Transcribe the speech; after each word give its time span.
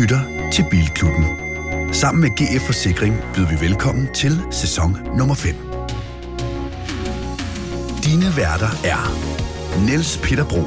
lytter 0.00 0.50
til 0.52 0.64
Bilklubben. 0.70 1.24
Sammen 1.92 2.20
med 2.20 2.30
GF 2.30 2.66
Forsikring 2.66 3.14
byder 3.34 3.48
vi 3.48 3.60
velkommen 3.60 4.08
til 4.14 4.42
sæson 4.50 4.96
nummer 5.16 5.34
5. 5.34 5.54
Dine 8.04 8.36
værter 8.36 8.70
er 8.84 9.02
Niels 9.86 10.18
Peter 10.18 10.44
Bro, 10.44 10.62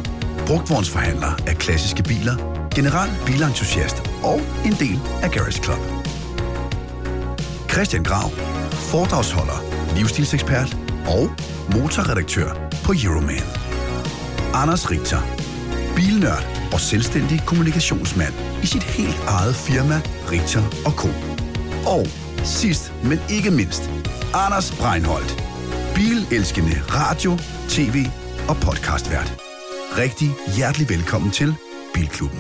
brugtvognsforhandler 0.48 1.32
af 1.48 1.56
klassiske 1.56 2.04
biler, 2.04 2.36
general 2.76 3.10
bilentusiast 3.26 3.98
og 4.24 4.40
en 4.66 4.74
del 4.74 5.00
af 5.24 5.32
Garage 5.32 5.64
Club. 5.64 5.82
Christian 7.72 8.04
Grav, 8.04 8.30
foredragsholder, 8.72 9.60
livsstilsekspert 9.96 10.78
og 11.08 11.30
motorredaktør 11.74 12.50
på 12.86 12.94
Euroman. 13.04 13.48
Anders 14.54 14.92
Richter, 14.92 15.22
bilnørd 15.96 16.61
og 16.74 16.80
selvstændig 16.80 17.42
kommunikationsmand 17.46 18.34
i 18.64 18.66
sit 18.66 18.84
helt 18.84 19.20
eget 19.28 19.56
firma 19.56 20.02
Richter 20.32 20.64
Co. 21.02 21.10
Og 21.98 22.06
sidst, 22.44 22.94
men 23.04 23.20
ikke 23.30 23.52
mindst, 23.52 23.84
Anders 24.34 24.72
Breinholt, 24.80 25.32
bilelskende 25.96 26.76
radio, 26.90 27.32
tv 27.70 27.98
og 28.50 28.56
podcastvært. 28.56 29.38
Rigtig 29.98 30.30
hjertelig 30.58 30.90
velkommen 30.90 31.32
til 31.32 31.56
Bilklubben. 31.94 32.40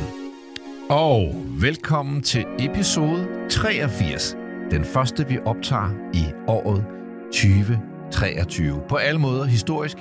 Og 0.90 1.35
velkommen 1.48 2.21
til 2.21 2.45
episode 2.59 3.27
83. 3.49 4.35
Den 4.71 4.85
første, 4.85 5.27
vi 5.27 5.40
optager 5.45 5.90
i 6.13 6.26
året 6.48 6.85
2023. 7.34 8.82
På 8.90 8.95
alle 8.95 9.20
måder 9.20 9.45
historisk. 9.45 9.98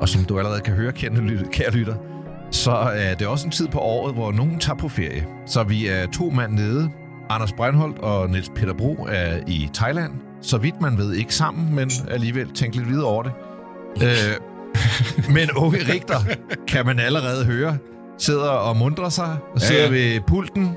Og 0.00 0.08
som 0.08 0.24
du 0.24 0.38
allerede 0.38 0.60
kan 0.60 0.74
høre, 0.74 0.92
kære 0.92 1.70
lytter, 1.70 1.94
så 2.50 2.70
er 2.70 3.14
det 3.14 3.26
også 3.26 3.46
en 3.46 3.50
tid 3.50 3.68
på 3.68 3.78
året, 3.78 4.14
hvor 4.14 4.32
nogen 4.32 4.58
tager 4.58 4.76
på 4.76 4.88
ferie. 4.88 5.26
Så 5.46 5.62
vi 5.62 5.86
er 5.86 6.06
to 6.06 6.30
mand 6.30 6.52
nede. 6.52 6.90
Anders 7.30 7.52
Breinholt 7.52 7.98
og 7.98 8.30
Niels 8.30 8.50
Peter 8.56 8.74
Bro 8.74 9.06
er 9.10 9.40
i 9.46 9.70
Thailand. 9.74 10.12
Så 10.42 10.58
vidt 10.58 10.80
man 10.80 10.98
ved, 10.98 11.14
ikke 11.14 11.34
sammen, 11.34 11.74
men 11.74 11.90
alligevel 12.10 12.52
tænk 12.54 12.74
lidt 12.74 12.88
videre 12.88 13.06
over 13.06 13.22
det. 13.22 13.32
øh, 14.02 14.36
men 15.34 15.48
Åke 15.56 15.92
Richter 15.92 16.18
kan 16.68 16.86
man 16.86 16.98
allerede 16.98 17.44
høre, 17.44 17.78
sidder 18.18 18.48
og 18.48 18.76
mundrer 18.76 19.08
sig, 19.08 19.36
og 19.54 19.60
sidder 19.60 19.82
ja, 19.82 19.92
ja. 19.92 20.12
ved 20.12 20.20
pulten, 20.26 20.76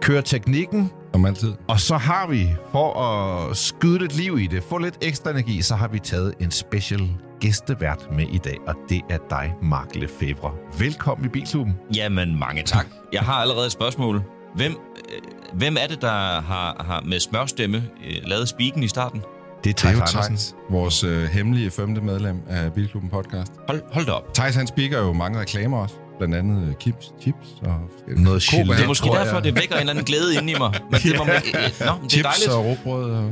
kører 0.00 0.20
teknikken, 0.20 0.90
om 1.12 1.24
altid. 1.24 1.52
Og 1.68 1.80
så 1.80 1.96
har 1.96 2.26
vi, 2.26 2.48
for 2.72 3.00
at 3.02 3.56
skyde 3.56 3.98
lidt 3.98 4.16
liv 4.16 4.38
i 4.38 4.46
det, 4.46 4.62
få 4.62 4.78
lidt 4.78 4.98
ekstra 5.00 5.30
energi, 5.30 5.62
så 5.62 5.74
har 5.74 5.88
vi 5.88 5.98
taget 5.98 6.34
en 6.40 6.50
special 6.50 7.10
gæstevært 7.42 8.08
med 8.12 8.26
i 8.32 8.38
dag, 8.38 8.56
og 8.66 8.74
det 8.88 9.00
er 9.10 9.18
dig, 9.30 9.54
Mark 9.62 9.94
Lefebvre. 9.94 10.52
Velkommen 10.78 11.26
i 11.26 11.28
Bilklubben. 11.28 11.74
Jamen, 11.96 12.38
mange 12.38 12.62
tak. 12.62 12.86
Jeg 13.12 13.20
har 13.20 13.32
allerede 13.32 13.66
et 13.66 13.72
spørgsmål. 13.72 14.22
Hvem, 14.54 14.72
øh, 14.72 15.18
hvem 15.52 15.76
er 15.80 15.86
det, 15.86 16.02
der 16.02 16.40
har, 16.40 16.84
har 16.86 17.02
med 17.06 17.20
smørstemme 17.20 17.76
øh, 18.06 18.16
lavet 18.24 18.48
spiken 18.48 18.82
i 18.82 18.88
starten? 18.88 19.22
Det 19.64 19.70
er 19.70 19.74
Thijs 19.74 20.14
Andersen. 20.14 20.56
vores 20.70 21.04
øh, 21.04 21.24
hemmelige 21.24 21.70
femte 21.70 22.00
medlem 22.00 22.36
af 22.48 22.72
Bilklubben 22.72 23.10
podcast. 23.10 23.52
Hold, 23.68 23.82
hold 23.92 24.06
da 24.06 24.12
op. 24.12 24.34
Thijs 24.34 24.54
han 24.54 24.66
speaker 24.66 24.98
jo 24.98 25.12
mange 25.12 25.40
reklamer 25.40 25.78
også 25.78 25.94
blandt 26.18 26.34
andet 26.34 26.68
øh, 26.68 26.74
chips, 26.80 27.12
chips 27.20 27.48
og 27.62 27.76
noget 28.06 28.42
chili. 28.42 28.68
Det 28.68 28.80
er 28.80 28.86
måske 28.86 29.08
derfor, 29.08 29.40
det 29.40 29.54
vækker 29.54 29.74
en 29.74 29.80
eller 29.80 29.90
anden 29.92 30.04
glæde 30.04 30.34
inde 30.34 30.52
i 30.52 30.56
mig. 30.58 30.72
Men 30.90 31.00
det 31.00 31.18
må 31.18 31.24
man, 31.34 31.34
øh, 31.34 31.86
nå, 31.86 31.92
det 32.02 32.12
chips 32.12 32.26
er 32.26 32.30
dejligt. 32.30 32.50
og 32.50 32.64
råbrød. 32.64 33.10
Og. 33.10 33.30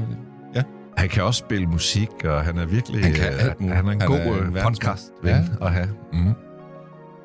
Han 0.97 1.09
kan 1.09 1.23
også 1.23 1.39
spille 1.39 1.67
musik, 1.67 2.09
og 2.25 2.45
han 2.45 2.59
er 2.59 2.67
virkelig 2.67 3.05
han, 3.05 3.15
kan, 3.15 3.33
øh, 3.33 3.41
han 3.41 3.89
er 3.89 3.93
en 3.93 4.01
han 4.01 4.09
god 4.09 4.17
er 4.17 4.45
en 4.45 4.53
podcast 4.63 5.13
ja. 5.25 5.45
at 5.61 5.73
have. 5.73 5.89
Mm. 6.13 6.35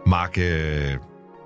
Mark, 0.08 0.38
øh, 0.38 0.98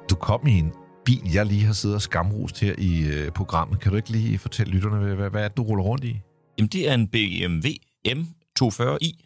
du 0.10 0.16
kom 0.16 0.48
i 0.48 0.52
en 0.52 0.72
bil, 1.06 1.32
jeg 1.34 1.46
lige 1.46 1.66
har 1.66 1.74
siddet 1.74 1.96
og 1.96 2.02
skamrost 2.02 2.60
her 2.60 2.76
i 2.78 3.02
øh, 3.02 3.32
programmet. 3.32 3.80
Kan 3.80 3.92
du 3.92 3.98
ikke 3.98 4.10
lige 4.10 4.38
fortælle 4.38 4.74
lytterne, 4.74 5.16
hvad, 5.16 5.30
hvad, 5.30 5.44
er 5.44 5.48
det, 5.48 5.58
du 5.58 5.64
ruller 5.64 5.84
rundt 5.84 6.04
i? 6.04 6.22
Jamen, 6.58 6.70
det 6.70 6.90
er 6.90 6.94
en 6.94 7.08
BMW 7.08 7.68
M240i 8.08 9.26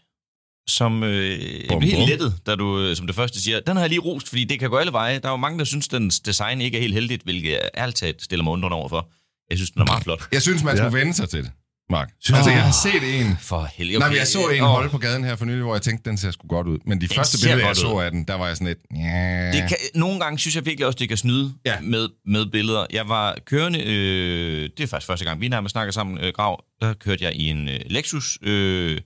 som 0.67 1.03
øh, 1.03 1.39
bom, 1.69 1.81
helt 1.81 1.95
bom. 1.95 2.09
lettet, 2.09 2.33
da 2.45 2.55
du 2.55 2.79
øh, 2.79 2.95
som 2.95 3.07
det 3.07 3.15
første 3.15 3.41
siger, 3.41 3.59
den 3.59 3.75
har 3.75 3.83
jeg 3.83 3.89
lige 3.89 3.99
rost, 3.99 4.29
fordi 4.29 4.43
det 4.43 4.59
kan 4.59 4.69
gå 4.69 4.77
alle 4.77 4.91
veje. 4.91 5.19
Der 5.19 5.27
er 5.27 5.31
jo 5.31 5.37
mange, 5.37 5.59
der 5.59 5.65
synes, 5.65 5.87
dens 5.87 6.19
design 6.19 6.61
ikke 6.61 6.77
er 6.77 6.81
helt 6.81 6.93
heldigt, 6.93 7.23
hvilket 7.23 7.51
jeg 7.51 7.61
ærligt 7.77 7.97
talt 7.97 8.21
stiller 8.21 8.43
mig 8.43 8.51
undrende 8.53 8.77
over 8.77 8.89
for. 8.89 9.09
Jeg 9.49 9.57
synes, 9.57 9.71
den 9.71 9.81
er 9.81 9.85
meget 9.85 10.03
flot. 10.07 10.27
Jeg 10.31 10.41
synes, 10.41 10.63
man 10.63 10.77
skulle 10.77 10.97
ja. 10.97 11.03
vende 11.03 11.13
sig 11.13 11.29
til 11.29 11.43
det. 11.43 11.51
Mark. 11.89 12.09
Synes 12.21 12.37
altså, 12.37 12.51
jeg 12.51 12.63
har 12.63 12.71
set 12.71 13.19
en... 13.19 13.37
For 13.41 13.69
helvede. 13.73 13.97
Okay. 13.97 14.07
Nej, 14.07 14.17
jeg 14.17 14.27
så 14.27 14.47
en 14.47 14.61
oh. 14.61 14.67
holde 14.67 14.89
på 14.89 14.97
gaden 14.97 15.23
her 15.23 15.35
for 15.35 15.45
nylig, 15.45 15.63
hvor 15.63 15.75
jeg 15.75 15.81
tænkte, 15.81 16.09
den 16.09 16.17
ser 16.17 16.31
sgu 16.31 16.47
godt 16.47 16.67
ud. 16.67 16.77
Men 16.85 17.01
de 17.01 17.07
den 17.07 17.15
første 17.15 17.47
billeder, 17.47 17.67
jeg 17.67 17.75
så 17.75 17.97
af 17.97 18.11
den, 18.11 18.23
der 18.23 18.35
var 18.35 18.47
jeg 18.47 18.55
sådan 18.57 18.67
lidt... 18.67 18.79
Yeah. 18.97 19.53
Det 19.53 19.69
kan, 19.69 19.77
nogle 19.95 20.19
gange 20.19 20.39
synes 20.39 20.55
jeg 20.55 20.65
virkelig 20.65 20.87
også, 20.87 20.97
det 20.99 21.07
kan 21.07 21.17
snyde 21.17 21.53
ja. 21.65 21.79
med, 21.81 22.09
med 22.25 22.45
billeder. 22.45 22.85
Jeg 22.93 23.09
var 23.09 23.37
kørende... 23.45 23.79
Øh, 23.79 24.69
det 24.77 24.83
er 24.83 24.87
faktisk 24.87 25.07
første 25.07 25.25
gang, 25.25 25.41
vi 25.41 25.47
nærmest 25.47 25.71
snakker 25.71 25.91
sammen, 25.91 26.17
øh, 26.17 26.33
Grav. 26.35 26.63
Der 26.81 26.93
kørte 26.93 27.23
jeg 27.23 27.33
i 27.35 27.49
en 27.49 27.69
øh, 27.69 27.79
Lexus... 27.85 28.37
Øh, 28.41 28.97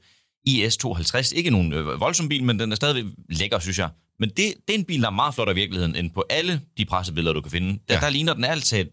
IS-52. 0.49 1.35
Ikke 1.35 1.49
nogen 1.49 1.73
øh, 1.73 1.99
voldsom 1.99 2.29
bil, 2.29 2.43
men 2.43 2.59
den 2.59 2.71
er 2.71 2.75
stadigvæk 2.75 3.13
lækker, 3.29 3.59
synes 3.59 3.79
jeg. 3.79 3.89
Men 4.19 4.29
det, 4.29 4.37
det 4.37 4.75
er 4.75 4.79
en 4.79 4.85
bil, 4.85 5.01
der 5.01 5.07
er 5.07 5.11
meget 5.11 5.35
flot 5.35 5.49
i 5.49 5.53
virkeligheden, 5.53 5.95
end 5.95 6.11
på 6.11 6.23
alle 6.29 6.61
de 6.77 6.85
pressebilleder, 6.85 7.33
du 7.33 7.41
kan 7.41 7.51
finde. 7.51 7.79
Der, 7.89 7.93
ja. 7.95 7.99
der 7.99 8.09
ligner 8.09 8.33
den 8.33 8.43
altid 8.43 8.85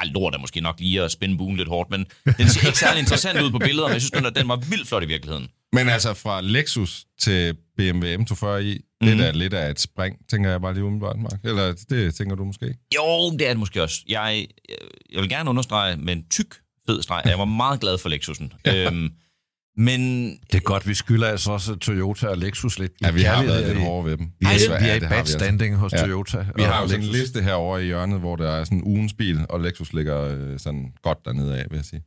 Ah, 0.00 0.08
lort 0.14 0.34
er 0.34 0.38
måske 0.38 0.60
nok 0.60 0.80
lige 0.80 1.02
at 1.02 1.12
spænde 1.12 1.38
buen 1.38 1.56
lidt 1.56 1.68
hårdt, 1.68 1.90
men 1.90 2.06
den 2.38 2.48
ser 2.48 2.66
ikke 2.66 2.78
særlig 2.78 3.00
interessant 3.00 3.42
ud 3.42 3.50
på 3.50 3.58
billeder, 3.58 3.88
men 3.88 3.92
jeg 3.92 4.02
synes, 4.02 4.10
den, 4.10 4.34
den 4.34 4.48
var 4.48 4.56
vildt 4.56 4.88
flot 4.88 5.02
i 5.02 5.06
virkeligheden. 5.06 5.48
Men 5.72 5.88
altså 5.88 6.14
fra 6.14 6.40
Lexus 6.40 7.04
til 7.20 7.56
BMW 7.76 8.06
M240i, 8.06 8.78
mm. 9.00 9.06
det 9.06 9.26
er 9.26 9.30
mhm. 9.30 9.38
lidt 9.38 9.54
af 9.54 9.70
et 9.70 9.80
spring, 9.80 10.16
tænker 10.30 10.50
jeg 10.50 10.60
bare 10.60 10.74
lige 10.74 10.84
umiddelbart, 10.84 11.18
Mark. 11.18 11.40
Eller 11.44 11.74
det 11.90 12.14
tænker 12.14 12.36
du 12.36 12.44
måske? 12.44 12.74
Jo, 12.94 13.30
det 13.30 13.42
er 13.42 13.48
det 13.48 13.58
måske 13.58 13.82
også. 13.82 14.02
Jeg, 14.08 14.46
jeg 15.12 15.20
vil 15.20 15.28
gerne 15.28 15.50
understrege 15.50 15.96
med 15.96 16.12
en 16.12 16.24
tyk, 16.30 16.54
fed 16.86 17.02
streg, 17.02 17.22
jeg 17.26 17.38
var 17.38 17.44
meget 17.44 17.80
glad 17.80 17.98
for 17.98 18.08
Lexusen. 18.08 18.52
øhm, 18.68 19.12
men... 19.76 20.30
Det 20.30 20.54
er 20.54 20.60
godt, 20.60 20.88
vi 20.88 20.94
skylder 20.94 21.28
altså 21.28 21.52
også 21.52 21.74
Toyota 21.74 22.26
og 22.26 22.38
Lexus 22.38 22.78
lidt. 22.78 22.92
Ja, 23.02 23.10
vi 23.10 23.22
har 23.22 23.42
været 23.44 23.66
lidt 23.66 23.78
hårde 23.78 24.10
ved 24.10 24.16
dem. 24.16 24.26
Vi 24.40 24.46
er, 24.46 24.78
vi 24.80 24.88
er 24.88 24.94
i 24.94 25.00
bad 25.00 25.12
altså. 25.12 25.32
standing 25.32 25.76
hos 25.76 25.92
ja. 25.92 25.98
Toyota. 25.98 26.46
Vi 26.56 26.62
har 26.62 26.82
jo 26.82 26.88
sådan 26.88 27.04
en 27.04 27.10
liste 27.10 27.42
herovre 27.42 27.82
i 27.82 27.86
hjørnet, 27.86 28.20
hvor 28.20 28.36
der 28.36 28.50
er 28.50 28.64
sådan 28.64 28.82
ugens 28.84 29.14
bil, 29.14 29.46
og 29.48 29.60
Lexus 29.60 29.92
ligger 29.92 30.20
øh, 30.20 30.58
sådan 30.58 30.92
godt 31.02 31.18
dernede 31.24 31.58
af, 31.58 31.66
vil 31.70 31.76
jeg 31.76 31.84
sige. 31.84 32.02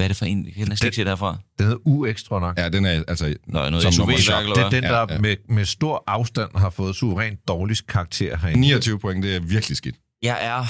Hvad 0.00 0.06
er 0.06 0.08
det 0.08 0.16
for 0.16 0.24
en? 0.24 0.44
Kan 0.44 0.52
jeg 0.56 0.66
næsten 0.66 0.86
ikke 0.86 0.96
se 0.96 1.04
derfra? 1.04 1.38
Den 1.58 1.66
hedder 1.66 1.80
U-X, 1.86 2.24
tror 2.24 2.40
nok. 2.40 2.58
Ja, 2.58 2.68
den 2.68 2.84
er 2.84 3.02
altså 3.08 3.34
Nå, 3.46 3.70
noget 3.70 3.82
som 3.82 3.92
SUV, 3.92 4.10
Det 4.10 4.28
er 4.28 4.70
den, 4.70 4.82
der 4.82 4.98
ja, 4.98 5.06
ja. 5.10 5.18
Med, 5.18 5.36
med 5.48 5.64
stor 5.64 6.04
afstand 6.06 6.50
har 6.56 6.70
fået 6.70 6.96
suverænt 6.96 7.48
dårlig 7.48 7.76
karakter 7.88 8.36
herinde. 8.36 8.60
29 8.60 8.98
point, 8.98 9.24
det 9.24 9.36
er 9.36 9.40
virkelig 9.40 9.76
skidt. 9.76 9.96
Jeg 10.22 10.38
er, 10.40 10.64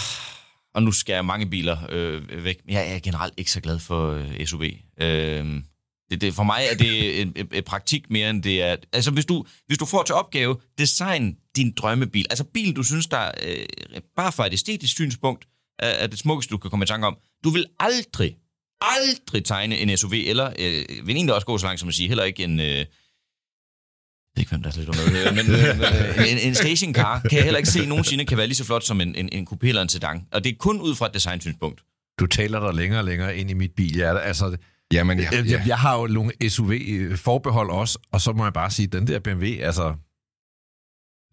og 0.74 0.82
nu 0.82 0.92
skal 0.92 1.12
jeg 1.12 1.24
mange 1.24 1.46
biler 1.50 1.76
øh, 1.88 2.44
væk, 2.44 2.56
jeg 2.68 2.94
er 2.94 2.98
generelt 2.98 3.34
ikke 3.36 3.50
så 3.50 3.60
glad 3.60 3.78
for 3.78 4.12
øh, 4.12 4.46
SUV. 4.46 4.62
Øh, 5.00 5.62
det, 6.10 6.20
det, 6.20 6.34
for 6.34 6.42
mig 6.42 6.66
er 6.70 6.74
det 6.74 7.20
en, 7.20 7.32
en, 7.36 7.48
en 7.52 7.62
praktik 7.62 8.10
mere 8.10 8.30
end 8.30 8.42
det 8.42 8.62
er... 8.62 8.76
Altså, 8.92 9.10
hvis 9.10 9.26
du, 9.26 9.44
hvis 9.66 9.78
du 9.78 9.84
får 9.84 10.02
til 10.02 10.14
opgave, 10.14 10.56
design 10.78 11.36
din 11.56 11.72
drømmebil. 11.72 12.26
Altså, 12.30 12.44
bil, 12.44 12.76
du 12.76 12.82
synes, 12.82 13.06
der 13.06 13.30
øh, 13.46 13.66
bare 14.16 14.32
fra 14.32 14.46
et 14.46 14.52
æstetisk 14.52 14.94
synspunkt, 14.94 15.48
er, 15.78 15.88
er 15.88 16.06
det 16.06 16.18
smukkeste, 16.18 16.52
du 16.52 16.58
kan 16.58 16.70
komme 16.70 16.82
i 16.82 16.86
tanke 16.86 17.06
om. 17.06 17.16
Du 17.44 17.50
vil 17.50 17.66
aldrig, 17.78 18.36
aldrig 18.80 19.44
tegne 19.44 19.78
en 19.78 19.96
SUV, 19.96 20.12
eller 20.12 20.52
øh, 20.58 21.06
vil 21.06 21.16
egentlig 21.16 21.34
også 21.34 21.46
gå 21.46 21.58
så 21.58 21.66
langt 21.66 21.80
som 21.80 21.88
at 21.88 21.94
sige, 21.94 22.08
heller 22.08 22.24
ikke 22.24 22.44
en... 22.44 22.60
Øh, 22.60 22.66
jeg 22.66 22.86
ved 24.36 24.42
ikke, 24.42 24.50
hvem 24.50 24.62
der 24.62 24.70
er 24.70 24.76
lidt 24.76 24.88
med, 24.88 25.26
øh, 25.26 25.36
men 25.36 25.46
øh, 25.50 26.32
en, 26.32 26.38
en 26.38 26.54
stationcar 26.54 27.20
kan 27.20 27.36
jeg 27.36 27.44
heller 27.44 27.58
ikke 27.58 27.70
se 27.70 27.86
nogensinde 27.86 28.24
kan 28.24 28.38
være 28.38 28.46
lige 28.46 28.56
så 28.56 28.64
flot 28.64 28.84
som 28.84 29.00
en, 29.00 29.14
en, 29.14 29.28
en 29.32 29.48
coupé 29.52 29.68
eller 29.68 29.82
en 29.82 29.88
sedan. 29.88 30.26
Og 30.32 30.44
det 30.44 30.52
er 30.52 30.56
kun 30.58 30.80
ud 30.80 30.94
fra 30.94 31.06
et 31.06 31.14
design-synspunkt. 31.14 31.80
Du 32.20 32.26
taler 32.26 32.60
der 32.60 32.72
længere 32.72 33.00
og 33.00 33.04
længere 33.04 33.36
ind 33.36 33.50
i 33.50 33.54
mit 33.54 33.72
bil. 33.76 33.96
Ja, 33.96 34.18
altså, 34.18 34.56
Jamen, 34.92 35.18
ja, 35.18 35.28
ja. 35.32 35.44
Jeg, 35.44 35.62
jeg 35.66 35.78
har 35.78 36.00
jo 36.00 36.06
nogle 36.06 36.32
SUV-forbehold 36.48 37.70
også, 37.70 37.98
og 38.12 38.20
så 38.20 38.32
må 38.32 38.44
jeg 38.44 38.52
bare 38.52 38.70
sige, 38.70 38.86
den 38.86 39.06
der 39.06 39.18
BMW, 39.18 39.46
altså 39.60 39.94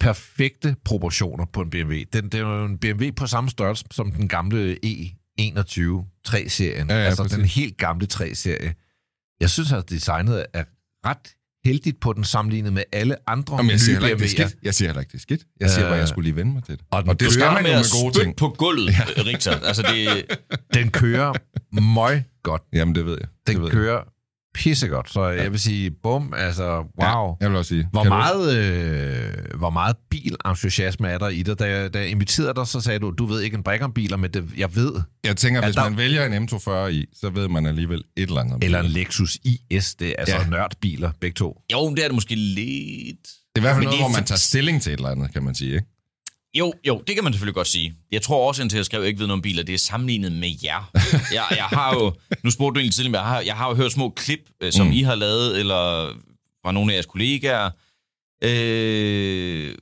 perfekte 0.00 0.76
proportioner 0.84 1.44
på 1.44 1.60
en 1.60 1.70
BMW. 1.70 1.94
Den, 2.12 2.24
det 2.24 2.34
er 2.34 2.38
jo 2.38 2.64
en 2.64 2.78
BMW 2.78 3.10
på 3.16 3.26
samme 3.26 3.50
størrelse 3.50 3.84
som 3.90 4.12
den 4.12 4.28
gamle 4.28 4.78
E21 4.86 5.80
3-serien. 6.28 6.90
Ja, 6.90 6.96
ja, 6.96 7.04
altså 7.04 7.22
præcis. 7.22 7.36
den 7.36 7.44
helt 7.46 7.76
gamle 7.76 8.06
3-serie. 8.12 8.74
Jeg 9.40 9.50
synes, 9.50 9.72
at 9.72 9.90
designet 9.90 10.46
er 10.52 10.64
ret 11.06 11.34
heldigt 11.68 12.00
på 12.00 12.12
den 12.12 12.24
sammenlignet 12.24 12.72
med 12.72 12.82
alle 12.92 13.16
andre 13.26 13.56
Jamen, 13.56 13.70
jeg 13.70 13.80
siger 13.80 14.00
BMW'er. 14.00 14.26
Skidt. 14.26 14.56
Jeg 14.62 14.74
siger 14.74 14.88
heller 14.88 15.00
ikke, 15.00 15.12
det 15.12 15.18
er 15.18 15.22
skidt. 15.22 15.42
Jeg 15.60 15.70
siger 15.70 15.88
bare, 15.88 15.98
jeg 15.98 16.08
skulle 16.08 16.24
lige 16.24 16.36
vende 16.36 16.52
mig 16.52 16.64
til 16.64 16.74
det. 16.76 16.84
Og, 16.90 17.04
og 17.08 17.20
det 17.20 17.32
skal 17.32 17.44
man 17.52 17.66
jo 17.66 17.72
med 17.72 18.02
gode 18.02 18.18
ting. 18.24 18.36
på 18.36 18.48
gulvet, 18.48 18.86
ja. 18.98 19.22
Richter. 19.22 19.60
Altså, 19.60 19.82
det... 19.82 20.24
Den 20.74 20.90
kører 20.90 21.32
møg 21.94 22.22
godt. 22.42 22.62
Jamen, 22.72 22.94
det 22.94 23.06
ved 23.06 23.16
jeg. 23.20 23.28
Den 23.46 23.54
det 23.56 23.62
ved 23.62 23.70
kører 23.70 23.94
jeg 23.94 24.02
pissegodt. 24.58 25.12
Så 25.12 25.24
jeg 25.24 25.52
vil 25.52 25.60
sige, 25.60 25.90
bum, 25.90 26.34
altså, 26.36 26.76
wow. 26.76 26.86
Ja, 27.00 27.34
jeg 27.40 27.50
vil 27.50 27.58
også 27.58 27.68
sige. 27.68 27.88
Hvor 27.92 28.04
meget, 28.04 28.56
øh, 28.56 29.58
hvor 29.58 29.70
meget 29.70 29.96
bilentusiasme 30.10 31.08
er 31.08 31.18
der 31.18 31.28
i 31.28 31.42
dig? 31.42 31.58
Da 31.58 31.64
jeg, 31.64 31.94
da 31.94 31.98
jeg 31.98 32.08
inviterede 32.08 32.54
dig, 32.54 32.66
så 32.66 32.80
sagde 32.80 32.98
du, 32.98 33.10
du 33.10 33.26
ved 33.26 33.40
ikke 33.40 33.56
en 33.56 33.62
brik 33.62 33.82
om 33.82 33.92
biler, 33.92 34.16
men 34.16 34.30
det, 34.30 34.44
jeg 34.56 34.76
ved. 34.76 34.92
Jeg 35.24 35.36
tænker, 35.36 35.64
hvis 35.64 35.74
der... 35.74 35.84
man 35.84 35.96
vælger 35.96 36.26
en 36.26 36.48
M240 36.48 36.70
i, 36.86 37.06
så 37.12 37.30
ved 37.30 37.48
man 37.48 37.66
alligevel 37.66 38.02
et 38.16 38.28
eller 38.28 38.40
andet. 38.40 38.64
Eller 38.64 38.80
en 38.80 38.86
Lexus 38.86 39.38
IS, 39.44 39.94
det 39.94 40.08
er 40.08 40.14
altså 40.18 40.36
ja. 40.36 40.48
nørdbiler, 40.48 41.10
begge 41.20 41.34
to. 41.34 41.62
Jo, 41.72 41.90
det 41.90 42.04
er 42.04 42.08
det 42.08 42.14
måske 42.14 42.34
lidt. 42.34 43.22
Det 43.22 43.54
er 43.54 43.58
i 43.58 43.60
hvert 43.60 43.74
fald 43.74 43.84
noget, 43.84 44.00
hvor 44.00 44.08
man 44.08 44.24
tager 44.24 44.38
stilling 44.38 44.82
til 44.82 44.92
et 44.92 44.96
eller 44.96 45.10
andet, 45.10 45.32
kan 45.32 45.42
man 45.42 45.54
sige, 45.54 45.74
ikke? 45.74 45.86
Jo, 46.54 46.72
jo, 46.86 47.02
det 47.06 47.14
kan 47.14 47.24
man 47.24 47.32
selvfølgelig 47.32 47.54
godt 47.54 47.66
sige. 47.66 47.94
Jeg 48.12 48.22
tror 48.22 48.48
også, 48.48 48.62
indtil 48.62 48.76
jeg 48.76 48.84
skrev, 48.84 49.00
at 49.00 49.02
jeg 49.04 49.08
ikke 49.08 49.20
ved 49.20 49.26
noget 49.26 49.38
om 49.38 49.42
biler, 49.42 49.62
det 49.62 49.74
er 49.74 49.78
sammenlignet 49.78 50.32
med 50.32 50.52
jer. 50.64 50.90
Jeg, 51.32 51.46
jeg 51.50 51.64
har 51.64 51.94
jo, 51.94 52.12
nu 52.44 52.50
spurgte 52.50 52.74
du 52.74 52.80
egentlig 52.80 52.94
tidligere, 52.94 53.10
men 53.10 53.18
jeg 53.18 53.24
har, 53.24 53.40
jeg 53.40 53.56
har 53.56 53.68
jo 53.68 53.74
hørt 53.74 53.92
små 53.92 54.08
klip, 54.16 54.40
øh, 54.62 54.72
som 54.72 54.86
mm. 54.86 54.92
I 54.92 55.02
har 55.02 55.14
lavet, 55.14 55.60
eller 55.60 56.12
fra 56.64 56.72
nogle 56.72 56.92
af 56.92 56.94
jeres 56.94 57.06
kollegaer, 57.06 57.70
øh, 58.44 59.74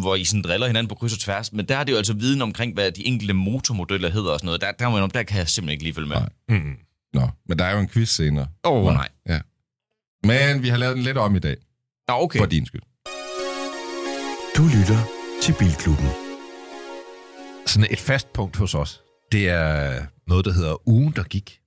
hvor 0.00 0.14
I 0.14 0.24
sådan 0.24 0.42
driller 0.42 0.66
hinanden 0.66 0.88
på 0.88 0.94
kryds 0.94 1.12
og 1.12 1.18
tværs. 1.18 1.52
Men 1.52 1.68
der 1.68 1.76
er 1.76 1.84
det 1.84 1.92
jo 1.92 1.96
altså 1.96 2.12
viden 2.12 2.42
omkring, 2.42 2.74
hvad 2.74 2.92
de 2.92 3.06
enkelte 3.06 3.34
motormodeller 3.34 4.10
hedder 4.10 4.32
og 4.32 4.38
sådan 4.38 4.46
noget. 4.46 4.60
Der, 4.60 4.72
der, 4.72 4.90
der, 4.90 5.06
der 5.06 5.22
kan 5.22 5.38
jeg 5.38 5.48
simpelthen 5.48 5.72
ikke 5.72 5.84
lige 5.84 5.94
følge 5.94 6.08
med. 6.08 6.16
Nej. 6.16 6.28
Mm. 6.48 6.76
Nå, 7.14 7.28
men 7.48 7.58
der 7.58 7.64
er 7.64 7.74
jo 7.74 7.80
en 7.80 7.88
quiz 7.88 8.08
senere. 8.08 8.46
Åh, 8.64 8.84
oh, 8.84 8.94
nej. 8.94 9.08
Ja. 9.28 9.40
Men 10.24 10.62
vi 10.62 10.68
har 10.68 10.76
lavet 10.76 10.96
den 10.96 11.04
lidt 11.04 11.18
om 11.18 11.36
i 11.36 11.38
dag. 11.38 11.56
Nå, 12.08 12.14
okay. 12.14 12.38
For 12.38 12.46
din 12.46 12.66
skyld. 12.66 12.82
Du 14.56 14.62
lytter 14.62 15.17
til 15.42 15.54
Bilklubben. 15.58 16.06
Sådan 17.66 17.88
et 17.90 18.00
fast 18.00 18.32
punkt 18.32 18.56
hos 18.56 18.74
os, 18.74 19.02
det 19.32 19.48
er 19.48 20.02
noget, 20.26 20.44
der 20.44 20.52
hedder 20.52 20.88
ugen, 20.88 21.12
der 21.16 21.22
gik. 21.22 21.58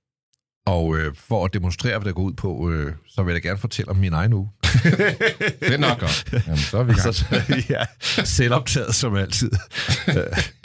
Og 0.66 0.96
øh, 0.98 1.14
for 1.14 1.44
at 1.44 1.54
demonstrere, 1.54 1.98
hvad 1.98 2.06
der 2.06 2.12
går 2.14 2.22
ud 2.22 2.32
på, 2.32 2.70
øh, 2.70 2.92
så 3.08 3.22
vil 3.22 3.32
jeg 3.32 3.42
da 3.42 3.48
gerne 3.48 3.58
fortælle 3.58 3.90
om 3.90 3.96
min 3.96 4.12
egen 4.12 4.32
uge. 4.32 4.50
Fedt 5.68 5.80
nok. 5.80 6.02
Jamen, 6.32 6.56
så 6.58 6.78
er 6.78 6.82
vi 6.82 6.92
i 6.92 6.94
gang. 6.94 7.14
Så, 7.14 7.24
ja, 7.70 7.84
selvoptaget 8.24 8.94
som 8.94 9.14
altid. 9.14 9.50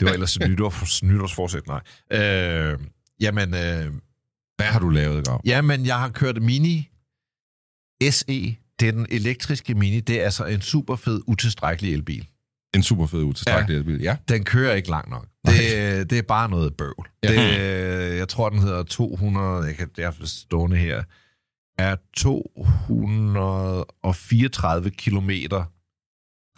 var 0.00 0.10
ellers 0.12 0.36
et 0.36 0.48
nytår, 0.48 1.04
nytårsforsæt, 1.04 1.62
nej. 1.66 1.80
Øh, 2.12 2.78
jamen, 3.20 3.54
øh, 3.54 3.92
Hvad 4.56 4.66
har 4.66 4.78
du 4.78 4.88
lavet, 4.88 5.26
Grav? 5.26 5.40
jamen, 5.44 5.86
jeg 5.86 5.98
har 5.98 6.08
kørt 6.08 6.42
Mini 6.42 6.88
SE. 8.10 8.56
Det 8.80 8.88
er 8.88 8.92
den 8.92 9.06
elektriske 9.10 9.74
Mini. 9.74 10.00
Det 10.00 10.20
er 10.20 10.24
altså 10.24 10.44
en 10.44 10.60
super 10.60 10.96
fed, 10.96 11.20
utilstrækkelig 11.26 11.94
elbil. 11.94 12.28
En 12.78 12.82
super 12.82 13.06
fed 13.06 13.22
utilstrækkelig 13.22 13.74
ja. 13.74 13.78
elbil. 13.78 14.00
Ja. 14.00 14.16
Den 14.28 14.44
kører 14.44 14.74
ikke 14.74 14.90
langt 14.90 15.10
nok. 15.10 15.26
Det, 15.46 16.10
det 16.10 16.18
er 16.18 16.22
bare 16.22 16.50
noget 16.50 16.76
bøvl. 16.76 17.08
Ja. 17.22 17.28
Det, 17.28 17.36
jeg 18.16 18.28
tror, 18.28 18.48
den 18.48 18.58
hedder 18.58 18.82
200, 18.82 19.66
jeg 19.66 19.76
kan 19.76 19.88
derfor 19.96 20.26
stående 20.26 20.76
her, 20.76 21.02
er 21.78 21.96
234 22.16 24.90
kilometer 24.90 25.64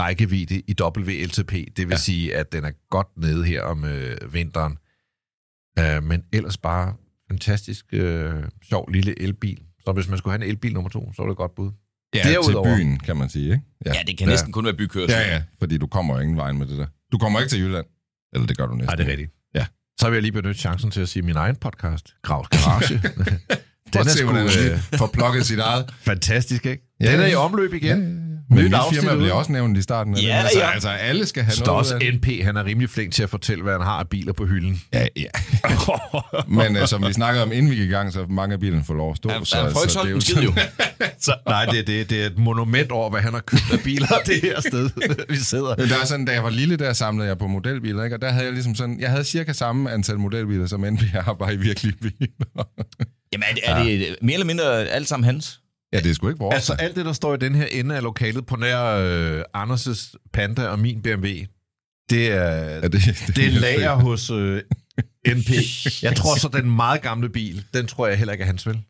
rækkevidde 0.00 0.62
i 0.66 0.74
WLTP. 0.80 1.52
Det 1.52 1.78
vil. 1.78 1.90
Ja. 1.90 1.96
sige, 1.96 2.36
at 2.36 2.52
den 2.52 2.64
er 2.64 2.72
godt 2.90 3.08
nede 3.16 3.44
her 3.44 3.62
om 3.62 3.84
øh, 3.84 4.34
vinteren. 4.34 4.78
Øh, 5.78 6.02
men 6.02 6.24
ellers 6.32 6.56
bare 6.56 6.94
fantastisk 7.30 7.86
øh, 7.92 8.44
sjov 8.62 8.90
lille 8.90 9.22
elbil. 9.22 9.62
Så 9.84 9.92
hvis 9.92 10.08
man 10.08 10.18
skulle 10.18 10.32
have 10.32 10.44
en 10.44 10.50
elbil 10.50 10.74
nummer 10.74 10.90
to, 10.90 11.12
så 11.12 11.22
var 11.22 11.26
det 11.26 11.32
et 11.32 11.36
godt 11.36 11.54
bud. 11.54 11.70
Ja 12.14 12.22
Derudover- 12.22 12.76
til 12.76 12.76
byen, 12.76 12.98
kan 12.98 13.16
man 13.16 13.28
sige. 13.30 13.44
Ikke? 13.52 13.62
Ja, 13.86 13.92
det 14.06 14.18
kan 14.18 14.28
næsten 14.28 14.52
kun 14.52 14.64
være 14.64 14.74
bykørsel. 14.74 15.10
Ja, 15.10 15.32
ja, 15.34 15.42
fordi 15.58 15.78
du 15.78 15.86
kommer 15.86 16.14
jo 16.14 16.20
ingen 16.20 16.36
vej 16.36 16.52
med 16.52 16.66
det 16.66 16.78
der. 16.78 16.86
Du 17.12 17.18
kommer 17.18 17.40
ikke 17.40 17.50
til 17.50 17.60
Jylland. 17.60 17.86
Eller 18.34 18.46
det 18.46 18.56
gør 18.56 18.66
du 18.66 18.74
næsten. 18.74 18.86
Nej, 18.86 18.94
det 18.94 19.06
er 19.06 19.10
rigtigt. 19.10 19.30
Ja. 19.54 19.66
Så 20.00 20.08
vil 20.10 20.16
jeg 20.16 20.22
lige 20.22 20.32
benytte 20.32 20.60
chancen 20.60 20.90
til 20.90 21.00
at 21.00 21.08
sige 21.08 21.22
min 21.22 21.36
egen 21.36 21.56
podcast, 21.56 22.14
Gravs 22.22 22.48
Garage. 22.48 22.94
Den 23.92 24.00
er 24.00 24.04
sgu 24.04 24.36
øh, 24.36 24.98
får 24.98 25.06
plukket 25.06 25.46
sit 25.46 25.58
eget. 25.58 25.94
fantastisk, 26.00 26.66
ikke? 26.66 26.89
Ja, 27.00 27.12
Den 27.12 27.20
er 27.20 27.24
ja. 27.24 27.32
i 27.32 27.34
omløb 27.34 27.74
igen. 27.74 27.98
Men 28.50 28.58
Nyt 28.58 28.64
mit 28.64 28.74
afsnit 28.74 29.00
firma 29.00 29.16
bliver 29.16 29.32
også 29.32 29.52
nævnt 29.52 29.78
i 29.78 29.82
starten. 29.82 30.14
Af 30.14 30.22
Ja, 30.22 30.26
den. 30.26 30.32
Altså, 30.32 30.58
ja. 30.58 30.70
altså, 30.70 30.88
alle 30.88 31.26
skal 31.26 31.42
have 31.42 31.52
er 31.60 31.66
noget. 32.00 32.14
NP, 32.14 32.44
han 32.44 32.56
er 32.56 32.64
rimelig 32.64 32.90
flink 32.90 33.12
til 33.12 33.22
at 33.22 33.30
fortælle, 33.30 33.62
hvad 33.62 33.72
han 33.72 33.82
har 33.82 33.98
af 33.98 34.08
biler 34.08 34.32
på 34.32 34.46
hylden. 34.46 34.82
Ja, 34.92 35.06
ja. 35.16 35.26
Men 36.58 36.76
uh, 36.76 36.86
som 36.86 37.06
vi 37.06 37.12
snakkede 37.12 37.42
om, 37.42 37.52
inden 37.52 37.70
vi 37.70 37.76
gik 37.76 37.88
i 37.88 37.92
gang, 37.92 38.12
så 38.12 38.26
mange 38.28 38.52
af 38.52 38.60
bilerne 38.60 38.84
får 38.84 38.94
lov 38.94 39.10
at 39.10 39.16
stå. 39.16 39.28
Han, 39.28 39.44
så, 39.44 39.56
han 39.56 39.72
får 39.72 39.80
ikke 39.82 39.92
så 39.92 39.98
solgt 39.98 40.06
det 40.06 40.12
er 40.12 40.14
en 40.14 40.20
skid 40.20 40.42
jo. 40.42 40.52
Så, 41.26 41.34
nej, 41.48 41.64
det, 41.64 41.86
det, 41.86 42.10
det 42.10 42.22
er 42.22 42.26
et 42.26 42.38
monument 42.38 42.92
over, 42.92 43.10
hvad 43.10 43.20
han 43.20 43.32
har 43.32 43.40
købt 43.40 43.72
af 43.72 43.80
biler, 43.84 44.06
det 44.26 44.40
her 44.42 44.60
sted, 44.60 44.90
vi 45.34 45.36
sidder. 45.36 45.74
Men 45.78 45.88
der 45.88 45.98
er 46.02 46.04
sådan, 46.04 46.24
da 46.24 46.32
jeg 46.32 46.42
var 46.44 46.50
lille, 46.50 46.76
der 46.76 46.92
samlede 46.92 47.28
jeg 47.28 47.38
på 47.38 47.46
modelbiler, 47.46 48.04
ikke? 48.04 48.16
og 48.16 48.22
der 48.22 48.30
havde 48.30 48.44
jeg 48.44 48.52
ligesom 48.52 48.74
sådan, 48.74 49.00
jeg 49.00 49.10
havde 49.10 49.24
cirka 49.24 49.52
samme 49.52 49.90
antal 49.92 50.18
modelbiler, 50.18 50.66
som 50.66 50.84
NP 50.92 51.00
har, 51.00 51.34
bare 51.34 51.54
i 51.54 51.56
virkelige 51.56 51.96
biler. 51.96 52.64
Jamen, 53.32 53.44
er 53.62 53.74
er 53.74 53.84
det 53.84 54.16
mere 54.22 54.34
eller 54.34 54.46
mindre 54.46 54.84
alt 54.86 55.08
sammen 55.08 55.24
hans? 55.24 55.60
Ja, 55.92 55.98
det 56.00 56.10
er 56.10 56.14
sgu 56.14 56.28
ikke 56.28 56.38
vores. 56.38 56.54
Altså 56.54 56.72
alt 56.72 56.96
det, 56.96 57.04
der 57.04 57.12
står 57.12 57.34
i 57.34 57.36
den 57.36 57.54
her 57.54 57.66
ende 57.66 57.96
af 57.96 58.02
lokalet 58.02 58.46
på 58.46 58.56
nær 58.56 58.84
øh, 58.84 59.42
Anders' 59.56 60.14
Panda 60.32 60.66
og 60.66 60.78
min 60.78 61.02
BMW, 61.02 61.28
det 62.10 62.32
er, 62.32 62.54
ja, 62.54 62.80
det, 62.80 62.92
det, 62.92 63.36
det 63.36 63.46
er 63.46 63.50
lager 63.50 63.94
hos 63.94 64.30
øh, 64.30 64.62
NP. 65.28 65.50
Jeg 66.02 66.16
tror 66.16 66.38
så, 66.38 66.48
den 66.52 66.70
meget 66.70 67.02
gamle 67.02 67.28
bil, 67.28 67.64
den 67.74 67.86
tror 67.86 68.06
jeg 68.06 68.18
heller 68.18 68.32
ikke 68.32 68.42
er 68.42 68.46
hans 68.46 68.66
vel. 68.66 68.80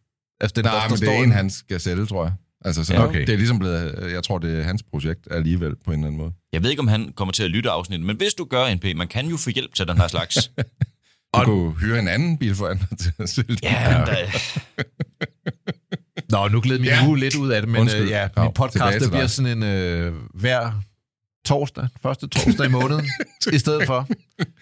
Altså, 0.41 0.55
den, 0.57 0.65
Nej, 0.65 0.75
der, 0.75 0.81
der 0.81 0.89
men 0.89 0.91
det 0.91 1.07
står 1.07 1.13
er 1.13 1.23
en, 1.23 1.33
han 1.33 1.51
skal 1.51 1.81
sælge, 1.81 2.07
tror 2.07 2.25
jeg. 2.25 2.33
Altså, 2.65 2.85
så 2.85 2.95
Ja, 2.95 3.05
okay. 3.05 3.21
det 3.21 3.29
er 3.29 3.37
ligesom 3.37 3.59
blevet, 3.59 4.13
jeg 4.13 4.23
tror, 4.23 4.39
det 4.39 4.59
er 4.59 4.63
hans 4.63 4.83
projekt 4.83 5.29
alligevel, 5.31 5.77
på 5.85 5.91
en 5.91 5.99
eller 5.99 6.07
anden 6.07 6.21
måde. 6.21 6.33
Jeg 6.53 6.63
ved 6.63 6.71
ikke, 6.71 6.81
om 6.81 6.89
han 6.89 7.13
kommer 7.17 7.33
til 7.33 7.43
at 7.43 7.51
lytte 7.51 7.71
afsnittet, 7.71 8.07
men 8.07 8.17
hvis 8.17 8.35
du 8.35 8.45
gør, 8.45 8.75
NP, 8.75 8.85
man 8.97 9.09
kan 9.09 9.27
jo 9.27 9.37
få 9.37 9.51
hjælp 9.51 9.75
til 9.75 9.89
den 9.89 9.97
her 9.97 10.09
slags. 10.09 10.39
Du 11.35 11.39
og... 11.41 11.45
kunne 11.45 11.73
hyre 11.81 11.99
en 11.99 12.09
anden 12.09 12.39
bilforhandler 12.39 12.87
til 13.01 13.13
at 13.19 13.29
sælge 13.29 13.55
det. 13.55 13.63
ja, 13.63 14.05
der, 14.07 14.17
Nå, 16.31 16.49
nu 16.49 16.61
glæder 16.61 16.81
min 16.81 16.89
Ja. 16.89 17.07
uge 17.07 17.19
lidt 17.19 17.35
ud 17.37 17.51
af 17.51 17.63
det, 17.63 17.71
men 17.71 17.81
Undskyld. 17.81 18.03
øh, 18.03 18.11
ja, 18.11 18.29
Nå, 18.37 18.43
min 18.43 18.53
podcast 18.53 18.95
det 18.95 19.03
til 19.03 19.11
bliver 19.11 19.27
sådan 19.27 19.59
en 19.59 19.63
øh, 19.63 20.13
hver 20.35 20.83
torsdag, 21.45 21.89
første 22.03 22.27
torsdag 22.29 22.67
i 22.67 22.69
måneden, 22.69 23.07
i 23.53 23.59
stedet 23.59 23.87
for. 23.87 24.09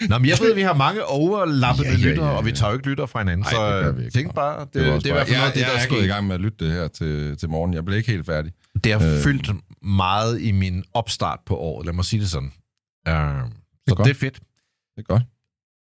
Nå, 0.08 0.18
men 0.18 0.28
jeg 0.28 0.38
ved, 0.40 0.50
at 0.50 0.56
vi 0.56 0.62
har 0.62 0.74
mange 0.74 1.04
overlappende 1.04 1.88
Ja, 1.88 1.94
ja, 1.96 2.00
ja, 2.02 2.08
lyttere, 2.08 2.30
og 2.36 2.44
vi 2.44 2.50
ja. 2.50 2.56
tager 2.56 2.70
jo 2.70 2.76
ikke 2.78 2.88
lytter 2.88 3.06
fra 3.06 3.18
hinanden, 3.18 3.44
Ej, 3.44 3.50
så 3.50 3.80
det 3.92 4.04
øh, 4.04 4.10
tænk 4.10 4.34
bare, 4.34 4.60
det, 4.60 4.74
det, 4.74 4.82
det, 4.84 5.06
er 5.06 5.08
i 5.08 5.12
hvert 5.12 5.26
fald 5.28 5.36
noget 5.36 5.48
af 5.48 5.52
det, 5.52 5.62
der 5.62 5.68
jeg 5.72 5.78
er 5.80 5.84
er 5.84 5.88
gået 5.88 5.98
i 5.98 6.02
sket. 6.02 6.08
gang 6.08 6.26
med 6.26 6.34
at 6.34 6.40
lytte 6.40 6.64
det 6.66 6.72
her 6.74 6.88
til, 6.88 7.36
til 7.36 7.48
morgen. 7.48 7.74
Jeg 7.74 7.84
blev 7.84 7.98
ikke 7.98 8.10
helt 8.10 8.26
færdig. 8.26 8.52
Det 8.84 8.92
har 8.92 9.12
Øh. 9.14 9.22
fyldt 9.22 9.50
meget 9.82 10.40
i 10.40 10.50
min 10.52 10.84
opstart 10.94 11.38
på 11.46 11.56
året, 11.56 11.86
lad 11.86 11.94
mig 11.94 12.04
sige 12.04 12.20
det 12.20 12.30
sådan. 12.30 12.52
Uh, 13.08 13.14
så 13.88 13.94
godt. 13.94 14.04
det 14.06 14.10
er 14.10 14.18
fedt. 14.18 14.34
Det 14.96 15.02
er 15.08 15.12
godt. 15.12 15.22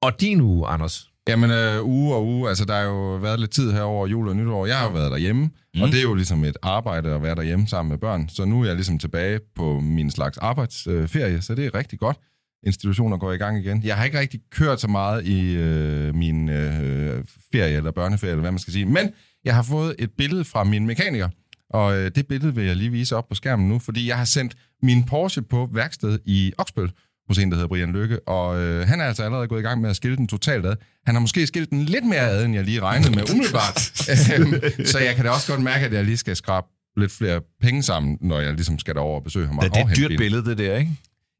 Og 0.02 0.22
din 0.22 0.42
uge, 0.42 0.68
Anders? 0.68 1.10
Jamen, 1.28 1.52
øh, 1.52 1.86
uge 1.86 2.16
og 2.16 2.26
uge, 2.28 2.50
altså 2.50 2.66
der 2.66 2.74
har 2.74 2.82
jo 2.82 3.16
været 3.16 3.40
lidt 3.40 3.52
tid 3.52 3.72
her 3.72 3.82
over 3.82 4.08
jul 4.08 4.28
og 4.28 4.36
nytår. 4.36 4.66
Jeg 4.66 4.78
har 4.78 4.86
jo 4.86 4.92
været 4.92 5.12
derhjemme, 5.12 5.42
mm. 5.76 5.82
og 5.82 5.88
det 5.88 5.98
er 5.98 6.02
jo 6.02 6.14
ligesom 6.14 6.44
et 6.44 6.58
arbejde 6.62 7.10
at 7.10 7.22
være 7.22 7.36
derhjemme 7.36 7.68
sammen 7.68 7.90
med 7.90 7.98
børn. 7.98 8.30
Så 8.30 8.46
nu 8.46 8.62
er 8.62 8.66
jeg 8.66 8.76
ligesom 8.76 9.00
tilbage 9.00 9.40
på 9.56 9.80
min 9.80 10.12
slags 10.12 10.38
arbejdsferie, 10.38 11.42
så 11.42 11.56
det 11.56 11.66
er 11.66 11.76
rigtig 11.76 12.00
godt. 12.00 12.18
Institutioner 12.66 13.18
går 13.18 13.32
i 13.32 13.38
gang 13.38 13.60
igen. 13.60 13.82
Jeg 13.84 13.98
har 13.98 14.06
ikke 14.06 14.20
rigtig 14.20 14.40
kørt 14.52 14.82
så 14.82 14.88
meget 14.88 15.26
i 15.26 15.56
øh, 15.56 16.16
min 16.16 16.50
øh, 16.50 17.24
ferie 17.52 17.78
eller 17.78 17.92
børneferie, 17.92 18.32
eller 18.32 18.42
hvad 18.42 18.52
man 18.52 18.60
skal 18.60 18.74
sige. 18.74 18.86
Men 18.86 19.10
jeg 19.46 19.56
har 19.56 19.64
fået 19.64 19.96
et 20.00 20.10
billede 20.18 20.46
fra 20.46 20.64
min 20.64 20.86
mekaniker, 20.86 21.30
og 21.70 21.98
øh, 21.98 22.12
det 22.16 22.28
billede 22.28 22.56
vil 22.56 22.66
jeg 22.66 22.76
lige 22.76 22.92
vise 22.92 23.16
op 23.16 23.28
på 23.28 23.36
skærmen 23.36 23.70
nu, 23.70 23.80
fordi 23.80 24.08
jeg 24.08 24.18
har 24.18 24.26
sendt 24.26 24.56
min 24.84 25.04
Porsche 25.04 25.42
på 25.42 25.70
værksted 25.74 26.20
i 26.26 26.54
Oksbøl 26.58 26.92
hos 27.28 27.38
en, 27.38 27.52
der 27.52 27.56
hedder 27.56 27.68
Brian 27.68 27.92
Lykke, 27.92 28.28
og 28.28 28.60
øh, 28.60 28.88
han 28.88 29.02
er 29.02 29.06
altså 29.06 29.24
allerede 29.24 29.48
gået 29.48 29.60
i 29.60 29.64
gang 29.64 29.82
med 29.82 29.90
at 29.90 29.96
skille 29.96 30.18
den 30.18 30.28
totalt 30.28 30.66
ad. 30.66 30.76
Han 31.06 31.16
har 31.16 31.20
måske 31.20 31.48
skilt 31.48 31.70
den 31.70 31.84
lidt 31.84 32.06
mere 32.06 32.30
ad, 32.30 32.46
end 32.46 32.56
jeg 32.56 32.64
lige 32.64 32.82
regnede 32.82 33.12
med 33.12 33.32
umiddelbart. 33.34 33.92
Øhm, 34.36 34.86
så 34.86 35.00
jeg 35.00 35.16
kan 35.16 35.26
da 35.26 35.32
også 35.32 35.52
godt 35.52 35.64
mærke, 35.64 35.86
at 35.86 35.94
jeg 35.94 36.06
lige 36.06 36.18
skal 36.18 36.36
skrabe 36.36 36.68
lidt 36.98 37.12
flere 37.12 37.42
penge 37.62 37.84
sammen, 37.84 38.18
når 38.22 38.40
jeg 38.40 38.54
ligesom 38.54 38.80
skal 38.80 38.96
derover 38.96 39.16
og 39.16 39.24
besøge 39.24 39.48
ham. 39.48 39.60
Ja, 39.62 39.68
det 39.68 39.78
er 39.78 39.86
et 39.86 39.98
dyrt 39.98 40.08
bilen. 40.08 40.18
billede, 40.18 40.46
det 40.46 40.58
der, 40.58 40.78
ikke? 40.78 40.92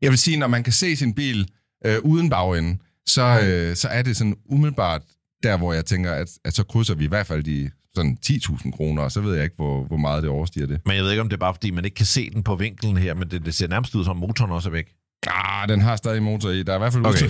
Jeg 0.02 0.10
vil 0.10 0.18
sige, 0.18 0.38
når 0.38 0.48
man 0.48 0.64
kan 0.64 0.74
se 0.74 0.96
sin 0.96 1.14
bil 1.14 1.48
øh, 1.86 1.98
uden 2.04 2.30
bagende, 2.30 2.78
så, 3.08 3.40
øh, 3.44 3.76
så 3.76 3.88
er 3.88 4.02
det 4.02 4.18
sådan 4.18 4.36
umiddelbart 4.50 5.02
der, 5.44 5.58
hvor 5.58 5.74
jeg 5.74 5.86
tænker, 5.86 6.12
at, 6.14 6.30
at 6.46 6.54
så 6.54 6.64
krydser 6.64 6.96
vi 6.96 7.04
i 7.04 7.08
hvert 7.08 7.28
fald 7.28 7.44
de 7.44 7.70
sådan 7.96 8.18
10.000 8.26 8.72
kroner, 8.72 9.04
og 9.04 9.12
så 9.12 9.22
ved 9.22 9.36
jeg 9.36 9.44
ikke, 9.44 9.56
hvor, 9.56 9.84
hvor 9.84 9.98
meget 9.98 10.24
det 10.24 10.32
overstiger 10.32 10.68
det. 10.68 10.82
Men 10.86 10.96
jeg 10.96 11.04
ved 11.04 11.12
ikke, 11.12 11.22
om 11.22 11.30
det 11.30 11.36
er 11.36 11.40
bare, 11.40 11.54
fordi 11.54 11.72
man 11.72 11.86
ikke 11.86 11.96
kan 11.96 12.06
se 12.06 12.30
den 12.30 12.44
på 12.44 12.56
vinkelen 12.56 12.98
her, 12.98 13.14
men 13.14 13.32
det, 13.32 13.46
det 13.46 13.54
ser 13.56 13.68
nærmest 13.68 13.96
ud 13.96 14.06
som, 14.06 14.18
motoren 14.18 14.52
også 14.52 14.70
er 14.70 14.72
væk. 14.72 14.86
Ah, 15.28 15.70
den 15.70 15.82
har 15.82 15.96
stadig 15.96 16.24
motor 16.24 16.50
i. 16.50 16.64
Der 16.64 16.72
er 16.72 16.76
i 16.76 16.80
hvert 16.80 16.94
fald 16.94 17.06
Okay. 17.06 17.30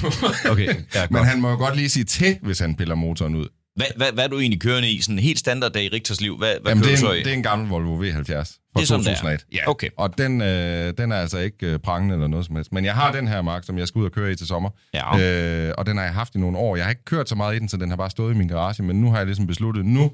på. 0.00 0.50
Okay, 0.50 0.68
ja, 0.94 1.06
Men 1.14 1.24
han 1.24 1.40
må 1.40 1.50
jo 1.50 1.56
godt 1.56 1.76
lige 1.76 1.88
sige 1.88 2.04
til, 2.04 2.38
hvis 2.42 2.58
han 2.58 2.74
piller 2.74 2.94
motoren 2.94 3.34
ud. 3.34 3.46
hvad, 3.76 3.86
hvad, 3.96 4.12
hvad 4.12 4.24
er 4.24 4.28
du 4.28 4.38
egentlig 4.38 4.60
kørende 4.60 4.90
i? 4.90 5.00
Sådan 5.00 5.14
en 5.14 5.18
helt 5.22 5.38
standard 5.38 5.72
dag 5.72 5.84
i 5.84 5.88
Rigters 5.88 6.20
liv. 6.20 6.38
Hvad, 6.38 6.54
hvad 6.62 6.70
Jamen, 6.72 6.84
kører 6.84 6.94
det, 6.96 7.02
du 7.02 7.06
er 7.08 7.12
en, 7.12 7.16
i? 7.20 7.22
det 7.22 7.30
er 7.32 7.34
en 7.36 7.42
gammel 7.42 7.68
Volvo 7.68 7.96
V70 8.02 8.02
fra 8.12 8.22
Det 8.22 8.82
er 8.82 8.86
sådan, 8.86 9.04
det 9.04 9.10
er. 9.10 9.14
2001. 9.14 9.44
Ja. 9.52 9.70
Okay. 9.70 9.88
Og 9.98 10.18
den, 10.18 10.40
øh, 10.42 10.92
den 10.98 11.12
er 11.12 11.16
altså 11.16 11.38
ikke 11.38 11.66
øh, 11.66 11.78
prangende 11.78 12.14
eller 12.14 12.26
noget 12.26 12.46
som 12.46 12.56
helst. 12.56 12.72
Men 12.72 12.84
jeg 12.84 12.94
har 12.94 13.12
den 13.12 13.28
her, 13.28 13.42
Mark, 13.42 13.64
som 13.64 13.78
jeg 13.78 13.88
skal 13.88 13.98
ud 13.98 14.04
og 14.04 14.12
køre 14.12 14.32
i 14.32 14.34
til 14.34 14.46
sommer. 14.46 14.70
Ja. 14.94 15.18
Øh, 15.68 15.74
og 15.78 15.86
den 15.86 15.96
har 15.96 16.04
jeg 16.04 16.14
haft 16.14 16.34
i 16.34 16.38
nogle 16.38 16.58
år. 16.58 16.76
Jeg 16.76 16.84
har 16.84 16.90
ikke 16.90 17.04
kørt 17.04 17.28
så 17.28 17.34
meget 17.34 17.56
i 17.56 17.58
den, 17.58 17.68
så 17.68 17.76
den 17.76 17.88
har 17.90 17.96
bare 17.96 18.10
stået 18.10 18.34
i 18.34 18.36
min 18.38 18.48
garage. 18.48 18.82
Men 18.82 19.00
nu 19.00 19.10
har 19.10 19.16
jeg 19.16 19.26
ligesom 19.26 19.46
besluttet, 19.46 19.84
nu 19.86 20.10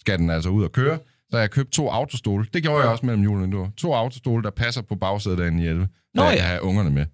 skal 0.00 0.18
den 0.18 0.30
altså 0.30 0.48
ud 0.48 0.64
og 0.64 0.72
køre. 0.72 0.98
Så 1.30 1.36
har 1.36 1.40
jeg 1.40 1.50
købt 1.50 1.72
to 1.72 1.88
autostole. 1.88 2.46
Det 2.54 2.62
gjorde 2.62 2.80
jeg 2.80 2.90
også 2.90 3.06
mellem 3.06 3.22
julen 3.22 3.42
og 3.42 3.48
nytår. 3.48 3.72
To 3.76 3.92
autostole, 3.94 4.42
der 4.42 4.50
passer 4.50 4.82
på 4.82 4.94
bagsædet 4.94 5.40
af 5.40 5.48
en 5.48 5.58
11. 5.58 5.88
Nå 6.14 6.22
jeg 6.22 6.30
ja. 6.30 6.36
kan 6.36 6.46
have 6.46 6.62
ungerne 6.62 6.90
med. 6.90 7.06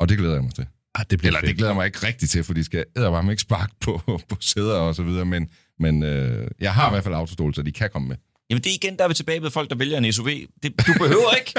Og 0.00 0.08
det 0.08 0.18
glæder 0.18 0.34
jeg 0.34 0.42
mig 0.42 0.54
til. 0.54 0.66
Ah, 0.94 1.04
det 1.10 1.18
bliver 1.18 1.36
Eller 1.36 1.48
det 1.48 1.56
glæder 1.56 1.70
jeg 1.70 1.76
mig 1.76 1.86
ikke 1.86 2.06
rigtigt 2.06 2.32
til, 2.32 2.44
for 2.44 2.54
de 2.54 2.64
skal 2.64 2.84
ædervarme 2.96 3.32
ikke 3.32 3.40
sparke 3.40 3.72
på, 3.80 4.00
på 4.28 4.36
sæder 4.40 4.74
og 4.74 4.94
så 4.94 5.02
videre. 5.02 5.24
Men, 5.24 5.48
men 5.78 6.02
øh, 6.02 6.48
jeg 6.60 6.74
har 6.74 6.88
i 6.88 6.90
hvert 6.90 7.04
fald 7.04 7.14
autostole, 7.14 7.54
så 7.54 7.62
de 7.62 7.72
kan 7.72 7.90
komme 7.92 8.08
med. 8.08 8.16
Jamen 8.50 8.62
det 8.64 8.70
er 8.70 8.74
igen, 8.74 8.98
der 8.98 9.04
er 9.04 9.08
vi 9.08 9.14
tilbage 9.14 9.42
ved 9.42 9.50
folk, 9.50 9.70
der 9.70 9.76
vælger 9.76 9.98
en 9.98 10.12
SUV. 10.12 10.28
Det, 10.62 10.86
du 10.86 10.92
behøver 10.98 11.34
ikke. 11.38 11.54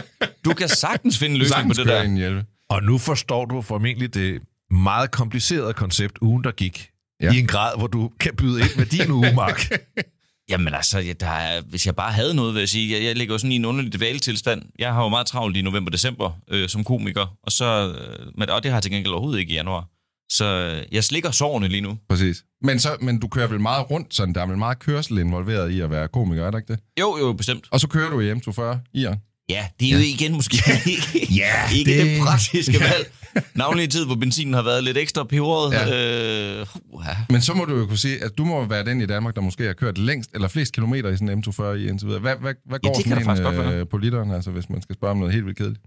Du 0.46 0.54
kan 0.54 0.70
sagtens 0.70 1.20
finde 1.20 1.34
en 1.34 1.40
løsning 1.40 1.56
Sagtens 1.56 1.78
på 1.78 1.84
det 1.84 1.92
der. 1.92 2.04
i 2.04 2.06
en 2.06 2.18
11. 2.18 2.46
Og 2.70 2.84
nu 2.84 2.98
forstår 2.98 3.46
du 3.46 3.62
formentlig 3.62 4.14
det 4.14 4.42
meget 4.72 5.12
komplicerede 5.12 5.74
koncept, 5.74 6.18
ugen 6.22 6.44
der 6.44 6.52
gik, 6.52 6.90
ja. 7.22 7.32
i 7.34 7.40
en 7.40 7.48
grad, 7.48 7.78
hvor 7.78 7.88
du 7.88 8.12
kan 8.20 8.36
byde 8.36 8.62
ind 8.62 8.78
med 8.78 8.86
din 8.86 9.12
uge, 9.12 9.34
Mark. 9.36 9.72
Jamen 10.52 10.74
altså, 10.74 11.00
ja, 11.00 11.14
der 11.14 11.28
er, 11.28 11.62
hvis 11.62 11.86
jeg 11.86 11.96
bare 11.96 12.12
havde 12.12 12.34
noget, 12.34 12.54
vil 12.54 12.60
jeg 12.60 12.70
sige, 12.70 12.94
jeg, 12.96 13.04
jeg 13.04 13.16
ligger 13.16 13.34
jo 13.34 13.38
sådan 13.38 13.52
i 13.52 13.56
en 13.56 13.66
underlig 13.66 13.94
dvaletilstand. 13.94 14.62
Jeg 14.80 14.94
har 14.94 15.04
jo 15.04 15.10
meget 15.10 15.28
travlt 15.28 15.58
i 15.58 15.62
november-december 15.62 16.32
øh, 16.52 16.70
som 16.70 16.84
komiker, 16.84 17.38
og, 17.44 17.52
så, 17.52 17.96
øh, 18.00 18.28
men, 18.38 18.50
og 18.50 18.64
det 18.64 18.72
har 18.72 18.78
jeg 18.78 18.84
til 18.84 18.92
gengæld 18.92 19.14
overhovedet 19.14 19.40
ikke 19.40 19.52
i 19.52 19.56
januar. 19.56 19.88
Så 20.32 20.46
øh, 20.46 20.96
jeg 20.96 21.04
slikker 21.04 21.32
sårene 21.32 21.68
lige 21.68 21.82
nu. 21.82 21.98
Præcis. 22.10 22.44
Men, 22.62 22.80
så, 22.80 22.98
men 23.02 23.20
du 23.20 23.28
kører 23.28 23.48
vel 23.48 23.60
meget 23.60 23.92
rundt, 23.92 24.16
sådan 24.16 24.36
der 24.36 24.42
er 24.42 24.46
vel 24.46 24.58
meget 24.58 24.80
kørsel 24.80 25.18
involveret 25.18 25.72
i 25.72 25.82
at 25.82 25.92
være 25.92 26.08
komiker, 26.08 26.46
er 26.46 26.52
der 26.52 26.58
ikke 26.58 26.74
det? 26.74 26.80
Jo, 27.00 27.18
jo, 27.18 27.34
bestemt. 27.34 27.68
Og 27.72 27.80
så 27.80 27.88
kører 27.88 28.10
du 28.10 28.20
i 28.20 28.32
M240 28.32 28.62
i 28.94 29.06
Ja, 29.50 29.68
det 29.80 29.88
er 29.88 29.92
jo 29.94 29.98
igen 30.00 30.34
måske 30.34 30.56
ikke, 30.92 31.28
Ja, 31.36 31.72
ikke 31.76 31.92
det, 31.98 32.06
det- 32.06 32.22
praktiske 32.22 32.80
valg. 32.80 33.12
Navnlig 33.56 33.84
i 33.84 33.88
tid, 33.88 34.06
hvor 34.06 34.16
benzinen 34.16 34.54
har 34.54 34.62
været 34.62 34.84
lidt 34.84 34.98
ekstra 34.98 35.24
peberet. 35.24 35.74
Ja. 35.74 36.60
Øh, 36.60 36.68
uh, 36.90 37.06
Men 37.30 37.42
så 37.42 37.54
må 37.54 37.66
du 37.66 37.78
jo 37.78 37.86
kunne 37.86 37.98
sige, 37.98 38.24
at 38.24 38.38
du 38.38 38.46
må 38.46 38.66
være 38.66 38.86
den 38.86 39.02
i 39.02 39.06
Danmark, 39.06 39.36
der 39.36 39.42
måske 39.42 39.64
har 39.64 39.74
kørt 39.74 39.98
længst 39.98 40.30
eller 40.34 40.48
flest 40.48 40.74
kilometer 40.74 41.10
i 41.10 41.18
sådan 41.18 41.30
en 41.30 41.44
M240 41.48 41.64
i 41.64 41.88
indtil 41.88 42.08
videre. 42.08 42.22
Hvad, 42.22 42.36
hvad, 42.36 42.54
hvad 42.66 42.80
Ja, 42.84 42.88
går 42.90 42.94
kan 42.94 43.04
sådan 43.04 43.44
godt 43.44 43.56
en 43.56 43.64
være. 43.64 43.74
øh, 43.80 43.88
på 43.88 43.98
literen, 43.98 44.32
altså, 44.32 44.52
hvis 44.52 44.70
man 44.70 44.82
skal 44.82 44.96
spørge 44.96 45.12
om 45.12 45.18
noget 45.18 45.34
helt 45.34 45.46
vildt 45.46 45.58
kedeligt? 45.58 45.82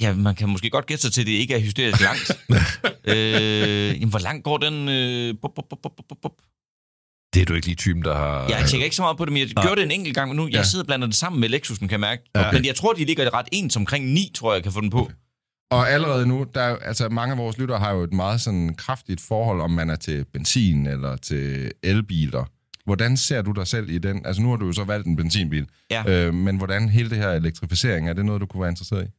ja, 0.00 0.14
man 0.14 0.34
kan 0.34 0.48
måske 0.48 0.70
godt 0.70 0.86
gætte 0.86 1.02
sig 1.02 1.12
til, 1.12 1.20
at 1.20 1.26
det 1.26 1.32
ikke 1.32 1.54
er 1.54 1.58
hysterisk 1.60 2.00
langt. 2.00 2.30
øh, 3.12 3.94
jamen, 4.00 4.08
hvor 4.10 4.18
langt 4.18 4.44
går 4.44 4.58
den? 4.58 4.88
Øh, 4.88 5.34
bup, 5.42 5.50
bup, 5.54 5.64
bup, 5.70 5.92
bup, 5.96 6.18
bup. 6.22 6.32
Det 7.36 7.42
er 7.42 7.46
du 7.46 7.54
ikke 7.54 7.66
lige 7.66 7.76
typen, 7.76 8.02
der 8.02 8.14
har... 8.14 8.48
Jeg 8.48 8.64
tænker 8.68 8.84
ikke 8.84 8.96
så 8.96 9.02
meget 9.02 9.16
på 9.16 9.24
det, 9.24 9.32
men 9.32 9.40
jeg 9.42 9.48
Nej. 9.56 9.64
gjorde 9.64 9.76
det 9.80 9.84
en 9.86 9.90
enkelt 9.90 10.14
gang, 10.14 10.28
men 10.28 10.36
nu 10.36 10.46
Ja. 10.46 10.56
jeg 10.56 10.66
sidder 10.66 10.82
og 10.82 10.86
blander 10.86 11.06
det 11.06 11.16
sammen 11.16 11.40
med 11.40 11.48
Lexusen, 11.48 11.88
kan 11.88 11.92
jeg 11.92 12.00
mærke. 12.00 12.22
Ja. 12.34 12.40
Okay. 12.48 12.56
Men 12.56 12.64
jeg 12.66 12.74
tror, 12.76 12.92
de 12.92 13.04
ligger 13.04 13.34
ret 13.34 13.46
ens 13.52 13.76
omkring 13.76 14.04
9, 14.12 14.30
tror 14.34 14.54
jeg, 14.54 14.62
kan 14.62 14.72
få 14.72 14.80
den 14.80 14.90
på. 14.90 15.10
Og 15.70 15.90
allerede 15.90 16.26
nu, 16.26 16.46
der, 16.54 16.60
er 16.60 16.76
altså 16.76 17.08
mange 17.08 17.32
af 17.32 17.38
vores 17.38 17.58
lyttere 17.58 17.78
har 17.78 17.92
jo 17.94 18.02
et 18.02 18.12
meget 18.12 18.40
sådan 18.40 18.74
kraftigt 18.74 19.20
forhold, 19.20 19.60
om 19.60 19.70
man 19.70 19.90
er 19.90 19.96
til 19.96 20.24
benzin 20.32 20.86
eller 20.86 21.16
til 21.16 21.72
elbiler. 21.82 22.44
Hvordan 22.84 23.16
ser 23.16 23.42
du 23.42 23.52
dig 23.52 23.66
selv 23.66 23.90
i 23.90 23.98
den? 23.98 24.26
Altså 24.26 24.42
nu 24.42 24.48
har 24.50 24.56
du 24.56 24.66
jo 24.66 24.72
så 24.72 24.84
valgt 24.84 25.06
en 25.06 25.16
benzinbil, 25.16 25.66
Ja. 25.90 26.04
øh, 26.26 26.34
men 26.34 26.56
hvordan 26.56 26.88
hele 26.88 27.10
det 27.10 27.18
her 27.18 27.30
elektrificering, 27.30 28.08
er 28.08 28.12
det 28.12 28.24
noget, 28.24 28.40
du 28.40 28.46
kunne 28.46 28.60
være 28.60 28.70
interesseret 28.70 29.06
i? 29.06 29.10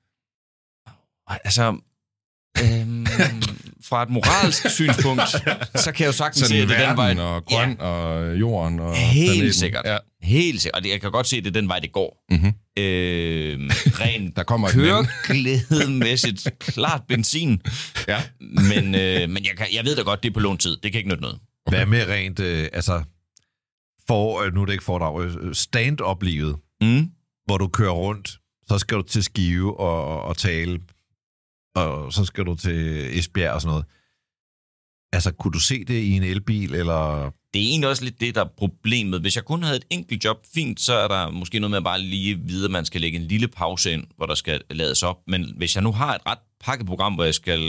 Altså, 1.28 1.78
øhm, 2.64 3.06
fra 3.86 4.04
et 4.04 4.10
moralsk 4.10 4.70
synspunkt, 4.80 5.22
så 5.76 5.92
kan 5.96 6.00
jeg 6.04 6.08
jo 6.08 6.12
sagtens 6.12 6.48
se, 6.48 6.56
at 6.56 6.70
det 6.70 6.78
er 6.80 6.88
den 6.88 6.98
vej, 6.98 7.16
og 7.20 7.46
grøn 7.46 7.78
ja. 7.80 7.86
og 7.86 8.40
jorden 8.40 8.80
og 8.80 8.96
Helt 8.96 9.32
planeten. 9.32 9.54
sikkert. 9.54 9.82
Ja. 9.86 9.98
Helt 10.22 10.62
sikkert. 10.62 10.76
Og 10.78 10.84
det- 10.84 10.90
jeg 10.90 11.02
kan 11.02 11.12
godt 11.12 11.28
se, 11.28 11.38
at 11.38 11.44
det 11.44 11.50
er 11.50 11.62
den 11.62 11.70
vej, 11.70 11.80
det 11.80 11.92
går. 11.92 12.24
Mm-hmm. 12.32 12.54
Øh, 12.80 13.60
rent 14.00 14.36
Der 14.36 14.44
kommer 14.44 14.70
køreglædemæssigt 14.70 16.48
klart 16.60 17.02
benzin. 17.08 17.62
Ja. 18.08 18.22
Men, 18.42 18.96
øh, 18.96 19.30
men 19.30 19.46
jeg, 19.46 19.52
kan, 19.58 19.68
jeg 19.74 19.86
ved 19.86 19.96
da 19.96 20.02
godt, 20.02 20.24
det 20.24 20.30
er 20.30 20.34
på 20.34 20.40
lån 20.40 20.58
tid. 20.58 20.78
Det 20.84 20.92
kan 20.92 21.00
ikke 21.00 21.10
nytte 21.10 21.22
noget. 21.22 21.40
Hvad 21.70 21.86
med 21.86 22.08
rent, 22.08 22.40
øh, 22.40 22.68
altså, 22.74 23.04
for, 24.08 24.42
øh, 24.42 24.54
nu 24.54 24.62
er 24.62 24.66
det 24.66 24.74
ikke 24.74 24.84
foredrag, 24.84 25.22
øh, 25.24 25.56
stand-up-livet, 25.56 26.56
Mm. 26.82 27.10
hvor 27.46 27.58
du 27.58 27.68
kører 27.68 27.92
rundt, 27.92 28.38
så 28.68 28.78
skal 28.80 28.98
du 28.98 29.02
til 29.02 29.24
Skive 29.24 29.80
og, 29.80 30.22
og 30.24 30.38
tale, 30.38 30.80
og 31.86 32.14
så 32.14 32.26
skal 32.26 32.46
du 32.46 32.56
til 32.56 33.18
Esbjerg 33.20 33.54
og 33.54 33.62
sådan 33.62 33.72
noget. 33.72 33.86
Altså, 35.14 35.32
kunne 35.32 35.52
du 35.52 35.60
se 35.60 35.86
det 35.86 36.02
i 36.02 36.12
en 36.12 36.24
elbil, 36.24 36.76
eller... 36.76 37.32
Det 37.54 37.62
er 37.62 37.70
egentlig 37.70 37.90
også 37.90 38.04
lidt 38.04 38.22
det, 38.22 38.36
der 38.36 38.42
er 38.42 38.50
problemet. 38.58 39.22
Hvis 39.22 39.36
jeg 39.36 39.46
kun 39.46 39.64
havde 39.64 39.78
et 39.78 39.86
enkelt 39.90 40.26
job, 40.26 40.38
fint, 40.54 40.80
så 40.80 40.94
er 40.94 41.08
der 41.08 41.32
måske 41.32 41.60
noget 41.60 41.72
med 41.72 41.78
at 41.78 41.84
bare 41.84 42.02
lige 42.02 42.40
vide, 42.40 42.66
at 42.66 42.72
man 42.72 42.86
skal 42.86 43.02
lægge 43.02 43.20
en 43.20 43.28
lille 43.28 43.48
pause 43.48 43.92
ind, 43.92 44.04
hvor 44.18 44.26
der 44.26 44.36
skal 44.36 44.62
lades 44.70 45.04
op. 45.04 45.18
Men 45.28 45.54
hvis 45.58 45.76
jeg 45.76 45.84
nu 45.84 45.92
har 45.92 46.16
et 46.16 46.22
ret 46.26 46.40
pakkeprogram, 46.60 47.14
hvor 47.14 47.24
jeg 47.24 47.34
skal, 47.34 47.60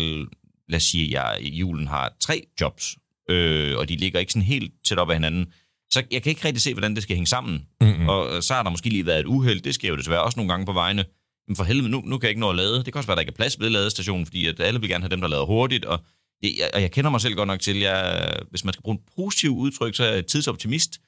lad 0.69 0.77
os 0.77 0.83
sige, 0.83 1.05
at 1.05 1.13
jeg 1.13 1.39
i 1.41 1.57
julen 1.59 1.87
har 1.87 2.13
tre 2.21 2.43
jobs, 2.61 2.97
øh, 3.31 3.79
og 3.79 3.89
de 3.89 3.97
ligger 3.97 4.21
ikke 4.21 4.33
sådan 4.33 4.47
helt 4.47 4.73
tæt 4.85 4.99
op 4.99 5.11
ad 5.11 5.15
hinanden, 5.15 5.47
så 5.91 6.03
jeg 6.11 6.23
kan 6.23 6.31
ikke 6.31 6.45
rigtig 6.45 6.63
se, 6.63 6.75
hvordan 6.75 6.95
det 6.95 7.03
skal 7.03 7.17
hænge 7.17 7.27
sammen. 7.27 7.67
Mm-hmm. 7.81 8.09
Og 8.09 8.43
så 8.43 8.55
har 8.55 8.63
der 8.63 8.71
måske 8.71 8.89
lige 8.89 9.07
været 9.07 9.21
et 9.21 9.27
uheld. 9.27 9.61
Det 9.61 9.75
sker 9.75 9.89
jo 9.89 9.97
desværre 9.97 10.23
også 10.23 10.39
nogle 10.39 10.53
gange 10.53 10.67
på 10.67 10.73
vejene. 10.73 11.05
Men 11.49 11.57
for 11.57 11.65
helvede, 11.65 11.89
nu, 11.89 12.03
nu 12.05 12.19
kan 12.19 12.23
jeg 12.27 12.31
ikke 12.31 12.41
nå 12.41 12.51
at 12.51 12.57
lade. 12.57 12.75
Det 12.77 12.85
kan 12.85 12.95
også 12.95 13.07
være, 13.07 13.13
at 13.15 13.17
der 13.17 13.21
ikke 13.21 13.31
er 13.31 13.37
plads 13.37 13.61
ved 13.61 13.71
ladestationen, 13.71 14.27
fordi 14.27 14.47
at 14.47 14.61
alle 14.61 14.81
vil 14.81 14.89
gerne 14.89 15.03
have 15.03 15.11
dem, 15.11 15.21
der 15.21 15.29
lader 15.29 15.45
hurtigt. 15.45 15.85
Og 15.85 15.99
det, 16.43 16.53
jeg, 16.59 16.71
og 16.75 16.83
jeg 16.83 16.91
kender 16.91 17.11
mig 17.11 17.21
selv 17.21 17.35
godt 17.35 17.47
nok 17.47 17.61
til, 17.61 17.79
jeg, 17.79 18.33
hvis 18.51 18.65
man 18.65 18.73
skal 18.73 18.83
bruge 18.83 18.95
en 18.97 19.03
positiv 19.17 19.51
udtryk, 19.51 19.95
så 19.95 20.05
er 20.05 20.13
jeg 20.13 20.27
tidsoptimist. 20.27 20.99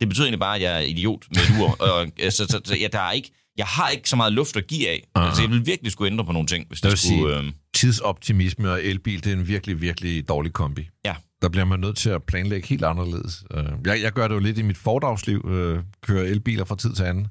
Det 0.00 0.08
betyder 0.08 0.24
egentlig 0.24 0.40
bare, 0.40 0.56
at 0.56 0.62
jeg 0.62 0.76
er 0.76 0.80
idiot 0.80 1.24
med 1.30 1.42
et 1.42 1.60
ur. 1.62 1.76
og, 1.82 2.06
så, 2.32 2.46
så, 2.46 2.60
så 2.64 2.76
ja, 2.76 2.88
der 2.92 3.00
er 3.00 3.12
ikke, 3.12 3.30
jeg 3.56 3.66
har 3.66 3.88
ikke 3.88 4.08
så 4.10 4.16
meget 4.16 4.32
luft 4.32 4.56
at 4.56 4.66
give 4.66 4.88
af. 4.88 5.08
Aha. 5.14 5.26
Altså, 5.26 5.42
jeg 5.42 5.50
vil 5.50 5.66
virkelig 5.66 5.92
skulle 5.92 6.12
ændre 6.12 6.24
på 6.24 6.32
nogle 6.32 6.46
ting, 6.46 6.66
hvis 6.68 6.80
Det 6.80 6.98
skulle... 6.98 7.38
Øh, 7.38 7.44
Tidsoptimisme 7.74 8.70
og 8.72 8.84
elbil, 8.84 9.24
det 9.24 9.32
er 9.32 9.36
en 9.36 9.48
virkelig, 9.48 9.80
virkelig 9.80 10.28
dårlig 10.28 10.52
kombi. 10.52 10.88
Ja. 11.04 11.14
Der 11.42 11.48
bliver 11.48 11.64
man 11.64 11.80
nødt 11.80 11.96
til 11.96 12.10
at 12.10 12.22
planlægge 12.22 12.68
helt 12.68 12.84
anderledes. 12.84 13.44
Øh, 13.54 13.64
Jeg, 13.86 14.02
jeg 14.02 14.12
gør 14.12 14.28
det 14.28 14.34
jo 14.34 14.40
lidt 14.40 14.58
i 14.58 14.62
mit 14.62 14.76
fordagsliv, 14.76 15.48
øh, 15.50 15.78
kører 16.02 16.24
elbiler 16.24 16.64
fra 16.64 16.76
tid 16.76 16.92
til 16.92 17.02
anden. 17.02 17.26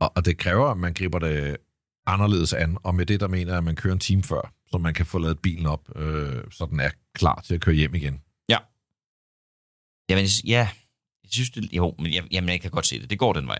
Og, 0.00 0.12
og 0.16 0.24
det 0.24 0.38
kræver, 0.38 0.66
at 0.66 0.76
man 0.76 0.94
griber 0.94 1.18
det 1.18 1.56
anderledes 2.06 2.52
an. 2.52 2.76
Og 2.82 2.94
med 2.94 3.06
det, 3.06 3.20
der 3.20 3.28
mener 3.28 3.50
jeg, 3.52 3.58
at 3.58 3.64
man 3.64 3.76
kører 3.76 3.92
en 3.92 3.98
time 3.98 4.22
før, 4.22 4.52
så 4.70 4.78
man 4.78 4.94
kan 4.94 5.06
få 5.06 5.18
lavet 5.18 5.38
bilen 5.38 5.66
op, 5.66 5.96
øh, 5.96 6.42
så 6.50 6.66
den 6.70 6.80
er 6.80 6.90
klar 7.14 7.40
til 7.46 7.54
at 7.54 7.60
køre 7.60 7.74
hjem 7.74 7.94
igen. 7.94 8.20
jamen, 10.08 10.24
ja, 10.44 10.68
jeg 11.24 11.30
synes 11.30 11.50
det... 11.50 11.68
Jo, 11.72 11.94
men 11.98 12.12
jeg, 12.14 12.22
jamen, 12.30 12.50
jeg 12.50 12.60
kan 12.60 12.70
godt 12.70 12.86
se 12.86 13.00
det. 13.00 13.10
Det 13.10 13.18
går 13.18 13.32
den 13.32 13.46
vej. 13.46 13.58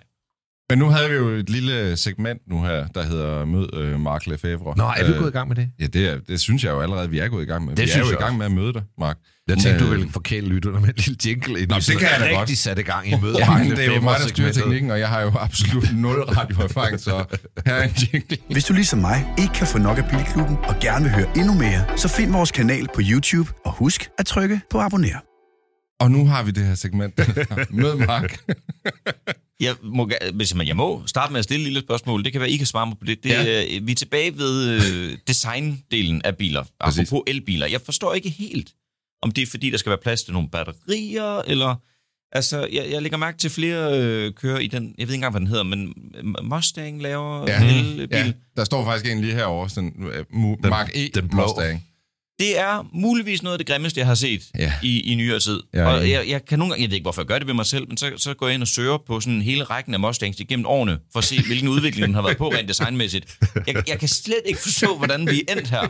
Men 0.71 0.79
nu 0.79 0.87
havde 0.87 1.11
vi 1.11 1.15
jo 1.15 1.29
et 1.29 1.51
lille 1.51 1.97
segment 1.97 2.49
nu 2.49 2.63
her, 2.63 2.87
der 2.87 3.03
hedder 3.03 3.45
Mød 3.45 3.75
øh, 3.75 4.01
Mark 4.01 4.27
Lefebvre. 4.27 4.77
Nå, 4.77 4.85
er 4.85 5.07
vi 5.07 5.13
Øh, 5.13 5.19
gået 5.19 5.29
i 5.29 5.33
gang 5.33 5.49
med 5.49 5.57
det? 5.57 5.71
Ja, 5.81 5.87
det, 5.87 6.09
er, 6.09 6.19
det 6.19 6.41
synes 6.41 6.65
jeg 6.65 6.71
jo 6.71 6.81
allerede, 6.81 7.11
vi 7.11 7.19
er 7.19 7.29
gået 7.29 7.43
i 7.43 7.47
gang 7.47 7.65
med. 7.65 7.77
Det 7.77 7.83
vi 7.83 7.89
er 7.89 7.93
synes 7.93 8.07
jo 8.07 8.11
jeg 8.13 8.21
i 8.21 8.23
gang 8.25 8.39
med 8.39 8.47
at 8.47 8.53
møde 8.53 8.73
dig, 8.73 8.83
Mark. 8.99 9.19
Jeg 9.49 9.59
tænkte, 9.59 9.79
du 9.81 9.85
Øh, 9.85 9.91
ville 9.91 10.11
forkæle 10.13 10.47
lytterne 10.49 10.81
med 10.81 10.89
en 10.89 10.95
lille 10.97 11.17
jingle. 11.27 11.53
inden 11.53 11.69
Nå, 11.69 11.77
det 11.77 11.99
kan 11.99 12.09
jeg 12.09 12.17
da 12.21 12.25
rigtig 12.25 12.37
godt. 12.39 12.59
satte 12.59 12.83
gang 12.83 13.09
i 13.09 13.15
mødet. 13.23 13.39
Ja, 13.39 13.59
det 13.77 13.79
er 13.79 13.95
jo 13.95 14.01
mig, 14.01 14.17
der 14.21 14.29
styrer 14.29 14.53
teknikken, 14.53 14.91
og 14.91 14.99
jeg 15.01 15.09
har 15.09 15.21
jo 15.23 15.33
absolut 15.39 15.89
nul 15.97 16.21
radioerfaring, 16.21 17.01
så 17.01 17.25
her 17.67 17.75
er 17.75 17.83
en 17.85 17.91
jingle. 18.13 18.37
Hvis 18.51 18.65
du 18.65 18.73
ligesom 18.73 18.99
mig 18.99 19.27
ikke 19.39 19.53
kan 19.55 19.67
få 19.67 19.79
nok 19.79 19.99
af 19.99 20.05
Bilklubben 20.11 20.57
og 20.57 20.75
gerne 20.81 21.05
vil 21.05 21.13
høre 21.15 21.27
endnu 21.37 21.55
mere, 21.55 21.99
så 21.99 22.09
find 22.09 22.33
vores 22.33 22.51
kanal 22.53 22.87
på 22.95 23.01
YouTube 23.11 23.51
og 23.65 23.73
husk 23.73 24.11
at 24.19 24.27
trykke 24.27 24.61
på 24.71 24.79
abonner. 24.81 25.19
Og 26.01 26.11
nu 26.11 26.27
har 26.27 26.43
vi 26.43 26.51
det 26.51 26.67
her 26.67 26.75
segment. 26.75 27.15
Mød 27.71 27.97
Mark. 28.07 28.39
Jeg 29.61 29.75
må, 29.83 30.11
hvis 30.35 30.55
man, 30.55 30.67
jeg 30.67 30.77
må 30.77 31.03
starte 31.07 31.33
med 31.33 31.39
at 31.39 31.45
stille 31.45 31.61
et 31.63 31.65
lille 31.67 31.81
spørgsmål. 31.81 32.25
Det 32.25 32.33
kan 32.33 32.41
være, 32.41 32.51
I 32.51 32.57
kan 32.57 32.67
svare 32.67 32.87
mig 32.87 32.97
på 32.99 33.05
det. 33.05 33.19
det 33.25 33.31
Ja. 33.31 33.43
ja. 33.43 33.79
Vi 33.83 33.93
er 33.93 33.97
tilbage 33.97 34.39
ved 34.39 34.71
øh, 34.71 35.19
designdelen 35.29 36.23
af 36.25 36.37
biler. 36.37 36.65
Præcis. 36.85 37.01
Apropos 37.09 37.23
elbiler. 37.27 37.67
Jeg 37.67 37.81
forstår 37.85 38.15
ikke 38.15 38.29
helt, 38.31 38.71
om 39.25 39.31
det 39.31 39.43
er 39.43 39.47
fordi, 39.47 39.71
der 39.71 39.77
skal 39.79 39.91
være 39.91 39.99
plads 40.03 40.23
til 40.25 40.33
nogle 40.33 40.49
batterier, 40.49 41.39
eller... 41.47 41.75
Altså, 42.37 42.69
jeg, 42.73 42.87
jeg 42.91 43.03
lægger 43.03 43.19
mærke 43.19 43.39
til 43.39 43.51
flere 43.51 44.01
øh, 44.01 44.33
kører 44.33 44.59
i 44.59 44.67
den... 44.67 44.95
Jeg 44.99 45.07
ved 45.09 45.15
ikke 45.15 45.15
engang, 45.15 45.33
hvad 45.33 45.41
den 45.41 45.49
hedder, 45.49 45.63
men 45.63 45.95
Mustang 46.43 47.03
laver 47.03 47.45
Ja. 47.49 47.63
ja. 47.65 47.81
elbil. 47.81 48.09
Ja, 48.19 48.33
der 48.57 48.65
står 48.65 48.85
faktisk 48.85 49.13
en 49.15 49.21
lige 49.21 49.35
herovre, 49.35 49.71
sådan, 49.71 49.93
uh, 49.99 50.05
Mu- 50.05 50.63
Den- 50.63 50.71
Mark 50.71 50.91
E. 50.95 51.09
den 51.15 51.29
blå. 51.29 51.43
Mustang. 51.43 51.85
Det 52.39 52.59
er 52.59 52.87
muligvis 52.95 53.43
noget 53.43 53.55
af 53.55 53.59
det 53.59 53.67
grimmeste, 53.67 54.01
jeg 54.01 54.07
har 54.07 54.15
set 54.15 54.43
Ja. 54.59 54.73
i, 54.83 55.13
i 55.13 55.15
nyere 55.15 55.41
tid. 55.41 55.63
Ja, 55.75 55.87
og 55.87 56.09
ja. 56.09 56.19
jeg, 56.19 56.29
jeg 56.29 56.45
kan 56.45 56.59
nogle 56.59 56.73
gange, 56.73 56.83
jeg 56.83 56.91
ved 56.91 56.95
ikke, 56.95 57.05
hvorfor 57.05 57.23
jeg 57.23 57.27
gør 57.27 57.39
det 57.39 57.47
ved 57.47 57.55
mig 57.55 57.67
selv, 57.67 57.89
men 57.89 57.97
så, 57.97 58.13
så 58.17 58.35
går 58.35 58.47
jeg 58.47 58.55
ind 58.55 58.63
og 58.63 58.69
søger 58.69 58.99
på 59.07 59.21
sådan 59.21 59.43
hele 59.43 59.65
rækken 59.65 59.95
af 59.95 60.01
Mustangs 60.01 60.41
igennem 60.41 60.67
årene, 60.67 60.99
for 61.13 61.19
at 61.19 61.25
se, 61.25 61.43
hvilken 61.47 61.69
udvikling 61.69 62.07
den 62.07 62.15
har 62.15 62.23
været 62.23 62.37
på 62.37 62.49
rent 62.49 62.69
designmæssigt. 62.69 63.39
Jeg, 63.67 63.89
jeg 63.89 63.99
kan 63.99 64.09
slet 64.09 64.43
ikke 64.47 64.61
forstå, 64.61 64.97
hvordan 64.97 65.27
vi 65.31 65.43
er 65.49 65.53
endt 65.57 65.69
her. 65.71 65.87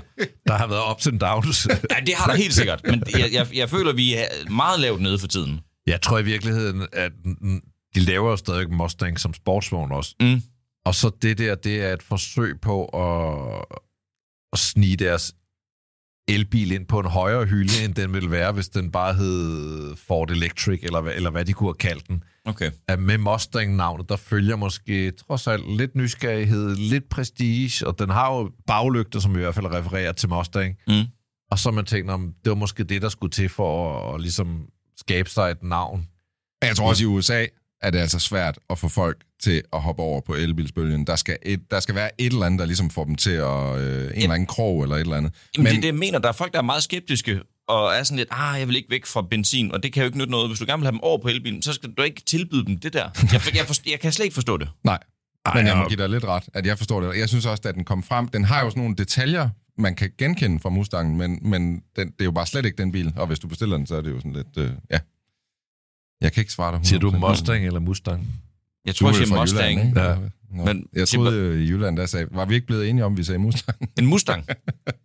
Der 0.46 0.56
har 0.58 0.66
været 0.66 0.90
ups 0.90 1.06
and 1.06 1.20
downs. 1.20 1.68
Ja, 1.90 1.96
det 2.06 2.14
har 2.14 2.26
der 2.30 2.36
helt 2.36 2.54
sikkert, 2.54 2.80
men 2.84 3.02
jeg, 3.12 3.28
jeg, 3.32 3.46
jeg 3.54 3.70
føler, 3.70 3.92
vi 3.92 4.14
er 4.14 4.50
meget 4.50 4.80
lavt 4.80 5.00
nede 5.00 5.18
for 5.18 5.26
tiden. 5.26 5.60
Jeg 5.86 6.00
tror 6.02 6.18
i 6.18 6.22
virkeligheden, 6.24 6.86
at 6.92 7.12
de 7.94 8.00
laver 8.00 8.30
jo 8.30 8.36
stadig 8.36 8.70
Mustang 8.72 9.20
som 9.20 9.34
sportsvogn 9.34 9.92
også. 9.92 10.14
Mm. 10.20 10.42
Og 10.84 10.94
så 10.94 11.10
det 11.22 11.38
der, 11.38 11.54
det 11.54 11.82
er 11.82 11.92
et 11.92 12.02
forsøg 12.02 12.54
på 12.62 12.84
at, 12.84 13.78
at 14.52 14.58
snige 14.58 14.96
deres 14.96 15.32
elbil 16.28 16.73
ind 16.73 16.87
på 16.87 17.00
en 17.00 17.07
højere 17.07 17.45
hylde, 17.45 17.85
end 17.85 17.95
den 17.95 18.12
ville 18.14 18.31
være, 18.31 18.52
hvis 18.52 18.69
den 18.69 18.90
bare 18.90 19.14
hed 19.14 19.97
Ford 19.97 20.31
Electric, 20.31 20.81
eller, 20.83 21.00
hvad- 21.00 21.12
eller 21.14 21.31
hvad 21.31 21.45
de 21.45 21.52
kunne 21.52 21.69
have 21.69 21.75
kaldt 21.75 22.09
den. 22.09 22.23
Okay. 22.45 22.71
At 22.88 22.99
med 22.99 23.19
Mustang-navnet, 23.19 24.09
der 24.09 24.16
følger 24.16 24.57
måske 24.57 25.11
trods 25.11 25.47
alt 25.47 25.76
lidt 25.76 25.95
nysgerrighed, 25.95 26.76
lidt 26.76 27.09
prestige, 27.09 27.87
og 27.87 27.99
den 27.99 28.11
har 28.11 28.35
jo 28.35 28.50
baglygter, 28.66 29.21
som 29.21 29.37
i 29.37 29.38
hvert 29.38 29.54
fald 29.54 29.66
refererer 29.66 30.12
til 30.12 30.28
Mustang. 30.28 30.76
Mm. 30.88 31.02
Og 31.50 31.59
så 31.59 31.71
man 31.71 31.85
tænkt, 31.85 32.11
om 32.11 32.33
det 32.45 32.50
var 32.50 32.57
måske 32.57 32.85
det, 32.85 33.02
der 33.02 33.09
skulle 33.09 33.31
til 33.31 33.49
for 33.49 33.99
at, 34.09 34.14
at 34.14 34.21
ligesom 34.21 34.66
skabe 34.97 35.31
sig 35.31 35.50
et 35.50 35.62
navn. 35.62 36.07
Jeg 36.62 36.76
tror 36.76 36.88
også 36.88 37.02
i 37.02 37.07
USA, 37.07 37.47
at 37.84 37.92
det 37.92 37.98
er 37.98 38.02
altså 38.02 38.18
svært 38.18 38.58
at 38.70 38.78
få 38.78 38.88
folk 38.88 39.24
til 39.42 39.62
at 39.72 39.80
hoppe 39.80 40.02
over 40.02 40.20
på 40.20 40.34
elbilsbølgen. 40.34 41.06
Der 41.06 41.16
skal, 41.16 41.36
et, 41.42 41.60
der 41.70 41.80
skal 41.80 41.94
være 41.94 42.10
et 42.18 42.32
eller 42.32 42.46
andet, 42.46 42.58
der 42.58 42.66
ligesom 42.66 42.90
får 42.90 43.04
dem 43.04 43.14
til 43.14 43.30
at... 43.30 43.78
Øh, 43.78 44.04
en 44.04 44.22
eller 44.22 44.34
anden 44.34 44.46
krog 44.46 44.82
eller 44.82 44.96
et 44.96 45.00
eller 45.00 45.16
andet. 45.16 45.32
Jamen, 45.56 45.64
Men... 45.64 45.70
det 45.70 45.76
er 45.76 45.80
det, 45.80 45.86
jeg 45.86 45.94
mener. 45.94 46.18
Der 46.18 46.28
er 46.28 46.32
folk, 46.32 46.52
der 46.52 46.58
er 46.58 46.62
meget 46.62 46.82
skeptiske, 46.82 47.40
og 47.68 47.94
er 47.94 48.02
sådan 48.02 48.16
lidt, 48.16 48.28
ah, 48.30 48.58
jeg 48.60 48.68
vil 48.68 48.76
ikke 48.76 48.90
væk 48.90 49.06
fra 49.06 49.22
benzin, 49.30 49.72
og 49.72 49.82
det 49.82 49.92
kan 49.92 50.02
jo 50.02 50.06
ikke 50.06 50.18
nytte 50.18 50.30
noget. 50.30 50.48
Hvis 50.48 50.58
du 50.58 50.64
gerne 50.66 50.80
vil 50.80 50.86
have 50.86 50.92
dem 50.92 51.00
over 51.02 51.18
på 51.18 51.28
elbilen, 51.28 51.62
så 51.62 51.72
skal 51.72 51.90
du 51.90 52.02
ikke 52.02 52.20
tilbyde 52.20 52.64
dem 52.66 52.78
det 52.78 52.92
der. 52.92 53.08
Jeg, 53.32 53.56
jeg, 53.56 53.66
forstår, 53.66 53.90
jeg 53.90 54.00
kan 54.00 54.12
slet 54.12 54.24
ikke 54.24 54.34
forstå 54.34 54.56
det. 54.56 54.68
Nej, 54.84 54.98
Ej, 55.46 55.54
men 55.54 55.66
jeg 55.66 55.76
må 55.76 55.88
give 55.88 56.02
dig 56.02 56.08
lidt 56.10 56.24
ret, 56.24 56.44
at 56.54 56.66
jeg 56.66 56.78
forstår 56.78 57.00
det. 57.00 57.18
Jeg 57.18 57.28
synes 57.28 57.46
også, 57.46 57.62
at 57.68 57.74
den 57.74 57.84
kom 57.84 58.02
frem. 58.02 58.28
Den 58.28 58.44
har 58.44 58.64
jo 58.64 58.70
sådan 58.70 58.82
nogle 58.82 58.96
detaljer, 58.96 59.48
man 59.78 59.94
kan 59.94 60.10
genkende 60.18 60.60
fra 60.60 60.68
Mustangen, 60.68 61.16
men, 61.16 61.38
men 61.42 61.82
den, 61.96 62.06
det 62.06 62.20
er 62.20 62.24
jo 62.24 62.32
bare 62.32 62.46
slet 62.46 62.64
ikke 62.64 62.78
den 62.78 62.92
bil. 62.92 63.12
Og 63.16 63.26
hvis 63.26 63.38
du 63.38 63.48
bestiller 63.48 63.76
den, 63.76 63.86
så 63.86 63.96
er 63.96 64.00
det 64.00 64.10
jo 64.10 64.16
sådan 64.16 64.32
lidt... 64.32 64.58
Øh, 64.58 64.70
ja. 64.90 64.98
Jeg 66.25 66.33
kan 66.33 66.40
ikke 66.40 66.52
svare 66.52 66.76
dig 66.76 66.87
Siger 66.87 67.00
du 67.00 67.11
100%. 67.11 67.16
Mustang 67.19 67.66
eller 67.66 67.81
Mustang? 67.81 68.28
Jeg 68.87 68.95
Du 68.95 68.99
tror, 68.99 69.09
er 69.09 69.11
jeg 69.11 69.16
siger 69.16 69.37
fra 69.37 69.43
Mustang. 69.43 69.71
Jylland, 69.71 69.88
ikke? 69.88 70.00
Ja. 70.00 70.16
Nå, 70.54 70.64
Men 70.64 70.87
jeg 70.97 71.09
troede 71.09 71.37
øh, 71.37 71.61
i 71.61 71.69
Jylland, 71.71 71.97
der 71.97 72.07
sagde, 72.07 72.26
var 72.31 72.45
vi 72.45 72.54
ikke 72.54 72.66
blevet 72.66 72.88
enige 72.88 73.04
om, 73.04 73.12
at 73.12 73.19
vi 73.19 73.25
sagde 73.25 73.38
Mustang? 73.38 73.78
En 73.99 74.07
Mustang. 74.07 74.45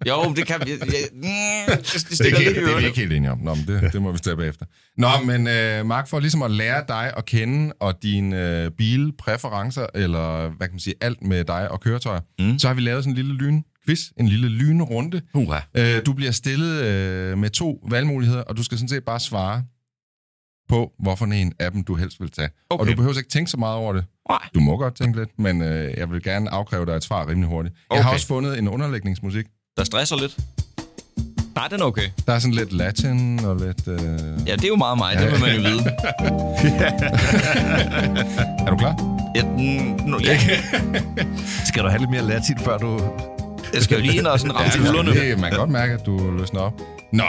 Jo, 0.08 0.34
det 0.36 0.48
kan 0.48 0.56
vi... 0.66 0.72
Jeg, 0.72 0.80
jeg, 0.82 0.96
mm, 1.14 1.22
det, 1.68 2.08
det 2.10 2.20
Det 2.20 2.34
er, 2.34 2.50
i 2.50 2.54
det 2.54 2.74
er 2.74 2.80
vi 2.80 2.86
ikke 2.86 3.00
helt 3.00 3.14
enige 3.14 3.32
om. 3.32 3.40
Nå, 3.40 3.56
men 3.56 3.68
det, 3.68 3.94
det 3.94 4.02
må 4.02 4.12
vi 4.12 4.20
tage 4.20 4.36
bagefter. 4.36 4.66
Nå, 4.98 5.08
men 5.26 5.48
øh, 5.48 5.86
Mark, 5.86 6.08
for 6.08 6.20
ligesom 6.20 6.42
at 6.42 6.52
lære 6.52 6.84
dig 6.88 7.14
at 7.18 7.26
kende, 7.26 7.74
og 7.80 8.04
dine 8.04 8.64
øh, 8.64 8.72
bilpræferencer, 8.72 9.86
eller 9.96 10.50
hvad 10.50 10.68
kan 10.68 10.74
man 10.74 10.80
sige, 10.80 10.96
alt 11.02 11.24
med 11.24 11.44
dig 11.44 11.72
og 11.72 11.80
køretøjer, 11.82 12.22
mm. 12.40 12.60
så 12.60 12.68
har 12.68 12.76
vi 12.76 12.82
lavet 12.82 13.04
sådan 13.04 13.12
en 13.12 13.16
lille 13.16 13.34
lynquiz, 13.34 14.00
en 14.20 14.28
lille 14.28 14.50
lynrunde. 14.50 15.22
Øh, 15.78 16.06
du 16.06 16.14
bliver 16.14 16.32
stillet 16.32 16.84
øh, 16.84 17.38
med 17.38 17.50
to 17.50 17.88
valgmuligheder, 17.90 18.42
og 18.42 18.58
du 18.58 18.64
skal 18.64 18.78
sådan 18.78 18.90
set 18.90 19.04
bare 19.04 19.20
svare 19.20 19.64
på, 20.70 20.92
hvorfor 21.00 21.26
en 21.26 21.54
af 21.60 21.72
dem 21.72 21.84
du 21.84 21.96
helst 21.96 22.22
vil 22.22 22.32
tage. 22.32 22.50
Okay. 22.70 22.82
Og 22.82 22.88
du 22.88 22.96
behøver 22.96 23.18
ikke 23.18 23.30
tænke 23.30 23.52
så 23.52 23.58
meget 23.58 23.76
over 23.76 23.94
det. 23.94 24.06
Nej. 24.30 24.40
Du 24.56 24.60
må 24.60 24.78
godt 24.78 24.96
tænke 24.96 25.20
lidt, 25.20 25.30
men 25.40 25.62
øh, 25.62 25.94
jeg 25.98 26.12
vil 26.12 26.24
gerne 26.24 26.50
afkræve 26.52 26.86
dig 26.86 26.92
et 26.92 27.04
svar 27.04 27.28
rimelig 27.28 27.50
hurtigt. 27.50 27.76
Okay. 27.90 27.98
Jeg 27.98 28.06
har 28.06 28.14
også 28.14 28.28
fundet 28.28 28.60
en 28.60 28.68
underlægningsmusik. 28.68 29.46
Der 29.78 29.84
stresser 29.84 30.16
lidt. 30.16 30.38
Nej, 31.56 31.68
den 31.68 31.82
er 31.82 31.86
okay. 31.86 32.10
Der 32.28 32.34
er 32.34 32.40
sådan 32.40 32.54
lidt 32.54 32.74
latin 32.74 33.46
og 33.46 33.56
lidt... 33.56 33.88
Øh... 33.88 34.00
Ja, 34.48 34.56
det 34.56 34.64
er 34.64 34.68
jo 34.68 34.76
meget 34.76 34.98
mig. 34.98 35.16
Det 35.18 35.32
vil 35.32 35.40
man 35.42 35.56
jo 35.56 35.62
vide. 35.70 35.84
Er 38.66 38.70
du 38.70 38.78
klar? 38.78 39.20
Ja, 39.36 39.44
no, 40.08 40.18
ja. 40.24 40.40
Skal 41.70 41.84
du 41.84 41.88
have 41.88 42.00
lidt 42.00 42.10
mere 42.12 42.22
latin, 42.24 42.58
før 42.60 42.78
du... 42.78 43.02
Jeg 43.74 43.82
skal 43.82 43.98
jo 43.98 44.04
lige 44.04 44.18
ind 44.18 44.28
og 44.28 44.40
sådan 44.40 44.56
ramme 44.58 44.72
til 44.72 44.82
hullerne. 44.86 45.14
det, 45.14 45.40
man 45.40 45.50
kan 45.50 45.60
godt 45.60 45.70
mærke, 45.70 45.94
at 45.94 46.06
du 46.06 46.32
løsner 46.40 46.60
op. 46.60 46.82
Nå, 47.14 47.24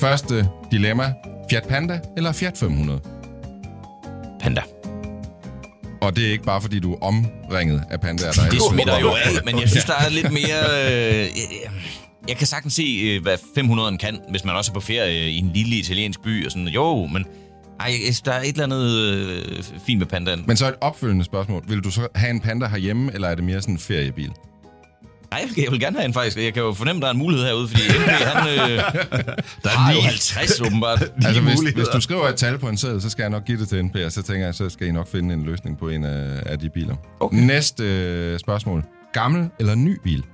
første 0.00 0.48
dilemma. 0.70 1.12
Fiat 1.50 1.62
Panda 1.68 2.00
eller 2.16 2.32
Fiat 2.32 2.58
500? 2.58 3.00
Panda. 4.40 4.62
Og 6.00 6.16
det 6.16 6.26
er 6.26 6.32
ikke 6.32 6.44
bare, 6.44 6.60
fordi 6.60 6.80
du 6.80 6.92
er 6.94 6.98
omringet 7.02 7.84
af 7.90 8.00
pandaer. 8.00 8.32
Der 8.32 8.42
er 8.42 8.50
Det 8.50 8.60
smitter 8.72 8.98
jo 9.00 9.08
af, 9.10 9.44
men 9.44 9.60
jeg 9.60 9.68
synes, 9.68 9.84
der 9.84 9.94
er 9.94 10.08
lidt 10.10 10.32
mere... 10.32 10.62
Øh, 11.22 11.28
jeg, 12.28 12.36
kan 12.36 12.46
sagtens 12.46 12.74
se, 12.74 12.82
øh, 12.82 13.22
hvad 13.22 13.34
500'eren 13.58 13.96
kan, 13.96 14.20
hvis 14.30 14.44
man 14.44 14.56
også 14.56 14.70
er 14.70 14.74
på 14.74 14.80
ferie 14.80 15.30
i 15.30 15.38
en 15.38 15.50
lille 15.54 15.76
italiensk 15.76 16.22
by 16.22 16.46
og 16.46 16.52
sådan. 16.52 16.68
Jo, 16.68 17.06
men 17.06 17.24
ej, 17.80 17.90
der 18.24 18.32
er 18.32 18.40
et 18.40 18.48
eller 18.48 18.64
andet 18.64 18.90
øh, 18.90 19.62
fint 19.86 19.98
med 19.98 20.06
pandaen. 20.06 20.44
Men 20.46 20.56
så 20.56 20.68
et 20.68 20.74
opfølgende 20.80 21.24
spørgsmål. 21.24 21.62
Vil 21.68 21.80
du 21.80 21.90
så 21.90 22.08
have 22.14 22.30
en 22.30 22.40
panda 22.40 22.66
herhjemme, 22.66 23.14
eller 23.14 23.28
er 23.28 23.34
det 23.34 23.44
mere 23.44 23.60
sådan 23.60 23.74
en 23.74 23.78
feriebil? 23.78 24.32
Nej, 25.30 25.48
jeg 25.56 25.66
vil, 25.70 25.80
gerne 25.80 25.96
have 25.96 26.04
en 26.06 26.14
faktisk. 26.14 26.36
Jeg 26.36 26.54
kan 26.54 26.62
jo 26.62 26.72
fornemme, 26.72 27.00
der 27.02 27.06
er 27.06 27.10
en 27.10 27.18
mulighed 27.18 27.46
herude, 27.46 27.68
fordi 27.68 27.82
MP, 27.88 28.06
han 28.06 28.48
øh, 28.48 28.78
Der 29.64 29.68
har 29.68 29.92
jo 29.92 29.96
ni- 29.98 30.02
50 30.04 30.60
åbenbart. 30.60 31.02
Altså, 31.24 31.40
hvis, 31.40 31.60
hvis 31.74 31.88
du 31.88 32.00
skriver 32.00 32.28
et 32.28 32.36
tal 32.36 32.58
på 32.58 32.68
en 32.68 32.76
seddel, 32.76 33.02
så 33.02 33.10
skal 33.10 33.22
jeg 33.22 33.30
nok 33.30 33.44
give 33.44 33.58
det 33.60 33.68
til 33.68 33.84
NP, 33.84 33.96
og 34.06 34.12
så 34.12 34.22
tænker 34.22 34.44
jeg, 34.46 34.54
så 34.54 34.68
skal 34.68 34.86
I 34.86 34.92
nok 34.92 35.08
finde 35.08 35.34
en 35.34 35.44
løsning 35.44 35.78
på 35.78 35.88
en 35.88 36.04
af, 36.04 36.42
af 36.46 36.58
de 36.58 36.70
biler. 36.70 36.96
Okay. 37.20 37.36
Næste 37.36 37.84
øh, 37.84 38.38
spørgsmål. 38.38 38.84
Gammel 39.12 39.50
eller 39.58 39.74
ny 39.74 39.98
bil? 40.04 40.24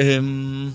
Øhm... 0.00 0.72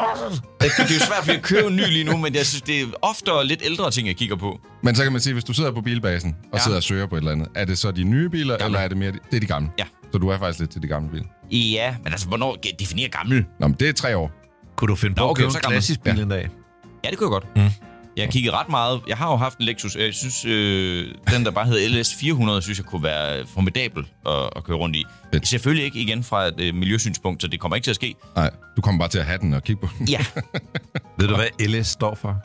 Det 0.00 0.70
er 0.78 0.94
jo 0.94 1.00
svært, 1.06 1.18
fordi 1.24 1.32
jeg 1.32 1.42
kører 1.42 1.66
en 1.68 1.76
ny 1.76 1.80
lige 1.88 2.04
nu, 2.04 2.16
men 2.16 2.34
jeg 2.34 2.46
synes, 2.46 2.62
det 2.62 2.80
er 2.80 2.86
oftere 3.02 3.46
lidt 3.46 3.62
ældre 3.64 3.90
ting, 3.90 4.08
jeg 4.08 4.16
kigger 4.16 4.36
på. 4.36 4.60
Men 4.82 4.94
så 4.94 5.02
kan 5.02 5.12
man 5.12 5.20
sige, 5.20 5.32
hvis 5.32 5.44
du 5.44 5.52
sidder 5.52 5.72
på 5.72 5.80
bilbasen 5.80 6.36
og 6.52 6.58
Ja. 6.58 6.62
sidder 6.64 6.76
og 6.76 6.82
søger 6.82 7.06
på 7.06 7.14
et 7.14 7.18
eller 7.18 7.32
andet, 7.32 7.48
er 7.54 7.64
det 7.64 7.78
så 7.78 7.90
de 7.90 8.04
nye 8.04 8.28
biler, 8.28 8.56
Gamle. 8.58 8.66
eller 8.66 8.78
er 8.84 8.88
det 8.88 8.96
mere... 8.96 9.12
de- 9.12 9.18
Det 9.30 9.36
er 9.36 9.40
de 9.40 9.46
gamle. 9.46 9.68
Ja. 9.78 9.84
Så 10.12 10.18
du 10.18 10.28
er 10.28 10.38
faktisk 10.38 10.58
lidt 10.60 10.70
til 10.70 10.82
de 10.82 10.86
gamle 10.88 11.10
biler. 11.10 11.24
Ja, 11.50 11.96
men 12.04 12.12
altså, 12.12 12.28
hvornår 12.28 12.56
definerer 12.78 13.08
gammel? 13.08 13.44
Nå, 13.60 13.68
men 13.68 13.76
det 13.80 13.88
er 13.88 13.92
tre 13.92 14.16
år. 14.16 14.30
Kunne 14.76 14.88
du 14.88 14.96
finde 14.96 15.14
på 15.14 15.20
Nå, 15.20 15.26
at 15.26 15.30
okay, 15.30 15.40
købe 15.42 15.52
så 15.52 15.58
en 15.58 15.62
gammel. 15.62 15.74
klassisk 15.76 16.02
bil 16.02 16.20
en 16.20 16.28
dag? 16.30 16.48
Ja, 17.04 17.10
det 17.10 17.18
kunne 17.18 17.34
jeg 17.34 17.42
godt. 17.42 17.56
Mm. 17.56 17.93
Jeg 18.16 18.24
har 18.24 18.30
kigget 18.30 18.52
ret 18.52 18.68
meget. 18.68 19.00
Jeg 19.08 19.16
har 19.16 19.30
jo 19.30 19.36
haft 19.36 19.58
en 19.58 19.64
Lexus. 19.64 19.96
Jeg 19.96 20.14
synes, 20.14 20.44
øh, 20.44 21.14
den 21.30 21.44
der 21.44 21.50
bare 21.50 21.66
hedder 21.66 21.98
LS 22.00 22.14
400, 22.14 22.62
synes 22.62 22.78
jeg 22.78 22.86
kunne 22.86 23.02
være 23.02 23.46
formidabel 23.46 24.06
at, 24.26 24.50
at 24.56 24.64
køre 24.64 24.76
rundt 24.76 24.96
i. 24.96 25.04
Fedt. 25.32 25.48
Selvfølgelig 25.48 25.84
ikke 25.84 26.00
igen 26.00 26.22
fra 26.22 26.44
et 26.46 26.60
øh, 26.60 26.74
miljøsynspunkt, 26.74 27.42
så 27.42 27.48
det 27.48 27.60
kommer 27.60 27.76
ikke 27.76 27.86
til 27.86 27.90
at 27.90 27.96
ske. 27.96 28.14
Nej, 28.36 28.50
du 28.76 28.82
kommer 28.82 28.98
bare 28.98 29.08
til 29.08 29.18
at 29.18 29.24
have 29.24 29.38
den 29.38 29.54
og 29.54 29.62
kigge 29.62 29.86
på 29.86 29.92
den. 29.98 30.08
Ja. 30.08 30.18
Ved 31.18 31.28
du, 31.28 31.34
hvad 31.36 31.66
LS 31.68 31.86
står 31.86 32.14
for? 32.14 32.36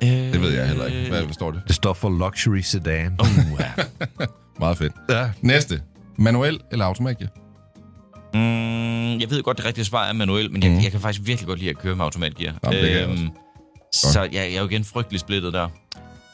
Det 0.00 0.42
ved 0.42 0.50
jeg 0.54 0.68
heller 0.68 0.86
ikke. 0.86 1.08
Hvad 1.08 1.32
står 1.32 1.50
det? 1.50 1.62
Det 1.66 1.76
står 1.76 1.92
for 1.92 2.10
Luxury 2.10 2.60
Sedan. 2.60 3.20
Uh, 3.20 3.60
ja. 3.60 3.72
Meget 4.60 4.78
fedt. 4.78 4.92
Ja. 5.10 5.30
Næste. 5.40 5.82
Manuel 6.18 6.60
eller 6.72 6.84
automatgear? 6.84 7.28
mm, 8.34 9.20
jeg 9.20 9.30
ved 9.30 9.42
godt, 9.42 9.56
det 9.56 9.66
rigtige 9.66 9.84
svar 9.84 10.04
er 10.08 10.12
manuel, 10.12 10.52
men 10.52 10.62
jeg, 10.62 10.82
jeg 10.82 10.90
kan 10.90 11.00
faktisk 11.00 11.26
virkelig 11.26 11.46
godt 11.46 11.58
lide 11.58 11.70
at 11.70 11.78
køre 11.78 11.96
med 11.96 12.04
automatgear. 12.04 12.50
Øhm, 12.52 12.58
Jamen, 12.64 12.84
det 12.84 12.90
kan 12.90 13.00
jeg 13.00 13.08
også. 13.08 13.24
Så 13.92 14.20
jeg, 14.22 14.32
jeg 14.32 14.54
er 14.54 14.60
jo 14.60 14.68
igen 14.68 14.84
frygtelig 14.84 15.20
splittet 15.20 15.52
der. 15.52 15.68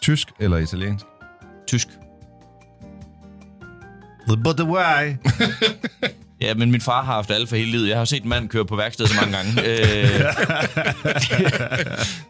Tysk 0.02 0.28
eller 0.40 0.56
italiensk? 0.56 1.04
Tysk. 1.66 1.88
But 4.44 4.56
the 4.56 4.66
why? 4.66 5.16
Ja, 6.42 6.54
men 6.54 6.70
min 6.70 6.80
far 6.80 7.02
har 7.02 7.14
haft 7.14 7.30
alfa 7.30 7.56
hele 7.56 7.70
livet. 7.70 7.88
Jeg 7.88 7.98
har 7.98 8.04
set 8.04 8.22
en 8.22 8.28
mand 8.28 8.48
køre 8.48 8.64
på 8.66 8.76
værksted 8.76 9.06
så 9.06 9.14
mange 9.20 9.36
gange. 9.36 9.50
øh, 9.50 10.34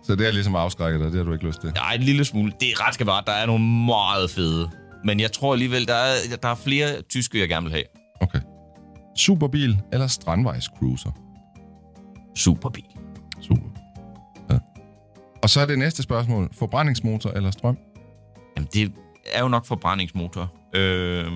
Så 0.07 0.15
det 0.15 0.27
er 0.27 0.31
ligesom 0.33 0.57
afskrækket 0.57 1.01
dig, 1.01 1.11
det 1.11 1.17
har 1.17 1.25
du 1.25 1.33
ikke 1.33 1.47
lyst 1.47 1.61
til. 1.61 1.73
Nej, 1.75 1.95
en 1.95 2.01
lille 2.03 2.25
smule. 2.25 2.53
Det 2.61 2.69
er 2.69 2.87
ret 2.87 2.95
skal 2.95 3.07
være. 3.07 3.23
Der 3.27 3.33
er 3.33 3.47
nogle 3.47 3.65
meget 3.65 4.31
fede. 4.31 4.71
Men 5.05 5.21
jeg 5.21 5.33
tror 5.33 5.53
alligevel, 5.53 5.87
der 5.87 5.95
er, 5.95 6.15
der 6.43 6.49
er 6.49 6.55
flere 6.55 7.03
tyske, 7.03 7.41
jeg 7.41 7.49
gerne 7.49 7.65
vil 7.65 7.73
have. 7.73 7.85
Okay. 8.21 8.41
Superbil 9.19 9.79
eller 9.93 10.07
strandvejscruiser? 10.07 11.11
Superbil. 12.37 12.85
Og 15.43 15.51
så 15.51 15.61
er 15.61 15.67
det 15.67 15.79
næste 15.79 16.03
spørgsmål. 16.03 16.51
Forbrændingsmotor 16.59 17.31
eller 17.31 17.51
strøm? 17.51 17.79
Jamen, 18.57 18.69
det 18.75 18.93
er 19.33 19.43
jo 19.43 19.49
nok 19.49 19.67
forbrændingsmotor. 19.67 20.53
Øhm, 20.75 21.33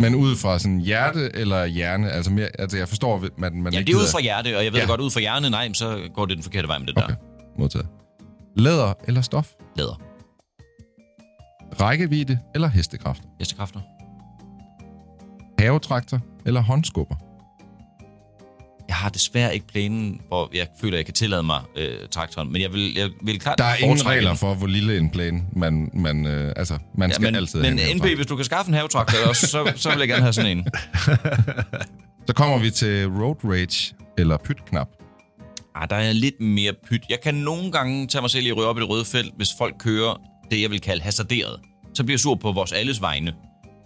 Men 0.00 0.14
ud 0.14 0.36
fra 0.36 0.58
sådan 0.58 0.80
hjerte 0.80 1.30
eller 1.36 1.64
hjerne? 1.66 2.10
Altså, 2.10 2.30
mere, 2.32 2.48
altså 2.58 2.76
jeg 2.78 2.88
forstår, 2.88 3.16
at 3.24 3.38
man, 3.38 3.62
man 3.62 3.72
ja, 3.72 3.78
ikke 3.78 3.88
det 3.92 3.96
er 3.98 4.00
ud 4.02 4.06
fra 4.12 4.20
hjerte, 4.20 4.56
og 4.58 4.64
jeg 4.64 4.72
ved 4.72 4.80
Ja. 4.80 4.86
godt, 4.86 5.00
ud 5.00 5.10
fra 5.10 5.20
hjerne, 5.20 5.50
nej, 5.50 5.72
så 5.72 6.08
går 6.14 6.26
det 6.26 6.36
den 6.36 6.42
forkerte 6.42 6.68
vej 6.68 6.78
med 6.78 6.86
det 6.86 6.96
Okay, 6.98 7.08
der. 7.08 7.14
modtaget. 7.58 7.86
Læder 8.56 8.92
eller 9.08 9.20
stof? 9.20 9.52
Læder. 9.76 10.00
Rækkevidde 11.80 12.38
eller 12.54 12.68
hestekræfter? 12.68 13.24
Hestekræfter. 13.38 13.80
Havetraktor 15.58 16.20
eller 16.46 16.60
håndskubber? 16.60 17.16
Jeg 18.88 18.96
har 18.96 19.08
desværre 19.08 19.54
ikke 19.54 19.66
planen, 19.66 20.20
hvor 20.28 20.50
jeg 20.54 20.66
føler, 20.80 20.96
jeg 20.98 21.04
kan 21.04 21.14
tillade 21.14 21.42
mig 21.42 21.60
øh, 21.76 21.88
traktoren, 22.10 22.52
men 22.52 22.62
jeg 22.62 22.72
vil, 22.72 22.94
jeg 22.96 23.10
vil 23.22 23.40
klart 23.40 23.58
Der 23.58 23.64
er 23.64 23.76
ingen 23.76 24.06
regler 24.06 24.28
den. 24.30 24.38
for, 24.38 24.54
hvor 24.54 24.66
lille 24.66 24.98
en 24.98 25.10
plæne 25.10 25.42
man, 25.52 25.90
man, 25.94 26.26
øh, 26.26 26.52
altså, 26.56 26.78
man 26.98 27.12
skal 27.12 27.24
Ja, 27.24 27.30
men, 27.30 27.34
altid 27.36 27.60
men 27.62 27.78
havetraktor. 27.78 28.14
hvis 28.16 28.26
du 28.26 28.36
kan 28.36 28.44
skaffe 28.44 28.68
en 28.68 28.74
havetraktor 28.74 29.28
også, 29.28 29.46
så, 29.46 29.72
så 29.76 29.90
vil 29.90 29.98
jeg 29.98 30.08
gerne 30.08 30.22
have 30.22 30.32
sådan 30.32 30.58
en. 30.58 30.66
Så 32.26 32.32
kommer 32.34 32.58
vi 32.58 32.70
til 32.70 33.06
road 33.08 33.36
rage 33.44 33.94
eller 34.18 34.36
pytknap. 34.36 34.88
Ah, 35.74 35.88
der 35.90 35.96
er 35.96 36.12
lidt 36.12 36.40
mere 36.40 36.72
pyt. 36.88 37.00
Jeg 37.10 37.18
kan 37.24 37.34
nogle 37.34 37.72
gange 37.72 38.06
tage 38.06 38.22
mig 38.22 38.30
selv 38.30 38.46
i 38.46 38.50
at 38.50 38.56
ryge 38.56 38.66
op 38.66 38.76
i 38.78 38.80
det 38.80 38.88
røde 38.88 39.04
felt, 39.04 39.32
hvis 39.36 39.48
folk 39.58 39.74
kører 39.78 40.20
det, 40.50 40.62
jeg 40.62 40.70
vil 40.70 40.80
kalde 40.80 41.02
hasarderet. 41.02 41.60
Så 41.94 42.04
bliver 42.04 42.14
jeg 42.14 42.20
sur 42.20 42.34
på 42.34 42.52
vores 42.52 42.72
alles 42.72 43.00
vegne. 43.00 43.32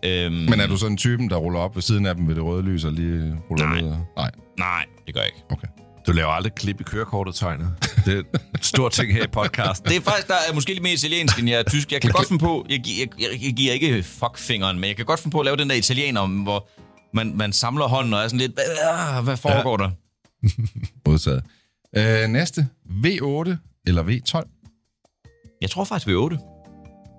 Øhm, 0.05 0.35
Men 0.35 0.61
er 0.61 0.67
du 0.67 0.77
sådan 0.77 0.93
en 0.93 0.97
typen, 0.97 1.31
der 1.31 1.37
ruller 1.37 1.61
op 1.61 1.75
ved 1.75 1.83
siden 1.83 2.07
af 2.07 2.15
dem 2.15 2.29
ved 2.29 2.35
det 2.35 2.45
røde 2.45 2.63
lys 2.63 2.85
og 2.85 2.93
lige 2.93 3.35
ruller 3.51 3.67
Nej. 3.67 3.81
ned? 3.81 3.91
Nej, 4.17 4.31
Nej, 4.61 4.85
det 5.07 5.14
gør 5.14 5.20
jeg 5.20 5.29
ikke. 5.37 5.44
okay. 5.51 5.68
Du 6.07 6.12
laver 6.12 6.29
aldrig 6.31 6.55
klip 6.55 6.81
i 6.81 6.85
kørekortet, 6.85 7.35
tegnet. 7.35 7.68
Det 8.05 8.18
er 8.18 8.23
en 8.55 8.62
stor 8.62 8.88
ting 8.88 9.12
her 9.12 9.25
i 9.25 9.27
podcasten. 9.27 9.88
Det 9.88 9.96
er 9.96 10.01
faktisk, 10.01 10.29
der 10.29 10.35
er 10.51 10.55
måske 10.55 10.70
lidt 10.73 10.83
mere 10.83 10.92
italiensk, 10.92 11.38
end 11.38 11.49
jeg 11.49 11.59
er 11.59 11.62
tysk. 11.62 11.92
Jeg 11.92 12.01
kan 12.01 12.11
godt 12.11 12.29
finde 12.29 12.42
på, 12.44 12.66
jeg, 12.68 12.81
jeg, 13.01 13.09
jeg, 13.20 13.29
jeg 13.44 13.53
giver 13.53 13.73
ikke 13.73 14.03
fuckfingeren, 14.03 14.79
men 14.81 14.88
jeg 14.88 14.96
kan 14.96 15.05
godt 15.07 15.20
finde 15.20 15.33
på 15.35 15.40
at 15.40 15.44
lave 15.44 15.57
den 15.57 15.70
der 15.70 15.77
italiener, 15.77 16.27
hvor 16.42 16.68
man, 17.16 17.37
man 17.37 17.53
samler 17.53 17.88
hånden 17.88 18.14
og 18.14 18.20
er 18.20 18.29
sådan 18.29 18.38
lidt, 18.38 18.59
"Ah, 18.90 19.25
hvad 19.25 19.37
foregår 19.37 19.83
ja. 19.83 19.87
der? 19.87 19.90
Modtaget. 21.11 21.42
Øh, 21.96 22.29
næste. 22.29 22.68
V8 22.87 23.57
eller 23.87 24.03
V12? 24.05 24.59
Jeg 25.62 25.70
tror 25.70 25.85
faktisk, 25.85 26.07
vi 26.07 26.12
er 26.12 26.16
8. 26.16 26.38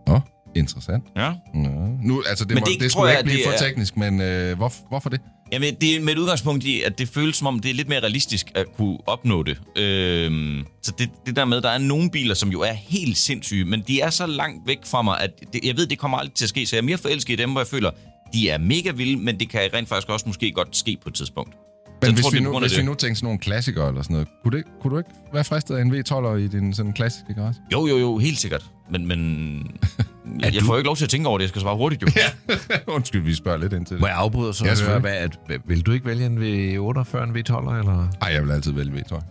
Åh, 0.07 0.19
interessant. 0.55 1.03
Ja. 1.15 1.33
Nå. 1.53 1.69
Nu, 2.03 2.23
altså, 2.29 2.45
det, 2.45 2.53
Men 2.53 2.61
må, 2.61 2.65
det 2.71 2.79
det, 2.79 2.91
skulle 2.91 3.09
jeg, 3.09 3.19
ikke 3.19 3.29
blive 3.29 3.45
for 3.45 3.51
er- 3.51 3.57
teknisk, 3.57 3.97
men 3.97 4.21
øh, 4.21 4.57
hvor, 4.57 4.73
hvorfor 4.89 5.09
det? 5.09 5.19
Jamen, 5.51 5.75
det 5.75 5.95
er 5.95 5.99
med 5.99 6.13
et 6.13 6.19
udgangspunkt 6.19 6.63
i, 6.63 6.81
at 6.81 6.99
det 6.99 7.09
føles 7.09 7.35
som 7.35 7.47
om, 7.47 7.59
det 7.59 7.71
er 7.71 7.75
lidt 7.75 7.89
mere 7.89 7.99
realistisk 7.99 8.51
at 8.55 8.65
kunne 8.77 8.97
opnå 9.05 9.43
det. 9.43 9.61
Øhm, 9.75 10.65
så 10.81 10.93
det, 10.97 11.09
det 11.25 11.35
der 11.35 11.45
med, 11.45 11.61
der 11.61 11.69
er 11.69 11.77
nogle 11.77 12.09
biler, 12.11 12.33
som 12.33 12.49
jo 12.49 12.61
er 12.61 12.73
helt 12.73 13.17
sindssyge, 13.17 13.65
men 13.65 13.83
de 13.87 14.01
er 14.01 14.09
så 14.09 14.25
langt 14.25 14.67
væk 14.67 14.79
fra 14.85 15.01
mig, 15.01 15.21
at 15.21 15.31
det, 15.53 15.63
jeg 15.63 15.77
ved, 15.77 15.87
det 15.87 15.99
kommer 15.99 16.17
aldrig 16.17 16.33
til 16.33 16.45
at 16.45 16.49
ske, 16.49 16.65
så 16.65 16.75
jeg 16.75 16.81
er 16.81 16.85
mere 16.85 16.97
forelsket 16.97 17.33
i 17.33 17.35
dem, 17.35 17.51
hvor 17.51 17.61
jeg 17.61 17.67
føler, 17.67 17.91
de 18.33 18.49
er 18.49 18.57
mega 18.57 18.91
vilde, 18.91 19.17
men 19.17 19.39
det 19.39 19.49
kan 19.49 19.69
rent 19.73 19.89
faktisk 19.89 20.09
også 20.09 20.25
måske 20.27 20.51
godt 20.51 20.77
ske 20.77 20.97
på 21.03 21.09
et 21.09 21.15
tidspunkt. 21.15 21.55
Men 22.01 22.07
jeg 22.07 22.13
hvis, 22.13 22.23
tror, 22.23 22.31
vi 22.31 22.39
nu, 22.39 22.59
hvis 22.59 22.71
det. 22.71 22.79
vi 22.81 22.85
nu 22.85 22.93
tænker 22.93 23.15
sådan 23.15 23.25
nogle 23.25 23.39
klassikere 23.39 23.87
eller 23.87 24.01
sådan 24.01 24.13
noget, 24.13 24.27
kunne, 24.43 24.57
det, 24.57 24.65
kunne 24.81 24.91
du 24.91 24.97
ikke 24.97 25.09
være 25.33 25.43
fristet 25.43 25.75
af 25.75 25.81
en 25.81 25.93
V12'er 25.95 26.35
i 26.35 26.47
din 26.47 26.73
sådan 26.73 26.93
klassiske 26.93 27.33
garage? 27.33 27.55
Jo, 27.73 27.87
jo, 27.87 27.97
jo, 27.97 28.17
helt 28.17 28.37
sikkert. 28.37 28.65
Men, 28.91 29.07
men 29.07 29.19
jeg, 30.41 30.53
jeg 30.55 30.63
får 30.63 30.73
jo 30.73 30.77
ikke 30.77 30.87
lov 30.87 30.95
til 30.95 31.03
at 31.03 31.09
tænke 31.09 31.27
over 31.29 31.37
det, 31.37 31.43
jeg 31.43 31.49
skal 31.49 31.61
svare 31.61 31.75
hurtigt 31.77 32.01
jo. 32.01 32.07
Undskyld, 32.95 33.21
vi 33.21 33.33
spørger 33.35 33.57
lidt 33.57 33.73
ind 33.73 33.85
til 33.85 33.93
det. 33.93 34.01
Må 34.01 34.07
jeg 34.07 34.15
afbryde 34.15 34.53
så 34.53 34.63
høre, 34.65 34.75
selvfølgelig. 34.75 35.11
hvad, 35.11 35.29
at, 35.49 35.61
vil 35.65 35.81
du 35.81 35.91
ikke 35.91 36.05
vælge 36.05 36.25
en 36.25 36.37
V8 36.37 37.01
før 37.03 37.23
en 37.23 37.29
V12, 37.35 37.73
eller? 37.79 38.07
Ej, 38.21 38.33
jeg 38.33 38.43
vil 38.43 38.51
altid 38.51 38.71
vælge 38.71 38.91
V12. 38.97 39.21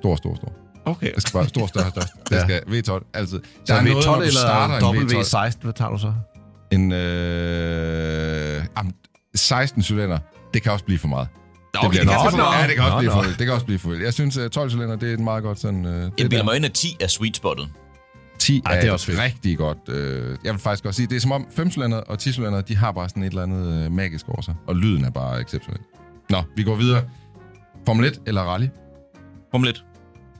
Stor, 0.00 0.16
stor, 0.16 0.34
stor. 0.34 0.52
Okay. 0.84 1.12
Det 1.14 1.22
skal 1.22 1.32
bare 1.32 1.48
stor, 1.48 1.66
større, 1.66 1.90
størst. 1.90 2.08
Det 2.30 2.36
Ja. 2.36 2.42
skal 2.44 2.60
V12, 2.60 3.10
altid. 3.14 3.38
Så 3.38 3.62
Der 3.66 3.74
er 3.74 3.82
noget, 3.82 4.04
V12 4.04 4.06
når 4.06 4.14
du 4.16 4.20
eller 4.22 4.40
starter 4.40 4.88
en 4.90 4.96
V12. 5.10 5.52
W16, 5.56 5.62
hvad 5.62 5.72
tager 5.72 5.90
du 5.90 5.98
så? 5.98 6.12
En 6.72 6.92
øh, 6.92 8.64
jamen, 8.76 8.92
16 9.34 9.82
cylinder, 9.82 10.18
det 10.54 10.62
kan 10.62 10.72
også 10.72 10.84
blive 10.84 10.98
for 10.98 11.08
meget. 11.08 11.28
Nå, 11.74 11.80
okay, 11.80 11.90
bliver 11.90 12.04
det 12.04 12.30
kan 12.30 12.40
Ja, 12.40 12.66
det 12.66 12.74
kan 12.74 12.84
også 12.84 12.94
Nå, 12.94 12.98
blive 12.98 13.12
for 13.12 13.22
vildt. 13.22 13.38
Det 13.38 13.46
kan 13.46 13.54
også 13.54 13.66
blive 13.66 13.78
for 13.78 13.88
vildt. 13.88 14.04
Jeg 14.04 14.14
synes, 14.14 14.36
at 14.36 14.50
12 14.52 14.70
cylinder, 14.70 14.96
det 14.96 15.08
er 15.08 15.14
et 15.14 15.20
meget 15.20 15.42
godt 15.42 15.60
sådan... 15.60 15.84
Øh, 15.84 15.92
det 15.92 16.02
Jeg 16.02 16.10
bilder 16.16 16.36
der. 16.36 16.44
mig 16.44 16.56
ind, 16.56 16.64
at 16.64 16.72
10 16.72 16.96
er 17.00 17.06
sweet 17.06 17.36
spottet. 17.36 17.68
10 18.38 18.62
Ej, 18.66 18.76
er, 18.76 18.80
det 18.80 18.88
er 18.88 18.92
også 18.92 19.06
fedt. 19.06 19.18
rigtig 19.18 19.58
godt. 19.58 19.78
Øh, 19.88 20.36
jeg 20.44 20.52
vil 20.52 20.60
faktisk 20.60 20.84
godt 20.84 20.94
sige, 20.94 21.06
det 21.06 21.16
er 21.16 21.20
som 21.20 21.32
om 21.32 21.46
5 21.56 21.70
cylinder 21.70 21.98
og 21.98 22.18
10 22.18 22.32
cylinder, 22.32 22.60
de 22.60 22.76
har 22.76 22.92
bare 22.92 23.08
sådan 23.08 23.22
et 23.22 23.28
eller 23.28 23.42
andet 23.42 23.84
øh, 23.84 23.92
magisk 23.92 24.28
over 24.28 24.42
sig. 24.42 24.54
Og 24.66 24.76
lyden 24.76 25.04
er 25.04 25.10
bare 25.10 25.40
exceptionel. 25.40 25.80
Nå, 26.30 26.42
vi 26.56 26.62
går 26.62 26.74
videre. 26.74 27.02
Formel 27.86 28.06
1 28.06 28.20
eller 28.26 28.42
rally? 28.42 28.66
Formel 29.50 29.68
1. 29.68 29.84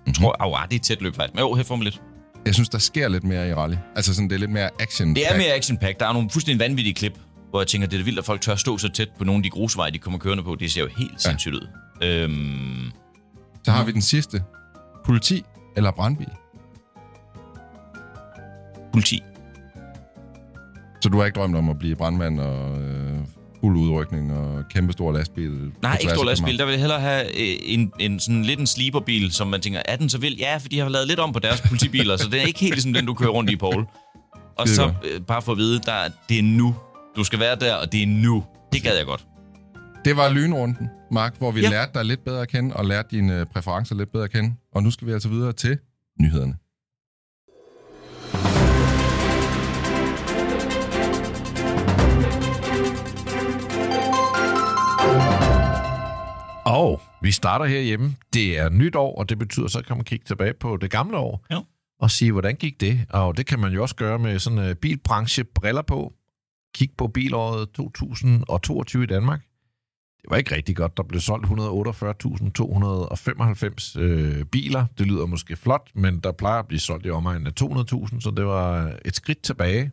Jeg 0.06 0.14
tror, 0.14 0.36
au, 0.40 0.54
ah, 0.54 0.68
det 0.70 0.76
er 0.76 0.80
tæt 0.80 1.02
løb 1.02 1.14
faktisk. 1.16 1.34
Men 1.34 1.40
jo, 1.40 1.54
her 1.54 1.62
Formel 1.64 1.86
1. 1.86 2.00
Jeg 2.46 2.54
synes, 2.54 2.68
der 2.68 2.78
sker 2.78 3.08
lidt 3.08 3.24
mere 3.24 3.48
i 3.48 3.54
rally. 3.54 3.76
Altså 3.96 4.14
sådan, 4.14 4.28
det 4.28 4.34
er 4.34 4.40
lidt 4.40 4.50
mere 4.50 4.70
action. 4.80 5.14
Det 5.14 5.22
er 5.30 5.36
mere 5.36 5.52
action 5.54 5.78
-pack. 5.82 5.92
Der 6.00 6.06
er 6.06 6.12
nogle 6.12 6.30
fuldstændig 6.30 6.60
vanvittige 6.68 6.94
klip, 6.94 7.18
hvor 7.50 7.60
jeg 7.60 7.66
tænker, 7.66 7.88
det 7.88 8.00
er 8.00 8.04
vildt, 8.04 8.18
at 8.18 8.24
folk 8.24 8.40
tør 8.40 8.54
stå 8.54 8.78
så 8.78 8.88
tæt 8.88 9.08
på 9.18 9.24
nogle 9.24 9.38
af 9.38 9.42
de 9.42 9.50
grusveje, 9.50 9.90
de 9.90 9.98
kommer 9.98 10.18
kørende 10.18 10.42
på. 10.42 10.54
Det 10.54 10.72
ser 10.72 10.80
jo 10.80 10.88
helt 10.98 11.12
ja. 11.12 11.18
sindssygt 11.18 11.54
ud. 11.54 11.68
Øhm, 12.02 12.90
Så 13.64 13.70
har 13.70 13.84
vi 13.84 13.92
den 13.92 14.02
sidste. 14.02 14.42
Politi 15.04 15.42
eller 15.76 15.90
brandbil? 15.90 16.28
politi. 18.92 19.22
Så 21.00 21.08
du 21.08 21.18
har 21.18 21.24
ikke 21.26 21.36
drømt 21.36 21.56
om 21.56 21.68
at 21.68 21.78
blive 21.78 21.96
brandmand 21.96 22.40
og 22.40 22.80
øh, 22.82 23.18
fuld 23.60 23.76
udrykning 23.76 24.32
og 24.32 24.64
kæmpe 24.74 24.92
stor 24.92 25.12
lastbil? 25.12 25.72
Nej, 25.82 25.98
ikke 26.00 26.14
stor 26.14 26.24
lastbil. 26.24 26.58
Der 26.58 26.64
vil 26.64 26.72
jeg 26.72 26.80
hellere 26.80 27.00
have 27.00 27.24
øh, 27.24 27.56
en, 27.62 27.92
en 27.98 28.20
sådan 28.20 28.42
lidt 28.42 28.60
en 28.60 28.66
sleeperbil, 28.66 29.32
som 29.32 29.46
man 29.48 29.60
tænker, 29.60 29.82
er 29.84 29.96
den 29.96 30.08
så 30.08 30.18
vild? 30.18 30.38
Ja, 30.38 30.56
for 30.56 30.68
de 30.68 30.78
har 30.78 30.88
lavet 30.88 31.08
lidt 31.08 31.20
om 31.20 31.32
på 31.32 31.38
deres 31.38 31.60
politibiler, 31.60 32.16
så 32.16 32.28
det 32.28 32.40
er 32.40 32.44
ikke 32.44 32.60
helt 32.60 32.74
ligesom 32.74 32.92
den, 32.92 33.06
du 33.06 33.14
kører 33.14 33.30
rundt 33.30 33.50
i, 33.50 33.56
Paul. 33.56 33.86
Og 34.56 34.68
så 34.68 34.92
øh, 35.04 35.20
bare 35.20 35.42
for 35.42 35.52
at 35.52 35.58
vide, 35.58 35.80
der, 35.80 35.94
det 36.28 36.38
er 36.38 36.42
nu. 36.42 36.74
Du 37.16 37.24
skal 37.24 37.38
være 37.40 37.56
der, 37.56 37.74
og 37.74 37.92
det 37.92 38.02
er 38.02 38.06
nu. 38.06 38.44
Det 38.72 38.82
gad 38.82 38.96
jeg 38.96 39.06
godt. 39.06 39.26
Det 40.04 40.16
var 40.16 40.28
lynrunden, 40.30 40.88
Mark, 41.10 41.38
hvor 41.38 41.50
vi 41.50 41.60
Ja. 41.60 41.70
lærte 41.70 41.92
dig 41.94 42.04
lidt 42.04 42.24
bedre 42.24 42.42
at 42.42 42.48
kende, 42.48 42.76
og 42.76 42.84
lærte 42.84 43.08
dine 43.10 43.40
øh, 43.40 43.46
præferencer 43.46 43.94
lidt 43.94 44.12
bedre 44.12 44.24
at 44.24 44.30
kende. 44.30 44.54
Og 44.72 44.82
nu 44.82 44.90
skal 44.90 45.06
vi 45.06 45.12
altså 45.12 45.28
videre 45.28 45.52
til 45.52 45.78
nyhederne. 46.20 46.54
Og 56.66 57.00
vi 57.22 57.30
starter 57.32 57.64
herhjemme. 57.64 58.16
Det 58.34 58.58
er 58.58 58.68
nyt 58.68 58.96
år, 58.96 59.18
og 59.18 59.28
det 59.28 59.38
betyder, 59.38 59.68
så 59.68 59.82
kan 59.86 59.96
man 59.96 60.04
kigge 60.04 60.24
tilbage 60.24 60.54
på 60.60 60.76
det 60.76 60.90
gamle 60.90 61.16
år. 61.16 61.46
Ja. 61.50 61.58
Og 62.00 62.10
sige, 62.10 62.32
hvordan 62.32 62.54
gik 62.56 62.80
det? 62.80 63.00
Og 63.10 63.36
det 63.36 63.46
kan 63.46 63.58
man 63.60 63.72
jo 63.72 63.82
også 63.82 63.94
gøre 63.96 64.18
med 64.18 64.38
sådan 64.38 64.58
en 64.58 64.76
bilbranche 64.76 65.44
briller 65.44 65.82
på. 65.82 66.12
Kig 66.74 66.90
på 66.98 67.08
bilåret 67.08 67.70
2022 67.70 69.02
i 69.02 69.06
Danmark. 69.06 69.40
Det 70.22 70.30
var 70.30 70.36
ikke 70.36 70.54
rigtig 70.54 70.76
godt. 70.76 70.96
Der 70.96 71.02
blev 71.02 71.20
solgt 71.20 71.46
148.295 71.46 74.00
øh, 74.00 74.44
biler. 74.44 74.86
Det 74.98 75.06
lyder 75.06 75.26
måske 75.26 75.56
flot, 75.56 75.90
men 75.94 76.20
der 76.20 76.32
plejer 76.32 76.58
at 76.58 76.68
blive 76.68 76.80
solgt 76.80 77.06
i 77.06 77.10
omegnen 77.10 77.46
af 77.46 77.52
200.000, 77.60 78.20
så 78.20 78.32
det 78.36 78.46
var 78.46 78.96
et 79.04 79.16
skridt 79.16 79.42
tilbage. 79.42 79.82
Er? 79.82 79.88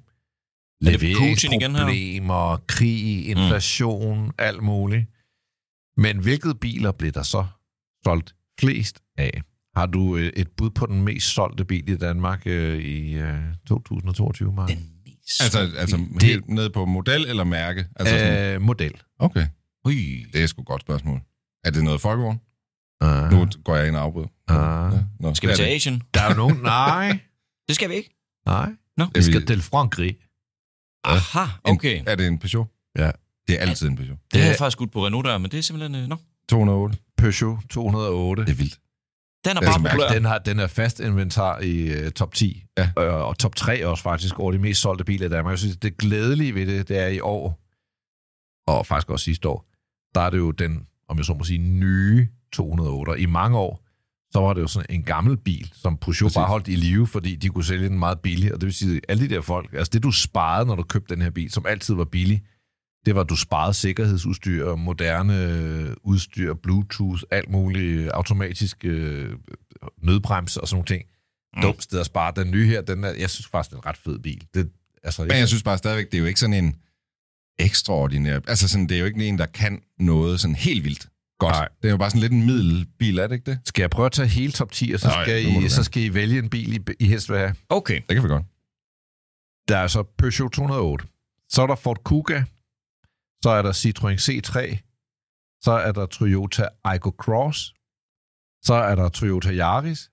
Leveringsproblemer, 0.92 2.58
krig, 2.68 3.28
inflation, 3.28 4.26
mm. 4.26 4.32
alt 4.38 4.64
muligt. 4.64 5.06
Men 5.98 6.20
hvilke 6.20 6.56
biler 6.62 6.92
blev 6.92 7.12
der 7.12 7.24
så 7.24 7.46
solgt 8.04 8.36
flest 8.60 9.02
af? 9.18 9.42
Har 9.76 9.86
du 9.86 10.18
øh, 10.18 10.32
et 10.36 10.48
bud 10.58 10.70
på 10.70 10.86
den 10.86 11.02
mest 11.02 11.28
solgte 11.28 11.66
bil 11.66 11.90
i 11.90 11.98
Danmark 11.98 12.44
øh, 12.46 12.78
i 12.78 13.14
øh, 13.14 13.40
2022, 13.68 14.54
Mark? 14.54 14.70
Den. 14.70 14.97
Altså, 15.40 15.72
altså 15.78 15.98
Det- 15.98 16.24
helt 16.24 16.50
ned 16.50 16.70
på 16.70 16.86
model 16.86 17.26
eller 17.26 17.44
mærke? 17.44 17.86
Altså 17.96 18.18
sådan, 18.20 18.54
Øh, 18.56 18.62
model. 18.62 18.92
okay, 19.20 19.48
Ui. 19.86 20.26
det 20.34 20.44
er 20.44 20.48
sgu 20.48 20.62
et 20.62 20.68
godt 20.68 20.82
spørgsmål. 20.82 21.22
Er 21.64 21.72
det 21.72 21.84
noget 21.84 22.02
folkevogn? 22.02 22.40
Uh, 23.04 23.32
Nu 23.32 23.48
går 23.64 23.76
jeg 23.76 23.88
ind 23.88 23.96
og 23.96 24.02
afbryder. 24.02 24.28
Ah. 24.48 24.94
Ja, 24.94 25.00
nå, 25.20 25.34
Skal 25.34 25.48
vi 25.48 25.52
er 25.52 25.56
til. 25.56 25.64
Asien? 25.64 26.02
der 26.14 26.22
er 26.22 26.30
jo 26.30 26.36
nogen... 26.36 26.58
Nej, 26.78 27.20
Det 27.68 27.76
skal 27.76 27.90
vi 27.90 27.94
ikke. 27.96 28.16
nej. 28.46 28.70
Nå. 28.98 29.06
Vi 29.16 29.22
skal 29.22 29.46
til 29.46 29.62
Frankrig. 29.62 30.18
Aha, 31.04 31.46
okay. 31.64 32.00
En, 32.00 32.08
er 32.08 32.16
det 32.16 32.28
en 32.28 32.38
Peugeot? 32.40 32.68
Ja. 32.98 33.12
Det 33.48 33.56
er 33.56 33.60
altid 33.60 33.88
en 33.88 33.96
Peugeot. 33.96 34.18
Det 34.34 34.40
jeg 34.40 34.56
faktisk 34.58 34.76
skudt 34.76 34.92
på 34.92 35.06
Renault 35.06 35.26
der, 35.26 35.38
men 35.38 35.52
det 35.52 35.58
er 35.58 35.62
simpelthen... 35.62 36.04
øh, 36.04 36.08
Nå, 36.10 36.18
208. 36.50 36.98
Peugeot 37.18 37.58
208. 37.70 38.46
Det 38.46 38.52
er 38.52 38.56
vildt. 38.56 38.80
Den 39.46 39.58
er 39.58 39.62
bare 39.62 39.80
populær. 39.90 40.08
Den, 40.14 40.26
har, 40.26 40.38
den 40.38 40.60
er 40.60 40.68
fast 40.68 41.00
inventar 41.00 41.60
i 41.60 42.06
uh, 42.06 42.12
top 42.12 42.34
10, 42.34 42.64
Ja. 42.78 42.90
øh, 43.00 43.14
og 43.14 43.38
top 43.40 43.56
3 43.56 43.88
også 43.88 44.04
faktisk 44.04 44.40
over 44.40 44.52
de 44.52 44.60
mest 44.60 44.82
solgte 44.82 45.04
biler 45.04 45.26
i 45.26 45.30
Danmark. 45.30 45.52
Jeg 45.52 45.60
synes, 45.60 45.78
det 45.78 45.98
glædelige 45.98 46.56
ved 46.56 46.66
det, 46.68 46.88
det 46.90 46.98
er 46.98 47.08
i 47.08 47.20
år, 47.20 47.60
og 48.68 48.86
faktisk 48.86 49.10
også 49.10 49.24
sidste 49.24 49.50
år, 49.50 49.66
der 50.16 50.22
er 50.22 50.30
det 50.30 50.38
jo 50.38 50.52
den, 50.52 50.88
om 51.10 51.18
jeg 51.18 51.26
så 51.26 51.34
må 51.34 51.44
sige, 51.44 51.60
nye 51.60 52.28
208. 52.54 53.10
Og 53.10 53.20
I 53.20 53.26
mange 53.26 53.58
år, 53.58 53.84
så 54.34 54.40
var 54.40 54.54
det 54.54 54.62
jo 54.62 54.68
sådan 54.68 54.86
en 54.90 55.04
gammel 55.04 55.38
bil, 55.38 55.72
som 55.74 55.98
Peugeot 55.98 56.24
Præcis. 56.24 56.36
bare 56.36 56.46
holdt 56.48 56.68
i 56.68 56.76
live, 56.76 57.08
fordi 57.08 57.36
de 57.36 57.50
kunne 57.50 57.64
sælge 57.64 57.90
den 57.90 58.00
meget 58.00 58.20
billigt. 58.20 58.54
Og 58.54 58.62
det 58.62 58.66
vil 58.68 58.74
sige, 58.74 59.02
alle 59.10 59.30
de 59.30 59.36
der 59.36 59.42
folk, 59.42 59.74
altså 59.74 59.90
det 59.94 60.04
du 60.04 60.12
sparede, 60.12 60.66
når 60.66 60.76
du 60.76 60.84
købte 60.84 61.16
den 61.16 61.22
her 61.24 61.30
bil, 61.30 61.52
som 61.52 61.66
altid 61.68 61.94
var 61.96 62.06
billig, 62.06 62.44
det 63.08 63.16
var, 63.16 63.22
at 63.22 63.30
du 63.30 63.36
sparede 63.36 63.74
sikkerhedsudstyr, 63.74 64.76
moderne 64.76 65.44
øh, 65.44 65.96
udstyr, 66.04 66.54
bluetooth, 66.54 67.22
alt 67.32 67.50
muligt, 67.50 68.10
automatisk 68.10 68.86
øh, 68.86 69.34
nødbremse 70.02 70.62
og 70.62 70.68
sådan 70.68 70.76
nogle 70.76 70.86
ting. 70.86 71.04
Mm. 71.56 71.62
Dumt 71.62 71.84
sted 71.84 72.00
at 72.00 72.06
spare. 72.06 72.34
Den 72.36 72.52
nye 72.52 72.68
her, 72.68 72.82
den 72.82 73.04
er, 73.04 73.14
jeg 73.14 73.30
synes 73.30 73.48
faktisk, 73.48 73.70
det 73.70 73.76
er 73.76 73.82
en 73.82 73.86
ret 73.86 73.98
fed 73.98 74.20
bil. 74.20 74.48
Det, 74.54 74.70
altså, 75.04 75.22
Men 75.22 75.32
jeg 75.32 75.48
synes 75.48 75.64
bare 75.64 75.78
stadigvæk, 75.78 76.06
det 76.06 76.14
er 76.14 76.20
jo 76.20 76.26
ikke 76.26 76.40
sådan 76.40 76.64
en 76.64 76.76
ekstraordinær... 77.60 78.40
Altså 78.48 78.68
sådan, 78.68 78.90
det 78.90 78.96
er 78.96 79.00
jo 79.00 79.06
ikke 79.06 79.28
en, 79.28 79.38
der 79.38 79.46
kan 79.46 79.82
noget 80.00 80.40
sådan 80.40 80.56
helt 80.56 80.84
vildt 80.84 81.08
godt. 81.40 81.54
Nej. 81.54 81.68
Det 81.82 81.88
er 81.88 81.92
jo 81.92 81.98
bare 81.98 82.10
sådan 82.10 82.22
lidt 82.22 82.32
en 82.32 82.46
middelbil, 82.46 83.20
er 83.20 83.28
det 83.28 83.36
ikke 83.36 83.52
det? 83.52 83.60
Skal 83.66 83.82
jeg 83.82 83.90
prøve 83.90 84.06
at 84.06 84.12
tage 84.12 84.28
hele 84.28 84.52
top 84.52 84.72
10, 84.72 84.92
og 84.92 85.00
så 85.00 85.08
Nej, 85.08 85.24
skal, 85.24 85.64
I, 85.64 85.70
så 85.70 85.84
skal 85.84 86.04
I 86.04 86.14
vælge 86.14 86.40
en 86.40 86.50
bil, 86.50 86.74
I, 86.74 86.80
I 87.00 87.08
helst 87.08 87.30
vil 87.30 87.38
have? 87.38 87.56
Okay. 87.70 88.02
Det 88.10 88.16
kan 88.16 88.24
vi 88.24 88.28
godt. 88.28 88.44
Der 89.68 89.78
er 89.78 89.88
så 89.88 90.04
Peugeot 90.18 90.52
208. 90.52 91.06
Så 91.50 91.62
er 91.62 91.68
der 91.68 91.76
Ford 91.76 92.04
Kuga. 92.04 92.44
Så 93.48 93.52
er 93.52 93.62
der 93.62 93.74
Citroën 93.74 94.18
C3. 94.28 94.78
Så 95.62 95.72
er 95.72 95.92
der 95.92 96.06
Toyota 96.06 96.68
Aygo 96.84 97.10
Cross. 97.10 97.74
Så 98.62 98.74
er 98.74 98.96
der 98.96 99.10
Toyota 99.10 99.52
Yaris. 99.52 100.00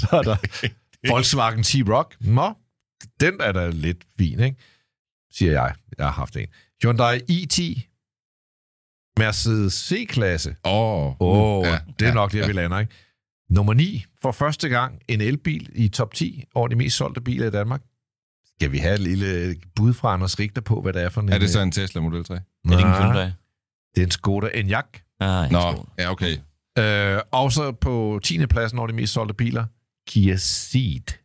så 0.00 0.08
er 0.12 0.22
der 0.22 0.36
Volkswagen 1.12 1.62
T-Roc. 1.62 2.14
Nå, 2.20 2.52
den 3.20 3.40
er 3.40 3.52
da 3.52 3.68
lidt 3.68 4.04
fin, 4.18 4.40
ikke? 4.40 4.56
Siger 5.32 5.52
jeg. 5.52 5.74
Jeg 5.98 6.06
har 6.06 6.12
haft 6.12 6.36
en. 6.36 6.46
Hyundai 6.82 7.18
i10. 7.18 7.62
Mercedes 9.18 9.72
C-klasse. 9.72 10.56
Åh, 10.64 11.06
Åh, 11.06 11.14
oh, 11.20 11.64
ja, 11.64 11.70
ja, 11.70 11.78
det 11.98 12.04
er 12.04 12.08
ja, 12.08 12.14
nok 12.14 12.32
der, 12.32 12.46
vi 12.46 12.52
lander, 12.52 12.78
ikke? 12.78 12.92
Nummer 13.50 13.74
9. 13.74 14.04
For 14.22 14.32
første 14.32 14.68
gang 14.68 15.00
en 15.08 15.20
elbil 15.20 15.70
i 15.74 15.88
top 15.88 16.14
10 16.14 16.44
over 16.54 16.68
de 16.68 16.76
mest 16.76 16.96
solgte 16.96 17.20
biler 17.20 17.46
i 17.46 17.50
Danmark. 17.50 17.82
Skal 18.60 18.72
vi 18.72 18.78
have 18.78 18.94
et 18.94 19.00
lille 19.00 19.56
bud 19.76 19.92
fra 19.94 20.12
Anders 20.14 20.38
Richter 20.38 20.60
på, 20.62 20.80
hvad 20.80 20.92
det 20.92 21.02
er 21.02 21.08
for 21.08 21.20
en... 21.20 21.28
Er 21.28 21.38
det 21.38 21.50
så 21.50 21.60
en 21.60 21.72
Tesla 21.72 22.00
Model 22.00 22.24
3? 22.24 22.34
Er 22.34 22.40
det 22.64 22.72
ikke 22.78 22.88
en 22.88 22.94
Hyundai? 22.94 23.30
Det 23.94 24.00
er 24.00 24.04
en 24.04 24.10
Skoda 24.10 24.48
Enyaq. 24.54 24.84
Ah, 25.20 25.50
Nå, 25.52 25.86
ja, 25.98 26.10
okay. 26.10 26.36
Øh, 26.78 27.20
og 27.32 27.52
så 27.52 27.72
på 27.72 28.20
10. 28.24 28.46
pladsen 28.46 28.78
over 28.78 28.86
de 28.88 28.92
mest 28.94 29.12
solgte 29.12 29.34
biler, 29.34 29.64
Kia 30.08 30.36
Ceed. 30.36 31.16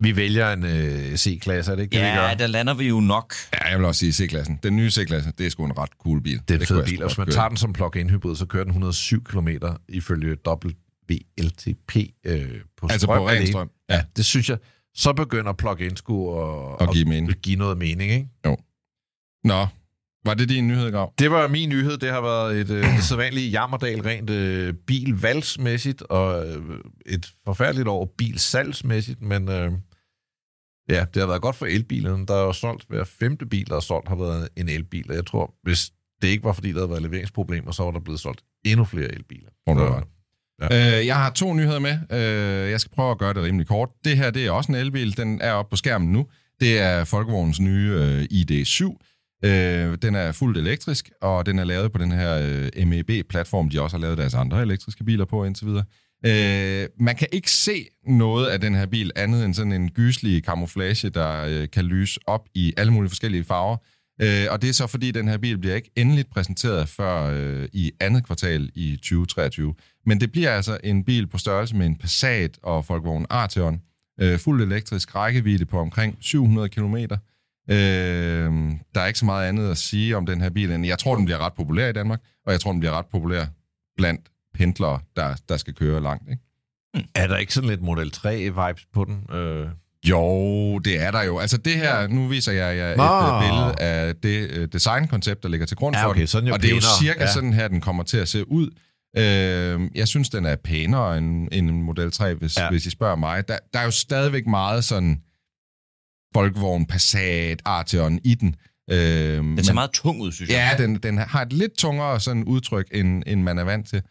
Vi 0.00 0.16
vælger 0.16 0.52
en 0.52 0.64
øh, 0.64 1.16
C-klasse, 1.16 1.72
er 1.72 1.76
det 1.76 1.82
ikke 1.82 1.92
det, 1.92 2.00
vi 2.00 2.06
Ja, 2.06 2.28
gør? 2.28 2.34
der 2.34 2.46
lander 2.46 2.74
vi 2.74 2.88
jo 2.88 3.00
nok. 3.00 3.34
Ja, 3.54 3.68
jeg 3.68 3.78
vil 3.78 3.86
også 3.86 3.98
sige 3.98 4.12
C-klassen. 4.12 4.58
Den 4.62 4.76
nye 4.76 4.90
C-klasse, 4.90 5.32
det 5.38 5.46
er 5.46 5.50
sgu 5.50 5.64
en 5.64 5.78
ret 5.78 5.90
cool 6.02 6.22
bil. 6.22 6.40
Det 6.48 6.54
er 6.54 6.60
en 6.60 6.66
fed 6.66 6.84
bil, 6.84 7.02
hvis 7.06 7.18
man 7.18 7.26
køre. 7.26 7.34
tager 7.34 7.48
den 7.48 7.56
som 7.56 7.72
plug-in 7.72 8.10
hybrid, 8.10 8.36
så 8.36 8.46
kører 8.46 8.64
den 8.64 8.70
107 8.70 9.24
km 9.24 9.48
ifølge 9.88 10.36
WLTP 10.48 11.96
øh, 12.24 12.60
på 12.76 12.86
Altså 12.90 13.04
strøm 13.04 13.18
på 13.18 13.28
ren 13.28 13.46
strøm. 13.46 13.70
Ja, 13.90 14.02
det 14.16 14.24
synes 14.24 14.50
jeg. 14.50 14.58
Så 14.94 15.12
begynder 15.12 15.52
plug-in 15.52 15.96
sgu 15.96 16.40
at, 16.80 16.90
give 16.92 17.04
mening. 17.04 17.30
at 17.30 17.42
give 17.42 17.56
noget 17.56 17.78
mening, 17.78 18.10
ikke? 18.12 18.28
Nå, 19.44 19.66
var 20.26 20.34
det 20.34 20.48
din 20.48 20.68
nyhed, 20.68 20.92
Grav? 20.92 21.12
Det 21.18 21.30
var 21.30 21.48
min 21.48 21.68
nyhed. 21.68 21.98
Det 21.98 22.10
har 22.10 22.20
været 22.20 22.60
et 22.60 22.70
øh, 22.70 22.82
det 22.96 23.04
sædvanlige 23.04 23.50
jammerdal 23.50 24.00
rent 24.02 24.30
øh, 24.30 24.74
bilvalgsmæssigt, 24.74 26.02
og 26.02 26.46
øh, 26.48 26.80
et 27.06 27.32
forfærdeligt 27.44 27.88
år 27.88 28.14
bilsalgsmæssigt, 28.18 29.22
men 29.22 29.48
øh, 29.48 29.72
ja, 30.88 31.04
det 31.14 31.20
har 31.22 31.26
været 31.26 31.42
godt 31.42 31.56
for 31.56 31.66
elbilerne. 31.66 32.26
Der 32.26 32.34
er 32.34 32.42
jo 32.42 32.52
solgt, 32.52 32.84
hver 32.88 33.04
femte 33.04 33.46
bil, 33.46 33.66
der 33.66 33.76
er 33.76 33.80
solgt, 33.80 34.08
har 34.08 34.16
været 34.16 34.48
en 34.56 34.68
elbil, 34.68 35.10
og 35.10 35.16
jeg 35.16 35.26
tror, 35.26 35.54
hvis 35.62 35.90
det 36.22 36.28
ikke 36.28 36.44
var, 36.44 36.52
fordi 36.52 36.68
der 36.68 36.78
havde 36.78 36.90
været 36.90 37.02
leveringsproblemer, 37.02 37.70
så 37.72 37.82
var 37.82 37.90
der 37.90 38.00
blevet 38.00 38.20
solgt 38.20 38.44
endnu 38.64 38.84
flere 38.84 39.12
elbiler. 39.14 39.50
Du, 39.68 39.78
Så- 39.78 40.02
Ja. 40.62 40.98
Øh, 40.98 41.06
jeg 41.06 41.16
har 41.16 41.30
to 41.30 41.54
nyheder 41.54 41.78
med. 41.78 41.98
Øh, 42.10 42.70
jeg 42.70 42.80
skal 42.80 42.92
prøve 42.94 43.10
at 43.10 43.18
gøre 43.18 43.34
det 43.34 43.42
rimelig 43.42 43.66
kort. 43.66 43.88
Det 44.04 44.16
her, 44.16 44.30
det 44.30 44.46
er 44.46 44.50
også 44.50 44.72
en 44.72 44.78
elbil. 44.78 45.16
Den 45.16 45.40
er 45.40 45.52
oppe 45.52 45.70
på 45.70 45.76
skærmen 45.76 46.12
nu. 46.12 46.26
Det 46.60 46.80
er 46.80 47.04
Folkevognens 47.04 47.60
nye 47.60 47.90
øh, 47.90 48.22
ID7. 48.22 48.84
Øh, 49.44 49.98
den 50.02 50.14
er 50.14 50.32
fuldt 50.32 50.58
elektrisk, 50.58 51.10
og 51.22 51.46
den 51.46 51.58
er 51.58 51.64
lavet 51.64 51.92
på 51.92 51.98
den 51.98 52.12
her 52.12 52.38
øh, 52.76 52.86
MEB-platform, 52.86 53.70
de 53.70 53.82
også 53.82 53.96
har 53.96 54.02
lavet 54.02 54.18
deres 54.18 54.34
andre 54.34 54.62
elektriske 54.62 55.04
biler 55.04 55.24
på 55.24 55.44
indtil 55.44 55.66
videre. 55.66 55.84
Øh, 56.26 56.88
man 57.00 57.16
kan 57.16 57.28
ikke 57.32 57.50
se 57.50 57.86
noget 58.06 58.46
af 58.46 58.60
den 58.60 58.74
her 58.74 58.86
bil 58.86 59.10
andet 59.16 59.44
end 59.44 59.54
sådan 59.54 59.72
en 59.72 59.90
gyselig 59.90 60.44
camouflage, 60.44 61.10
der 61.10 61.44
øh, 61.44 61.68
kan 61.72 61.84
lyse 61.84 62.20
op 62.26 62.48
i 62.54 62.74
alle 62.76 62.92
mulige 62.92 63.10
forskellige 63.10 63.44
farver. 63.44 63.76
Øh, 64.22 64.46
og 64.50 64.62
det 64.62 64.68
er 64.68 64.74
så 64.74 64.86
fordi, 64.86 65.10
den 65.10 65.28
her 65.28 65.38
bil 65.38 65.58
bliver 65.58 65.74
ikke 65.74 65.90
endeligt 65.96 66.30
præsenteret 66.30 66.88
før 66.88 67.30
øh, 67.32 67.68
i 67.72 67.92
andet 68.00 68.26
kvartal 68.26 68.70
i 68.74 68.96
2023. 68.96 69.74
Men 70.06 70.20
det 70.20 70.32
bliver 70.32 70.50
altså 70.50 70.78
en 70.84 71.04
bil 71.04 71.26
på 71.26 71.38
størrelse 71.38 71.76
med 71.76 71.86
en 71.86 71.96
Passat 71.96 72.58
og 72.62 72.84
Volkswagen 72.88 73.26
Arteon. 73.30 73.80
Øh, 74.20 74.38
fuld 74.38 74.62
elektrisk 74.62 75.14
rækkevidde 75.14 75.66
på 75.66 75.78
omkring 75.78 76.18
700 76.20 76.68
km. 76.68 76.96
Øh, 76.96 77.76
der 78.94 79.00
er 79.00 79.06
ikke 79.06 79.18
så 79.18 79.24
meget 79.24 79.48
andet 79.48 79.70
at 79.70 79.78
sige 79.78 80.16
om 80.16 80.26
den 80.26 80.40
her 80.40 80.50
bil, 80.50 80.70
end 80.70 80.86
jeg 80.86 80.98
tror, 80.98 81.16
den 81.16 81.24
bliver 81.24 81.38
ret 81.38 81.52
populær 81.52 81.88
i 81.88 81.92
Danmark, 81.92 82.20
og 82.46 82.52
jeg 82.52 82.60
tror, 82.60 82.70
den 82.70 82.80
bliver 82.80 82.98
ret 82.98 83.06
populær 83.06 83.44
blandt 83.96 84.30
pendlere, 84.54 85.00
der, 85.16 85.34
der 85.48 85.56
skal 85.56 85.74
køre 85.74 86.02
langt. 86.02 86.30
Ikke? 86.30 86.42
Er 87.14 87.26
der 87.26 87.36
ikke 87.36 87.54
sådan 87.54 87.70
lidt 87.70 87.82
Model 87.82 88.12
3-vibes 88.16 88.86
på 88.92 89.04
den? 89.04 89.36
Øh, 89.36 89.68
jo, 90.08 90.78
det 90.78 91.02
er 91.02 91.10
der 91.10 91.22
jo. 91.22 91.38
Altså 91.38 91.56
det 91.56 91.72
her, 91.76 92.06
nu 92.06 92.26
viser 92.28 92.52
jeg 92.52 92.76
jer 92.76 92.90
et 92.90 92.96
Nå. 92.96 93.04
øh, 93.04 93.42
billede 93.42 93.80
af 93.80 94.16
det 94.16 94.50
øh, 94.50 94.68
designkoncept, 94.72 95.42
der 95.42 95.48
ligger 95.48 95.66
til 95.66 95.76
grund 95.76 95.96
Ja, 95.96 96.04
for 96.04 96.08
okay, 96.10 96.26
den. 96.32 96.46
jo 96.46 96.52
og 96.54 96.62
det 96.62 96.70
er 96.70 96.74
jo 96.74 96.80
pænere. 96.80 96.98
cirka 97.02 97.24
Ja. 97.24 97.32
sådan 97.32 97.52
her, 97.52 97.68
den 97.68 97.80
kommer 97.80 98.02
til 98.02 98.16
at 98.16 98.28
se 98.28 98.50
ud. 98.50 98.70
Øh, 99.16 99.90
jeg 99.94 100.08
synes, 100.08 100.28
den 100.30 100.44
er 100.46 100.56
pænere 100.56 101.18
end, 101.18 101.48
end 101.52 101.70
en 101.70 101.82
Model 101.82 102.12
3, 102.12 102.34
hvis, 102.34 102.56
ja. 102.58 102.70
hvis 102.70 102.86
I 102.86 102.90
spørger 102.90 103.16
mig. 103.16 103.48
Der, 103.48 103.58
der 103.72 103.78
er 103.80 103.84
jo 103.84 103.90
stadigvæk 103.90 104.46
meget 104.46 104.84
sådan 104.84 105.20
Volkswagen, 106.34 106.86
Passat, 106.86 107.62
Arteon 107.64 108.18
i 108.24 108.34
den. 108.34 108.56
Øh, 108.90 108.96
Den 109.36 109.64
ser 109.64 109.74
meget 109.74 109.90
tung 109.90 110.20
ud, 110.20 110.32
synes 110.32 110.50
jeg. 110.50 110.76
Ja, 110.78 110.82
den, 110.82 110.96
den 110.96 111.18
har 111.18 111.42
et 111.42 111.52
lidt 111.52 111.72
tungere 111.76 112.20
sådan 112.20 112.44
udtryk, 112.44 112.86
end, 112.92 113.22
end 113.26 113.42
man 113.42 113.58
er 113.58 113.64
vant 113.64 113.88
til. 113.88 114.02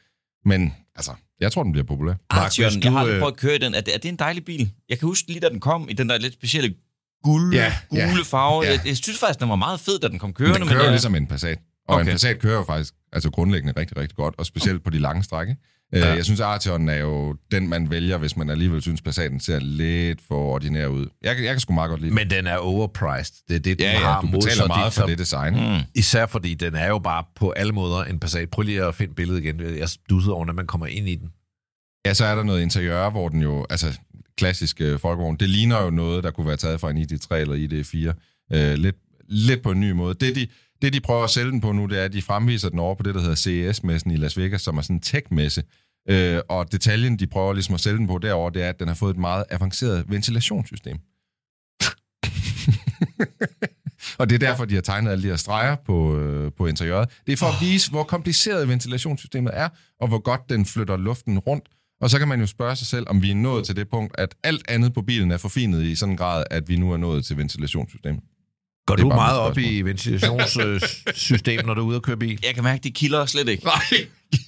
Men 0.45 0.73
altså, 0.95 1.11
jeg 1.43 1.51
tror, 1.51 1.63
den 1.63 1.71
bliver 1.71 1.85
populær. 1.85 2.13
Mark, 2.13 2.43
Arteon, 2.45 2.65
hvis 2.71 2.75
jeg 2.75 2.83
du, 2.83 2.89
har 2.91 2.99
aldrig 2.99 3.13
øh, 3.13 3.19
prøvet 3.19 3.33
at 3.33 3.39
køre 3.39 3.55
i 3.55 3.57
den. 3.57 3.73
Er 3.75 3.81
det, 3.81 3.93
er 3.93 3.97
det 3.97 4.09
en 4.09 4.15
dejlig 4.15 4.45
bil? 4.45 4.71
Jeg 4.89 4.99
kan 4.99 5.07
huske 5.07 5.27
lige, 5.27 5.39
da 5.39 5.49
den 5.49 5.59
kom 5.59 5.89
i 5.89 5.93
den 5.93 6.09
der 6.09 6.17
lidt 6.17 6.33
specielle 6.33 6.75
guld, 7.23 7.53
Ja, 7.53 7.73
gule 7.89 8.01
ja, 8.01 8.21
farve. 8.23 8.63
ja. 8.63 8.71
Jeg, 8.71 8.79
jeg 8.85 8.97
synes 8.97 9.19
faktisk, 9.19 9.39
den 9.39 9.49
var 9.49 9.55
meget 9.55 9.79
fed, 9.79 9.99
da 9.99 10.07
den 10.07 10.19
kom 10.19 10.27
Men 10.27 10.33
kørende. 10.33 10.59
den 10.59 10.67
kører 10.67 10.77
jo 10.79 10.83
jeg, 10.83 10.91
ligesom 10.91 11.15
en 11.15 11.27
Passat. 11.27 11.57
Og 11.57 11.93
okay. 11.95 12.01
Okay. 12.01 12.09
en 12.11 12.13
Passat 12.13 12.39
kører 12.39 12.55
jo 12.57 12.63
faktisk 12.63 12.93
altså 13.13 13.29
grundlæggende 13.31 13.73
rigtig, 13.79 13.97
rigtig 13.97 14.15
godt, 14.15 14.35
og 14.37 14.45
specielt 14.45 14.83
på 14.83 14.89
de 14.89 14.99
lange 14.99 15.23
strække. 15.23 15.55
Ja. 15.93 16.07
Ja. 16.07 16.13
Jeg 16.15 16.25
synes, 16.25 16.39
Arteon 16.39 16.89
er 16.89 16.95
jo 16.97 17.35
den, 17.51 17.67
man 17.69 17.89
vælger, 17.89 18.17
hvis 18.17 18.37
man 18.37 18.49
alligevel 18.49 18.81
synes, 18.81 19.01
Passaten 19.01 19.39
ser 19.39 19.59
lidt 19.59 20.21
for 20.27 20.35
ordinær 20.35 20.87
ud. 20.87 21.07
Jeg, 21.21 21.35
kan- 21.35 21.45
jeg 21.45 21.53
kan 21.53 21.59
sgu 21.59 21.73
meget 21.73 21.89
godt 21.89 22.01
lide 22.01 22.13
men 22.13 22.29
den 22.29 22.47
er 22.47 22.57
overpriced. 22.57 23.35
Det 23.47 23.55
er 23.55 23.59
det, 23.59 23.79
den 23.79 23.85
Ja, 23.87 23.99
har 23.99 24.15
ja, 24.15 24.21
du 24.21 24.27
modsat 24.27 24.49
betaler 24.49 24.67
meget 24.67 24.85
dit, 24.85 24.93
for 24.93 25.01
som- 25.01 25.09
det 25.09 25.17
design. 25.17 25.53
Mm. 25.53 25.59
Mm. 25.77 25.81
Især 25.95 26.25
fordi 26.25 26.53
den 26.53 26.75
er 26.75 26.87
jo 26.87 26.99
bare 26.99 27.23
på 27.35 27.49
alle 27.51 27.73
måder 27.73 28.03
en 28.03 28.19
Passat. 28.19 28.49
Prøv 28.49 28.63
lige 28.63 28.83
at 28.83 28.95
finde 28.95 29.13
billedet 29.15 29.43
igen. 29.43 29.77
Jeg 29.77 29.89
stussede 29.89 30.33
over, 30.33 30.45
når 30.45 30.53
man 30.53 30.67
kommer 30.67 30.87
ind 30.87 31.09
i 31.09 31.15
den. 31.15 31.29
Ja, 32.05 32.13
så 32.13 32.25
er 32.25 32.35
der 32.35 32.43
noget 32.43 32.61
interiør, 32.61 33.09
hvor 33.09 33.29
den 33.29 33.41
jo, 33.41 33.65
altså 33.69 33.99
klassisk 34.37 34.81
øh, 34.81 34.99
folkevogn, 34.99 35.35
det 35.37 35.49
ligner 35.49 35.81
jo 35.83 35.89
noget, 35.89 36.23
der 36.23 36.31
kunne 36.31 36.47
være 36.47 36.57
taget 36.57 36.79
fra 36.79 36.89
en 36.91 36.97
ID3 36.97 37.35
eller 37.35 37.55
ID4. 37.55 38.55
Øh, 38.57 38.73
lidt, 38.73 38.95
lidt 39.29 39.61
på 39.61 39.71
en 39.71 39.79
ny 39.79 39.91
måde. 39.91 40.13
Det 40.13 40.35
de, 40.35 40.47
det, 40.81 40.93
de 40.93 40.99
prøver 40.99 41.23
at 41.23 41.29
sælge 41.29 41.51
den 41.51 41.61
på 41.61 41.71
nu, 41.71 41.85
det 41.85 41.99
er, 41.99 42.03
at 42.05 42.13
de 42.13 42.21
fremviser 42.21 42.69
den 42.69 42.79
over 42.79 42.95
på 42.95 43.03
det, 43.03 43.15
der 43.15 43.21
hedder 43.21 43.35
CES-messen 43.35 44.11
i 44.11 44.15
Las 44.15 44.37
Vegas, 44.37 44.61
som 44.61 44.77
er 44.77 44.81
sådan 44.81 44.95
en 44.95 45.01
tech-messe. 45.05 45.61
Øh, 46.09 46.39
og 46.49 46.71
detaljen, 46.71 47.19
de 47.19 47.27
prøver 47.27 47.53
ligesom 47.53 47.75
at 47.75 47.81
sælge 47.81 47.97
den 47.97 48.07
på 48.07 48.17
derover, 48.17 48.49
det 48.49 48.63
er, 48.63 48.69
at 48.69 48.79
den 48.79 48.87
har 48.87 48.95
fået 48.95 49.13
et 49.13 49.19
meget 49.19 49.43
avanceret 49.49 50.05
ventilationssystem. 50.07 50.97
og 54.19 54.29
det 54.29 54.35
er 54.35 54.39
derfor, 54.39 54.65
de 54.65 54.75
har 54.75 54.81
tegnet 54.81 55.11
alle 55.11 55.23
de 55.23 55.27
her 55.27 55.35
streger 55.35 55.75
på, 55.85 56.17
øh, 56.17 56.51
på 56.57 56.67
interiøret. 56.67 57.09
Det 57.25 57.33
er 57.33 57.37
for 57.37 57.45
at 57.45 57.55
vise, 57.61 57.91
hvor 57.91 58.03
kompliceret 58.03 58.67
ventilationssystemet 58.67 59.51
er, 59.55 59.69
og 59.99 60.07
hvor 60.07 60.19
godt 60.19 60.41
den 60.49 60.65
flytter 60.65 60.97
luften 60.97 61.39
rundt. 61.39 61.65
Og 62.01 62.09
så 62.09 62.19
kan 62.19 62.27
man 62.27 62.39
jo 62.39 62.47
spørge 62.47 62.75
sig 62.75 62.87
selv, 62.87 63.05
om 63.09 63.21
vi 63.21 63.31
er 63.31 63.35
nået 63.35 63.65
til 63.65 63.75
det 63.75 63.89
punkt, 63.89 64.15
at 64.17 64.35
alt 64.43 64.65
andet 64.69 64.93
på 64.93 65.01
bilen 65.01 65.31
er 65.31 65.37
forfinet 65.37 65.83
i 65.83 65.95
sådan 65.95 66.13
en 66.13 66.17
grad, 66.17 66.43
at 66.51 66.69
vi 66.69 66.75
nu 66.75 66.91
er 66.91 66.97
nået 66.97 67.25
til 67.25 67.37
ventilationssystemet. 67.37 68.21
Går 68.87 68.95
Det 68.95 69.03
du 69.03 69.09
bare 69.09 69.17
meget 69.17 69.39
op 69.39 69.57
i 69.57 69.81
ventilationssystem, 69.81 71.59
når 71.65 71.73
du 71.73 71.81
er 71.81 71.85
ude 71.85 71.95
at 71.95 72.03
køre 72.03 72.17
bil? 72.17 72.39
jeg 72.45 72.55
kan 72.55 72.63
mærke, 72.63 72.83
det 72.83 72.93
kilder 72.93 73.25
slet 73.25 73.49
ikke. 73.49 73.65
Nej, 73.65 73.81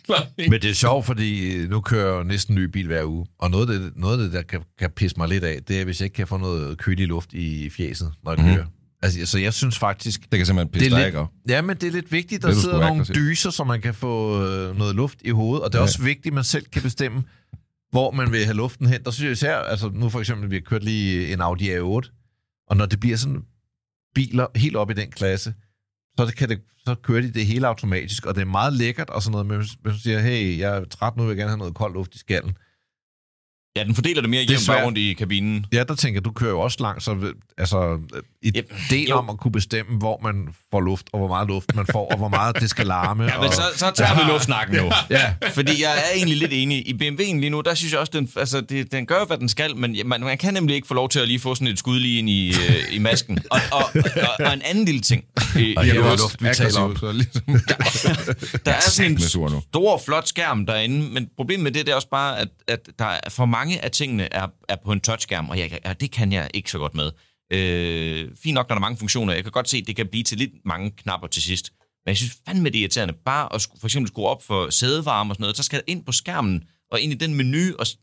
Men 0.50 0.52
det 0.62 0.66
er 0.70 0.74
sjovt, 0.74 1.06
fordi 1.06 1.58
nu 1.68 1.82
kører 1.82 2.16
jeg 2.16 2.24
næsten 2.24 2.58
en 2.58 2.62
ny 2.64 2.66
bil 2.66 2.88
hver 2.88 3.04
uge. 3.04 3.26
Og 3.40 3.52
noget 3.52 3.70
af 3.70 3.80
det, 3.80 3.92
noget 3.96 4.18
af 4.18 4.24
det 4.24 4.34
der 4.34 4.42
kan, 4.42 4.62
kan 4.80 4.90
pisse 4.92 5.18
mig 5.18 5.28
lidt 5.28 5.44
af, 5.44 5.64
det 5.68 5.80
er, 5.82 5.86
hvis 5.86 6.00
jeg 6.02 6.06
ikke 6.06 6.16
kan 6.16 6.28
få 6.28 6.38
noget 6.38 6.78
kølig 6.78 7.08
luft 7.08 7.34
i 7.34 7.70
fjeset, 7.70 8.12
når 8.24 8.32
jeg 8.36 8.46
Mhm. 8.46 8.56
kører. 8.56 8.66
Altså, 9.02 9.26
så 9.26 9.40
jeg 9.40 9.54
synes 9.54 9.80
faktisk... 9.80 10.22
Det 10.32 10.40
kan 10.40 10.46
simpelthen 10.46 10.72
pisse 10.72 10.90
dig 10.90 10.98
lidt- 10.98 11.06
ikke 11.08 11.20
op. 11.20 11.32
Ja, 11.50 11.62
men 11.62 11.78
det 11.78 11.88
er 11.88 11.92
lidt 11.92 12.12
vigtigt, 12.12 12.42
Det 12.42 12.50
der 12.50 12.56
er 12.58 12.62
sidder 12.62 12.76
nogle 12.80 12.92
aggressiv. 12.94 13.16
dyser, 13.16 13.50
så 13.50 13.64
man 13.64 13.82
kan 13.82 13.94
få 13.94 14.44
øh, 14.46 14.78
noget 14.78 14.96
luft 14.96 15.18
i 15.26 15.30
hovedet. 15.30 15.64
Og 15.64 15.72
det 15.72 15.78
er 15.78 15.82
Ja. 15.82 15.84
også 15.84 16.02
vigtigt, 16.04 16.28
at 16.28 16.34
man 16.34 16.44
selv 16.44 16.66
kan 16.66 16.82
bestemme, 16.82 17.24
hvor 17.92 18.12
man 18.12 18.32
vil 18.32 18.46
have 18.46 18.56
luften 18.58 18.88
hen. 18.88 19.04
Der 19.04 19.12
synes 19.12 19.24
jeg 19.26 19.32
især, 19.32 19.56
altså 19.58 19.90
nu 19.94 20.10
for 20.10 20.20
eksempel, 20.20 20.50
vi 20.50 20.56
har 20.56 20.62
kørt 20.62 20.84
lige 20.84 21.34
en 21.34 21.42
Audi 21.42 21.70
A8, 21.76 22.66
og 22.68 22.78
når 22.78 22.86
det 22.86 23.00
bliver 23.00 23.18
sådan 23.18 23.42
biler 24.16 24.48
helt 24.56 24.76
op 24.76 24.92
i 24.92 24.94
den 24.94 25.12
klasse, 25.12 25.54
så, 26.18 26.34
kan 26.38 26.50
det, 26.50 26.62
så 26.86 26.96
kører 26.96 27.22
de 27.22 27.34
det 27.34 27.46
hele 27.46 27.68
automatisk, 27.68 28.26
og 28.26 28.36
det 28.36 28.42
er 28.42 28.46
meget 28.46 28.74
lækkert 28.74 29.10
og 29.10 29.22
sådan 29.22 29.32
noget, 29.32 29.48
men 29.48 29.58
hvis 29.58 29.94
du 29.94 30.00
siger, 30.00 30.20
hey, 30.20 30.60
jeg 30.60 30.78
er 30.78 30.86
træt 30.86 31.18
nu, 31.18 31.24
vil 31.24 31.30
jeg 31.30 31.38
gerne 31.38 31.50
have 31.50 31.58
noget 31.58 31.76
koldt 31.76 31.94
luft 31.96 32.16
i 32.16 32.18
skallen. 32.18 32.58
Ja, 33.76 33.84
den 33.84 33.96
fordeler 33.96 34.22
det 34.22 34.30
mere 34.30 34.42
er 34.42 34.46
jævnt 34.50 34.86
rundt 34.86 34.98
i 34.98 35.14
kabinen. 35.14 35.66
Ja, 35.74 35.84
der 35.84 35.96
tænker 35.96 36.22
du 36.22 36.32
kører 36.32 36.52
jo 36.52 36.60
også 36.60 36.78
langt, 36.82 37.04
så 37.04 37.34
altså. 37.58 38.00
Ideen 38.46 39.12
om 39.12 39.30
at 39.30 39.38
kunne 39.38 39.52
bestemme, 39.52 39.98
hvor 39.98 40.20
man 40.24 40.48
får 40.72 40.82
luft, 40.82 41.08
og 41.14 41.20
hvor 41.20 41.28
meget 41.28 41.48
luft 41.48 41.76
man 41.76 41.86
får, 41.92 42.08
og 42.12 42.18
hvor 42.18 42.28
meget 42.28 42.56
det 42.60 42.70
skal 42.70 42.88
larme. 42.88 43.24
Ja, 43.24 43.38
men 43.38 43.48
og, 43.48 43.54
så, 43.54 43.62
så 43.76 43.92
tager 43.96 44.16
vi 44.16 44.32
luftsnakken 44.32 44.76
nu. 44.76 44.92
ja, 45.10 45.34
Fordi 45.54 45.84
jeg 45.84 45.92
er 45.92 46.16
egentlig 46.16 46.38
lidt 46.38 46.54
enig. 46.54 46.88
I 46.88 46.94
BMW'en 46.94 47.40
lige 47.40 47.50
nu, 47.50 47.62
der 47.62 47.74
synes 47.74 47.92
jeg 47.94 48.00
også, 48.00 48.12
den, 48.16 48.30
altså, 48.36 48.62
det, 48.62 48.92
den 48.92 49.06
gør, 49.06 49.26
hvad 49.26 49.38
den 49.38 49.50
skal, 49.50 49.78
men 49.78 49.98
man, 50.06 50.22
man 50.22 50.38
kan 50.38 50.54
nemlig 50.54 50.76
ikke 50.76 50.88
få 50.88 50.94
lov 50.94 51.10
til 51.10 51.20
at 51.20 51.28
lige 51.28 51.40
få 51.40 51.56
sådan 51.56 51.68
et 51.68 51.80
skud 51.80 52.00
lige 52.00 52.20
ind 52.20 52.30
i, 52.30 52.50
øh, 52.50 52.96
i 52.96 53.00
masken. 53.00 53.40
Og, 53.52 53.60
og, 53.72 53.84
og, 54.16 54.46
og 54.46 54.54
en 54.54 54.62
anden 54.66 54.86
lille 54.86 55.02
ting. 55.02 55.24
Og 55.56 55.62
øh, 55.62 55.90
er 55.90 55.96
jo 55.96 56.12
også 56.12 56.24
luft, 56.24 56.44
vi 56.44 56.50
taler 56.54 56.80
om. 56.80 56.98
Så 56.98 57.12
ligesom, 57.12 57.42
der 58.66 58.72
er 58.72 58.80
sådan 58.82 59.12
en 59.12 59.18
satme 59.18 59.20
sur 59.20 59.50
nu. 59.50 59.62
stor, 59.70 60.02
flot 60.06 60.28
skærm 60.28 60.66
derinde, 60.66 61.10
men 61.14 61.28
problemet 61.36 61.64
med 61.64 61.72
det, 61.72 61.86
det 61.86 61.92
er 61.92 61.96
også 61.96 62.10
bare, 62.10 62.40
at, 62.40 62.48
at 62.68 62.80
der 63.00 63.06
er, 63.06 63.30
for 63.30 63.46
mange 63.46 63.84
af 63.84 63.92
tingene 63.92 64.34
er, 64.34 64.48
er 64.70 64.76
på 64.86 64.92
en 64.92 65.00
touchskærm, 65.00 65.50
og 65.50 65.60
jeg, 65.60 65.80
ja, 65.86 65.94
det 65.94 66.12
kan 66.12 66.32
jeg 66.34 66.50
ikke 66.54 66.72
så 66.72 66.78
godt 66.78 66.96
med. 66.96 67.12
Øh, 67.54 68.30
fint 68.44 68.54
nok, 68.54 68.70
når 68.70 68.76
der 68.76 68.80
er 68.80 68.80
mange 68.88 68.98
funktioner. 68.98 69.34
Jeg 69.34 69.44
kan 69.44 69.52
godt 69.52 69.70
se, 69.70 69.78
at 69.78 69.88
det 69.88 69.96
kan 69.96 70.08
blive 70.08 70.24
til 70.24 70.38
lidt 70.38 70.52
mange 70.66 70.92
knapper 70.92 71.28
til 71.28 71.42
sidst. 71.42 71.72
Men 72.06 72.10
jeg 72.10 72.18
synes 72.18 72.38
fandme, 72.48 72.70
det 72.70 72.76
er 72.76 72.80
irriterende. 72.82 73.14
Bare 73.26 73.56
at 73.56 73.68
for 73.80 73.88
eksempel 73.88 74.08
skrue 74.08 74.28
op 74.28 74.44
for 74.44 74.70
sædevarme 74.70 75.32
og 75.32 75.36
sådan 75.36 75.44
noget, 75.44 75.58
så 75.58 75.64
skal 75.64 75.80
det 75.80 75.86
ind 75.92 76.06
på 76.06 76.12
skærmen 76.12 76.64
og 76.92 77.02
ind 77.02 77.12
i 77.12 77.16
den 77.16 77.36
menu. 77.36 77.76
Og, 77.80 77.88
s- 77.88 77.98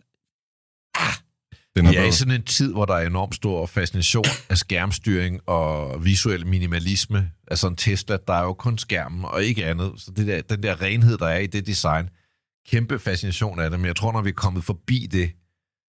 den 1.76 1.86
er 1.86 1.92
er 2.00 2.04
i 2.04 2.12
sådan 2.12 2.34
en 2.34 2.42
tid, 2.42 2.72
hvor 2.72 2.84
der 2.84 2.94
er 2.94 3.06
enormt 3.06 3.34
stor 3.34 3.66
fascination 3.66 4.24
af 4.48 4.58
skærmstyring 4.58 5.40
og 5.48 6.04
visuel 6.04 6.46
minimalisme. 6.46 7.30
Altså 7.48 7.66
en 7.66 7.76
Tesla, 7.76 8.16
der 8.26 8.32
er 8.34 8.42
jo 8.42 8.52
kun 8.52 8.78
skærmen 8.78 9.24
og 9.24 9.44
ikke 9.44 9.66
andet. 9.66 9.92
Så 9.96 10.10
det 10.16 10.26
der, 10.26 10.40
den 10.42 10.62
der 10.62 10.82
renhed, 10.82 11.18
der 11.18 11.26
er 11.26 11.38
i 11.38 11.46
det 11.46 11.66
design, 11.66 12.08
kæmpe 12.68 12.98
fascination 12.98 13.60
af 13.60 13.70
det. 13.70 13.80
Men 13.80 13.86
jeg 13.86 13.96
tror, 13.96 14.12
når 14.12 14.22
vi 14.22 14.28
er 14.28 14.32
kommet 14.34 14.64
forbi 14.64 15.06
det, 15.12 15.30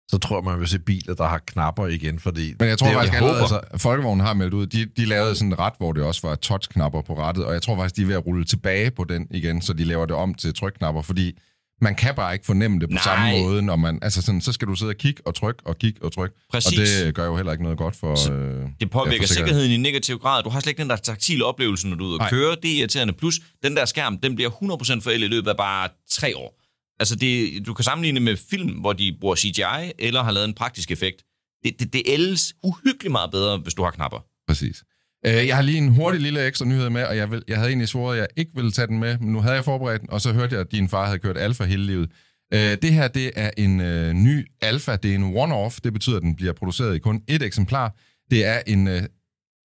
så 0.08 0.18
tror 0.18 0.36
jeg, 0.36 0.44
man 0.44 0.60
vil 0.60 0.68
se 0.68 0.78
biler, 0.78 1.14
der 1.14 1.28
har 1.28 1.38
knapper 1.46 1.86
igen, 1.86 2.18
fordi... 2.18 2.54
Men 2.58 2.68
jeg 2.68 2.78
tror 2.78 2.86
det, 2.86 2.96
faktisk 2.96 3.12
jeg 3.12 3.22
allerede, 3.22 3.40
altså, 3.40 3.60
Folkevognen 3.76 4.26
har 4.26 4.34
meldt 4.34 4.54
ud, 4.54 4.66
de, 4.66 4.86
de 4.96 5.04
lavede 5.04 5.34
sådan 5.34 5.52
en 5.52 5.58
ret, 5.58 5.72
hvor 5.78 5.92
det 5.92 6.02
også 6.02 6.26
var 6.28 6.34
touchknapper 6.34 7.02
på 7.02 7.18
rettet, 7.18 7.44
og 7.44 7.52
jeg 7.52 7.62
tror 7.62 7.76
faktisk, 7.76 7.96
de 7.96 8.02
er 8.02 8.06
ved 8.06 8.14
at 8.14 8.26
rulle 8.26 8.44
tilbage 8.44 8.90
på 8.90 9.04
den 9.04 9.26
igen, 9.30 9.62
så 9.62 9.72
de 9.72 9.84
laver 9.84 10.06
det 10.06 10.16
om 10.16 10.34
til 10.34 10.54
trykknapper, 10.54 11.02
fordi 11.02 11.38
man 11.80 11.94
kan 11.94 12.14
bare 12.14 12.32
ikke 12.32 12.46
fornemme 12.46 12.80
det 12.80 12.88
på 12.88 12.94
Nej. 12.94 13.02
samme 13.02 13.42
måde, 13.42 13.62
når 13.62 13.76
man, 13.76 13.98
altså 14.02 14.22
sådan, 14.22 14.40
så 14.40 14.52
skal 14.52 14.68
du 14.68 14.74
sidde 14.74 14.90
og 14.90 14.96
kigge 14.96 15.22
og 15.26 15.34
trykke 15.34 15.62
og 15.66 15.78
kigge 15.78 16.02
og 16.02 16.12
trykke, 16.12 16.36
Præcis. 16.50 16.78
og 16.78 17.06
det 17.06 17.14
gør 17.14 17.26
jo 17.26 17.36
heller 17.36 17.52
ikke 17.52 17.64
noget 17.64 17.78
godt 17.78 17.96
for... 17.96 18.14
Så 18.14 18.32
øh, 18.32 18.62
det 18.62 18.70
ja, 18.80 18.86
påvirker 18.86 19.26
for 19.26 19.34
sikkerheden. 19.34 19.70
i 19.70 19.76
negativ 19.76 20.18
grad. 20.18 20.42
Du 20.42 20.48
har 20.48 20.60
slet 20.60 20.70
ikke 20.70 20.82
den 20.82 20.90
der 20.90 20.96
taktile 20.96 21.44
oplevelse, 21.44 21.88
når 21.88 21.96
du 21.96 22.04
er 22.04 22.08
ude 22.08 22.18
og 22.20 22.28
køre. 22.30 22.56
Det 22.62 22.72
er 22.72 22.78
irriterende. 22.78 23.12
Plus, 23.12 23.40
den 23.62 23.76
der 23.76 23.84
skærm, 23.84 24.18
den 24.18 24.34
bliver 24.34 24.50
100% 24.50 25.00
forældet 25.00 25.26
i 25.26 25.30
løbet 25.30 25.50
af 25.50 25.56
bare 25.56 25.88
tre 26.10 26.36
år. 26.36 26.63
Altså, 27.00 27.16
det, 27.16 27.66
du 27.66 27.74
kan 27.74 27.84
sammenligne 27.84 28.20
med 28.20 28.36
film, 28.50 28.70
hvor 28.70 28.92
de 28.92 29.16
bruger 29.20 29.36
CGI, 29.36 29.92
eller 29.98 30.22
har 30.22 30.30
lavet 30.30 30.48
en 30.48 30.54
praktisk 30.54 30.90
effekt. 30.90 31.22
Det, 31.64 31.80
det, 31.80 31.92
det 31.92 32.02
ældes 32.06 32.54
uhyggeligt 32.62 33.12
meget 33.12 33.30
bedre, 33.30 33.58
hvis 33.58 33.74
du 33.74 33.82
har 33.84 33.90
knapper. 33.90 34.18
Præcis. 34.48 34.84
Øh, 35.26 35.46
Jeg 35.46 35.56
har 35.56 35.62
lige 35.62 35.78
en 35.78 35.88
hurtig 35.88 36.20
lille 36.20 36.46
ekstra 36.46 36.64
nyhed 36.64 36.90
med, 36.90 37.04
og 37.04 37.16
jeg, 37.16 37.30
vil, 37.30 37.42
jeg 37.48 37.56
havde 37.56 37.68
egentlig 37.68 37.88
svoret, 37.88 38.14
at 38.16 38.20
jeg 38.20 38.28
ikke 38.36 38.50
ville 38.54 38.72
tage 38.72 38.86
den 38.86 38.98
med, 38.98 39.18
men 39.18 39.32
nu 39.32 39.40
havde 39.40 39.54
jeg 39.54 39.64
forberedt 39.64 40.00
den, 40.00 40.10
og 40.10 40.20
så 40.20 40.32
hørte 40.32 40.52
jeg, 40.54 40.60
at 40.60 40.72
din 40.72 40.88
far 40.88 41.06
havde 41.06 41.18
kørt 41.18 41.38
Alfa 41.38 41.64
hele 41.64 41.86
livet. 41.86 42.10
Øh, 42.54 42.60
Det 42.82 42.92
her, 42.92 43.08
det 43.08 43.30
er 43.36 43.50
en 43.56 43.80
øh, 43.80 44.12
ny 44.12 44.46
Alfa, 44.60 44.96
det 44.96 45.10
er 45.10 45.14
en 45.14 45.36
one-off, 45.36 45.78
det 45.84 45.92
betyder, 45.92 46.16
at 46.16 46.22
den 46.22 46.36
bliver 46.36 46.52
produceret 46.52 46.96
i 46.96 46.98
kun 46.98 47.22
ét 47.30 47.44
eksemplar. 47.44 47.94
Det 48.30 48.44
er 48.44 48.60
en 48.66 48.88
øh, 48.88 49.02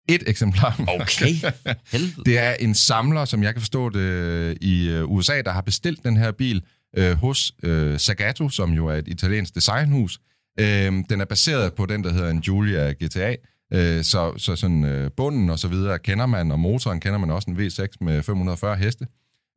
et 0.09 0.23
eksemplar. 0.27 0.81
Okay. 0.87 1.33
Helvede. 1.91 2.23
Det 2.25 2.37
er 2.37 2.53
en 2.53 2.75
samler, 2.75 3.25
som 3.25 3.43
jeg 3.43 3.53
kan 3.53 3.61
forstå 3.61 3.89
det, 3.89 3.99
øh, 3.99 4.55
i 4.61 5.01
USA, 5.01 5.41
der 5.41 5.51
har 5.51 5.61
bestilt 5.61 6.03
den 6.03 6.17
her 6.17 6.31
bil 6.31 6.61
øh, 6.97 7.17
hos 7.17 7.53
øh, 7.63 7.99
Sagato, 7.99 8.49
som 8.49 8.71
jo 8.71 8.87
er 8.87 8.95
et 8.95 9.07
italiensk 9.07 9.55
designhus. 9.55 10.19
Øh, 10.59 10.93
den 11.09 11.21
er 11.21 11.25
baseret 11.25 11.73
på 11.73 11.85
den, 11.85 12.03
der 12.03 12.13
hedder 12.13 12.29
en 12.29 12.41
Giulia 12.41 12.91
GTA, 12.91 13.35
øh, 13.73 14.03
så, 14.03 14.33
så 14.37 14.55
sådan 14.55 14.83
øh, 14.83 15.11
bunden 15.17 15.49
og 15.49 15.59
så 15.59 15.67
videre 15.67 15.99
kender 15.99 16.25
man, 16.25 16.51
og 16.51 16.59
motoren 16.59 16.99
kender 16.99 17.17
man 17.19 17.31
også 17.31 17.51
en 17.51 17.57
V6 17.57 17.87
med 18.01 18.23
540 18.23 18.75
heste. 18.75 19.07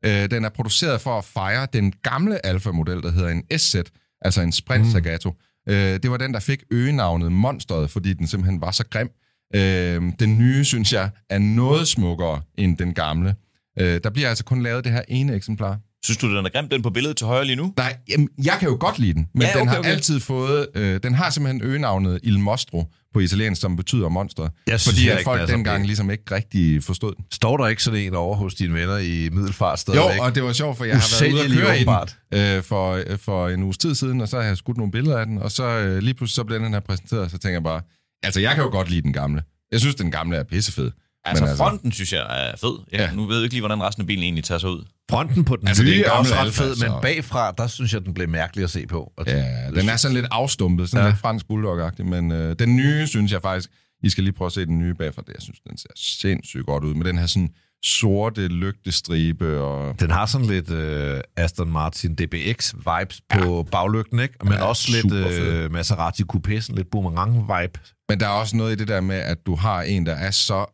Øh, 0.05 0.31
den 0.31 0.45
er 0.45 0.49
produceret 0.49 1.01
for 1.01 1.17
at 1.17 1.25
fejre 1.25 1.67
den 1.73 1.93
gamle 2.03 2.45
Alfa-model, 2.45 3.01
der 3.01 3.11
hedder 3.11 3.29
en 3.29 3.59
SZ, 3.59 3.75
altså 4.21 4.41
en 4.41 4.51
Sprint 4.51 4.91
Zagato. 4.91 5.33
Øh, 5.69 5.75
det 5.75 6.11
var 6.11 6.17
den, 6.17 6.33
der 6.33 6.39
fik 6.39 6.63
øgenavnet 6.71 7.31
Monsteret, 7.31 7.89
fordi 7.89 8.13
den 8.13 8.27
simpelthen 8.27 8.61
var 8.61 8.71
så 8.71 8.83
grim. 8.89 9.09
Øh, 9.55 10.13
den 10.19 10.37
nye, 10.37 10.65
synes 10.65 10.93
jeg, 10.93 11.09
er 11.29 11.39
noget 11.39 11.87
smukkere 11.87 12.41
end 12.57 12.77
den 12.77 12.93
gamle. 12.93 13.35
Øh, 13.79 13.99
der 14.03 14.09
bliver 14.09 14.29
altså 14.29 14.43
kun 14.43 14.63
lavet 14.63 14.83
det 14.83 14.91
her 14.91 15.01
ene 15.07 15.35
eksemplar. 15.35 15.79
Synes 16.03 16.17
du, 16.17 16.35
den 16.37 16.45
er 16.45 16.49
grim, 16.49 16.69
den 16.69 16.81
på 16.81 16.89
billedet 16.89 17.17
til 17.17 17.27
højre 17.27 17.45
lige 17.45 17.55
nu? 17.55 17.73
Nej, 17.77 17.97
jamen, 18.09 18.29
jeg 18.43 18.55
kan 18.59 18.69
jo 18.69 18.77
godt 18.79 18.99
lide 18.99 19.13
den, 19.13 19.27
men 19.33 19.41
Ja, 19.41 19.49
okay, 19.49 19.59
den 19.59 19.67
har 19.67 19.77
okay. 19.79 19.89
altid 19.89 20.19
fået... 20.19 20.67
Øh, 20.75 20.99
den 21.03 21.15
har 21.15 21.29
simpelthen 21.29 21.61
øgenavnet 21.63 22.19
Il 22.23 22.39
Mostro 22.39 22.85
på 23.13 23.19
italiensk, 23.19 23.61
som 23.61 23.75
betyder 23.75 24.09
monster. 24.09 24.49
Jeg 24.67 24.79
synes 24.79 24.93
fordi 24.93 25.01
heller 25.01 25.13
at 25.13 25.19
ikke, 25.19 25.27
folk 25.27 25.39
den 25.39 25.47
så 25.47 25.53
dengang 25.55 25.77
pæn. 25.79 25.85
ligesom 25.85 26.11
ikke 26.11 26.23
rigtig 26.31 26.83
forstod 26.83 27.15
den. 27.15 27.25
Står 27.31 27.57
der 27.57 27.67
ikke 27.67 27.83
sådan 27.83 27.99
en 27.99 28.13
over 28.15 28.35
hos 28.35 28.55
dine 28.55 28.73
venner 28.73 28.97
i 28.97 29.29
Middelfart 29.31 29.71
Jo, 29.71 29.77
stadigvæk? 29.77 30.21
og 30.21 30.35
det 30.35 30.43
var 30.43 30.53
sjovt, 30.53 30.77
for 30.77 30.85
jeg 30.85 30.95
har 30.95 31.21
været 31.21 31.33
ude 31.33 31.39
Usælgelig 31.41 31.63
køre 31.65 31.79
i 31.79 31.85
den 32.31 32.57
øh, 32.57 32.63
for, 32.63 33.03
øh, 33.07 33.17
for 33.17 33.49
en 33.49 33.63
uges 33.63 33.77
tid 33.77 33.95
siden, 33.95 34.21
og 34.21 34.27
så 34.27 34.37
har 34.37 34.43
jeg 34.43 34.57
skudt 34.57 34.77
nogle 34.77 34.91
billeder 34.91 35.17
af 35.17 35.25
den, 35.25 35.37
og 35.37 35.51
så 35.51 35.63
øh, 35.63 35.97
lige 36.03 36.13
pludselig 36.13 36.35
så 36.35 36.43
blev 36.43 36.59
den 36.59 36.73
her 36.73 36.79
præsenteret, 36.79 37.21
og 37.23 37.29
så 37.31 37.37
tænker 37.37 37.55
jeg 37.55 37.63
bare, 37.63 37.81
altså 38.23 38.39
jeg 38.39 38.55
kan 38.55 38.63
jo 38.63 38.69
godt 38.69 38.89
lide 38.89 39.01
den 39.01 39.13
gamle. 39.13 39.43
Jeg 39.71 39.79
synes, 39.79 39.95
den 39.95 40.11
gamle 40.11 40.37
er 40.37 40.43
pissefed. 40.43 40.91
Altså, 41.25 41.43
altså- 41.45 41.63
fronten 41.63 41.91
synes 41.91 42.13
jeg 42.13 42.21
er 42.29 42.51
fed. 42.61 42.79
Ja, 42.93 43.01
Ja. 43.03 43.11
Nu 43.13 43.25
ved 43.25 43.35
jeg 43.35 43.43
ikke 43.43 43.53
lige, 43.53 43.61
hvordan 43.61 43.83
resten 43.83 44.01
af 44.01 44.07
bilen 44.07 44.23
egentlig 44.23 44.43
tager 44.43 44.59
sig 44.59 44.69
ud. 44.69 44.85
Fronten 45.11 45.45
på 45.45 45.55
den 45.55 45.67
Altså, 45.67 45.83
altså, 45.83 45.93
er 45.93 45.97
nye 45.97 46.03
er 46.03 46.11
også 46.11 46.35
ret 46.35 46.53
fed, 46.53 46.89
men 46.89 47.01
bagfra, 47.01 47.51
der 47.57 47.67
synes 47.67 47.93
jeg, 47.93 48.05
den 48.05 48.13
blev 48.13 48.29
mærkelig 48.29 48.63
at 48.63 48.69
se 48.69 48.87
på. 48.87 49.13
Og 49.17 49.25
Ja, 49.27 49.69
den 49.75 49.89
er 49.89 49.95
sådan 49.95 50.15
lidt 50.15 50.27
afstumpet, 50.31 50.89
sådan 50.89 51.01
Ja. 51.01 51.05
ja. 51.05 51.09
lidt 51.11 51.19
fransk 51.21 51.47
bulldog 51.47 51.91
men 52.05 52.31
øh, 52.31 52.55
den 52.59 52.75
nye, 52.75 53.07
synes 53.07 53.31
jeg 53.31 53.41
faktisk, 53.41 53.69
I 54.03 54.09
skal 54.09 54.23
lige 54.23 54.33
prøve 54.33 54.45
at 54.45 54.51
se 54.51 54.65
den 54.65 54.79
nye 54.79 54.93
bagfra, 54.93 55.21
det 55.27 55.33
jeg 55.33 55.41
synes, 55.41 55.59
den 55.69 55.77
ser 55.77 55.89
sindssygt 55.95 56.65
godt 56.65 56.83
ud, 56.83 56.93
med 56.93 57.05
den 57.05 57.17
her 57.17 57.25
sådan 57.25 57.49
sorte 57.85 58.47
lygtestribe, 58.47 59.61
og 59.61 59.99
Den 59.99 60.11
har 60.11 60.25
sådan 60.25 60.47
lidt 60.47 60.69
øh, 60.71 61.21
Aston 61.37 61.71
Martin 61.71 62.15
DBX-vibes 62.21 63.19
på 63.33 63.67
baglygten, 63.71 64.19
ikke? 64.19 64.33
Men 64.43 64.53
Ja, 64.53 64.63
også 64.63 64.91
lidt 64.91 65.13
øh, 65.13 65.71
Maserati 65.71 66.23
Coupé, 66.33 66.59
sådan 66.59 66.75
lidt 66.75 66.87
boomerang-vibe. 66.95 68.03
Men 68.09 68.19
der 68.19 68.25
er 68.25 68.29
også 68.31 68.55
noget 68.57 68.71
i 68.71 68.75
det 68.75 68.87
der 68.87 69.01
med, 69.01 69.15
at 69.15 69.37
du 69.45 69.55
har 69.55 69.81
en, 69.81 70.05
der 70.05 70.13
er 70.15 70.31
så 70.31 70.65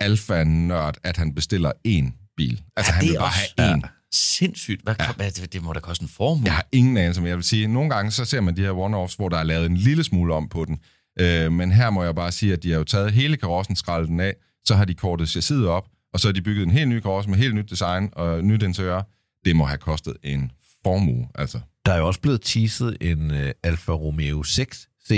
alfa-nørd, 0.00 0.94
at 1.02 1.16
han 1.16 1.34
bestiller 1.34 1.72
én 1.88 2.32
bil. 2.36 2.62
Altså, 2.76 2.92
ja, 2.92 2.94
han 2.94 3.04
det 3.04 3.10
vil 3.12 3.18
bare 3.18 3.26
også- 3.28 3.54
have 3.58 3.70
ja. 3.70 3.76
én. 3.76 3.88
Sindssygt. 4.12 4.82
Hvad, 4.82 4.94
ja. 5.00 5.12
hvad, 5.12 5.30
det, 5.46 5.62
må 5.62 5.72
da 5.72 5.80
koste 5.80 6.02
en 6.02 6.08
formue. 6.08 6.44
Jeg 6.44 6.54
har 6.54 6.66
ingen 6.72 6.96
anelse, 6.96 7.20
men 7.20 7.28
jeg 7.28 7.36
vil 7.36 7.44
sige, 7.44 7.66
nogle 7.66 7.90
gange 7.90 8.10
så 8.10 8.24
ser 8.24 8.40
man 8.40 8.56
de 8.56 8.60
her 8.62 8.70
one-offs, 8.72 9.16
hvor 9.16 9.28
der 9.28 9.36
er 9.38 9.42
lavet 9.42 9.66
en 9.66 9.76
lille 9.76 10.04
smule 10.04 10.34
om 10.34 10.48
på 10.48 10.64
den. 10.64 10.78
Øh, 11.20 11.52
men 11.52 11.72
her 11.72 11.90
må 11.90 12.04
jeg 12.04 12.14
bare 12.14 12.32
sige, 12.32 12.52
at 12.52 12.62
de 12.62 12.70
har 12.70 12.78
jo 12.78 12.84
taget 12.84 13.12
hele 13.12 13.36
karossen, 13.36 13.76
skrællet 13.76 14.08
den 14.08 14.20
af, 14.20 14.34
så 14.64 14.74
har 14.74 14.84
de 14.84 14.94
kortet 14.94 15.28
chassiset 15.28 15.66
op, 15.68 15.88
og 16.12 16.20
så 16.20 16.28
har 16.28 16.32
de 16.32 16.42
bygget 16.42 16.62
en 16.66 16.70
helt 16.70 16.88
ny 16.88 17.00
karosse 17.00 17.30
med 17.30 17.38
helt 17.38 17.54
nyt 17.54 17.70
design 17.70 18.08
og 18.12 18.44
nyt 18.44 18.62
interiør. 18.62 19.02
Det 19.44 19.56
må 19.56 19.64
have 19.64 19.78
kostet 19.78 20.16
en 20.22 20.50
formue, 20.82 21.28
altså. 21.34 21.60
Der 21.86 21.92
er 21.92 21.98
jo 21.98 22.06
også 22.06 22.20
blevet 22.20 22.40
teaset 22.42 22.96
en 23.00 23.30
øh, 23.30 23.52
Alfa 23.62 23.92
Romeo 23.92 24.42
6C. 24.42 25.10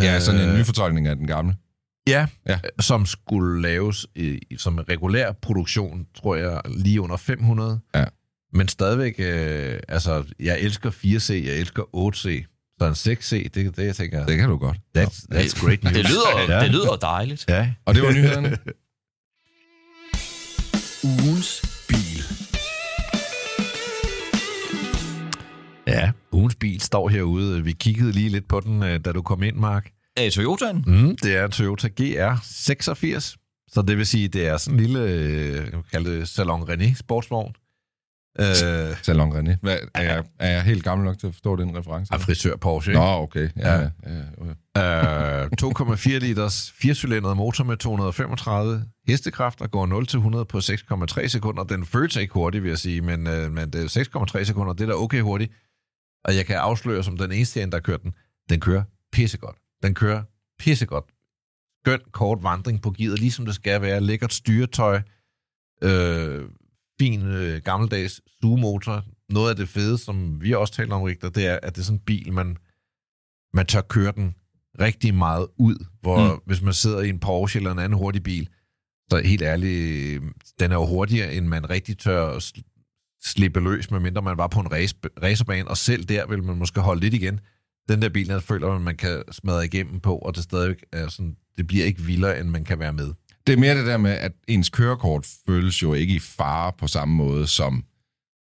Ja, 0.00 0.20
sådan 0.20 0.40
en 0.40 0.48
Øh, 0.48 0.58
ny 0.58 0.64
fortolkning 0.64 1.06
af 1.06 1.16
den 1.16 1.26
gamle. 1.26 1.56
Ja, 2.10 2.26
Ja. 2.48 2.58
som 2.80 3.06
skulle 3.06 3.62
laves 3.62 4.06
i, 4.14 4.38
som 4.58 4.78
en 4.78 4.88
regulær 4.88 5.32
produktion, 5.32 6.06
tror 6.14 6.36
jeg, 6.36 6.60
lige 6.66 7.00
under 7.00 7.16
500. 7.16 7.80
Ja. 7.94 8.04
Men 8.52 8.68
stadigvæk, 8.68 9.14
øh, 9.18 9.80
altså, 9.88 10.24
jeg 10.40 10.60
elsker 10.60 10.90
4C, 10.90 11.30
jeg 11.46 11.56
elsker 11.56 11.82
8C. 11.82 12.46
Så 12.80 12.86
en 12.86 12.92
6C, 12.92 13.48
det 13.54 13.66
er 13.66 13.70
det, 13.70 13.86
jeg 13.86 13.96
tænker, 13.96 14.26
Det 14.26 14.38
kan 14.38 14.48
du 14.48 14.56
godt. 14.56 14.76
that's, 14.98 15.26
that's 15.34 15.64
great 15.66 15.82
news. 15.84 15.94
Det 15.96 16.04
lyder, 16.08 16.54
ja. 16.56 16.60
det 16.62 16.70
lyder 16.70 16.96
dejligt. 16.96 17.44
Ja, 17.48 17.72
Og 17.84 17.94
det 17.94 18.02
var 18.02 18.12
nyhederne. 18.12 18.58
Ugens 21.04 21.62
bil. 21.88 22.22
ja. 25.86 26.10
Ugens 26.32 26.54
bil 26.54 26.80
står 26.80 27.08
herude. 27.08 27.64
Vi 27.64 27.72
kiggede 27.72 28.12
lige 28.12 28.28
lidt 28.28 28.48
på 28.48 28.60
den, 28.60 28.82
øh, 28.82 29.00
da 29.04 29.12
du 29.12 29.22
kom 29.22 29.42
ind, 29.42 29.56
Mark. 29.56 29.90
Er 30.26 30.30
Toyotaen? 30.30 30.84
Mm, 30.86 31.16
det 31.16 31.36
er 31.36 31.44
en 31.44 31.50
Toyota 31.50 31.88
GR86. 32.00 33.36
Så 33.72 33.82
det 33.82 33.98
vil 33.98 34.06
sige, 34.06 34.28
det 34.28 34.46
er 34.46 34.56
sådan 34.56 34.78
en 34.78 34.84
lille, 34.86 35.00
øh, 35.00 35.54
jeg 35.54 35.62
vil 35.72 35.82
kalde 35.92 36.18
det 36.18 36.28
Salon 36.28 36.62
René 36.62 36.94
sportsvogn. 36.94 37.54
Øh, 38.40 38.46
Salon 39.02 39.32
René. 39.32 39.56
Hvad, 39.62 39.78
er, 39.94 40.02
jeg, 40.02 40.24
er 40.38 40.50
jeg 40.50 40.62
helt 40.62 40.84
gammel 40.84 41.04
nok 41.04 41.18
til 41.18 41.26
at 41.26 41.32
forstå 41.34 41.56
den 41.56 41.76
reference? 41.78 42.14
af 42.14 42.20
frisør 42.20 42.56
Porsche, 42.56 42.92
Nå, 42.92 43.00
ikke? 43.00 43.10
okay. 43.10 43.48
Ja, 43.56 43.74
Ja. 43.74 43.88
ja. 44.06 44.12
ja, 44.76 45.42
okay. 45.44 45.44
Øh, 45.44 45.48
2,4 45.62 46.18
liters 46.18 46.72
firecylindret 46.80 47.36
motor 47.36 47.64
med 47.64 47.76
235 47.76 48.84
hestekraft 49.08 49.60
og 49.60 49.70
går 49.70 49.86
0 49.86 50.06
til 50.06 50.16
100 50.16 50.44
på 50.44 50.58
6,3 50.58 51.26
sekunder. 51.26 51.64
Den 51.64 51.86
føles 51.86 52.16
ikke 52.16 52.34
hurtigt, 52.34 52.62
vil 52.64 52.68
jeg 52.68 52.78
sige, 52.78 53.00
men, 53.00 53.26
øh, 53.26 53.52
men 53.52 53.70
det 53.70 53.96
er 53.96 54.34
6,3 54.38 54.44
sekunder, 54.44 54.72
det 54.72 54.82
er 54.82 54.86
da 54.86 54.94
okay 54.94 55.20
hurtigt. 55.20 55.52
Og 56.24 56.36
jeg 56.36 56.46
kan 56.46 56.56
afsløre 56.56 57.04
som 57.04 57.16
den 57.16 57.32
eneste 57.32 57.62
en, 57.62 57.72
der 57.72 57.80
kører 57.80 57.98
den, 57.98 58.12
den 58.50 58.60
kører 58.60 58.82
pissegodt. 59.12 59.56
Den 59.82 59.94
kører 59.94 60.22
pissegodt. 60.58 61.04
Skøn 61.84 62.00
kort 62.12 62.42
vandring 62.42 62.82
på 62.82 62.90
gearet, 62.90 63.18
ligesom 63.18 63.46
det 63.46 63.54
skal 63.54 63.82
være. 63.82 64.00
Lækkert 64.00 64.32
styretøj. 64.32 65.00
Øh, 65.82 66.48
fin 67.00 67.22
øh, 67.26 67.62
gammeldags 67.62 68.20
sugemotor. 68.42 69.04
Noget 69.28 69.50
af 69.50 69.56
det 69.56 69.68
fede, 69.68 69.98
som 69.98 70.42
vi 70.42 70.54
også 70.54 70.74
taler 70.74 70.94
om, 70.94 71.02
Rigter, 71.02 71.28
det 71.28 71.46
er, 71.46 71.58
at 71.62 71.74
det 71.74 71.80
er 71.80 71.84
sådan 71.84 71.98
en 71.98 72.04
bil, 72.04 72.32
man, 72.32 72.56
man 73.54 73.66
tør 73.66 73.80
køre 73.80 74.12
den 74.12 74.34
rigtig 74.80 75.14
meget 75.14 75.46
ud, 75.56 75.86
hvor 76.00 76.34
mm. 76.34 76.40
hvis 76.46 76.62
man 76.62 76.74
sidder 76.74 77.00
i 77.00 77.08
en 77.08 77.20
Porsche 77.20 77.58
eller 77.58 77.72
en 77.72 77.78
anden 77.78 77.98
hurtig 77.98 78.22
bil, 78.22 78.48
så 79.10 79.22
helt 79.24 79.42
ærligt, 79.42 80.22
den 80.60 80.70
er 80.70 80.74
jo 80.74 80.86
hurtigere, 80.86 81.34
end 81.34 81.46
man 81.46 81.70
rigtig 81.70 81.98
tør 81.98 82.38
sl- 82.38 83.18
slippe 83.24 83.60
løs, 83.60 83.90
medmindre 83.90 84.22
man 84.22 84.36
var 84.36 84.46
på 84.46 84.60
en 84.60 84.72
race, 84.72 84.94
racerbane, 85.22 85.68
og 85.68 85.76
selv 85.76 86.04
der 86.04 86.26
vil 86.26 86.42
man 86.42 86.56
måske 86.56 86.80
holde 86.80 87.00
lidt 87.00 87.14
igen. 87.14 87.40
Den 87.88 88.02
der 88.02 88.08
bil, 88.08 88.28
der 88.28 88.40
føler 88.40 88.72
man, 88.72 88.80
man 88.80 88.96
kan 88.96 89.22
smadre 89.32 89.64
igennem 89.64 90.00
på, 90.00 90.16
og 90.16 90.36
det 90.36 90.42
stadig 90.42 90.76
er 90.92 91.08
sådan, 91.08 91.36
det 91.58 91.66
bliver 91.66 91.84
ikke 91.84 92.02
vildere, 92.02 92.40
end 92.40 92.48
man 92.48 92.64
kan 92.64 92.78
være 92.78 92.92
med. 92.92 93.12
Det 93.46 93.52
er 93.52 93.56
mere 93.56 93.78
det 93.78 93.86
der 93.86 93.96
med, 93.96 94.10
at 94.10 94.32
ens 94.48 94.68
kørekort 94.68 95.26
føles 95.46 95.82
jo 95.82 95.94
ikke 95.94 96.14
i 96.14 96.18
fare 96.18 96.72
på 96.78 96.86
samme 96.86 97.14
måde 97.14 97.46
som... 97.46 97.84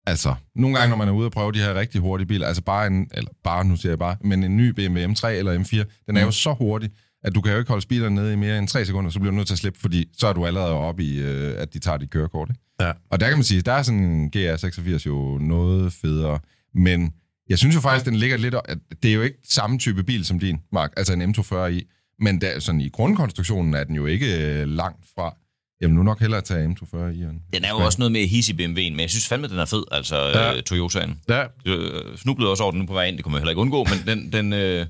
Altså, 0.08 0.36
nogle 0.56 0.78
gange, 0.78 0.89
når 0.89 0.98
man 0.98 1.08
er 1.08 1.12
ude 1.12 1.26
og 1.26 1.32
prøve 1.32 1.52
de 1.52 1.60
her 1.60 1.74
rigtig 1.74 2.02
hurtige 2.02 2.28
biler, 2.28 2.48
altså 2.48 2.63
bare 2.63 2.88
en, 2.88 3.08
eller 3.13 3.32
bare, 3.44 3.65
nu 3.65 3.76
siger 3.76 3.91
jeg 3.91 4.00
bare, 4.00 4.17
men 4.24 4.44
en 4.44 4.58
ny 4.58 4.70
BMW 4.70 5.00
M3 5.00 5.28
eller 5.28 5.60
M4, 5.60 6.04
den 6.08 6.17
er 6.17 6.22
jo 6.22 6.32
så 6.32 6.54
hurtig, 6.54 6.91
at 7.24 7.36
du 7.36 7.41
kan 7.41 7.52
jo 7.52 7.58
ikke 7.58 7.70
holde 7.70 7.82
speederen 7.82 8.15
nede 8.15 8.34
i 8.34 8.36
mere 8.36 8.58
end 8.58 8.67
3 8.67 8.86
sekunder, 8.86 9.10
så 9.10 9.20
bliver 9.20 9.32
du 9.32 9.36
nødt 9.36 9.48
til 9.48 9.54
at 9.54 9.60
slippe, 9.60 9.80
fordi 9.80 10.10
så 10.17 10.28
er 10.28 10.34
du 10.34 10.46
allerede 10.46 10.72
oppe 10.72 11.04
i, 11.04 11.20
øh, 11.20 11.54
at 11.58 11.74
de 11.74 11.80
tager 11.80 11.98
dit 11.98 12.10
kørekort. 12.10 12.50
Ikke? 12.50 12.62
Ja. 12.80 12.91
Og 13.12 13.20
der 13.20 13.28
kan 13.28 13.38
man 13.38 13.44
sige, 13.44 13.62
der 13.62 13.72
er 13.72 13.84
sådan 13.84 14.00
en 14.00 14.32
GR86 14.36 15.06
jo 15.06 15.38
noget 15.38 15.94
federe, 15.94 16.39
men 16.74 17.13
jeg 17.49 17.58
synes 17.58 17.75
jo 17.75 17.82
faktisk, 17.82 18.06
den 18.06 18.15
ligger 18.15 18.38
lidt... 18.38 18.56
At 18.65 18.77
det 19.04 19.10
er 19.12 19.15
jo 19.15 19.21
ikke 19.21 19.38
samme 19.49 19.80
type 19.80 20.04
bil 20.04 20.25
som 20.25 20.39
din, 20.39 20.58
Mark, 20.71 20.93
altså 20.97 21.13
en 21.13 21.21
M240 21.36 21.56
i, 21.65 21.84
men 22.19 22.41
der, 22.41 22.60
sådan 22.60 22.82
i 22.82 22.89
grundkonstruktionen 22.89 23.73
er 23.73 23.84
den 23.84 23.95
jo 23.95 24.06
ikke 24.06 24.38
øh, 24.62 24.67
langt 24.67 25.06
fra. 25.15 25.36
Jeg 25.82 25.89
vil 25.89 25.95
nu 25.95 26.04
nok 26.04 26.19
hellere 26.19 26.41
tage 26.41 26.67
M240 26.67 26.97
i. 26.97 27.21
End. 27.23 27.39
Den 27.54 27.63
er 27.63 27.69
jo 27.69 27.75
også 27.77 27.99
noget 27.99 28.12
mere 28.12 28.25
his 28.25 28.49
i 28.49 28.54
BMW'en, 28.54 28.73
men 28.91 28.99
jeg 28.99 29.10
synes 29.10 29.27
fandme, 29.27 29.47
den 29.47 29.60
er 29.60 29.65
fed, 29.65 29.84
altså 29.91 30.15
Ja. 30.17 30.51
ja. 30.51 30.62
Toyotaen. 30.62 31.19
Ja, 31.30 31.43
øh, 31.65 32.17
snublede 32.17 32.51
også 32.51 32.63
over 32.63 32.71
den 32.71 32.80
nu 32.82 32.86
på 32.88 32.93
vej 32.93 33.06
ind, 33.06 33.15
det 33.17 33.23
kunne 33.23 33.36
jeg 33.36 33.41
heller 33.41 33.51
ikke 33.51 33.62
undgå, 33.62 33.84
men 33.84 34.17
den, 34.17 34.32
den 34.32 34.54
øh, 34.54 34.86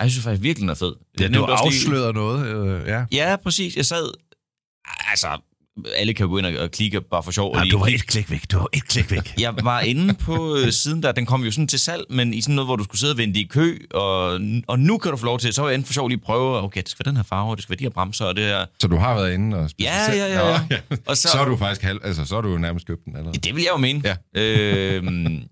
jeg 0.00 0.10
synes 0.10 0.24
faktisk 0.24 0.42
virkelig, 0.42 0.60
den 0.62 0.70
er 0.70 0.74
fed. 0.74 0.92
ja 1.20 1.28
du 1.28 1.44
også 1.44 1.64
lige- 1.70 1.80
afslører 1.80 2.12
noget. 2.12 2.46
Øh, 2.82 2.86
ja. 2.88 3.04
Ja, 3.12 3.36
præcis. 3.36 3.76
Jeg 3.76 3.86
sad... 3.86 4.10
Altså, 5.10 5.28
alle 5.96 6.14
kan 6.14 6.24
jo 6.26 6.30
gå 6.30 6.38
ind 6.38 6.46
og, 6.46 6.52
og 6.62 6.70
klikke 6.70 7.00
bare 7.00 7.22
for 7.22 7.30
sjov. 7.30 7.50
og 7.50 7.56
ja, 7.56 7.62
lige 7.62 7.72
du 7.72 7.78
var 7.78 7.86
et 7.86 8.06
klik 8.06 8.30
væk. 8.30 8.50
Du 8.52 8.58
var 8.58 8.68
et 8.72 8.84
klik 8.88 9.10
væk. 9.10 9.34
Jeg 9.40 9.54
var 9.62 9.80
inde 9.80 10.14
på 10.14 10.56
øh, 10.56 10.72
siden 10.72 11.02
der, 11.02 11.12
den 11.12 11.26
kom 11.26 11.44
jo 11.44 11.50
sådan 11.50 11.68
til 11.68 11.78
salg, 11.78 12.04
men 12.10 12.34
i 12.34 12.40
sådan 12.40 12.54
noget, 12.54 12.66
hvor 12.66 12.76
du 12.76 12.84
skulle 12.84 12.98
sidde 13.00 13.12
og 13.12 13.18
vente 13.18 13.40
i 13.40 13.44
kø, 13.44 13.78
og, 13.94 14.40
og 14.68 14.78
nu 14.78 14.98
kan 14.98 15.10
du 15.10 15.16
få 15.16 15.24
lov 15.26 15.38
til, 15.38 15.52
så 15.52 15.62
var 15.62 15.68
jeg 15.68 15.74
inde 15.74 15.86
for 15.86 15.92
sjov 15.92 16.08
lige 16.08 16.18
at 16.18 16.24
prøve, 16.24 16.58
okay, 16.62 16.82
det 16.82 16.88
skal 16.88 17.06
være 17.06 17.10
den 17.10 17.16
her 17.16 17.24
farve, 17.24 17.56
det 17.56 17.62
skal 17.62 17.70
være 17.70 17.78
de 17.78 17.84
her 17.84 17.90
bremser, 17.90 18.24
og 18.24 18.36
det 18.36 18.44
her. 18.44 18.66
Så 18.80 18.88
du 18.88 18.96
har 18.96 19.14
været 19.14 19.34
inde 19.34 19.56
og 19.56 19.70
spist 19.70 19.88
Ja, 19.88 20.12
ja, 20.12 20.26
ja, 20.26 20.50
ja. 20.50 20.58
Nå, 20.90 20.96
Og 21.06 21.16
så, 21.20 21.28
Så 21.28 21.38
er 21.38 21.44
du 21.44 21.56
faktisk 21.56 21.82
halv, 21.82 22.00
altså, 22.04 22.24
så 22.24 22.36
er 22.36 22.40
du 22.40 22.50
jo 22.52 22.58
nærmest 22.58 22.86
købt 22.86 23.04
den 23.04 23.16
allerede. 23.16 23.38
Det 23.38 23.54
vil 23.54 23.62
jeg 23.62 23.72
jo 23.72 23.76
mene. 23.78 24.02
Ja. 24.34 24.42
øhm, 24.42 25.42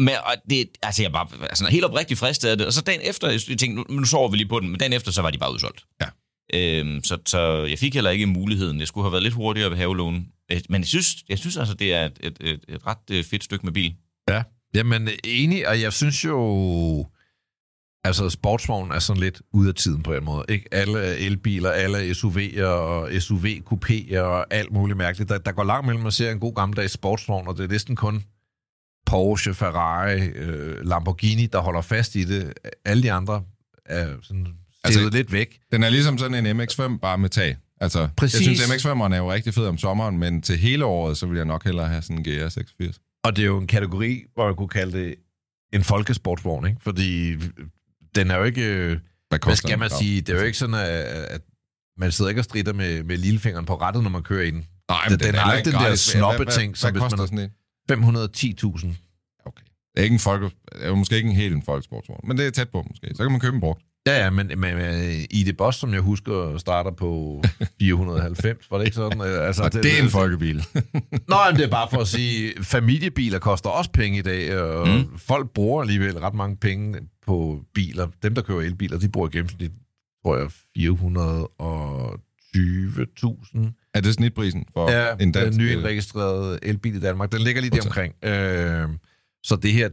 men 0.00 0.14
og 0.24 0.34
det, 0.50 0.68
altså 0.82 1.02
jeg 1.02 1.12
var 1.12 1.32
altså, 1.42 1.66
helt 1.66 1.84
oprigtigt 1.84 2.20
fristet 2.20 2.48
af 2.48 2.56
det, 2.56 2.66
og 2.66 2.72
så 2.72 2.80
dagen 2.80 3.00
efter, 3.04 3.30
jeg 3.30 3.40
tænkte, 3.40 3.68
nu, 3.68 3.84
nu 3.88 4.04
sover 4.04 4.28
vi 4.28 4.36
lige 4.36 4.48
på 4.48 4.60
den, 4.60 4.68
men 4.68 4.78
dagen 4.78 4.92
efter, 4.92 5.12
så 5.12 5.22
var 5.22 5.30
de 5.30 5.38
bare 5.38 5.52
udsolgt. 5.52 5.82
Ja. 6.00 6.06
Øhm, 6.54 7.04
så, 7.04 7.18
så 7.26 7.64
jeg 7.64 7.78
fik 7.78 7.94
heller 7.94 8.10
ikke 8.10 8.26
muligheden. 8.26 8.80
Jeg 8.80 8.88
skulle 8.88 9.04
have 9.04 9.12
været 9.12 9.22
lidt 9.22 9.34
hurtigere 9.34 9.70
ved 9.70 9.76
havelån. 9.76 10.26
Øh, 10.52 10.60
men 10.68 10.80
jeg 10.80 10.88
synes, 10.88 11.16
jeg 11.28 11.38
synes 11.38 11.56
altså, 11.56 11.74
det 11.74 11.94
er 11.94 12.06
et, 12.06 12.18
et, 12.20 12.36
et, 12.40 12.64
et 12.68 12.86
ret 12.86 13.10
øh, 13.10 13.24
fedt 13.24 13.44
stykke 13.44 13.66
med 13.66 13.72
bil. 13.72 13.94
Ja, 14.28 14.42
jamen 14.74 15.08
enig, 15.24 15.68
og 15.68 15.80
jeg 15.80 15.92
synes 15.92 16.24
jo, 16.24 17.06
altså 18.04 18.30
sportsvogn 18.30 18.90
er 18.90 18.98
sådan 18.98 19.22
lidt 19.22 19.42
ude 19.52 19.68
af 19.68 19.74
tiden 19.74 20.02
på 20.02 20.14
en 20.14 20.24
måde. 20.24 20.44
Ikke? 20.48 20.74
Alle 20.74 21.16
elbiler, 21.16 21.70
alle 21.70 22.10
SUV'er 22.10 22.64
og 22.64 23.10
SUV-kupéer 23.10 24.20
og 24.20 24.54
alt 24.54 24.72
muligt 24.72 24.96
mærkeligt. 24.96 25.30
Der, 25.30 25.38
der 25.38 25.52
går 25.52 25.64
langt 25.64 25.86
mellem 25.86 26.06
at 26.06 26.14
se 26.14 26.30
en 26.30 26.40
god 26.40 26.54
gammeldags 26.54 26.92
sportsvogn, 26.92 27.48
og 27.48 27.56
det 27.56 27.64
er 27.64 27.68
næsten 27.68 27.96
kun 27.96 28.24
Porsche, 29.06 29.54
Ferrari, 29.54 30.20
øh, 30.20 30.86
Lamborghini, 30.86 31.46
der 31.46 31.58
holder 31.58 31.80
fast 31.80 32.14
i 32.14 32.24
det. 32.24 32.52
Alle 32.84 33.02
de 33.02 33.12
andre 33.12 33.42
er 33.84 34.16
sådan 34.22 34.46
Altså- 34.88 35.00
altså, 35.00 35.16
lidt 35.16 35.32
væk. 35.32 35.58
Den 35.72 35.82
er 35.82 35.90
ligesom 35.90 36.18
sådan 36.18 36.46
en 36.46 36.60
MX-5, 36.60 36.98
bare 36.98 37.18
med 37.18 37.28
tag. 37.28 37.56
Altså, 37.80 38.08
Præcis. 38.16 38.46
jeg 38.48 38.56
synes, 38.56 38.84
MX-5'eren 38.86 39.12
er 39.12 39.16
jo 39.16 39.32
rigtig 39.32 39.54
fed 39.54 39.66
om 39.66 39.78
sommeren, 39.78 40.18
men 40.18 40.42
til 40.42 40.58
hele 40.58 40.84
året, 40.84 41.16
så 41.18 41.26
vil 41.26 41.36
jeg 41.36 41.44
nok 41.44 41.64
hellere 41.64 41.88
have 41.88 42.02
sådan 42.02 42.18
en 42.18 42.26
GR86. 42.26 43.20
Og 43.24 43.36
det 43.36 43.42
er 43.42 43.46
jo 43.46 43.58
en 43.58 43.66
kategori, 43.66 44.22
hvor 44.34 44.46
jeg 44.46 44.56
kunne 44.56 44.68
kalde 44.68 44.98
det 44.98 45.14
en 45.72 45.84
folkesportsvogn, 45.84 46.66
ikke? 46.66 46.78
Fordi 46.82 47.34
den 48.14 48.30
er 48.30 48.36
jo 48.36 48.44
ikke... 48.44 48.62
Hvad, 49.28 49.38
Hvad 49.44 49.56
skal 49.56 49.78
man 49.78 49.90
sige? 49.90 50.20
Det 50.20 50.34
er 50.34 50.38
jo 50.38 50.44
ikke 50.44 50.58
sådan, 50.58 50.74
at, 50.74 50.88
at 51.34 51.40
man 51.98 52.12
sidder 52.12 52.28
ikke 52.28 52.40
og 52.40 52.44
strider 52.44 52.72
med, 52.72 53.02
med 53.02 53.16
lillefingeren 53.16 53.66
på 53.66 53.74
rettet, 53.74 54.02
når 54.02 54.10
man 54.10 54.22
kører 54.22 54.42
i 54.42 54.50
den. 54.50 54.66
Nej, 54.88 55.08
men 55.08 55.18
den 55.18 55.26
den, 55.26 55.34
har 55.34 55.52
er 55.52 55.56
ikke 55.56 55.70
den 55.70 55.80
der 55.80 55.94
snobbeting, 55.94 56.70
Hvad, 56.70 56.76
som 56.76 56.92
hvis 56.92 57.00
man- 57.00 57.10
sådan 57.10 57.38
en? 57.38 57.50
510.000. 57.90 58.86
Okay. 59.46 59.62
Det 59.94 60.00
er, 60.00 60.02
ikke 60.02 60.12
en 60.14 60.18
folke, 60.18 60.44
det 60.46 60.52
er 60.84 60.88
jo 60.88 60.94
måske 60.94 61.16
ikke 61.16 61.28
en 61.28 61.36
helt 61.36 61.54
en 61.54 61.62
folkesportsvogn, 61.62 62.20
men 62.28 62.38
det 62.38 62.46
er 62.46 62.50
tæt 62.50 62.68
på 62.68 62.82
måske. 62.90 63.06
Så 63.14 63.22
kan 63.22 63.30
man 63.30 63.40
købe 63.40 63.54
en 63.54 63.60
brugt. 63.60 63.82
Ja, 64.08 64.24
ja, 64.24 64.30
men, 64.30 64.46
men, 64.46 64.76
men 64.76 65.14
i 65.30 65.42
det 65.42 65.56
boss, 65.56 65.78
som 65.78 65.92
jeg 65.92 66.00
husker, 66.00 66.58
starter 66.58 66.90
på 66.90 67.42
490, 67.80 68.70
var 68.70 68.78
det 68.78 68.84
ikke 68.84 68.94
sådan? 68.94 69.20
Øh, 69.20 69.46
Altså, 69.46 69.62
Og 69.62 69.72
det 69.72 69.98
er 69.98 70.02
en 70.02 70.10
folkebil. 70.10 70.56
Nå, 71.28 71.36
men 71.50 71.56
det 71.56 71.64
er 71.64 71.70
bare 71.70 71.88
for 71.90 72.00
at 72.00 72.08
sige, 72.08 72.52
familiebiler 72.62 73.38
koster 73.38 73.70
også 73.70 73.90
penge 73.90 74.18
i 74.18 74.22
dag, 74.22 74.58
og 74.60 74.88
mm. 74.88 75.18
folk 75.18 75.50
bruger 75.50 75.82
alligevel 75.82 76.18
ret 76.18 76.34
mange 76.34 76.56
penge 76.56 76.98
på 77.26 77.60
biler. 77.74 78.08
Dem, 78.22 78.34
der 78.34 78.42
kører 78.42 78.60
elbiler, 78.60 78.98
de 78.98 79.08
bruger 79.08 79.28
i 79.28 79.32
gennemsnit, 79.32 79.70
tror 80.24 80.36
jeg, 80.36 80.46
420.000. 80.78 80.82
er 83.94 84.00
det 84.00 84.14
snitprisen 84.14 84.64
for 84.72 84.90
Ja, 84.90 85.06
en 85.20 85.32
dansk 85.32 85.58
den 85.58 85.66
nyindregistrerede 85.66 86.58
elbil 86.62 86.96
i 86.96 87.00
Danmark. 87.00 87.32
Den 87.32 87.40
ligger 87.40 87.62
lige 87.62 87.70
der 87.70 87.82
omkring. 87.82 88.14
Øh, 88.24 88.88
så 89.42 89.56
det 89.56 89.72
her, 89.72 89.88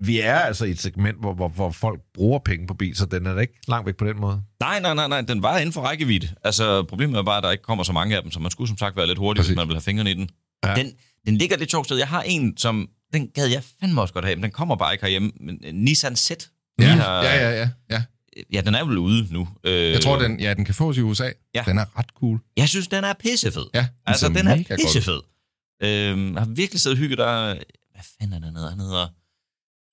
vi 0.00 0.20
er 0.20 0.34
altså 0.38 0.64
i 0.64 0.70
et 0.70 0.80
segment, 0.80 1.20
hvor, 1.20 1.34
hvor, 1.34 1.48
hvor 1.48 1.70
folk 1.70 2.00
bruger 2.14 2.38
penge 2.38 2.66
på 2.66 2.74
bil, 2.74 2.96
så 2.96 3.06
den 3.06 3.26
er 3.26 3.34
da 3.34 3.40
ikke 3.40 3.54
langt 3.68 3.86
væk 3.86 3.96
på 3.96 4.06
den 4.06 4.20
måde. 4.20 4.42
Nej, 4.60 4.80
nej, 4.80 4.94
nej, 4.94 5.08
nej, 5.08 5.20
den 5.20 5.42
var 5.42 5.58
inden 5.58 5.72
for 5.72 5.80
rækkevidde. 5.80 6.28
Altså, 6.44 6.82
problemet 6.82 7.18
er 7.18 7.22
bare, 7.22 7.36
at 7.36 7.42
der 7.42 7.50
ikke 7.50 7.62
kommer 7.64 7.84
så 7.84 7.92
mange 7.92 8.16
af 8.16 8.22
dem, 8.22 8.30
så 8.30 8.40
man 8.40 8.50
skulle 8.50 8.68
som 8.68 8.78
sagt 8.78 8.96
være 8.96 9.06
lidt 9.06 9.18
hurtig, 9.18 9.38
Præcis. 9.40 9.48
hvis 9.50 9.56
man 9.56 9.68
vil 9.68 9.74
have 9.76 9.82
fingrene 9.82 10.10
i 10.10 10.14
den. 10.14 10.28
Ja. 10.64 10.74
Den, 10.74 10.92
den 11.26 11.36
ligger 11.36 11.56
lidt 11.56 11.70
sjovt 11.70 11.86
sted. 11.86 11.96
Jeg 11.96 12.08
har 12.08 12.22
en, 12.22 12.56
som, 12.56 12.88
den 13.12 13.28
gad 13.28 13.46
jeg 13.46 13.62
fandme 13.80 14.00
også 14.00 14.14
godt 14.14 14.24
have, 14.24 14.36
men 14.36 14.42
den 14.42 14.50
kommer 14.50 14.76
bare 14.76 14.92
ikke 14.94 15.04
herhjemme. 15.04 15.30
Men, 15.40 15.58
uh, 15.68 15.74
Nissan 15.74 16.16
Z. 16.16 16.30
Ja, 16.80 16.86
har- 16.86 17.22
ja, 17.24 17.50
ja, 17.50 17.50
ja, 17.62 17.68
ja. 17.90 18.02
Ja, 18.52 18.60
den 18.60 18.74
er 18.74 18.84
vel 18.84 18.98
ude 18.98 19.26
nu. 19.32 19.48
Øh, 19.64 19.90
Jeg 19.90 20.00
tror, 20.00 20.18
den, 20.18 20.40
ja, 20.40 20.54
den 20.54 20.64
kan 20.64 20.74
fås 20.74 20.96
i 20.96 21.00
USA. 21.00 21.30
Ja. 21.54 21.62
Den 21.66 21.78
er 21.78 21.98
ret 21.98 22.06
cool. 22.20 22.40
Jeg 22.56 22.68
synes, 22.68 22.88
den 22.88 23.04
er 23.04 23.12
pissefed. 23.20 23.62
Ja, 23.74 23.86
Altså, 24.06 24.26
ser 24.26 24.32
den 24.32 24.46
er 24.46 24.76
pissefed. 24.76 25.20
Øhm, 25.82 26.32
jeg 26.34 26.42
har 26.42 26.48
virkelig 26.48 26.80
siddet 26.80 26.96
og 26.96 27.00
hygget 27.00 27.18
der... 27.18 27.54
Hvad 27.54 28.04
fanden 28.20 28.42
er 28.42 28.46
den 28.46 28.56
hedder? 28.56 28.70
Han 28.70 28.80
hedder... 28.80 29.06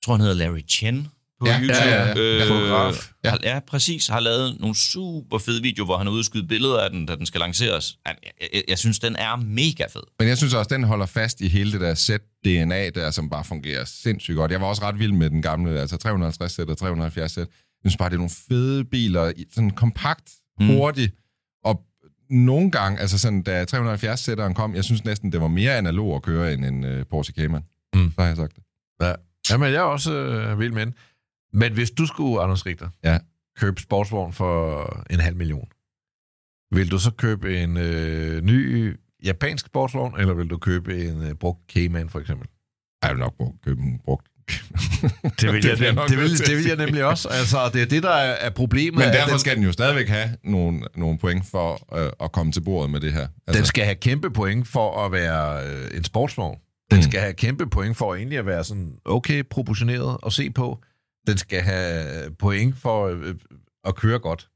Jeg 0.04 0.06
tror, 0.06 0.14
han 0.14 0.22
hedder 0.22 0.36
Larry 0.36 0.62
Chen 0.68 1.08
på 1.39 1.47
Ja, 1.47 1.60
YouTube. 1.60 1.78
ja, 1.78 1.99
ja, 1.99 2.08
ja. 2.08 2.41
Øh, 2.41 2.47
Fotograf. 2.47 3.12
Ja. 3.24 3.30
Har, 3.30 3.39
ja, 3.43 3.60
præcis. 3.68 4.08
Har 4.08 4.20
lavet 4.20 4.60
nogle 4.60 4.76
super 4.76 5.38
fede 5.38 5.62
videoer, 5.62 5.86
hvor 5.86 5.97
han 5.97 6.08
er 6.08 6.12
ude 6.12 6.47
billeder 6.47 6.80
af 6.80 6.89
den, 6.89 7.06
da 7.06 7.16
den 7.16 7.26
skal 7.26 7.39
lanceres. 7.39 7.97
Jeg, 8.06 8.16
jeg, 8.24 8.32
jeg, 8.54 8.64
jeg 8.68 8.78
synes, 8.80 8.99
den 8.99 9.16
er 9.16 9.36
mega 9.36 9.86
fed. 9.86 10.01
Men 10.20 10.28
jeg 10.28 10.38
synes 10.38 10.54
også, 10.54 10.70
den 10.76 10.84
holder 10.84 11.06
fast 11.06 11.41
i 11.41 11.47
hele 11.47 11.72
det 11.72 11.82
der 11.82 11.95
Z-DNA, 11.95 12.89
der 12.89 13.12
som 13.12 13.30
bare 13.30 13.43
fungerer 13.43 13.86
sindssygt 13.86 14.36
godt. 14.36 14.51
Jeg 14.51 14.62
var 14.62 14.68
også 14.68 14.82
ret 14.82 14.99
vild 14.99 15.12
med 15.12 15.30
den 15.30 15.41
gamle, 15.41 15.80
altså 15.80 15.97
350 15.97 16.51
sæt 16.51 16.70
og 16.70 16.78
370 16.78 17.32
sæt. 17.32 17.47
Jeg 17.84 17.89
synes 17.89 17.97
bare, 17.97 18.10
det 18.10 18.16
er 18.16 18.18
nogle 18.18 18.32
fede 18.49 18.86
biler, 18.86 19.32
i- 19.38 19.45
sådan 19.54 19.70
kompakt, 19.72 20.32
Mm. 20.60 20.68
hurtigt, 20.68 21.14
og 21.64 21.82
nogle 22.30 22.72
gange, 22.72 22.99
altså 22.99 23.18
sådan, 23.18 23.41
da 23.41 23.66
370-sætteren 23.66 24.54
kom, 24.54 24.76
jeg 24.76 24.84
synes 24.84 25.04
næsten, 25.06 25.32
det 25.32 25.41
var 25.41 25.47
mere 25.47 25.78
analog 25.78 26.16
at 26.16 26.22
køre 26.22 26.54
end 26.54 26.66
en 26.66 26.84
uh, 26.84 27.06
Porsche 27.10 27.34
Cayman. 27.34 27.62
Mm. 27.95 28.12
Så 28.16 28.22
har 28.22 28.28
jeg 28.28 28.38
sagt 28.38 28.56
det. 28.56 28.64
Ja. 29.01 29.14
Jamen, 29.50 29.68
jeg 29.74 29.78
er 29.78 29.82
også 29.82 30.14
øh, 30.14 30.60
vild 30.60 30.72
med 30.72 30.86
den. 30.86 30.94
Men 31.54 31.74
hvis 31.74 31.91
du 31.91 32.06
skulle, 32.06 32.41
Anders 32.41 32.66
Richter, 32.66 32.89
Ja. 33.04 33.18
købe 33.58 33.82
sportsvogn 33.82 34.34
for 34.34 35.06
en 35.10 35.20
halv 35.20 35.36
million, 35.36 35.68
vil 36.72 36.91
du 36.91 37.00
så 37.00 37.12
købe 37.12 37.58
en 37.64 37.78
øh, 37.78 38.41
ny 38.41 38.94
japansk 39.24 39.66
sportsvogn, 39.66 40.20
eller 40.20 40.34
vil 40.34 40.50
du 40.50 40.58
købe 40.58 41.08
en 41.08 41.22
øh, 41.22 41.34
brugt 41.34 41.60
Cayman, 41.72 42.10
for 42.10 42.20
eksempel? 42.20 42.48
Jeg 43.04 43.12
vil 43.12 43.20
nok 43.20 43.34
bruge, 43.38 43.54
købe 43.66 43.82
en 43.82 44.00
brugt. 44.06 44.28
Det 45.41 45.54
vil, 45.54 45.66
jeg, 45.66 45.78
det, 45.80 45.96
nok 45.96 46.10
det, 46.10 46.18
vil, 46.18 46.30
det 46.39 46.58
vil 46.58 46.66
jeg 46.66 46.76
nemlig 46.76 47.06
også. 47.06 47.30
Altså, 47.30 47.70
det 47.74 47.82
er 47.82 47.86
det, 47.86 48.04
der 48.04 48.10
er, 48.10 48.50
problemet. 48.50 49.00
Men 49.00 49.08
derfor 49.14 49.30
den, 49.30 49.39
skal 49.39 49.56
den 49.56 49.64
jo 49.64 49.72
stadigvæk 49.72 50.08
have 50.08 50.30
nogle, 50.44 50.82
nogle 50.96 51.18
point 51.18 51.46
for 51.46 51.96
øh, 51.98 52.12
at 52.20 52.32
komme 52.32 52.52
til 52.52 52.62
bordet 52.62 52.91
med 52.91 53.00
det 53.00 53.14
her. 53.14 53.28
Altså, 53.48 53.60
den 53.60 53.66
skal 53.66 53.84
have 53.84 53.96
kæmpe 53.96 54.32
point 54.32 54.68
for 54.68 55.06
at 55.06 55.12
være 55.12 55.68
øh, 55.68 55.98
en 55.98 56.04
sportsvogn. 56.04 56.58
Den 56.92 56.98
Mm. 57.00 57.04
skal 57.04 57.20
have 57.20 57.34
kæmpe 57.34 57.70
point 57.70 57.98
for 57.98 58.16
egentlig 58.16 58.38
at 58.38 58.46
være 58.46 58.64
sådan 58.64 58.98
okay 59.06 59.44
proportioneret 59.50 60.18
at 60.26 60.34
se 60.34 60.50
på. 60.50 60.80
Den 61.28 61.38
skal 61.38 61.62
have 61.62 62.32
point 62.40 62.76
for 62.78 63.08
øh, 63.08 63.36
at 63.86 63.96
køre 63.96 64.20
godt. 64.20 64.50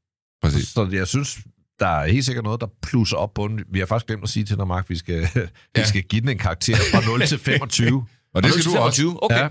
præcis. 0.44 0.68
Så 0.68 0.90
jeg 0.92 1.08
synes, 1.08 1.40
der 1.80 1.88
er 1.88 2.08
helt 2.08 2.26
sikkert 2.26 2.44
noget, 2.44 2.62
der 2.62 2.68
plusser 2.82 3.18
op 3.18 3.34
på 3.34 3.48
den. 3.48 3.64
Vi 3.72 3.80
har 3.80 3.86
faktisk 3.86 4.08
glemt 4.08 4.24
at 4.24 4.30
sige 4.30 4.46
til 4.46 4.58
dig, 4.58 4.68
Mark, 4.68 4.90
vi 4.90 4.96
skal, 4.98 5.16
ja. 5.36 5.42
vi 5.76 5.82
skal 5.86 6.04
give 6.04 6.22
den 6.22 6.30
en 6.30 6.38
karakter 6.38 6.76
fra 6.76 7.02
0 7.12 7.22
til 7.28 7.40
25. 7.52 8.06
Og 8.34 8.44
det 8.44 8.52
skal 8.54 8.64
du 8.64 8.78
også. 8.78 9.02
25? 9.02 9.24
Okay. 9.24 9.36
Ja. 9.38 9.50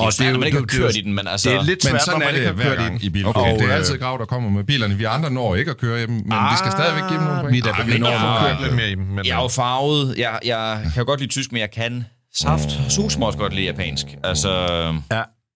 Ja. 0.00 0.06
Og 0.06 0.12
det 0.12 0.20
er 0.20 0.30
jo, 0.30 0.38
man 0.38 0.46
ikke 0.46 0.58
har 0.58 0.62
er 0.62 0.66
kørt 0.66 0.96
i 0.96 1.00
den, 1.00 1.14
men 1.14 1.26
altså... 1.26 1.50
Det 1.50 1.56
er 1.58 1.62
lidt 1.62 1.84
Men 1.84 1.90
svært, 1.90 2.02
sådan 2.02 2.20
når 2.20 2.26
er 2.26 2.32
man 2.32 2.34
ikke 2.34 2.48
det 2.48 2.56
har 2.56 2.62
hver 2.62 2.64
kørt 2.64 2.78
i 2.78 2.82
gang 2.82 3.00
den. 3.00 3.06
i 3.06 3.10
bil. 3.10 3.26
Okay, 3.26 3.40
Okay, 3.40 3.58
det 3.58 3.70
er 3.70 3.74
altid 3.74 3.98
grav, 3.98 4.18
der 4.18 4.24
kommer 4.24 4.50
med 4.50 4.64
bilerne. 4.64 4.94
Vi 4.94 5.04
andre 5.04 5.30
når 5.30 5.54
ikke 5.54 5.70
at 5.70 5.78
køre 5.78 5.98
i 6.02 6.06
dem, 6.06 6.10
men 6.14 6.24
vi 6.24 6.56
skal 6.58 6.72
stadigvæk 6.72 7.02
give 7.08 7.18
dem 7.18 7.26
nogle 7.26 7.40
point. 7.40 7.52
Vi 7.54 7.58
er 7.58 7.62
da 7.62 7.70
Ah, 7.70 7.84
begyndt 7.86 8.00
når 8.00 8.10
at 8.10 8.46
kørt 8.50 8.62
lidt 8.64 8.74
mere 8.76 8.88
i 8.88 8.94
dem. 8.94 8.98
Men, 9.04 9.26
Jeg 9.26 9.38
er 9.38 9.42
jo 9.42 9.48
farvet. 9.48 10.14
Jeg, 10.18 10.38
jeg 10.44 10.80
kan 10.94 11.00
jo 11.02 11.06
godt 11.06 11.20
lide 11.20 11.30
tysk, 11.32 11.52
men 11.52 11.60
jeg 11.60 11.70
kan 11.70 12.04
saft. 12.34 12.70
Sus 12.88 13.16
må 13.18 13.26
også 13.26 13.38
godt 13.38 13.54
lide 13.54 13.66
japansk. 13.66 14.06
Altså, 14.24 14.50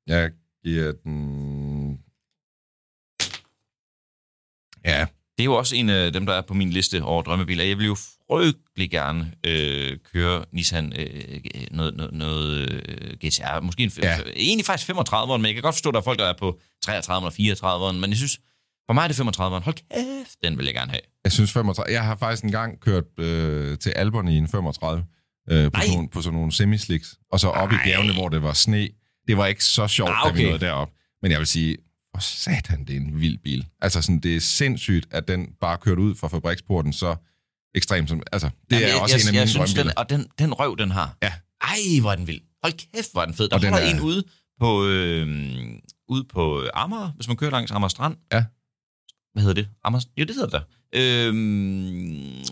Jeg 0.06 0.30
giver 0.64 0.92
den... 1.04 1.98
Ja, 4.84 5.06
det 5.36 5.40
er 5.40 5.44
jo 5.44 5.54
også 5.54 5.76
en 5.76 5.88
af 5.90 6.12
dem, 6.12 6.26
der 6.26 6.32
er 6.34 6.42
på 6.48 6.54
min 6.54 6.70
liste 6.70 7.02
over 7.02 7.22
drømmebiler. 7.22 7.64
Jeg 7.64 7.78
vil 7.78 7.86
jo 7.86 7.96
frygtelig 8.36 8.90
gerne 8.90 9.32
øh, 9.46 9.96
køre 10.12 10.44
Nissan 10.52 10.92
øh, 10.98 11.40
noget, 11.70 11.94
noget, 11.96 12.12
noget 12.14 12.72
øh, 12.88 13.16
GTR. 13.24 13.60
Måske 13.60 13.82
en, 13.82 13.90
Ja. 14.02 14.18
egentlig 14.36 14.66
faktisk 14.66 14.90
35'eren, 14.90 15.36
men 15.36 15.44
jeg 15.46 15.54
kan 15.54 15.62
godt 15.62 15.74
forstå, 15.74 15.88
at 15.88 15.94
der 15.94 16.00
er 16.00 16.04
folk, 16.04 16.18
der 16.18 16.24
er 16.26 16.34
på 16.38 16.58
33'eren 16.86 17.10
og 17.24 17.32
34'eren. 17.32 17.92
Men 17.92 18.10
jeg 18.10 18.16
synes, 18.16 18.38
for 18.86 18.92
mig 18.92 19.04
er 19.04 19.08
det 19.08 19.14
35'eren. 19.20 19.62
Hold 19.64 19.74
kæft, 19.94 20.36
den 20.44 20.58
vil 20.58 20.64
jeg 20.64 20.74
gerne 20.74 20.90
have. 20.90 21.00
jeg 21.24 21.32
synes 21.32 21.52
35... 21.52 21.92
Jeg 21.94 22.04
har 22.04 22.16
faktisk 22.16 22.44
engang 22.44 22.80
kørt 22.80 23.04
øh, 23.18 23.78
til 23.78 23.90
Alberne 23.90 24.34
i 24.34 24.38
en 24.38 24.48
35 24.48 25.04
øh, 25.50 25.72
på, 25.72 25.80
sådan, 25.80 25.94
nogle- 25.94 26.08
på 26.08 26.22
sådan 26.22 26.36
nogle 26.38 26.52
semislicks, 26.52 27.14
og 27.32 27.40
så 27.40 27.48
op 27.48 27.72
i 27.72 27.74
Nej. 27.74 27.84
bjergene, 27.84 28.12
hvor 28.14 28.28
det 28.28 28.42
var 28.42 28.52
sne. 28.52 28.88
Det 29.28 29.36
var 29.36 29.46
ikke 29.46 29.64
så 29.64 29.86
sjovt, 29.88 30.10
Ah, 30.10 30.16
da 30.24 30.32
vi 30.32 30.38
okay. 30.38 30.44
nåede 30.44 30.58
derop. 30.64 30.90
Men 31.22 31.30
jeg 31.30 31.38
vil 31.38 31.46
sige, 31.46 31.76
for 32.14 32.20
satan, 32.22 32.84
det 32.84 32.96
er 32.96 33.00
en 33.00 33.20
vild 33.20 33.38
bil. 33.38 33.66
Altså, 33.80 34.02
sådan, 34.02 34.18
det 34.20 34.36
er 34.36 34.40
sindssygt, 34.40 35.06
at 35.10 35.28
den 35.28 35.48
bare 35.60 35.78
kørte 35.78 36.00
ud 36.00 36.14
fra 36.14 36.28
fabriksporten 36.28 36.92
så 36.92 37.16
ekstremt 37.74 38.08
som... 38.08 38.22
Altså, 38.32 38.46
det 38.48 38.54
Jamen, 38.70 38.84
er 38.84 38.92
jeg, 38.92 39.00
også 39.02 39.16
jeg, 39.16 39.22
en 39.22 39.28
af 39.28 39.32
mine 39.32 39.40
jeg 39.40 39.48
synes, 39.48 39.74
drømmebiler. 39.74 39.92
den, 39.94 39.98
Og 39.98 40.10
den, 40.10 40.26
den 40.38 40.54
røv, 40.54 40.76
den 40.78 40.90
har. 40.90 41.16
Ja. 41.22 41.32
Ej, 41.60 42.00
hvor 42.00 42.12
er 42.12 42.16
den 42.16 42.26
vild. 42.26 42.40
Hold 42.62 42.72
kæft, 42.72 43.12
hvor 43.12 43.20
er 43.22 43.26
den 43.26 43.34
fed. 43.34 43.48
Der 43.48 43.56
Og 43.56 43.62
den 43.62 43.72
holder 43.72 43.86
er- 43.86 43.94
en 43.94 44.00
ude 44.00 44.24
på, 44.60 44.86
øh, 44.86 45.26
ude 46.08 46.24
på 46.24 46.68
Amager, 46.74 47.12
hvis 47.16 47.28
man 47.28 47.36
kører 47.36 47.50
langs 47.50 47.70
Amager 47.70 47.88
Strand. 47.88 48.16
Ja. 48.32 48.44
Hvad 49.32 49.42
hedder 49.42 49.54
det? 49.54 49.68
Amager, 49.84 50.04
jo, 50.16 50.24
det 50.24 50.34
hedder 50.34 50.48
det 50.48 50.52
der. 50.52 50.62
Øh, 50.94 51.34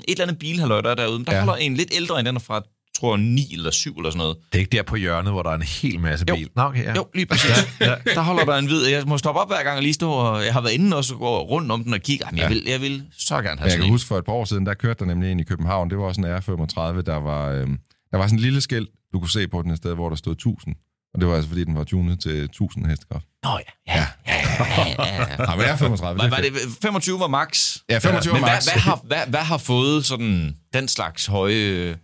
et 0.09 0.11
eller 0.11 0.25
andet 0.25 0.39
bilhalløj, 0.39 0.81
der 0.81 0.91
er 0.91 0.95
derude. 0.95 1.19
Men 1.19 1.27
der 1.27 1.33
Ja. 1.33 1.39
ja. 1.39 1.45
holder 1.45 1.57
en 1.65 1.75
lidt 1.77 1.93
ældre 1.95 2.19
end 2.19 2.27
den 2.27 2.37
er 2.37 2.41
fra, 2.41 2.63
tror 3.01 3.17
jeg, 3.17 3.25
9 3.25 3.53
eller 3.53 3.71
7 3.71 3.97
eller 3.97 4.11
sådan 4.11 4.19
noget. 4.19 4.37
Det 4.53 4.59
er 4.59 4.61
ikke 4.61 4.77
der 4.77 4.83
på 4.83 4.97
hjørnet, 4.97 5.33
hvor 5.33 5.43
der 5.43 5.51
er 5.51 5.55
en 5.55 5.63
hel 5.63 6.01
masse 6.01 6.27
Jo. 6.29 6.35
bil. 6.35 6.49
Nå, 6.57 6.63
okay, 6.63 6.85
ja. 6.85 6.95
Jo, 6.95 7.07
lige 7.15 7.27
præcis. 7.27 7.51
ja. 7.81 7.95
Der 8.15 8.21
holder 8.21 8.45
der 8.45 8.57
en 8.57 8.67
hvid. 8.67 8.87
Jeg 8.87 9.03
må 9.07 9.19
stoppe 9.19 9.41
op 9.41 9.49
hver 9.49 9.63
gang 9.63 9.77
og 9.77 9.83
lige 9.83 9.95
stå, 9.95 10.11
og 10.11 10.45
jeg 10.45 10.53
har 10.53 10.61
været 10.61 10.73
inde 10.73 10.97
og 10.97 11.05
så 11.05 11.15
gå 11.15 11.39
rundt 11.43 11.73
om 11.73 11.85
den 11.85 11.95
og 11.95 12.01
kigge. 12.01 12.25
Jamen, 12.27 12.39
jeg, 12.39 12.45
Ja. 12.45 12.55
vil, 12.55 12.63
jeg 12.67 12.81
vil 12.81 13.03
så 13.19 13.35
gerne 13.35 13.47
have 13.47 13.55
Men 13.57 13.63
jeg 13.65 13.71
sådan 13.71 13.81
kan 13.81 13.87
en. 13.87 13.91
huske 13.93 14.09
for 14.09 14.19
et 14.19 14.25
par 14.25 14.33
år 14.33 14.45
siden, 14.45 14.67
der 14.67 14.75
kørte 14.75 14.99
der 14.99 15.05
nemlig 15.05 15.33
en 15.33 15.41
i 15.41 15.45
København. 15.45 15.91
Det 15.91 15.99
var 15.99 16.05
også 16.05 16.21
en 16.21 16.27
R35, 16.27 17.03
der 17.03 17.17
var, 17.17 17.49
øhm, 17.51 17.79
der 18.11 18.19
var 18.19 18.27
sådan 18.27 18.39
en 18.39 18.43
lille 18.43 18.61
skilt, 18.61 18.89
du 19.13 19.19
kunne 19.19 19.31
se 19.31 19.49
på 19.49 19.63
den 19.63 19.71
et 19.71 19.77
sted, 19.77 19.95
hvor 19.95 20.09
der 20.09 20.17
stod 20.17 20.33
1000. 20.33 20.75
Og 21.15 21.21
det 21.21 21.29
var 21.29 21.35
altså, 21.35 21.49
fordi 21.49 21.65
den 21.65 21.75
var 21.77 21.85
tunet 21.85 22.21
til 22.21 22.45
1000 22.45 22.87
hestekraft. 22.87 23.27
Nå 23.45 23.51
ja. 23.51 23.95
Ja, 23.95 24.07
ja, 24.27 24.35
ja, 24.35 24.87
ja, 24.89 25.31
ja. 25.31 25.37
Nej, 25.47 25.57
men 25.57 25.65
R35, 25.65 26.03
Var, 26.05 26.13
det 26.15 26.23
er 26.25 26.29
var 26.29 26.37
fedt. 26.37 26.55
det 26.55 26.79
25 26.83 27.21
var 27.21 27.27
max? 27.29 27.77
Ja, 27.91 27.99
25 27.99 28.33
Men 28.33 28.43
var 28.43 28.49
hvad, 28.49 28.57
max. 28.57 28.65
hvad, 28.73 28.81
har, 28.81 29.01
hvad, 29.05 29.19
hvad 29.29 29.41
har 29.41 29.59
fået 29.59 30.05
sådan 30.05 30.57
den 30.75 30.89
slags 30.89 31.27
høje... 31.27 31.97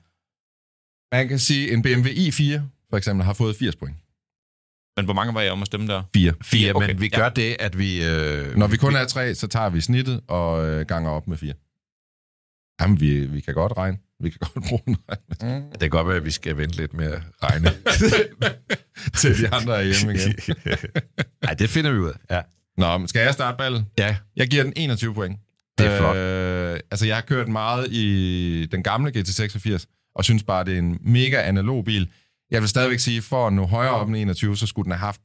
Man 1.17 1.29
kan 1.29 1.39
sige, 1.39 1.73
en 1.73 1.83
BMW 1.83 2.09
i4, 2.09 2.61
for 2.91 2.97
eksempel, 2.97 3.25
har 3.25 3.33
fået 3.33 3.57
80 3.57 3.77
point. 3.77 3.97
Men 4.97 5.05
hvor 5.05 5.15
mange 5.15 5.35
var 5.35 5.41
jeg 5.41 5.53
om 5.53 5.63
at 5.63 5.67
stemme 5.67 5.87
der? 5.87 6.03
4. 6.15 6.33
Fire, 6.43 6.73
Okay, 6.75 6.87
men 6.87 7.01
vi 7.01 7.11
ja. 7.13 7.19
gør 7.19 7.29
det, 7.29 7.57
at 7.61 7.79
vi... 7.79 8.05
Øh, 8.05 8.57
Når 8.57 8.67
vi 8.67 8.77
kun 8.77 8.97
er 8.97 9.05
tre, 9.05 9.35
så 9.35 9.47
tager 9.47 9.69
vi 9.71 9.81
snittet 9.81 10.21
og 10.29 10.67
øh, 10.67 10.87
ganger 10.87 11.11
op 11.11 11.29
med 11.29 11.37
4. 11.37 11.53
Jamen, 12.81 13.01
vi, 13.01 13.27
vi 13.27 13.41
kan 13.41 13.55
godt 13.55 13.73
regne. 13.77 13.99
Vi 14.21 14.31
kan 14.31 14.39
godt 14.55 14.65
bruge 14.69 14.83
en 14.87 14.97
regn. 15.11 15.63
Det 15.73 15.81
kan 15.81 15.91
godt 15.91 16.07
være, 16.09 16.17
at 16.17 16.25
vi 16.25 16.31
skal 16.31 16.57
vente 16.57 16.77
lidt 16.77 16.95
med 16.95 17.13
at 17.13 17.23
regne. 17.43 17.71
til 19.21 19.39
de 19.39 19.49
andre 19.55 19.79
er 19.79 19.83
hjemme 19.83 20.15
igen. 20.15 20.35
Nej, 21.45 21.55
det 21.55 21.71
finder 21.71 21.91
vi 21.91 21.99
ud 21.99 22.09
af. 22.09 22.35
Ja. 22.37 22.43
Nå, 22.79 22.99
men 22.99 23.09
skal 23.09 23.21
jeg 23.23 23.33
starte 23.35 23.59
ballet? 23.59 23.85
ja. 23.99 24.17
Jeg 24.37 24.49
giver 24.49 24.63
den 24.63 24.73
21 24.77 25.15
point. 25.15 25.39
Det 25.79 25.87
er 25.87 25.99
flot. 25.99 26.17
Øh, 26.17 26.81
altså, 26.91 27.07
jeg 27.07 27.17
har 27.17 27.23
kørt 27.23 27.49
meget 27.49 27.93
i 27.93 28.67
den 28.73 28.83
gamle 28.83 29.13
GT86, 29.17 29.96
og 30.17 30.25
synes 30.25 30.43
bare, 30.43 30.65
det 30.65 30.75
er 30.75 30.79
en 30.79 30.99
mega 31.01 31.43
analog 31.49 31.85
bil. 31.85 32.11
Jeg 32.51 32.61
vil 32.61 32.69
stadigvæk 32.69 32.99
sige, 32.99 33.23
for 33.23 33.47
at 33.47 33.53
nå 33.53 33.67
højere 33.67 33.93
op 33.93 34.09
end 34.09 34.17
21, 34.17 34.57
så 34.57 34.67
skulle 34.67 34.85
den 34.85 34.93
have 34.93 35.07
haft 35.07 35.21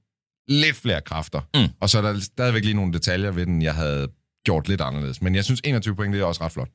lidt 0.48 0.76
flere 0.76 1.02
kræfter. 1.02 1.42
Mm. 1.56 1.74
Og 1.80 1.90
så 1.90 1.98
er 1.98 2.02
der 2.02 2.20
stadigvæk 2.20 2.64
lige 2.64 2.74
nogle 2.74 2.94
detaljer 2.94 3.32
ved 3.32 3.46
den, 3.46 3.62
jeg 3.62 3.76
havde 3.76 4.08
gjort 4.46 4.68
lidt 4.68 4.82
anderledes. 4.82 5.22
Men 5.22 5.36
jeg 5.36 5.46
synes, 5.46 5.62
21 5.64 5.96
point, 5.96 6.14
det 6.14 6.22
er 6.22 6.26
også 6.26 6.44
ret 6.44 6.52
flot. 6.52 6.70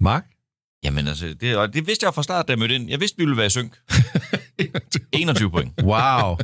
Mark? 0.00 0.24
Jamen 0.84 1.08
altså, 1.08 1.34
det, 1.40 1.56
og 1.56 1.74
det 1.74 1.86
vidste 1.86 2.06
jeg 2.06 2.14
fra 2.14 2.22
start, 2.22 2.48
da 2.48 2.52
jeg 2.52 2.58
mødte 2.58 2.74
ind. 2.74 2.90
Jeg 2.90 3.00
vidste, 3.00 3.18
vi 3.18 3.24
ville 3.24 3.36
være 3.36 3.46
i 3.46 3.50
synk. 3.50 3.78
21 5.12 5.50
point. 5.50 5.82
Wow. 5.82 6.36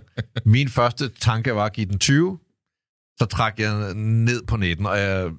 Min 0.45 0.69
første 0.69 1.09
tanke 1.09 1.55
var 1.55 1.65
at 1.65 1.73
give 1.73 1.87
den 1.87 1.99
20. 1.99 2.39
Så 3.19 3.25
trak 3.25 3.59
jeg 3.59 3.95
ned 3.95 4.43
på 4.47 4.57
19, 4.57 4.87
og 4.87 4.99
jeg... 4.99 5.31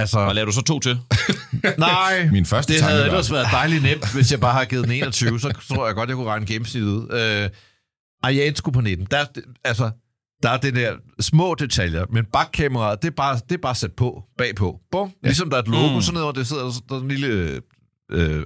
Altså, 0.00 0.18
Og 0.18 0.34
laver 0.34 0.46
du 0.46 0.52
så 0.52 0.62
to 0.62 0.80
til? 0.80 0.98
nej, 1.78 2.28
Min 2.32 2.46
første 2.46 2.72
det 2.72 2.80
tanke 2.80 2.92
havde 2.92 3.06
ellers 3.06 3.32
været 3.32 3.46
dejligt 3.52 3.82
nemt, 3.82 4.12
hvis 4.14 4.32
jeg 4.32 4.40
bare 4.40 4.52
havde 4.52 4.66
givet 4.66 4.84
den 4.84 4.92
21, 4.92 5.40
så 5.40 5.52
tror 5.74 5.86
jeg 5.86 5.94
godt, 5.94 6.08
jeg 6.08 6.16
kunne 6.16 6.28
regne 6.28 6.46
gennemsnittet 6.46 6.90
ud. 6.90 7.08
Øh, 7.12 7.50
ej, 8.22 8.36
jeg 8.36 8.46
endte 8.46 8.58
sgu 8.58 8.70
på 8.70 8.80
19. 8.80 9.06
Der, 9.10 9.24
altså, 9.64 9.90
der 10.42 10.50
er 10.50 10.56
det 10.56 10.74
der 10.74 10.96
små 11.20 11.54
detaljer, 11.54 12.06
men 12.10 12.24
bakkameraet, 12.24 13.02
det 13.02 13.08
er 13.08 13.14
bare, 13.14 13.40
det 13.48 13.54
er 13.54 13.60
bare 13.62 13.74
sat 13.74 13.92
på, 13.92 14.24
bagpå. 14.38 14.80
Bum. 14.92 15.12
Ja. 15.22 15.28
Ligesom 15.28 15.50
der 15.50 15.56
er 15.56 15.62
et 15.62 15.68
logo, 15.68 15.94
mm. 15.94 16.00
sådan 16.00 16.20
noget, 16.20 16.36
det 16.36 16.46
sidder 16.46 16.62
der 16.62 16.68
er 16.68 16.72
sådan 16.72 17.02
en 17.02 17.08
lille... 17.08 17.60
Øh, 18.10 18.42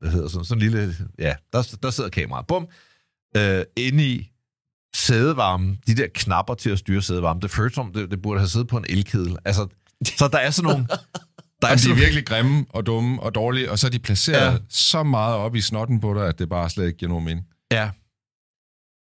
hvad 0.00 0.10
hedder 0.10 0.28
sådan, 0.28 0.44
sådan 0.44 0.62
en 0.62 0.70
lille... 0.70 0.94
Ja, 1.18 1.34
der, 1.52 1.76
der 1.82 1.90
sidder 1.90 2.10
kameraet. 2.10 2.46
Bum. 2.46 2.66
Øh, 3.36 3.64
inde 3.76 4.06
i 4.06 4.28
sædevarmen, 4.94 5.78
de 5.86 5.94
der 5.94 6.06
knapper 6.14 6.54
til 6.54 6.70
at 6.70 6.78
styre 6.78 7.02
sædevarmen, 7.02 7.42
det 7.42 7.50
føles 7.50 7.74
som, 7.74 7.92
det, 7.92 8.10
det 8.10 8.22
burde 8.22 8.40
have 8.40 8.48
siddet 8.48 8.68
på 8.68 8.76
en 8.76 8.84
elkedel. 8.88 9.36
Altså, 9.44 9.66
så 10.04 10.28
der 10.28 10.38
er 10.38 10.50
sådan 10.50 10.70
nogle... 10.70 10.86
Der 11.62 11.68
Jamen, 11.68 11.78
de 11.78 11.82
sådan 11.82 11.96
er 11.96 12.00
virkelig 12.00 12.26
grimme 12.26 12.64
og 12.68 12.86
dumme 12.86 13.22
og 13.22 13.34
dårlige, 13.34 13.70
og 13.70 13.78
så 13.78 13.86
er 13.86 13.90
de 13.90 13.98
placeret 13.98 14.52
Ja. 14.52 14.58
så 14.68 15.02
meget 15.02 15.34
op 15.36 15.54
i 15.56 15.60
snotten 15.60 16.00
på 16.00 16.14
dig, 16.14 16.28
at 16.28 16.38
det 16.38 16.48
bare 16.48 16.70
slet 16.70 16.86
ikke 16.86 16.98
giver 16.98 17.08
nogen 17.08 17.24
mening. 17.24 17.46
Ja. 17.72 17.90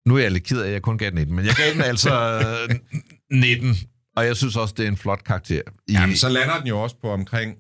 Nu 0.10 0.18
er 0.18 0.22
jeg 0.22 0.32
lidt 0.32 0.44
ked 0.44 0.62
af, 0.62 0.68
at 0.68 0.74
jeg 0.74 0.82
kun 0.82 0.98
gav 0.98 1.10
den 1.10 1.16
19, 1.16 1.36
men 1.36 1.46
jeg 1.46 1.56
gav 1.56 1.74
den 1.74 1.82
altså 1.82 2.40
øh, 2.70 2.76
19, 3.32 3.76
og 4.16 4.26
jeg 4.26 4.36
synes 4.38 4.56
også, 4.56 4.74
det 4.78 4.84
er 4.84 4.88
en 4.88 4.98
flot 4.98 5.24
karakter. 5.24 5.62
I, 5.88 5.94
Jamen, 5.94 6.16
så 6.18 6.30
lander 6.30 6.58
den 6.60 6.68
jo 6.68 6.82
også 6.84 6.96
på 7.02 7.12
omkring 7.12 7.56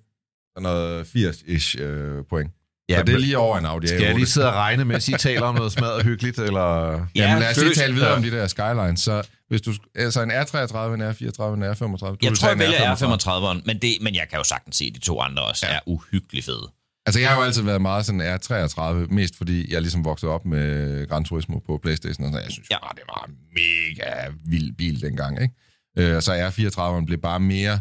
sådan 0.57 0.63
noget 0.63 1.05
80-ish 1.05 1.81
øh, 1.81 2.23
point. 2.29 2.51
Ja, 2.89 2.93
Ja, 2.93 2.99
så 2.99 3.03
det 3.03 3.13
er 3.15 3.19
lige 3.19 3.37
over 3.37 3.57
en 3.57 3.65
Audi 3.65 3.85
A8. 3.85 3.89
Skal 3.89 4.01
jeg 4.03 4.15
lige 4.15 4.25
sidde 4.25 4.47
og 4.47 4.53
regne, 4.53 4.85
mens 4.85 5.09
I 5.09 5.11
taler 5.17 5.41
om 5.41 5.55
noget 5.55 5.71
smadret 5.71 6.03
hyggeligt, 6.03 6.39
eller... 6.39 6.91
Jamen, 7.15 7.39
lad 7.39 7.51
os 7.51 7.57
lige 7.57 7.73
tale 7.73 7.93
videre 7.93 8.09
Ja. 8.09 8.15
om 8.15 8.21
de 8.23 8.31
der 8.31 8.47
Skylines. 8.47 8.99
Så 8.99 9.27
hvis 9.47 9.61
du, 9.61 9.73
altså 9.95 10.21
en 10.21 10.31
R33, 10.31 10.77
en 10.77 11.01
R34, 11.01 11.43
en 11.43 11.63
R35, 11.63 12.05
du 12.05 12.17
Jeg 12.21 12.29
vil 12.31 12.37
tror, 12.37 12.47
jeg 12.49 12.59
vælger 12.59 12.95
R35. 12.95 13.23
R35'eren, 13.25 13.61
men, 13.65 13.79
det, 13.81 13.97
men 14.01 14.15
jeg 14.15 14.25
kan 14.29 14.37
jo 14.37 14.43
sagtens 14.43 14.75
se, 14.77 14.85
at 14.85 14.95
de 14.95 14.99
to 14.99 15.21
andre 15.21 15.43
også 15.43 15.65
ja. 15.69 15.75
er 15.75 15.79
uhyggeligt 15.85 16.45
fede. 16.45 16.71
Altså, 17.07 17.19
jeg 17.19 17.29
har 17.29 17.37
jo 17.37 17.43
altid 17.43 17.61
været 17.61 17.81
meget 17.81 18.05
sådan 18.05 18.35
R33, 18.35 18.81
mest 19.13 19.37
fordi 19.37 19.73
jeg 19.73 19.81
ligesom 19.81 20.05
voksede 20.05 20.31
op 20.31 20.45
med 20.45 21.07
Gran 21.09 21.25
Turismo 21.25 21.59
på 21.59 21.79
Playstation, 21.83 22.25
og 22.25 22.31
sådan, 22.31 22.43
jeg 22.43 22.51
synes 22.51 22.69
Ja. 22.69 22.75
ja. 22.75 22.79
bare, 22.79 22.93
det 22.95 23.03
var 23.07 23.25
en 23.27 23.35
mega 23.53 24.31
vild 24.45 24.73
bil 24.77 25.01
dengang, 25.01 25.41
ikke? 25.41 25.53
Øh, 25.97 26.15
og 26.15 26.23
så 26.23 26.33
R34'eren 26.49 27.05
blev 27.05 27.21
bare 27.21 27.39
mere 27.39 27.79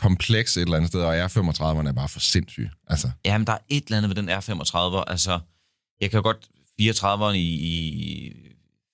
kompleks 0.00 0.56
et 0.56 0.60
eller 0.62 0.76
andet 0.76 0.88
sted, 0.88 1.00
og 1.00 1.24
R35'eren 1.24 1.88
er 1.88 1.92
bare 1.92 2.08
for 2.08 2.20
sindssyg. 2.20 2.68
Altså, 2.86 3.10
Jamen, 3.24 3.46
der 3.46 3.52
er 3.52 3.58
et 3.68 3.84
eller 3.84 3.96
andet 3.96 4.08
ved 4.08 4.16
den 4.16 4.28
R35. 4.30 5.04
Altså, 5.10 5.40
jeg 6.00 6.10
kan 6.10 6.16
jo 6.18 6.22
godt 6.22 6.48
34'eren 6.82 7.34
i, 7.36 7.48
i 7.70 8.32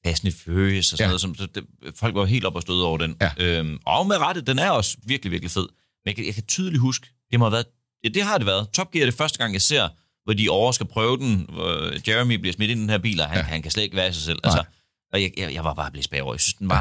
Fast 0.06 0.24
and 0.24 0.32
Furious 0.32 0.92
og 0.92 0.98
sådan 0.98 1.00
ja. 1.00 1.04
Ja. 1.04 1.08
noget. 1.08 1.20
Som, 1.20 1.34
det, 1.34 1.64
folk 1.96 2.14
var 2.14 2.24
helt 2.24 2.44
op 2.44 2.54
og 2.56 2.62
støde 2.62 2.84
over 2.86 2.98
den. 2.98 3.16
Ja. 3.20 3.30
Øhm, 3.38 3.78
og 3.86 4.06
med 4.06 4.16
rette, 4.16 4.40
den 4.40 4.58
er 4.58 4.70
også 4.70 4.96
virkelig, 5.04 5.30
virkelig 5.32 5.50
fed. 5.50 5.62
Men 6.04 6.06
jeg 6.06 6.14
kan, 6.14 6.26
jeg 6.26 6.34
kan 6.34 6.42
tydeligt 6.42 6.80
huske, 6.80 7.06
det 7.30 7.38
må 7.38 7.44
have 7.44 7.52
været, 7.52 7.66
ja, 8.04 8.08
det 8.08 8.22
har 8.22 8.38
det 8.38 8.46
været. 8.46 8.68
Top 8.70 8.90
Gear 8.90 9.02
er 9.02 9.06
det 9.06 9.14
første 9.14 9.38
gang, 9.38 9.52
jeg 9.52 9.62
ser, 9.62 9.88
hvor 10.24 10.32
de 10.32 10.48
over 10.48 10.72
skal 10.72 10.86
prøve 10.86 11.16
den, 11.16 11.46
hvor 11.52 11.92
Jeremy 12.08 12.34
bliver 12.34 12.52
smidt 12.52 12.70
ind 12.70 12.78
i 12.78 12.82
den 12.82 12.90
her 12.90 12.98
bil, 12.98 13.20
og 13.20 13.26
han, 13.26 13.36
ja. 13.36 13.40
Ja. 13.40 13.46
han 13.48 13.62
kan 13.62 13.70
slet 13.70 13.82
ikke 13.82 13.96
være 13.96 14.12
sig 14.12 14.22
selv. 14.22 14.38
Altså, 14.44 14.64
og 15.12 15.22
jeg, 15.22 15.32
jeg, 15.36 15.54
jeg 15.54 15.64
var 15.64 15.74
bare 15.74 15.90
blevet 15.90 16.04
spæret 16.04 16.22
over. 16.22 16.34
Jeg 16.34 16.40
synes, 16.40 16.54
den 16.54 16.68
var, 16.68 16.76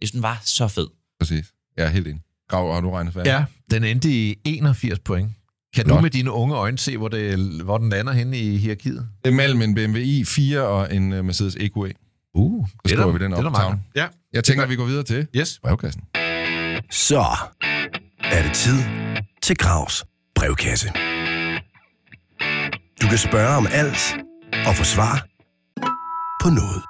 jeg 0.00 0.08
synes, 0.08 0.10
den 0.12 0.22
var 0.22 0.40
så 0.44 0.68
fed. 0.68 0.86
præcis. 1.20 1.52
Jeg 1.76 1.84
er 1.86 1.90
helt 1.90 2.06
enig. 2.08 2.22
Grav, 2.54 2.74
har 2.74 2.80
du 2.80 2.90
regnet 2.90 3.14
færdigt? 3.14 3.32
Ja, 3.34 3.44
den 3.70 3.84
endte 3.84 4.10
i 4.10 4.36
81 4.44 4.98
point. 4.98 5.30
Kan 5.74 5.84
du 5.84 5.90
Godt. 5.90 6.02
med 6.02 6.10
dine 6.10 6.30
unge 6.30 6.54
øjne 6.54 6.78
se, 6.78 6.96
hvor, 6.96 7.08
det, 7.08 7.38
hvor 7.64 7.78
den 7.78 7.90
lander 7.90 8.12
henne 8.12 8.38
i 8.38 8.56
hierarkiet? 8.56 9.08
Det 9.24 9.30
er 9.30 9.34
mellem 9.34 9.62
en 9.62 9.74
BMW 9.74 9.98
i4 9.98 10.58
og 10.58 10.94
en 10.94 11.12
uh, 11.12 11.24
Mercedes 11.24 11.56
EQE. 11.60 11.92
Uh, 12.34 12.66
Så 12.68 12.74
skriver 12.88 13.12
vi 13.12 13.18
den 13.24 13.32
op 13.32 13.44
det 13.44 13.52
er. 13.60 13.78
Ja, 13.94 14.06
Jeg 14.32 14.44
tænker, 14.44 14.62
at 14.64 14.70
vi 14.70 14.76
går 14.76 14.84
videre 14.84 15.02
til 15.04 15.26
yes. 15.36 15.60
brevkassen. 15.62 16.02
Så 16.90 17.24
er 18.24 18.42
det 18.42 18.52
tid 18.52 18.78
til 19.42 19.56
Gravs 19.56 20.04
brevkasse. 20.34 20.88
Du 23.02 23.06
kan 23.08 23.18
spørge 23.18 23.56
om 23.56 23.66
alt 23.70 24.16
og 24.66 24.74
få 24.74 24.84
svar 24.84 25.26
på 26.42 26.48
noget. 26.50 26.82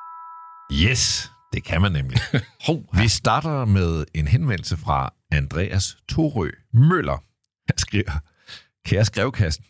Yes, 0.72 1.30
det 1.54 1.64
kan 1.64 1.80
man 1.82 1.92
nemlig. 1.92 2.18
Hov, 2.66 2.84
vi 2.92 3.08
starter 3.08 3.64
med 3.64 4.04
en 4.14 4.28
henvendelse 4.28 4.76
fra 4.76 5.14
Andreas 5.30 5.96
Torø 6.08 6.50
Møller. 6.72 7.18
Han 7.68 7.78
skriver, 7.78 8.18
kære 8.86 9.04
skrevkassen, 9.04 9.64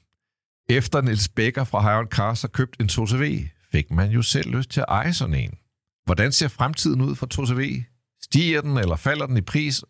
efter 0.68 1.00
Niels 1.00 1.28
Becker 1.28 1.64
fra 1.64 2.04
Cars 2.04 2.40
har 2.40 2.48
købt 2.48 2.80
en 2.80 2.88
2CV, 2.92 3.48
fik 3.72 3.90
man 3.90 4.10
jo 4.10 4.22
selv 4.22 4.50
lyst 4.50 4.70
til 4.70 4.80
at 4.80 4.86
eje 4.88 5.12
sådan 5.12 5.34
en. 5.34 5.58
Hvordan 6.04 6.32
ser 6.32 6.48
fremtiden 6.48 7.00
ud 7.00 7.14
for 7.14 7.26
2CV? 7.34 7.82
Stiger 8.22 8.60
den 8.60 8.78
eller 8.78 8.96
falder 8.96 9.26
den 9.26 9.36
i 9.36 9.40
pris? 9.40 9.84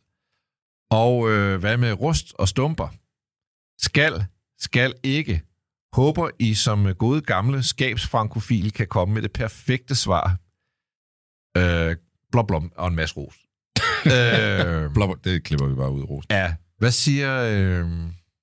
Og 0.90 1.30
øh, 1.30 1.60
hvad 1.60 1.76
med 1.76 1.92
rust 1.92 2.34
og 2.38 2.48
stumper? 2.48 2.88
Skal, 3.78 4.26
skal 4.58 4.94
ikke. 5.02 5.42
Håber 5.92 6.30
I 6.38 6.54
som 6.54 6.94
gode 6.94 7.20
gamle 7.20 7.62
skabsfrankofil 7.62 8.72
kan 8.72 8.86
komme 8.86 9.14
med 9.14 9.22
det 9.22 9.32
perfekte 9.32 9.94
svar. 9.94 10.36
Øh, 11.56 11.96
blom, 12.32 12.46
blom, 12.46 12.72
og 12.76 12.88
en 12.88 12.96
masse 12.96 13.14
ros. 13.16 13.34
øh, 14.06 14.92
Blubber, 14.94 15.14
det 15.24 15.42
klipper 15.44 15.66
vi 15.66 15.74
bare 15.74 15.92
ud, 15.92 16.02
Ros. 16.02 16.24
ja, 16.30 16.54
hvad 16.78 16.90
siger... 16.90 17.40
Øh, 17.42 17.88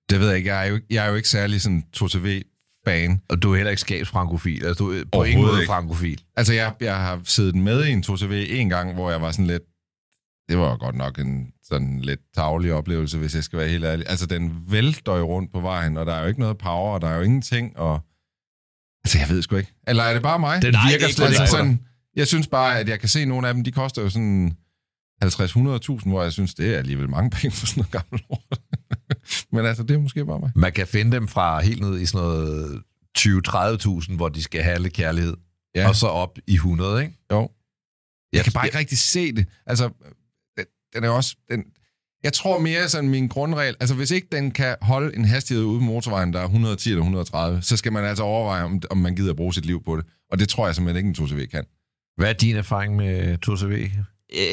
Det 0.09 0.19
ved 0.19 0.27
jeg 0.27 0.37
ikke. 0.37 0.49
Jeg 0.53 0.65
er 0.67 0.69
jo, 0.69 0.79
jeg 0.89 1.05
er 1.05 1.09
jo 1.09 1.15
ikke 1.15 1.29
særlig 1.29 1.61
sådan 1.61 1.83
2CV-fan. 1.97 3.21
og 3.29 3.41
du 3.41 3.51
er 3.51 3.55
heller 3.55 3.69
ikke 3.69 3.81
skabsfrankofil. 3.81 4.65
Altså, 4.65 4.83
du 4.83 4.91
er 4.91 5.03
på 5.03 5.07
Overhovedet 5.11 5.31
ingen 5.31 5.47
måde 5.47 5.59
ikke. 5.61 5.67
frankofil. 5.67 6.21
Altså, 6.35 6.53
jeg, 6.53 6.73
jeg 6.81 6.97
har 6.97 7.21
siddet 7.23 7.55
med 7.55 7.85
i 7.85 7.91
en 7.91 8.03
2CV 8.07 8.33
en 8.33 8.69
gang, 8.69 8.93
hvor 8.93 9.11
jeg 9.11 9.21
var 9.21 9.31
sådan 9.31 9.47
lidt... 9.47 9.63
Det 10.49 10.57
var 10.59 10.77
godt 10.77 10.95
nok 10.95 11.19
en 11.19 11.47
sådan 11.63 11.99
lidt 11.99 12.19
tavlig 12.35 12.73
oplevelse, 12.73 13.17
hvis 13.17 13.35
jeg 13.35 13.43
skal 13.43 13.59
være 13.59 13.67
helt 13.69 13.85
ærlig. 13.85 14.05
Altså, 14.09 14.25
den 14.25 14.63
vælter 14.67 15.15
jo 15.17 15.25
rundt 15.25 15.51
på 15.53 15.59
vejen, 15.59 15.97
og 15.97 16.05
der 16.05 16.13
er 16.13 16.21
jo 16.21 16.27
ikke 16.27 16.39
noget 16.39 16.57
power, 16.57 16.93
og 16.93 17.01
der 17.01 17.07
er 17.09 17.15
jo 17.15 17.21
ingenting, 17.21 17.77
og... 17.77 17.99
Altså, 19.03 19.19
jeg 19.19 19.29
ved 19.29 19.41
sgu 19.41 19.55
ikke. 19.55 19.73
Eller 19.87 20.03
er 20.03 20.13
det 20.13 20.21
bare 20.21 20.39
mig? 20.39 20.61
Den 20.61 20.75
virker 20.89 21.05
er 21.07 21.11
slet 21.11 21.29
ikke 21.29 21.39
på 21.41 21.45
sådan, 21.47 21.79
jeg 22.15 22.27
synes 22.27 22.47
bare, 22.47 22.79
at 22.79 22.89
jeg 22.89 22.99
kan 22.99 23.09
se 23.09 23.25
nogle 23.25 23.47
af 23.47 23.53
dem, 23.53 23.63
de 23.63 23.71
koster 23.71 24.01
jo 24.01 24.09
sådan 24.09 24.57
50-100.000, 25.23 26.09
hvor 26.09 26.23
jeg 26.23 26.31
synes, 26.31 26.53
det 26.53 26.73
er 26.73 26.77
alligevel 26.77 27.09
mange 27.09 27.29
penge 27.37 27.51
for 27.55 27.65
sådan 27.65 27.81
noget 27.81 27.91
gammelt 27.91 28.23
lort. 28.29 28.59
Men 29.53 29.65
altså, 29.65 29.83
det 29.83 29.93
er 29.95 29.99
måske 29.99 30.25
bare 30.25 30.39
mig. 30.39 30.51
Man 30.55 30.71
kan 30.71 30.87
finde 30.87 31.11
dem 31.11 31.27
fra 31.27 31.61
helt 31.61 31.81
ned 31.81 31.99
i 31.99 32.05
sådan 32.05 32.27
noget 32.27 32.81
20-30.000, 33.17 34.15
hvor 34.15 34.29
de 34.29 34.43
skal 34.43 34.63
have 34.63 34.79
lidt 34.79 34.93
kærlighed. 34.93 35.33
Ja. 35.75 35.87
Og 35.87 35.95
så 35.95 36.07
op 36.07 36.37
i 36.47 36.53
100, 36.53 37.01
ikke? 37.03 37.17
Jo. 37.31 37.49
Jeg 38.33 38.43
kan 38.43 38.53
bare 38.53 38.61
jeg- 38.61 38.67
ikke 38.67 38.77
rigtig 38.79 38.97
se 38.97 39.31
det. 39.35 39.45
Altså, 39.65 39.89
den, 40.57 40.65
den 40.95 41.03
er 41.03 41.09
også... 41.09 41.35
Den, 41.51 41.63
jeg 42.23 42.33
tror 42.33 42.59
mere 42.59 42.89
sådan 42.89 43.09
min 43.09 43.27
grundregel, 43.27 43.75
altså 43.79 43.95
hvis 43.95 44.11
ikke 44.11 44.27
den 44.31 44.51
kan 44.51 44.75
holde 44.81 45.15
en 45.15 45.25
hastighed 45.25 45.63
ude 45.63 45.79
på 45.79 45.85
motorvejen, 45.85 46.33
der 46.33 46.39
er 46.39 46.43
110 46.43 46.89
eller 46.89 47.01
130, 47.01 47.61
så 47.61 47.77
skal 47.77 47.91
man 47.93 48.03
altså 48.03 48.23
overveje, 48.23 48.63
om, 48.63 48.81
om 48.89 48.97
man 48.97 49.15
gider 49.15 49.29
at 49.29 49.35
bruge 49.35 49.53
sit 49.53 49.65
liv 49.65 49.83
på 49.83 49.97
det. 49.97 50.05
Og 50.31 50.39
det 50.39 50.49
tror 50.49 50.65
jeg 50.65 50.75
simpelthen 50.75 51.07
ikke, 51.07 51.21
en 51.21 51.27
2CV 51.27 51.45
kan. 51.45 51.65
Hvad 52.17 52.29
er 52.29 52.33
din 52.33 52.55
erfaring 52.55 52.95
med 52.95 53.37
2CV? 53.47 53.89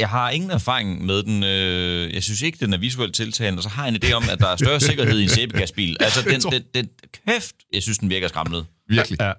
Jeg 0.01 0.09
har 0.09 0.31
ingen 0.31 0.51
erfaring 0.51 1.07
med 1.07 1.23
den. 1.23 1.43
øh, 1.45 2.15
Jeg 2.15 2.23
synes 2.23 2.43
ikke, 2.43 2.59
den 2.61 2.73
er 2.73 2.79
visuelt 2.79 3.15
tiltalende, 3.15 3.59
og 3.59 3.63
så 3.63 3.69
har 3.69 3.87
jeg 3.87 3.95
en 3.95 4.01
idé 4.05 4.13
om, 4.13 4.25
at 4.33 4.39
der 4.39 4.47
er 4.49 4.57
større 4.57 4.81
sikkerhed 4.81 5.19
i 5.19 5.23
en 5.23 5.29
sæbekastbil. 5.29 5.97
Altså, 6.01 6.23
den, 6.23 6.41
den, 6.41 6.63
den, 6.75 6.89
kæft, 7.29 7.55
jeg 7.73 7.83
synes, 7.83 7.99
den 7.99 8.11
virker 8.11 8.29
skræmmende. 8.29 8.65
Virkelig. 8.89 9.21
Ja. 9.21 9.33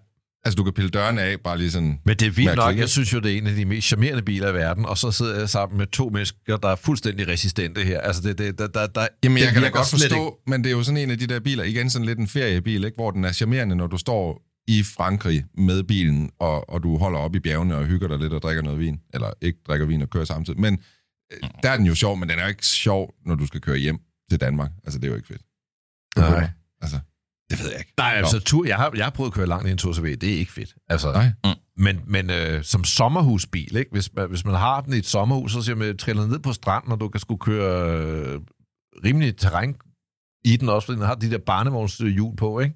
Altså, 0.45 0.55
du 0.55 0.63
kan 0.63 0.73
pille 0.73 0.89
dørene 0.89 1.21
af, 1.21 1.39
bare 1.39 1.57
lige 1.57 1.71
sådan... 1.71 1.99
Men 2.05 2.15
det 2.17 2.25
er 2.27 2.31
vildt 2.31 2.55
nok. 2.55 2.77
Jeg 2.77 2.89
synes 2.89 3.13
jo, 3.13 3.19
det 3.19 3.33
er 3.33 3.37
en 3.37 3.47
af 3.47 3.55
de 3.55 3.65
mest 3.65 3.87
charmerende 3.87 4.21
biler 4.21 4.49
i 4.49 4.53
verden, 4.53 4.85
og 4.85 4.97
så 4.97 5.11
sidder 5.11 5.39
jeg 5.39 5.49
sammen 5.49 5.77
med 5.77 5.87
to 5.87 6.09
mennesker, 6.09 6.57
der 6.57 6.69
er 6.69 6.75
fuldstændig 6.75 7.27
resistente 7.27 7.83
her. 7.83 8.01
Altså, 8.01 8.21
det, 8.21 8.37
det, 8.37 8.59
der, 8.59 8.67
der, 8.67 8.87
der, 8.87 9.07
Jamen, 9.23 9.37
jeg 9.37 9.47
kan 9.53 9.61
da 9.61 9.69
godt 9.69 9.89
forstå, 9.89 10.39
men 10.47 10.63
det 10.63 10.69
er 10.69 10.71
jo 10.71 10.83
sådan 10.83 10.97
en 10.97 11.11
af 11.11 11.17
de 11.17 11.27
der 11.27 11.39
biler, 11.39 11.63
igen 11.63 11.89
sådan 11.89 12.05
lidt 12.05 12.19
en 12.19 12.27
feriebil, 12.27 12.83
ikke? 12.83 12.95
hvor 12.95 13.11
den 13.11 13.25
er 13.25 13.31
charmerende, 13.31 13.75
når 13.75 13.87
du 13.87 13.97
står 13.97 14.41
i 14.69 14.83
Frankrig 14.83 15.45
med 15.53 15.83
bilen, 15.83 16.31
og, 16.39 16.69
og 16.69 16.83
du 16.83 16.97
holder 16.97 17.19
op 17.19 17.35
i 17.35 17.39
bjergene 17.39 17.75
og 17.75 17.85
hygger 17.85 18.07
dig 18.07 18.19
lidt 18.19 18.33
og 18.33 18.41
drikker 18.41 18.63
noget 18.63 18.79
vin. 18.79 18.99
Eller 19.13 19.31
ikke 19.41 19.59
drikker 19.67 19.85
vin 19.85 20.01
og 20.01 20.09
kører 20.09 20.25
samtidig. 20.25 20.59
Men 20.59 20.79
øh, 21.33 21.49
der 21.63 21.69
er 21.69 21.77
den 21.77 21.85
jo 21.85 21.95
sjov, 21.95 22.17
men 22.17 22.29
den 22.29 22.39
er 22.39 22.43
jo 22.43 22.49
ikke 22.49 22.65
sjov, 22.65 23.13
når 23.25 23.35
du 23.35 23.45
skal 23.45 23.61
køre 23.61 23.77
hjem 23.77 23.99
til 24.29 24.41
Danmark. 24.41 24.71
Altså, 24.83 24.99
det 24.99 25.05
er 25.05 25.09
jo 25.09 25.15
ikke 25.15 25.27
fedt. 25.27 25.41
Nej. 26.17 26.49
Altså, 26.81 26.99
det 27.49 27.59
ved 27.59 27.69
jeg 27.69 27.79
ikke. 27.79 27.93
Nej, 27.97 28.13
altså, 28.15 28.39
tur, 28.39 28.65
jeg, 28.65 28.77
har, 28.77 28.91
jeg 28.95 29.05
har 29.05 29.11
prøvet 29.11 29.29
at 29.29 29.33
køre 29.33 29.47
langt 29.47 29.67
i 29.67 29.71
en 29.71 29.79
2CV. 29.81 30.05
Det 30.05 30.23
er 30.23 30.37
ikke 30.37 30.51
fedt. 30.51 30.75
Altså, 30.89 31.11
Nej. 31.11 31.55
Men, 31.77 32.01
men 32.07 32.29
øh, 32.29 32.63
som 32.63 32.83
sommerhusbil, 32.83 33.75
ikke? 33.75 33.91
Hvis, 33.91 34.13
man, 34.13 34.29
hvis 34.29 34.45
man 34.45 34.55
har 34.55 34.81
den 34.81 34.93
i 34.93 34.97
et 34.97 35.05
sommerhus, 35.05 35.51
så 35.51 35.61
siger 35.61 35.75
man, 35.75 35.97
triller 35.97 36.27
ned 36.27 36.39
på 36.39 36.53
stranden, 36.53 36.91
og 36.91 36.99
du 36.99 37.09
kan 37.09 37.19
skulle 37.19 37.39
køre 37.39 37.97
øh, 37.97 38.41
rimelig 39.03 39.37
terræn 39.37 39.75
i 40.45 40.57
den 40.57 40.69
også, 40.69 40.85
fordi 40.85 40.99
den 40.99 41.05
har 41.05 41.15
de 41.15 41.31
der 41.31 41.37
barnevognshjul 41.37 42.35
på, 42.35 42.59
ikke? 42.59 42.75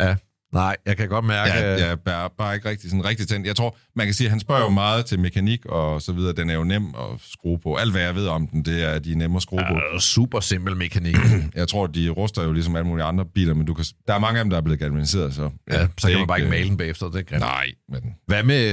Ja, 0.00 0.16
Nej, 0.52 0.76
jeg 0.86 0.96
kan 0.96 1.08
godt 1.08 1.24
mærke... 1.24 1.52
Ja, 1.52 1.62
at- 1.62 1.80
jeg 1.80 1.90
er 2.06 2.28
bare, 2.38 2.54
ikke 2.54 2.68
rigtig 2.68 2.90
sådan 2.90 3.04
rigtig 3.04 3.28
tændt. 3.28 3.46
Jeg 3.46 3.56
tror, 3.56 3.76
man 3.96 4.06
kan 4.06 4.14
sige, 4.14 4.26
at 4.26 4.30
han 4.30 4.40
spørger 4.40 4.62
jo 4.62 4.68
meget 4.68 5.06
til 5.06 5.20
mekanik 5.20 5.66
og 5.66 6.02
så 6.02 6.12
videre. 6.12 6.32
Den 6.32 6.50
er 6.50 6.54
jo 6.54 6.64
nem 6.64 6.84
at 6.86 7.20
skrue 7.32 7.58
på. 7.62 7.74
Alt 7.74 7.92
hvad 7.92 8.02
jeg 8.02 8.14
ved 8.14 8.26
om 8.26 8.46
den, 8.46 8.64
det 8.64 8.82
er, 8.84 8.88
at 8.90 9.04
de 9.04 9.12
er 9.12 9.16
nemme 9.16 9.36
at 9.36 9.42
skrue 9.42 9.58
på. 9.68 9.74
Øh, 9.94 10.00
super 10.00 10.40
simpel 10.40 10.76
mekanik. 10.76 11.16
Jeg 11.54 11.68
tror, 11.68 11.86
de 11.86 12.08
ruster 12.08 12.42
jo 12.42 12.52
ligesom 12.52 12.76
alle 12.76 12.86
mulige 12.88 13.04
andre 13.04 13.24
biler, 13.34 13.54
men 13.54 13.66
du 13.66 13.74
kan, 13.74 13.84
der 14.06 14.14
er 14.14 14.18
mange 14.18 14.38
af 14.38 14.44
dem, 14.44 14.50
der 14.50 14.56
er 14.56 14.60
blevet 14.60 14.78
galvaniseret, 14.80 15.34
så... 15.34 15.50
ja, 15.70 15.86
så 15.86 15.86
det 15.96 16.04
er 16.04 16.08
kan 16.08 16.18
man 16.18 16.26
bare 16.26 16.38
ikke 16.38 16.46
øh, 16.46 16.50
male 16.50 16.68
den 16.68 16.76
bagefter. 16.76 17.06
Det 17.10 17.18
er 17.18 17.22
grimt. 17.22 17.40
Nej, 17.40 17.66
men... 17.88 18.00
Hvad 18.26 18.42
med 18.42 18.68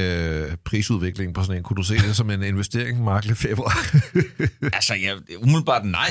øh, 0.49 0.55
prisudviklingen 0.65 1.33
på 1.33 1.41
sådan 1.43 1.57
en? 1.57 1.63
Kunne 1.63 1.77
du 1.77 1.83
se 1.83 1.95
det 1.97 2.15
som 2.15 2.29
en 2.29 2.43
investering, 2.43 3.03
Mark 3.03 3.25
Lefebvre? 3.25 3.71
Altså, 4.73 4.93
jeg, 4.93 5.13
umiddelbart 5.39 5.85
nej. 5.85 6.09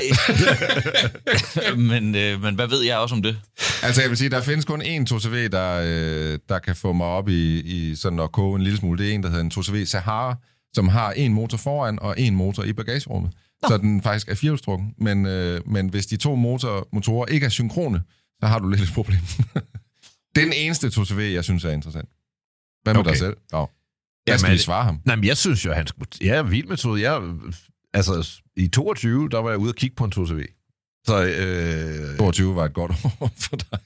men, 1.89 2.15
øh, 2.15 2.41
men 2.41 2.55
hvad 2.55 2.67
ved 2.67 2.83
jeg 2.83 2.97
også 2.97 3.15
om 3.15 3.21
det? 3.21 3.37
Altså, 3.83 4.01
jeg 4.01 4.09
vil 4.09 4.17
sige, 4.17 4.29
der 4.29 4.41
findes 4.41 4.65
kun 4.65 4.81
én 4.81 5.05
2CV, 5.13 5.47
der, 5.57 5.81
øh, 6.33 6.39
der 6.49 6.59
kan 6.59 6.75
få 6.75 6.93
mig 6.93 7.07
op 7.07 7.29
i, 7.29 7.59
i 7.59 7.95
sådan 7.95 8.19
at 8.19 8.31
koge 8.31 8.55
en 8.55 8.61
lille 8.63 8.77
smule. 8.77 9.03
Det 9.03 9.09
er 9.11 9.15
en, 9.15 9.23
der 9.23 9.29
hedder 9.29 9.43
en 9.43 9.51
2CV 9.55 9.85
Sahara, 9.85 10.35
som 10.73 10.87
har 10.87 11.11
en 11.11 11.33
motor 11.33 11.57
foran 11.57 11.99
og 11.99 12.15
en 12.17 12.35
motor 12.35 12.63
i 12.63 12.73
bagagerummet. 12.73 13.31
Nå. 13.61 13.67
Så 13.69 13.77
den 13.77 14.01
faktisk 14.01 14.29
er 14.29 14.35
firehjulstrukken. 14.35 14.93
Men, 14.97 15.25
øh, 15.25 15.61
men 15.65 15.89
hvis 15.89 16.05
de 16.05 16.17
to 16.17 16.35
motor, 16.35 16.87
motorer 16.93 17.25
ikke 17.25 17.45
er 17.45 17.49
synkrone, 17.49 18.01
så 18.39 18.47
har 18.47 18.59
du 18.59 18.69
lidt 18.69 18.81
et 18.81 18.89
problem. 18.93 19.19
den 20.39 20.53
eneste 20.53 20.87
2CV, 20.87 21.19
jeg 21.19 21.43
synes 21.43 21.65
er 21.65 21.71
interessant. 21.71 22.09
Hvad 22.83 22.93
med 22.93 22.99
Okay. 22.99 23.09
dig 23.09 23.17
selv? 23.17 23.37
Ja. 23.53 23.57
Jeg 23.57 23.67
Jamen, 24.27 24.39
skal 24.39 24.51
lige 24.51 24.61
svare 24.61 24.83
ham. 24.83 24.99
Nej, 25.05 25.15
men 25.15 25.25
jeg 25.25 25.37
synes 25.37 25.65
jo, 25.65 25.73
han 25.73 25.87
skulle... 25.87 26.09
Jeg 26.21 26.37
er 26.37 26.43
vild 26.43 26.67
med 26.67 26.77
2 26.77 26.95
Jeg, 26.95 27.21
altså, 27.93 28.41
i 28.55 28.67
22, 28.67 29.29
der 29.29 29.37
var 29.39 29.49
jeg 29.49 29.59
ude 29.59 29.71
og 29.71 29.75
kigge 29.75 29.95
på 29.95 30.03
en 30.05 30.11
2CV. 30.15 30.56
Så, 31.07 31.23
øh, 31.25 32.17
22 32.17 32.55
var 32.55 32.65
et 32.65 32.73
godt 32.73 32.91
år 33.21 33.31
for 33.39 33.55
dig. 33.55 33.79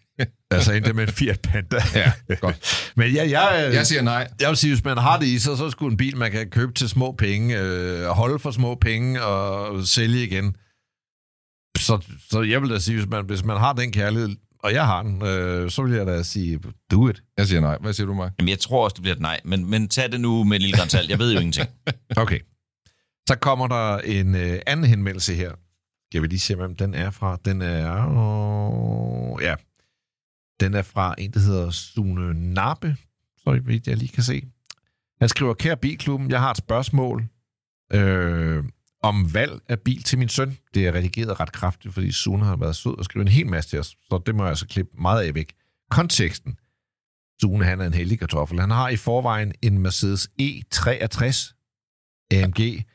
altså 0.51 0.71
endte 0.73 0.93
med 0.93 1.07
en 1.07 1.13
Fiat 1.13 1.39
Panda. 1.41 1.77
Ja, 1.95 2.11
godt. 2.35 2.91
Men 2.95 3.11
ja, 3.13 3.29
jeg, 3.29 3.65
øh, 3.67 3.73
Jeg 3.75 3.87
siger 3.87 4.01
nej. 4.01 4.27
jeg 4.41 4.49
vil 4.49 4.57
sige, 4.57 4.73
hvis 4.73 4.83
man 4.83 4.97
har 4.97 5.19
det 5.19 5.25
i 5.27 5.39
sig, 5.39 5.57
så 5.57 5.69
skulle 5.69 5.91
en 5.91 5.97
bil, 5.97 6.17
man 6.17 6.31
kan 6.31 6.49
købe 6.49 6.73
til 6.73 6.89
små 6.89 7.11
penge, 7.11 7.59
øh, 7.59 8.05
holde 8.05 8.39
for 8.39 8.51
små 8.51 8.75
penge 8.75 9.21
og 9.23 9.87
sælge 9.87 10.23
igen. 10.23 10.55
Så, 11.77 11.99
så 12.29 12.41
jeg 12.41 12.61
vil 12.61 12.69
da 12.69 12.79
sige, 12.79 12.97
hvis 12.97 13.09
man, 13.09 13.25
hvis 13.25 13.43
man 13.43 13.57
har 13.57 13.73
den 13.73 13.91
kærlighed, 13.91 14.29
og 14.63 14.73
jeg 14.73 14.85
har 14.85 15.03
den, 15.03 15.25
øh, 15.25 15.71
så 15.71 15.83
vil 15.83 15.93
jeg 15.93 16.07
da 16.07 16.23
sige, 16.23 16.59
do 16.91 17.09
it. 17.09 17.23
Jeg 17.37 17.47
siger 17.47 17.61
nej. 17.61 17.77
Hvad 17.81 17.93
siger 17.93 18.07
du, 18.07 18.13
Mark? 18.13 18.31
Jamen, 18.39 18.49
jeg 18.49 18.59
tror 18.59 18.83
også, 18.83 18.93
det 18.93 19.01
bliver 19.01 19.15
et 19.15 19.21
nej. 19.21 19.39
Men, 19.45 19.69
men 19.69 19.87
tag 19.89 20.11
det 20.11 20.21
nu 20.21 20.43
med 20.43 20.55
et 20.57 20.61
lille 20.61 20.77
gran 20.77 20.89
salt. 20.89 21.09
Jeg 21.09 21.19
ved 21.19 21.33
jo 21.33 21.39
ingenting. 21.39 21.67
Okay. 22.17 22.39
Så 23.27 23.35
kommer 23.35 23.67
der 23.67 23.97
en 23.97 24.35
øh, 24.35 24.59
anden 24.67 24.85
henvendelse 24.85 25.35
her. 25.35 25.51
Jeg 26.13 26.21
vil 26.21 26.29
lige 26.29 26.39
se, 26.39 26.55
hvem 26.55 26.75
den 26.75 26.93
er 26.93 27.09
fra? 27.09 27.37
Den 27.45 27.61
er... 27.61 28.07
Øh, 29.37 29.43
ja. 29.43 29.55
Den 30.59 30.73
er 30.73 30.81
fra 30.81 31.15
en, 31.17 31.31
der 31.31 31.39
hedder 31.39 31.69
Sune 31.69 32.53
Nappe, 32.53 32.97
så 33.37 33.61
vidt 33.63 33.87
jeg 33.87 33.97
lige 33.97 34.09
kan 34.09 34.23
se. 34.23 34.43
Han 35.19 35.29
skriver, 35.29 35.53
kære 35.53 35.77
bilklubben, 35.77 36.31
jeg 36.31 36.39
har 36.39 36.51
et 36.51 36.57
spørgsmål 36.57 37.27
øh, 37.93 38.63
om 39.03 39.33
valg 39.33 39.61
af 39.69 39.79
bil 39.79 40.03
til 40.03 40.19
min 40.19 40.29
søn. 40.29 40.57
Det 40.73 40.87
er 40.87 40.91
redigeret 40.91 41.39
ret 41.39 41.51
kraftigt, 41.51 41.93
fordi 41.93 42.11
Sune 42.11 42.45
har 42.45 42.55
været 42.55 42.75
sød 42.75 42.97
og 42.97 43.05
skrevet 43.05 43.25
en 43.25 43.31
hel 43.31 43.47
masse 43.47 43.69
til 43.69 43.79
os, 43.79 43.87
så 43.87 44.21
det 44.25 44.35
må 44.35 44.43
jeg 44.43 44.49
altså 44.49 44.67
klippe 44.67 45.01
meget 45.01 45.23
af 45.23 45.35
væk. 45.35 45.53
Konteksten. 45.91 46.57
Sune, 47.41 47.65
han 47.65 47.81
er 47.81 47.85
en 47.85 47.93
heldig 47.93 48.19
kartoffel. 48.19 48.59
Han 48.59 48.71
har 48.71 48.89
i 48.89 48.95
forvejen 48.95 49.53
en 49.61 49.79
Mercedes 49.79 50.29
E63 50.41 51.53
AMG, 52.31 52.85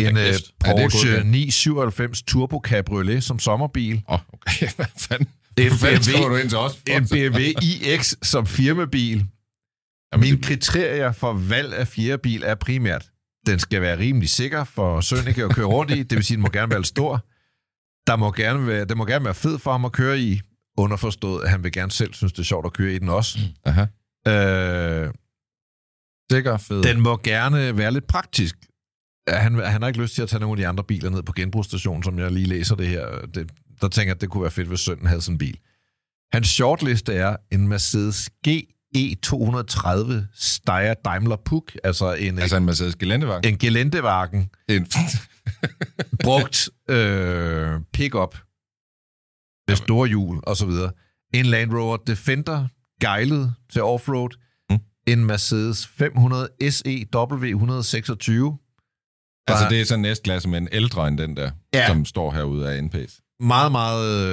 en 0.00 0.16
øh, 0.16 0.34
Porsche 0.60 1.08
godkendt. 1.10 1.30
997 1.30 2.22
Turbo 2.22 2.60
Cabriolet 2.64 3.24
som 3.24 3.38
sommerbil, 3.38 4.02
Åh, 4.08 4.14
oh, 4.14 4.20
okay. 4.32 4.68
Hvad 4.76 4.86
fanden? 4.98 5.28
en 5.58 5.70
BMW, 5.70 6.28
du 6.28 6.36
ind 6.36 6.48
til 6.48 6.58
os? 6.58 6.78
en 6.88 7.08
BMW 7.08 7.38
iX 7.62 8.14
som 8.22 8.46
firmabil. 8.46 9.26
Jamen, 10.12 10.20
Mine 10.24 10.36
det- 10.36 10.44
kriterier 10.44 11.12
for 11.12 11.32
valg 11.32 11.74
af 11.74 11.88
fjerdebil 11.88 12.42
er 12.42 12.54
primært, 12.54 13.10
den 13.46 13.58
skal 13.58 13.80
være 13.82 13.98
rimelig 13.98 14.28
sikker 14.30 14.64
for 14.64 15.00
Sønneke 15.00 15.44
at 15.44 15.50
køre 15.54 15.66
rundt 15.66 15.90
i, 15.90 16.02
det 16.02 16.16
vil 16.16 16.24
sige, 16.24 16.36
den 16.36 16.42
må 16.42 16.48
gerne 16.48 16.70
være 16.70 16.84
stor. 16.84 17.24
Der 18.06 18.16
må 18.16 18.32
gerne 18.32 18.66
være, 18.66 18.84
den 18.84 18.98
må 18.98 19.04
gerne 19.04 19.24
være 19.24 19.34
fed 19.34 19.58
for 19.58 19.70
ham 19.72 19.84
at 19.84 19.92
køre 19.92 20.20
i, 20.20 20.40
underforstået, 20.76 21.44
at 21.44 21.50
han 21.50 21.64
vil 21.64 21.72
gerne 21.72 21.90
selv 21.92 22.14
synes, 22.14 22.32
det 22.32 22.38
er 22.38 22.44
sjovt 22.44 22.66
at 22.66 22.72
køre 22.72 22.92
i 22.92 22.98
den 22.98 23.08
også. 23.08 23.38
Aha. 23.64 23.84
Øh, 24.28 25.10
Sikker, 26.32 26.56
fed. 26.56 26.82
Den 26.82 27.00
må 27.00 27.16
gerne 27.16 27.76
være 27.78 27.92
lidt 27.92 28.06
praktisk. 28.06 28.56
Han, 29.36 29.54
han 29.54 29.82
har 29.82 29.88
ikke 29.88 30.00
lyst 30.00 30.14
til 30.14 30.22
at 30.22 30.28
tage 30.28 30.40
nogle 30.40 30.52
af 30.52 30.56
de 30.56 30.66
andre 30.66 30.84
biler 30.84 31.10
ned 31.10 31.22
på 31.22 31.32
genbrugsstationen, 31.32 32.02
som 32.02 32.18
jeg 32.18 32.32
lige 32.32 32.46
læser 32.46 32.74
det 32.74 32.86
her. 32.88 33.06
Det, 33.34 33.50
der 33.80 33.88
tænker 33.88 34.10
jeg, 34.10 34.14
at 34.16 34.20
det 34.20 34.28
kunne 34.30 34.42
være 34.42 34.50
fedt, 34.50 34.68
hvis 34.68 34.80
sønnen 34.80 35.06
havde 35.06 35.22
sådan 35.22 35.34
en 35.34 35.38
bil. 35.38 35.58
Hans 36.32 36.48
shortliste 36.48 37.14
er 37.14 37.36
en 37.52 37.68
Mercedes 37.68 38.30
GE230 38.48 40.12
Steyr 40.34 40.94
Daimler 41.04 41.36
Puch, 41.44 41.76
altså 41.84 42.14
en, 42.14 42.26
Altså 42.28 42.40
altså, 42.42 42.56
en 42.56 42.64
Mercedes 42.64 42.96
Geländewagen. 42.96 43.44
en 43.44 43.58
Geländewagen, 43.58 44.50
En... 44.68 44.86
brugt 46.24 46.70
øh, 46.88 47.80
pickup 47.92 48.36
med 49.68 49.76
store 49.76 50.08
hjul 50.08 50.40
og 50.42 50.56
så 50.56 50.66
videre. 50.66 50.90
En 51.34 51.46
Land 51.46 51.72
Rover 51.74 51.96
Defender, 51.96 52.68
gejlet 53.00 53.54
til 53.72 53.82
offroad. 53.82 54.30
Mm. 54.70 54.78
En 55.06 55.24
Mercedes 55.24 55.86
500 55.86 56.48
SE 56.70 57.06
W126, 57.16 58.67
altså, 59.52 59.66
det 59.70 59.80
er 59.80 59.84
sådan 59.84 60.04
en 60.04 60.14
S-klasse, 60.16 60.48
men 60.48 60.68
ældre 60.72 61.08
end 61.08 61.18
den 61.18 61.36
der, 61.36 61.50
Ja. 61.74 61.86
som 61.86 62.04
står 62.04 62.30
herude 62.32 62.70
af 62.72 62.80
NP's. 62.82 63.36
meget, 63.40 63.72
meget... 63.72 64.28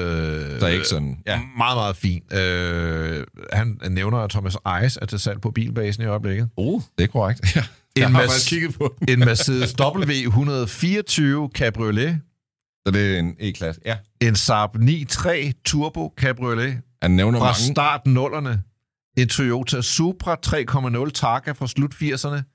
Øh, 0.54 0.60
Så 0.60 0.68
ikke 0.68 0.86
sådan... 0.88 1.18
Ja. 1.28 1.40
Meget, 1.58 1.78
meget 1.78 1.96
fin. 1.96 2.22
Øh, 2.34 3.24
han 3.54 3.80
nævner, 3.90 4.18
at 4.18 4.30
Thomas 4.30 4.58
Eis 4.82 4.98
er 5.02 5.06
til 5.06 5.20
salg 5.20 5.42
på 5.42 5.52
bilbasen 5.52 6.04
i 6.04 6.06
øjeblikket. 6.06 6.50
Uh, 6.58 6.82
Det 6.98 7.04
er 7.04 7.08
korrekt. 7.08 7.42
Ja. 7.56 7.64
Jeg 8.02 8.08
En 8.08 8.16
har 8.16 8.24
mas- 8.24 8.50
kigget 8.50 8.74
på. 8.78 8.96
En 9.08 9.20
Mercedes 9.20 9.76
W124 9.82 11.50
Cabriolet. 11.56 12.20
Så 12.88 12.92
det 12.92 13.16
er 13.16 13.20
en 13.20 13.36
E-klasse. 13.40 13.82
Ja. 13.86 13.98
En 14.22 14.36
Saab 14.36 14.70
9.3 14.76 15.52
Turbo 15.66 16.14
Cabriolet 16.18 16.78
Han 17.02 17.12
nævner 17.12 17.40
fra 17.40 17.46
mange. 17.46 17.74
start 17.74 18.02
nullerne. 18.08 18.62
En 19.18 19.28
Toyota 19.28 19.82
Supra 19.82 20.36
3.0 21.06 21.12
Targa 21.12 21.52
fra 21.52 21.68
slut 21.68 21.94
80'erne. 21.94 22.55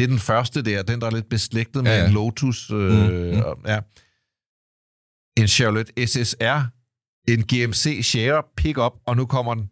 Det 0.00 0.04
er 0.04 0.08
den 0.08 0.18
første 0.18 0.62
der, 0.62 0.82
den 0.82 1.00
der 1.00 1.06
er 1.06 1.10
lidt 1.10 1.28
beslægtet 1.28 1.84
med 1.84 1.98
Ja, 1.98 2.06
en 2.06 2.12
Lotus. 2.12 2.70
Øh, 2.70 2.76
Mm, 2.78 3.34
mm. 3.36 3.40
og- 3.40 3.58
Ja. 3.66 3.78
En 5.38 5.48
Chevrolet 5.48 5.90
SSR. 6.06 6.60
En 7.28 7.42
GMC 7.42 8.00
Share 8.02 8.42
Pickup, 8.56 8.92
og 9.06 9.16
nu 9.16 9.26
kommer 9.26 9.54
den. 9.54 9.68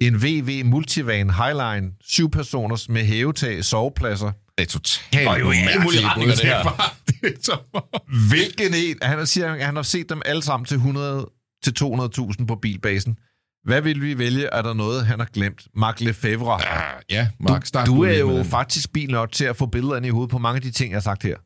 En 0.00 0.14
VW 0.22 0.64
Multivan 0.64 1.30
Highline, 1.30 1.92
syv 2.00 2.30
personers 2.30 2.88
med 2.88 3.04
hævetag, 3.04 3.64
sovepladser. 3.64 4.32
Det 4.58 4.64
er 4.64 4.68
totalt 4.70 5.28
Og 5.28 5.40
jo 5.40 5.50
alle 5.50 5.82
mulige 5.82 6.06
retninger, 6.08 6.34
det 6.34 6.44
her. 6.44 8.28
Hvilken 8.30 8.74
en? 8.74 8.96
Han 9.02 9.26
siger, 9.26 9.64
han 9.64 9.76
har 9.76 9.82
set 9.82 10.08
dem 10.08 10.22
alle 10.24 10.42
sammen 10.42 10.64
til 10.66 10.74
100 10.74 11.30
til 11.64 11.74
200.000 11.84 12.46
på 12.46 12.54
bilbasen. 12.56 13.18
Hvad 13.64 13.80
vil 13.80 14.02
vi 14.02 14.18
vælge? 14.18 14.46
Er 14.52 14.62
der 14.62 14.74
noget, 14.74 15.06
han 15.06 15.18
har 15.18 15.26
glemt? 15.34 15.66
Mark 15.76 16.00
Lefebvre. 16.00 16.66
Ah, 16.66 17.02
Ja, 17.10 17.28
Mark, 17.40 17.66
start 17.66 17.86
du 17.86 17.96
du 17.96 18.02
er 18.02 18.18
jo 18.18 18.42
faktisk 18.42 18.92
bilnørd 18.92 19.30
til 19.32 19.44
at 19.44 19.56
få 19.56 19.66
billederne 19.66 20.06
i 20.06 20.10
hovedet 20.10 20.30
på 20.30 20.38
mange 20.38 20.56
af 20.56 20.62
de 20.62 20.70
ting, 20.70 20.90
jeg 20.90 20.96
har 20.96 21.00
sagt 21.02 21.22
her. 21.22 21.36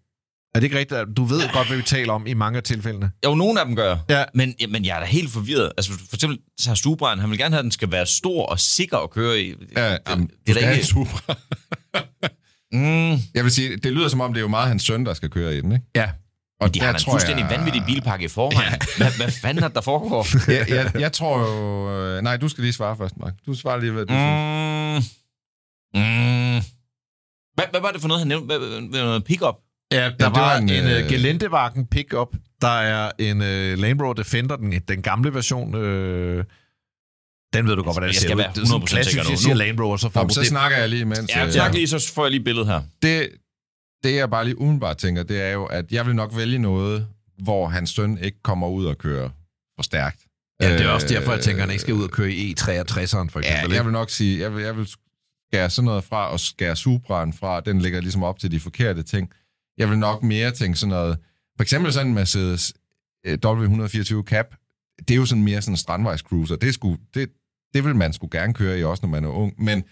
Er 0.55 0.61
det 0.61 0.64
ikke 0.64 0.79
rigtigt? 0.79 1.01
Du 1.17 1.25
ved 1.25 1.53
godt, 1.53 1.67
hvad 1.69 1.77
vi 1.77 1.83
taler 1.83 2.12
om 2.12 2.27
i 2.27 2.35
mange 2.35 2.57
af 2.57 2.62
tilfældene. 2.62 3.11
jo, 3.25 3.35
nogle 3.35 3.61
af 3.61 3.67
dem 3.67 3.77
gør. 3.77 3.97
Ja. 4.09 4.25
Men, 4.35 4.55
ja, 4.61 4.67
men 4.67 4.85
jeg 4.85 4.97
er 4.97 5.01
da 5.01 5.07
helt 5.07 5.31
forvirret. 5.31 5.73
Altså, 5.77 5.93
for 5.93 6.17
eksempel, 6.17 6.39
så 6.61 6.71
har 6.71 6.75
Subraen, 6.75 7.19
han 7.19 7.31
vil 7.31 7.39
gerne 7.39 7.55
have, 7.55 7.59
at 7.59 7.62
den 7.64 7.71
skal 7.71 7.91
være 7.93 8.07
stor 8.07 8.47
og 8.47 8.61
sikker 8.61 8.99
at 8.99 9.11
køre 9.11 9.41
i. 9.41 9.55
Ja, 9.77 9.91
det, 9.93 9.99
jamen, 10.09 10.31
det 10.47 10.57
er 10.57 10.61
da 10.61 10.71
ikke... 10.71 10.87
Supra. 10.87 11.35
Mm, 12.73 13.11
Jeg 13.35 13.45
vil 13.45 13.51
sige, 13.51 13.77
det 13.77 13.93
lyder 13.93 14.09
som 14.09 14.21
om, 14.21 14.33
det 14.33 14.41
er 14.41 14.43
jo 14.43 14.49
meget 14.49 14.69
hans 14.69 14.83
søn, 14.83 15.07
der 15.07 15.14
skal 15.14 15.31
køre 15.31 15.57
i 15.57 15.61
den, 15.61 15.73
ikke? 15.73 15.85
Ja. 15.97 16.11
Og 16.61 16.74
de 16.74 16.80
har 16.80 16.92
da 16.92 16.98
en 16.98 17.04
fuldstændig 17.11 17.46
vanvittig 17.50 17.82
bilpakke 17.86 18.24
i 18.24 18.28
forvejen. 18.28 18.72
Hvad, 18.96 19.16
hvad 19.16 19.30
fanden 19.42 19.64
er 19.64 19.68
det, 19.68 19.74
der 19.74 19.80
foregår? 19.80 20.26
jeg, 20.52 20.68
jeg, 20.70 21.00
jeg 21.00 21.12
tror 21.12 21.38
jo... 21.38 21.90
øh, 22.16 22.22
Nej, 22.22 22.36
du 22.36 22.48
skal 22.48 22.62
lige 22.62 22.72
svare 22.72 22.96
først, 22.96 23.14
Mark. 23.20 23.32
Du 23.46 23.54
svarer 23.54 23.80
lige, 23.80 23.92
hvad 23.92 24.07
du 24.07 24.12
Mm, 24.12 25.02
synes. 25.02 25.14
mm. 25.94 26.61
Hvad, 27.54 27.64
hvad 27.70 27.80
var 27.80 27.90
det 27.90 28.00
for 28.00 28.09
noget, 28.09 28.20
han 28.20 28.28
nævnte? 28.28 28.46
Hvad, 28.46 28.59
hvad, 28.59 28.80
hvad, 28.90 29.00
noget 29.02 29.24
pick-up? 29.24 29.54
Ja, 29.92 29.96
der 29.96 30.14
ja, 30.20 30.28
var 30.28 30.40
var 30.40 30.57
en, 30.57 30.68
en, 30.70 30.84
øh, 30.84 31.04
uh, 31.04 31.11
Geländewagen 31.11 31.86
pickup. 31.86 32.28
Der 32.61 32.68
er 32.80 33.11
en 33.18 33.36
uh, 33.40 33.78
Land 33.80 34.02
Rover 34.02 34.14
Defender, 34.14 34.57
den, 34.57 34.72
den 34.88 35.02
gamle 35.02 35.34
version. 35.34 35.74
Øh, 35.74 36.44
den 37.52 37.66
ved 37.68 37.76
du 37.76 37.82
godt, 37.82 37.94
hvordan 37.94 38.09
Jeg 38.09 38.14
det 38.14 38.20
skal 38.20 38.28
ser 38.28 38.34
ud. 38.34 38.38
være 38.40 38.52
Det 38.54 38.62
er 38.62 38.66
sådan 38.66 38.82
100% 38.82 38.86
klassisk, 38.86 39.11
sikker 39.11 39.24
nu. 39.24 39.30
jeg 39.30 39.38
siger 39.38 39.54
Land 39.54 39.80
Rover, 39.80 39.96
så 39.96 40.09
får 40.11 40.24
du 40.24 40.34
så 40.34 40.40
det. 40.40 40.48
snakker 40.48 40.78
jeg 40.78 40.88
lige 40.88 41.00
imens. 41.00 41.30
Ja, 41.36 41.46
øh, 41.46 41.52
tak 41.52 41.74
lige, 41.74 41.88
så 41.88 42.12
får 42.14 42.24
jeg 42.24 42.30
lige 42.30 42.44
billedet 42.44 42.68
her. 42.68 42.82
det, 43.02 43.28
det, 44.07 44.16
jeg 44.16 44.30
bare 44.30 44.44
lige 44.44 44.59
umiddelbart 44.61 44.96
tænker, 44.98 45.22
det 45.22 45.42
er 45.42 45.50
jo, 45.52 45.64
at 45.64 45.92
jeg 45.92 46.07
vil 46.07 46.14
nok 46.14 46.36
vælge 46.36 46.59
noget, 46.59 47.07
hvor 47.42 47.66
hans 47.68 47.90
søn 47.90 48.18
ikke 48.18 48.42
kommer 48.42 48.68
ud 48.68 48.86
og 48.86 48.98
kører 48.98 49.30
for 49.76 49.82
stærkt. 49.82 50.20
Ja, 50.61 50.72
det 50.72 50.80
er 50.86 50.88
også 50.88 51.07
Øh, 51.07 51.11
derfor, 51.11 51.32
jeg 51.32 51.40
tænker, 51.42 51.62
at 51.62 51.68
han 51.68 51.70
ikke 51.72 51.80
skal 51.82 51.94
ud 51.94 52.04
og 52.04 52.11
køre 52.11 52.30
i 52.32 52.54
E63'eren, 52.61 52.64
for 52.64 52.74
Ja, 52.80 53.24
eksempel. 53.24 53.40
jeg 53.40 53.64
ikke? 53.70 53.84
vil 53.84 53.92
nok 53.92 54.11
sige, 54.11 54.40
jeg 54.40 54.54
vil, 54.54 54.64
jeg 54.64 54.76
vil 54.76 54.86
skære 55.50 55.70
sådan 55.70 55.84
noget 55.86 56.04
fra, 56.04 56.30
og 56.32 56.40
skære 56.40 56.76
Supraen 56.76 57.32
fra, 57.32 57.61
den 57.61 57.80
ligger 57.80 58.00
ligesom 58.00 58.22
op 58.22 58.38
til 58.38 58.50
de 58.50 58.61
forkerte 58.61 59.02
ting. 59.02 59.30
Jeg 59.78 59.90
vil 59.90 59.98
nok 59.98 60.22
mere 60.22 60.50
tænke 60.50 60.78
sådan 60.78 60.90
noget, 60.90 61.18
for 61.57 61.62
eksempel 61.62 61.92
sådan 61.92 62.07
en 62.07 62.14
Mercedes 62.14 62.74
øh, 63.26 63.38
W124 63.46 64.22
Cap, 64.22 64.46
det 64.98 65.11
er 65.11 65.16
jo 65.16 65.26
sådan 65.26 65.44
mere 65.44 65.62
sådan 65.62 65.72
en 65.72 65.76
strandvejscruiser. 65.76 66.57
Det 66.57 66.74
sgu, 66.74 66.96
det, 67.14 67.28
det 67.74 67.84
vil 67.84 67.96
man 67.96 68.12
skulle 68.12 68.38
gerne 68.40 68.54
køre 68.54 68.78
i, 68.78 68.84
også 68.84 69.07
når 69.07 69.11
man 69.11 69.24
er 69.24 69.28
ung. 69.28 69.54
Men 69.64 69.84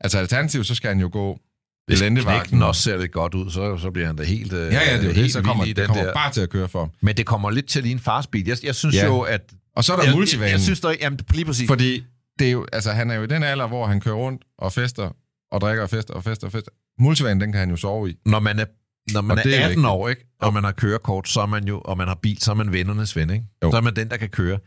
altså 0.00 0.18
alternativt, 0.18 0.66
så 0.66 0.74
skal 0.74 0.88
han 0.88 1.00
jo 1.00 1.08
gå 1.12 1.38
Hvis 1.86 1.98
gelændevagen. 1.98 2.40
knægten 2.40 2.62
også 2.62 2.82
ser 2.82 2.96
lidt 2.96 3.12
godt 3.12 3.34
ud, 3.34 3.50
så, 3.50 3.78
så 3.78 3.90
bliver 3.90 4.06
han 4.06 4.16
da 4.16 4.22
helt 4.24 4.52
øh, 4.52 4.58
Ja, 4.72 4.90
ja, 4.90 4.96
det 5.00 5.10
er 5.10 5.12
helt 5.12 5.16
det, 5.16 5.32
så 5.32 5.42
kommer, 5.42 5.64
det 5.64 5.76
den 5.76 5.86
kommer 5.86 6.04
der. 6.04 6.14
bare 6.14 6.32
til 6.32 6.40
at 6.40 6.50
køre 6.50 6.68
for. 6.68 6.78
ham. 6.80 6.90
Men 7.02 7.16
det 7.16 7.26
kommer 7.26 7.50
lidt 7.50 7.66
til 7.68 7.78
at 7.78 7.84
ligne 7.84 8.00
fars 8.00 8.26
bil. 8.26 8.46
Jeg, 8.46 8.56
jeg 8.64 8.74
synes 8.74 8.94
Ja. 8.94 9.06
jo, 9.06 9.20
at... 9.20 9.40
Og 9.76 9.84
så 9.84 9.92
er 9.92 9.96
der 9.96 10.04
jeg, 10.04 10.14
multivanen. 10.14 10.44
jeg, 10.46 10.52
jeg 10.52 10.60
synes 10.60 10.80
der, 10.80 10.94
jamen, 11.00 11.18
lige 11.34 11.44
præcis. 11.44 11.68
Fordi 11.68 12.04
det 12.38 12.46
er 12.46 12.50
jo, 12.52 12.66
altså, 12.72 12.92
han 12.92 13.10
er 13.10 13.14
jo 13.14 13.22
i 13.22 13.26
den 13.26 13.42
alder, 13.42 13.66
hvor 13.66 13.86
han 13.86 14.00
kører 14.00 14.14
rundt 14.14 14.42
og 14.58 14.72
fester, 14.72 15.10
og 15.52 15.60
drikker 15.60 15.82
og 15.82 15.90
fester 15.90 16.14
og 16.14 16.24
fester 16.24 16.46
og 16.46 16.52
fester. 16.52 16.70
Multivanen, 16.98 17.40
den 17.40 17.52
kan 17.52 17.58
han 17.58 17.70
jo 17.70 17.76
sove 17.76 18.10
i. 18.10 18.14
når 18.26 18.40
man 18.40 18.58
er, 18.58 18.64
når 19.12 19.20
man 19.20 19.38
Og 19.38 19.44
det 19.44 19.54
er 19.54 19.58
er 19.60 19.64
18 19.64 19.70
vigtigt. 19.70 19.86
år, 19.86 20.08
ikke? 20.08 20.26
og 20.40 20.54
man 20.54 20.64
har 20.64 20.72
kørekort, 20.72 21.28
så 21.28 21.40
er 21.40 21.46
man 21.46 21.64
jo, 21.68 21.80
og 21.84 21.98
man 21.98 22.08
har 22.08 22.18
bil, 22.22 22.38
så 22.42 22.50
er 22.50 22.54
man 22.54 22.72
vennernes 22.72 23.16
ven. 23.16 23.30
Ikke? 23.30 23.44
Jo. 23.64 23.70
Så 23.70 23.76
er 23.76 23.80
man 23.80 23.96
den, 23.96 24.08
der 24.08 24.16
kan 24.16 24.28
køre. 24.28 24.58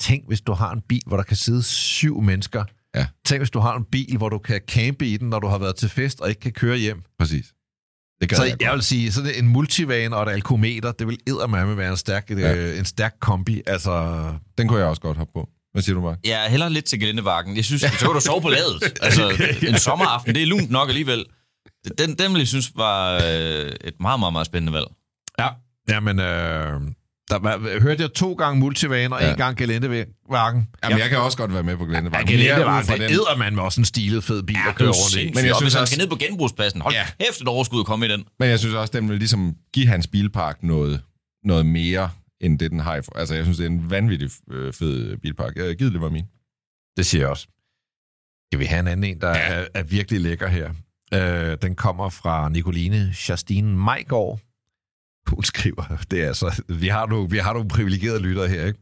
Tænk, 0.00 0.24
hvis 0.28 0.40
du 0.40 0.52
har 0.52 0.72
en 0.72 0.80
bil, 0.88 1.00
hvor 1.06 1.16
der 1.16 1.24
kan 1.24 1.36
sidde 1.36 1.62
syv 1.62 2.20
mennesker. 2.20 2.64
Ja. 2.94 3.06
Tænk, 3.26 3.40
hvis 3.40 3.50
du 3.50 3.58
har 3.58 3.76
en 3.76 3.84
bil, 3.92 4.16
hvor 4.16 4.28
du 4.28 4.38
kan 4.38 4.60
campe 4.68 5.06
i 5.06 5.16
den, 5.16 5.28
når 5.28 5.38
du 5.40 5.46
har 5.46 5.58
været 5.58 5.76
til 5.76 5.88
fest 5.88 6.20
og 6.20 6.28
ikke 6.28 6.40
kan 6.40 6.52
køre 6.52 6.76
hjem. 6.76 7.02
Præcis. 7.18 7.46
Det 8.20 8.28
gør 8.28 8.36
Så 8.36 8.44
jeg, 8.44 8.62
jeg 8.62 8.72
vil 8.72 8.82
sige, 8.82 9.12
sådan 9.12 9.34
en 9.34 9.48
multivan 9.48 10.12
og 10.12 10.22
et 10.22 10.28
alkometer, 10.32 10.92
det 10.92 11.06
vil 11.06 11.18
eddermame 11.26 11.76
være 11.76 11.90
en 11.90 11.96
stærk, 11.96 12.30
Ja. 12.30 12.54
øh, 12.54 12.78
en 12.78 12.84
stærk 12.84 13.14
kombi. 13.20 13.62
Altså, 13.66 14.24
Den 14.58 14.68
kunne 14.68 14.78
jeg 14.80 14.88
også 14.88 15.02
godt 15.02 15.16
hoppe 15.16 15.32
på. 15.32 15.48
Hvad 15.72 15.82
siger 15.82 15.94
du, 15.94 16.00
Mark? 16.00 16.18
Jeg 16.24 16.44
er 16.46 16.50
heller 16.50 16.68
lidt 16.68 16.84
til 16.84 17.00
gelindevakken. 17.00 17.56
Jeg 17.56 17.64
synes, 17.64 17.82
så 17.82 17.88
kan 17.98 18.08
du 18.08 18.20
sove 18.20 18.42
på 18.42 18.48
ladet. 18.48 18.98
Altså, 19.02 19.28
en 19.68 19.78
sommeraften, 19.78 20.34
det 20.34 20.42
er 20.42 20.46
lunt 20.46 20.70
nok 20.70 20.88
alligevel. 20.88 21.24
Den, 21.98 22.14
den 22.18 22.32
vil 22.32 22.38
jeg 22.38 22.48
synes 22.48 22.72
var 22.76 23.14
øh, 23.14 23.72
et 23.84 23.94
meget, 24.00 24.20
meget, 24.20 24.32
meget 24.32 24.46
spændende 24.46 24.72
valg. 24.72 24.86
ja. 25.38 25.48
Jamen, 25.88 26.18
øh, 26.20 26.80
der 27.30 27.38
var, 27.38 27.80
hørte 27.80 28.02
jeg 28.02 28.12
to 28.12 28.32
gange 28.32 28.60
multivan 28.60 29.12
og 29.12 29.20
Ja. 29.20 29.30
en 29.30 29.36
gang 29.36 29.56
gelindevakken. 29.56 30.68
Jamen, 30.84 30.98
jeg 30.98 31.08
kan 31.08 31.18
også 31.18 31.38
godt 31.38 31.54
være 31.54 31.62
med 31.62 31.76
på 31.76 31.84
Ja, 31.84 31.88
gelændevagen. 31.90 32.28
ud 32.28 32.84
fra 32.84 32.96
det 32.96 33.10
æder 33.10 33.36
man 33.38 33.54
med 33.54 33.62
også 33.62 33.80
en 33.80 33.84
stilet 33.84 34.24
fed 34.24 34.42
bil 34.42 34.56
at 34.68 34.74
køre 34.74 34.88
rundt 34.88 35.16
i. 35.16 35.32
Men 35.34 35.46
jeg 35.46 35.54
synes 35.56 35.74
også- 35.74 35.94
skal 35.94 36.02
ned 36.02 36.10
på 36.10 36.16
genbrugspladsen, 36.16 36.80
hold 36.80 36.94
Ja. 36.94 37.00
ja. 37.20 37.24
kæft 37.26 37.40
et 37.40 37.48
overskud 37.48 37.80
at 37.80 37.86
komme 37.86 38.06
i 38.06 38.08
den. 38.08 38.24
Men 38.38 38.48
jeg 38.48 38.58
synes 38.58 38.74
også, 38.74 38.90
den 38.94 39.08
vil 39.08 39.18
ligesom 39.18 39.54
give 39.74 39.86
hans 39.86 40.06
bilpark 40.06 40.62
noget, 40.62 41.00
noget 41.44 41.66
mere, 41.66 42.10
end 42.40 42.58
det 42.58 42.70
den 42.70 42.80
har. 42.80 42.96
i 42.96 43.02
for- 43.02 43.16
Altså, 43.18 43.34
jeg 43.34 43.44
synes, 43.44 43.58
det 43.58 43.64
er 43.66 43.70
en 43.70 43.90
vanvittig 43.90 44.30
øh, 44.52 44.72
fed 44.72 45.16
bilpark. 45.16 45.56
Jeg 45.56 45.76
givet 45.76 45.92
det 45.92 46.00
var 46.00 46.08
min. 46.10 46.24
Det 46.96 47.06
siger 47.06 47.22
jeg 47.22 47.28
også. 47.28 47.46
Skal 48.48 48.58
vi 48.60 48.64
have 48.64 48.80
en 48.80 48.88
anden 48.88 49.04
en, 49.10 49.20
der 49.20 49.28
ja. 49.28 49.34
er, 49.36 49.66
er 49.74 49.82
virkelig 49.82 50.20
lækker 50.20 50.48
her? 50.48 50.70
Øh, 51.14 51.56
den 51.62 51.74
kommer 51.74 52.08
fra 52.08 52.48
Nicoline 52.48 53.14
Justine 53.28 53.76
Majgaard. 53.76 54.40
Hun 55.28 55.44
skriver, 55.44 56.04
det 56.10 56.22
er 56.22 56.26
altså, 56.26 56.62
vi 56.68 56.88
har 56.88 57.06
nogle, 57.06 57.30
vi 57.30 57.38
har 57.38 57.52
nogle 57.52 57.68
privilegerede 57.68 58.20
lyttere 58.20 58.48
her, 58.48 58.66
ikke? 58.66 58.78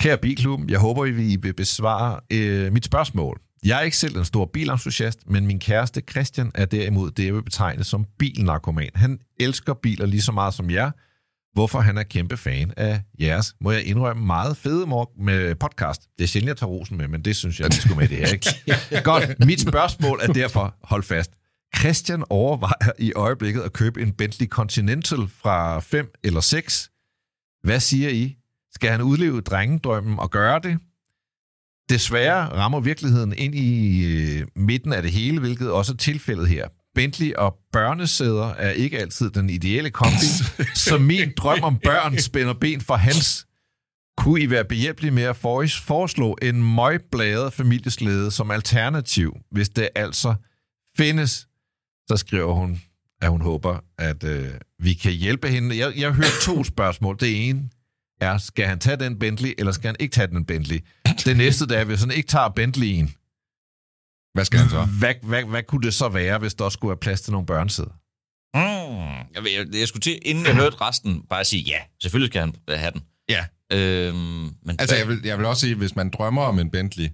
Kære 0.00 0.18
Bilklubben, 0.18 0.70
jeg 0.70 0.78
håber, 0.78 1.06
I 1.06 1.36
vil 1.36 1.54
besvare 1.54 2.20
øh, 2.32 2.72
mit 2.72 2.84
spørgsmål. 2.84 3.40
Jeg 3.64 3.78
er 3.78 3.82
ikke 3.82 3.96
selv 3.96 4.16
en 4.16 4.24
stor 4.24 4.50
bilentusiast, 4.52 5.18
men 5.26 5.46
min 5.46 5.58
kæreste 5.58 6.02
Christian 6.10 6.50
er 6.54 6.64
derimod 6.64 7.10
det, 7.10 7.26
jeg 7.26 7.34
vil 7.34 7.42
betegne 7.42 7.84
som 7.84 8.06
bilnarkoman. 8.18 8.90
Han 8.94 9.18
elsker 9.40 9.74
biler 9.74 10.06
lige 10.06 10.22
så 10.22 10.32
meget 10.32 10.54
som 10.54 10.70
jer, 10.70 10.90
hvorfor 11.52 11.80
han 11.80 11.98
er 11.98 12.02
kæmpe 12.02 12.36
fan 12.36 12.72
af 12.76 13.02
jeres, 13.20 13.54
må 13.60 13.70
jeg 13.70 13.84
indrømme, 13.84 14.26
meget 14.26 14.56
fede 14.56 14.86
med 15.18 15.54
podcast. 15.54 16.02
Det 16.18 16.24
er 16.24 16.28
sjældent, 16.28 16.48
jeg 16.48 16.56
tager 16.56 16.70
rosen 16.70 16.96
med, 16.96 17.08
men 17.08 17.22
det 17.22 17.36
synes 17.36 17.60
jeg, 17.60 17.68
vi 17.70 17.76
skulle 17.76 17.96
med 17.96 18.08
det 18.08 18.18
her. 18.18 18.26
Ikke? 18.26 19.02
Godt, 19.10 19.46
mit 19.46 19.60
spørgsmål 19.60 20.20
er 20.22 20.32
derfor, 20.32 20.74
hold 20.82 21.02
fast. 21.02 21.30
Christian 21.76 22.24
overvejer 22.30 22.92
i 22.98 23.12
øjeblikket 23.12 23.60
at 23.62 23.72
købe 23.72 24.02
en 24.02 24.12
Bentley 24.12 24.46
Continental 24.48 25.28
fra 25.28 25.80
5 25.80 26.10
eller 26.24 26.40
6. 26.40 26.90
Hvad 27.64 27.80
siger 27.80 28.08
I? 28.08 28.36
Skal 28.74 28.90
han 28.90 29.02
udleve 29.02 29.40
drengedrømmen 29.40 30.18
og 30.18 30.30
gøre 30.30 30.60
det? 30.62 30.78
Desværre 31.90 32.48
rammer 32.48 32.80
virkeligheden 32.80 33.34
ind 33.36 33.54
i 33.54 34.04
øh, 34.06 34.46
midten 34.56 34.92
af 34.92 35.02
det 35.02 35.12
hele, 35.12 35.40
hvilket 35.40 35.70
også 35.70 35.92
er 35.92 35.96
tilfældet 35.96 36.48
her. 36.48 36.68
Bentley 36.94 37.32
og 37.34 37.56
børnesæder 37.72 38.48
er 38.54 38.70
ikke 38.70 38.98
altid 38.98 39.30
den 39.30 39.50
ideelle 39.50 39.90
kombi, 39.90 40.26
så 40.74 40.98
min 40.98 41.32
drøm 41.36 41.62
om 41.62 41.78
børn 41.84 42.18
spænder 42.18 42.54
ben 42.54 42.80
for 42.80 42.94
hans. 42.96 43.46
Kunne 44.16 44.40
I 44.40 44.50
være 44.50 44.64
behjælpelige 44.64 45.10
med 45.10 45.22
at 45.22 45.36
for- 45.36 45.66
foreslå 45.82 46.36
en 46.42 46.74
møgbladet 46.74 47.52
familieslæde 47.52 48.30
som 48.30 48.50
alternativ, 48.50 49.36
hvis 49.50 49.68
det 49.68 49.88
altså 49.94 50.34
findes? 50.96 51.48
Så 52.08 52.16
skriver 52.16 52.52
hun, 52.52 52.82
at 53.22 53.30
hun 53.30 53.40
håber, 53.40 53.78
at 53.98 54.24
øh, 54.24 54.48
vi 54.78 54.94
kan 54.94 55.12
hjælpe 55.12 55.48
hende. 55.48 55.78
Jeg, 55.78 55.92
jeg 55.96 56.08
har 56.08 56.14
hørt 56.14 56.32
to 56.42 56.64
spørgsmål. 56.64 57.16
Det 57.20 57.48
ene 57.48 57.70
er, 58.20 58.38
skal 58.38 58.66
han 58.66 58.78
tage 58.78 58.96
den 58.96 59.18
Bentley, 59.18 59.54
eller 59.58 59.72
skal 59.72 59.88
han 59.88 59.96
ikke 60.00 60.12
tage 60.14 60.26
den 60.26 60.44
Bentley? 60.44 60.78
Det 61.24 61.36
næste, 61.36 61.66
der 61.66 61.78
er, 61.78 61.84
hvis 61.84 62.00
han 62.00 62.10
ikke 62.10 62.28
tager 62.28 62.48
Bentley'en, 62.48 63.08
Hvad 64.34 64.44
skal 64.44 64.58
han 64.60 64.70
så? 64.70 64.84
hvad, 64.98 65.14
hvad, 65.22 65.44
hvad 65.44 65.62
kunne 65.62 65.82
det 65.82 65.94
så 65.94 66.08
være, 66.08 66.38
hvis 66.38 66.54
der 66.54 66.64
også 66.64 66.76
skulle 66.76 66.88
være 66.90 66.96
plads 66.98 67.20
til 67.20 67.32
nogle 67.32 67.46
børnesæder? 67.46 67.90
Mm. 68.54 68.62
Jeg, 69.34 69.42
jeg, 69.56 69.66
jeg 69.80 69.88
skulle 69.88 70.00
til, 70.00 70.18
inden 70.22 70.46
jeg 70.46 70.54
hørte 70.54 70.76
resten, 70.80 71.22
bare 71.30 71.44
sige, 71.44 71.62
ja, 71.62 71.78
selvfølgelig 72.02 72.32
skal 72.32 72.40
han 72.40 72.54
have 72.68 72.90
den. 72.92 73.02
Ja. 73.28 73.44
Øhm, 73.72 74.16
men 74.62 74.76
Altså, 74.78 74.96
jeg 74.96 75.08
vil, 75.08 75.20
jeg 75.24 75.38
vil 75.38 75.46
også 75.46 75.60
sige, 75.60 75.74
hvis 75.74 75.96
man 75.96 76.10
drømmer 76.10 76.42
om 76.42 76.58
en 76.58 76.70
Bentley, 76.70 77.08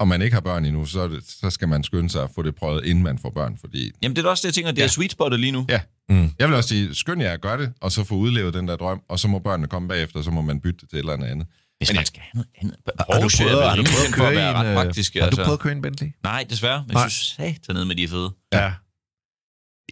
og 0.00 0.08
man 0.08 0.22
ikke 0.22 0.34
har 0.34 0.40
børn 0.40 0.64
endnu, 0.64 0.84
så, 0.86 1.08
det, 1.08 1.24
så 1.28 1.50
skal 1.50 1.68
man 1.68 1.84
skynde 1.84 2.10
sig 2.10 2.22
at 2.22 2.30
få 2.34 2.42
det 2.42 2.54
prøvet, 2.54 2.84
inden 2.84 3.04
man 3.04 3.18
får 3.18 3.30
børn. 3.30 3.58
Fordi 3.60 3.90
Jamen, 4.02 4.16
det 4.16 4.24
er 4.24 4.28
også 4.30 4.42
det, 4.42 4.46
jeg 4.48 4.54
tænker, 4.54 4.70
det 4.70 4.78
Ja. 4.78 4.84
er 4.84 4.88
sweet 4.88 5.12
spottet 5.12 5.40
lige 5.40 5.52
nu. 5.52 5.66
Ja. 5.68 5.80
Mm. 6.08 6.30
jeg 6.38 6.48
vil 6.48 6.56
også 6.56 6.68
sige, 6.68 6.94
skynd 6.94 7.22
jer 7.22 7.32
at 7.32 7.40
gøre 7.40 7.58
det, 7.58 7.72
og 7.80 7.92
så 7.92 8.04
få 8.04 8.14
udlevet 8.14 8.54
den 8.54 8.68
der 8.68 8.76
drøm, 8.76 9.00
og 9.08 9.18
så 9.18 9.28
må 9.28 9.38
børnene 9.38 9.68
komme 9.68 9.88
bagefter, 9.88 10.18
og 10.18 10.24
så 10.24 10.30
må 10.30 10.40
man 10.42 10.60
bytte 10.60 10.80
det 10.80 10.88
til 10.90 10.96
et 10.96 11.00
eller 11.00 11.12
andet 11.12 11.26
andet. 11.26 11.46
Hvis 11.78 11.88
Men 11.88 11.94
man 11.94 12.00
jeg- 12.00 12.06
skal 12.06 12.22
have 12.22 12.30
noget 12.34 12.48
andet. 12.62 12.76
Har 12.98 13.04
du 13.16 13.20
Porsche 13.22 13.44
er 13.44 13.48
prøvet, 13.48 13.60
vel 13.62 13.68
har 13.68 13.76
du 13.76 13.82
rimelig 13.82 14.14
prøvet 14.16 14.30
at 14.30 14.34
køre 14.34 14.48
at 14.48 14.66
en, 14.66 14.66
ret 14.78 14.84
praktisk. 14.84 15.14
Har 15.20 15.30
du 15.30 15.36
prøvet 15.36 15.52
at 15.52 15.58
køre 15.58 15.72
en 15.72 15.82
Bentley? 15.82 16.08
Nej, 16.22 16.46
desværre. 16.50 16.84
Men 16.86 16.94
Nej. 16.94 17.02
jeg 17.02 17.10
synes 17.10 17.54
satan 17.66 17.86
med 17.86 17.94
de 17.96 18.04
er 18.04 18.08
fede. 18.08 18.30
Ja. 18.52 18.72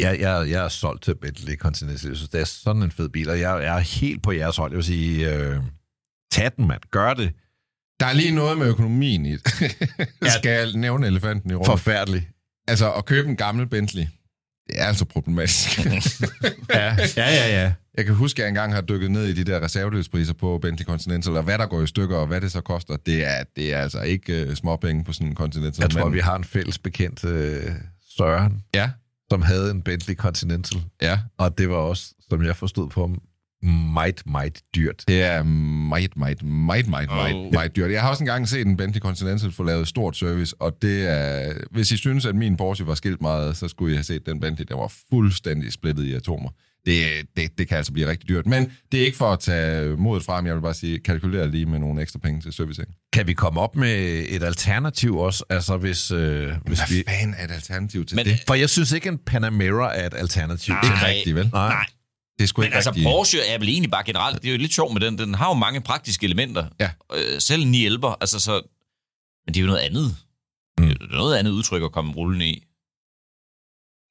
Jeg, 0.00 0.20
jeg, 0.20 0.50
jeg 0.50 0.64
er 0.64 0.68
solgt 0.68 1.02
til 1.02 1.14
Bentley 1.14 1.56
Continental. 1.56 2.08
Jeg 2.08 2.16
synes, 2.16 2.28
det 2.30 2.40
er 2.40 2.44
sådan 2.44 2.82
en 2.82 2.90
fed 2.90 3.08
bil, 3.08 3.30
og 3.30 3.40
jeg, 3.40 3.62
jeg 3.62 3.76
er 3.76 3.80
helt 3.80 4.22
på 4.22 4.32
jeres 4.32 4.56
hold. 4.56 4.72
Jeg 4.72 4.76
vil 4.76 4.84
sige, 4.84 5.34
øh, 5.34 5.56
tag 6.32 6.50
den, 6.56 6.66
mand. 6.68 6.80
Gør 6.90 7.14
det. 7.14 7.32
Der 8.02 8.08
er 8.08 8.12
lige 8.12 8.34
noget 8.34 8.58
med 8.58 8.66
økonomien 8.66 9.26
i 9.26 9.32
det. 9.32 9.76
skal 10.38 10.50
jeg 10.50 10.72
nævne 10.74 11.06
elefanten 11.06 11.50
i 11.50 11.54
rummet? 11.54 11.66
Forfærdeligt. 11.66 12.24
Altså, 12.68 12.92
at 12.92 13.04
købe 13.04 13.28
en 13.28 13.36
gammel 13.36 13.66
Bentley, 13.66 14.02
det 14.66 14.80
er 14.80 14.84
altså 14.84 15.04
problematisk. 15.04 15.78
Ja, 16.74 16.96
ja, 17.16 17.30
ja. 17.30 17.62
ja. 17.62 17.72
Jeg 17.96 18.04
kan 18.04 18.14
huske, 18.14 18.38
at 18.38 18.42
jeg 18.42 18.48
engang 18.48 18.74
har 18.74 18.80
dykket 18.80 19.10
ned 19.10 19.24
i 19.24 19.32
de 19.32 19.44
der 19.44 19.60
reservedelspriser 19.60 20.34
på 20.34 20.58
Bentley 20.62 20.86
Continental, 20.86 21.36
og 21.36 21.42
hvad 21.42 21.58
der 21.58 21.66
går 21.66 21.82
i 21.82 21.86
stykker, 21.86 22.16
og 22.16 22.26
hvad 22.26 22.40
det 22.40 22.52
så 22.52 22.60
koster. 22.60 22.96
Det 22.96 23.24
er, 23.24 23.44
det 23.56 23.74
er 23.74 23.78
altså 23.78 24.00
ikke 24.00 24.46
uh, 24.48 24.54
småpenge 24.54 25.04
på 25.04 25.12
sådan 25.12 25.26
en 25.26 25.34
Continental. 25.34 25.82
Jeg 25.82 25.90
tror, 25.90 26.04
men, 26.04 26.14
vi 26.14 26.20
har 26.20 26.36
en 26.36 26.44
fælles 26.44 26.78
bekendt, 26.78 27.24
øh, 27.24 27.70
Søren, 28.16 28.62
Ja, 28.74 28.90
som 29.30 29.42
havde 29.42 29.70
en 29.70 29.82
Bentley 29.82 30.14
Continental. 30.14 30.82
ja. 31.02 31.18
Og 31.38 31.58
det 31.58 31.68
var 31.68 31.76
også, 31.76 32.14
som 32.30 32.44
jeg 32.44 32.56
forstod 32.56 32.88
på 32.90 33.00
ham, 33.00 33.22
meget, 33.66 34.22
meget 34.26 34.60
dyrt. 34.76 35.04
Det 35.08 35.22
er 35.22 35.42
meget, 35.42 36.16
meget, 36.16 36.42
meget, 36.42 36.88
meget, 36.88 37.08
meget, 37.10 37.34
Oh. 37.34 37.52
meget 37.52 37.76
dyrt. 37.76 37.90
Jeg 37.92 38.00
har 38.02 38.10
også 38.10 38.22
engang 38.24 38.48
set 38.48 38.66
en 38.66 38.76
Bentley 38.76 39.00
Continental 39.00 39.52
få 39.52 39.62
lavet 39.62 39.88
stort 39.88 40.16
service, 40.16 40.54
og 40.60 40.76
det 40.82 41.08
er... 41.10 41.52
Hvis 41.70 41.92
I 41.92 41.96
synes, 41.96 42.26
at 42.26 42.34
min 42.34 42.56
Porsche 42.56 42.86
var 42.86 42.94
skilt 42.94 43.20
meget, 43.20 43.56
så 43.56 43.68
skulle 43.68 43.92
I 43.92 43.96
have 43.96 44.04
set 44.04 44.26
den 44.26 44.40
Bentley, 44.40 44.66
der 44.68 44.76
var 44.76 44.92
fuldstændig 45.10 45.72
splittet 45.72 46.04
i 46.04 46.14
atomer. 46.14 46.48
Det, 46.86 47.04
det, 47.36 47.58
det 47.58 47.68
kan 47.68 47.76
altså 47.76 47.92
blive 47.92 48.08
rigtig 48.10 48.28
dyrt. 48.28 48.46
Men 48.46 48.72
det 48.92 49.00
er 49.00 49.04
ikke 49.06 49.16
for 49.18 49.32
at 49.32 49.40
tage 49.40 49.96
modet 49.96 50.24
frem. 50.24 50.46
Jeg 50.46 50.54
vil 50.54 50.60
bare 50.60 50.74
sige, 50.74 50.98
kalkuler 50.98 51.46
lige 51.46 51.66
med 51.66 51.78
nogle 51.78 52.02
ekstra 52.02 52.18
penge 52.18 52.40
til 52.40 52.52
servicing. 52.52 52.88
Kan 53.12 53.26
vi 53.26 53.32
komme 53.32 53.60
op 53.60 53.76
med 53.76 54.24
et 54.28 54.42
alternativ 54.42 55.16
også? 55.16 55.44
Altså, 55.50 55.76
hvis, 55.76 56.10
øh, 56.10 56.52
hvis 56.66 56.78
Hvad 56.78 56.96
vi... 56.96 57.04
fanden 57.08 57.34
er 57.38 57.44
et 57.44 57.50
alternativ 57.50 58.04
til 58.04 58.16
Men- 58.16 58.26
det? 58.26 58.44
For 58.46 58.54
jeg 58.54 58.70
synes 58.70 58.92
ikke, 58.92 59.08
en 59.08 59.18
Panamera 59.26 59.96
er 59.98 60.06
et 60.06 60.14
alternativ. 60.16 60.74
Er 60.74 60.82
Nej. 60.82 61.08
rigtigt, 61.10 61.36
vel? 61.36 61.50
Nej. 61.52 61.68
Nej. 61.68 61.84
Det 62.38 62.42
er 62.44 62.48
sgu 62.48 62.60
Men 62.60 62.66
ikke 62.66 62.74
altså, 62.76 62.90
rigtigt. 62.90 63.04
Porsche 63.06 63.40
er 63.46 63.58
vel 63.58 63.68
egentlig 63.68 63.90
bare 63.90 64.04
generelt, 64.04 64.42
det 64.42 64.48
er 64.48 64.52
jo 64.52 64.58
lidt 64.58 64.74
sjovt 64.74 64.92
med 64.92 65.00
den, 65.00 65.18
den 65.18 65.34
har 65.34 65.48
jo 65.48 65.54
mange 65.54 65.80
praktiske 65.80 66.24
elementer. 66.24 66.66
Ja. 66.80 66.90
Øh, 67.14 67.40
selv 67.40 67.64
911, 67.66 68.16
altså 68.20 68.38
så, 68.40 68.52
men 69.46 69.54
det 69.54 69.56
er 69.56 69.60
jo 69.60 69.66
noget 69.66 69.80
andet. 69.80 70.16
Mm. 70.78 70.86
Det 70.86 71.02
er 71.02 71.16
noget 71.16 71.36
andet 71.36 71.50
udtryk 71.50 71.82
at 71.82 71.92
komme 71.92 72.12
rullende 72.12 72.46
i. 72.46 72.64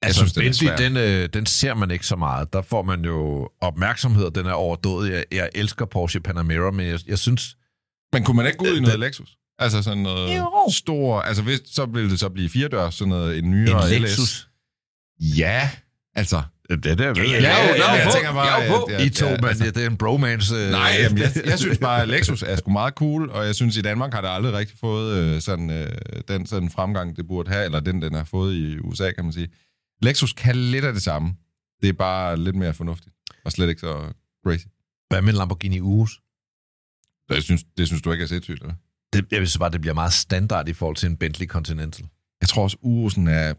Altså, 0.03 0.19
synes, 0.19 0.33
det 0.33 0.39
er 0.39 0.43
lidt 0.43 0.59
Bentley, 0.59 0.67
svært. 0.67 0.79
den, 0.79 1.23
øh, 1.23 1.29
den 1.33 1.45
ser 1.45 1.73
man 1.73 1.91
ikke 1.91 2.05
så 2.07 2.15
meget. 2.15 2.53
Der 2.53 2.61
får 2.61 2.81
man 2.83 3.05
jo 3.05 3.49
opmærksomhed, 3.61 4.31
den 4.31 4.45
er 4.45 4.51
overdået. 4.53 5.11
Jeg, 5.11 5.25
jeg 5.31 5.49
elsker 5.55 5.85
Porsche 5.85 6.19
Panamera, 6.19 6.71
men 6.71 6.87
jeg, 6.87 6.99
jeg 7.07 7.19
synes... 7.19 7.57
Men 8.13 8.23
kunne 8.23 8.37
man 8.37 8.45
ikke 8.45 8.57
gå 8.57 8.65
ud 8.65 8.69
i 8.71 8.73
Det- 8.75 8.81
noget 8.81 8.99
Lexus? 8.99 9.37
Altså 9.59 9.83
sådan 9.83 10.03
noget 10.03 10.37
Jo. 10.37 10.69
stor... 10.73 11.21
Altså, 11.21 11.43
hvis, 11.43 11.59
så 11.65 11.85
ville 11.85 12.09
det 12.11 12.19
så 12.19 12.29
blive 12.29 12.49
fire 12.49 12.67
dør, 12.67 12.89
sådan 12.89 13.09
noget 13.09 13.37
en 13.37 13.45
En 13.45 13.51
nyere 13.51 13.99
Lexus. 13.99 14.19
LS. 14.19 14.47
Ja, 15.37 15.69
altså... 16.15 16.41
Det 16.75 16.97
der, 16.97 17.07
ved 17.07 17.15
ja, 17.15 17.31
jeg. 17.31 17.41
ja, 17.41 17.65
ja, 17.65 17.75
ja, 17.75 17.91
jeg 18.05 18.13
tænker 18.13 18.31
bare, 18.33 18.45
Jeg 18.53 18.67
er 18.67 18.71
på. 18.71 18.89
I 19.05 19.09
to, 19.09 19.29
men 19.29 19.45
altså- 19.45 19.65
det 19.65 19.77
er 19.77 19.89
en 19.89 19.97
bromance. 19.97 20.55
øh, 20.55 20.71
Nej, 20.71 20.91
jamen, 21.01 21.17
jeg, 21.17 21.31
jeg 21.45 21.59
synes 21.59 21.77
bare, 21.77 22.01
at 22.01 22.07
Lexus 22.07 22.43
er 22.43 22.55
sgu 22.55 22.71
meget 22.71 22.93
cool, 22.93 23.29
og 23.29 23.45
jeg 23.45 23.55
synes, 23.55 23.77
i 23.77 23.81
Danmark 23.81 24.13
har 24.13 24.21
det 24.21 24.27
aldrig 24.29 24.53
rigtig 24.53 24.77
fået 24.79 25.17
øh, 25.17 25.41
sådan, 25.41 25.69
øh, 25.69 25.89
den 26.27 26.45
sådan 26.45 26.69
fremgang, 26.69 27.17
det 27.17 27.27
burde 27.27 27.49
have, 27.51 27.65
eller 27.65 27.79
den, 27.79 28.01
den 28.01 28.13
har 28.13 28.23
fået 28.23 28.55
i 28.55 28.79
USA, 28.79 29.11
kan 29.11 29.23
man 29.23 29.33
sige. 29.33 29.47
Lexus 30.01 30.33
kan 30.33 30.55
lidt 30.55 30.85
af 30.85 30.93
det 30.93 31.01
samme. 31.01 31.33
Det 31.81 31.89
er 31.89 31.93
bare 31.93 32.37
lidt 32.37 32.55
mere 32.55 32.73
fornuftigt, 32.73 33.15
og 33.45 33.51
slet 33.51 33.69
ikke 33.69 33.79
så 33.81 34.13
crazy. 34.47 34.65
Hvad 35.09 35.21
med 35.21 35.33
Lamborghini 35.33 35.79
Urus? 35.79 36.19
Jeg 37.29 37.43
synes, 37.43 37.63
det 37.77 37.87
synes 37.87 38.01
du 38.01 38.11
ikke 38.11 38.23
er 38.23 38.27
sindssygt, 38.27 38.61
eller? 38.61 38.73
Det, 39.13 39.25
jeg 39.31 39.37
synes 39.37 39.57
bare, 39.57 39.69
det 39.71 39.81
bliver 39.81 39.93
meget 39.93 40.13
standard 40.13 40.67
i 40.69 40.73
forhold 40.73 40.95
til 40.95 41.09
en 41.09 41.17
Bentley 41.17 41.47
Continental. 41.47 42.05
Jeg 42.41 42.49
tror 42.49 42.63
også, 42.63 42.77
Urusen 42.81 43.27
er... 43.27 43.53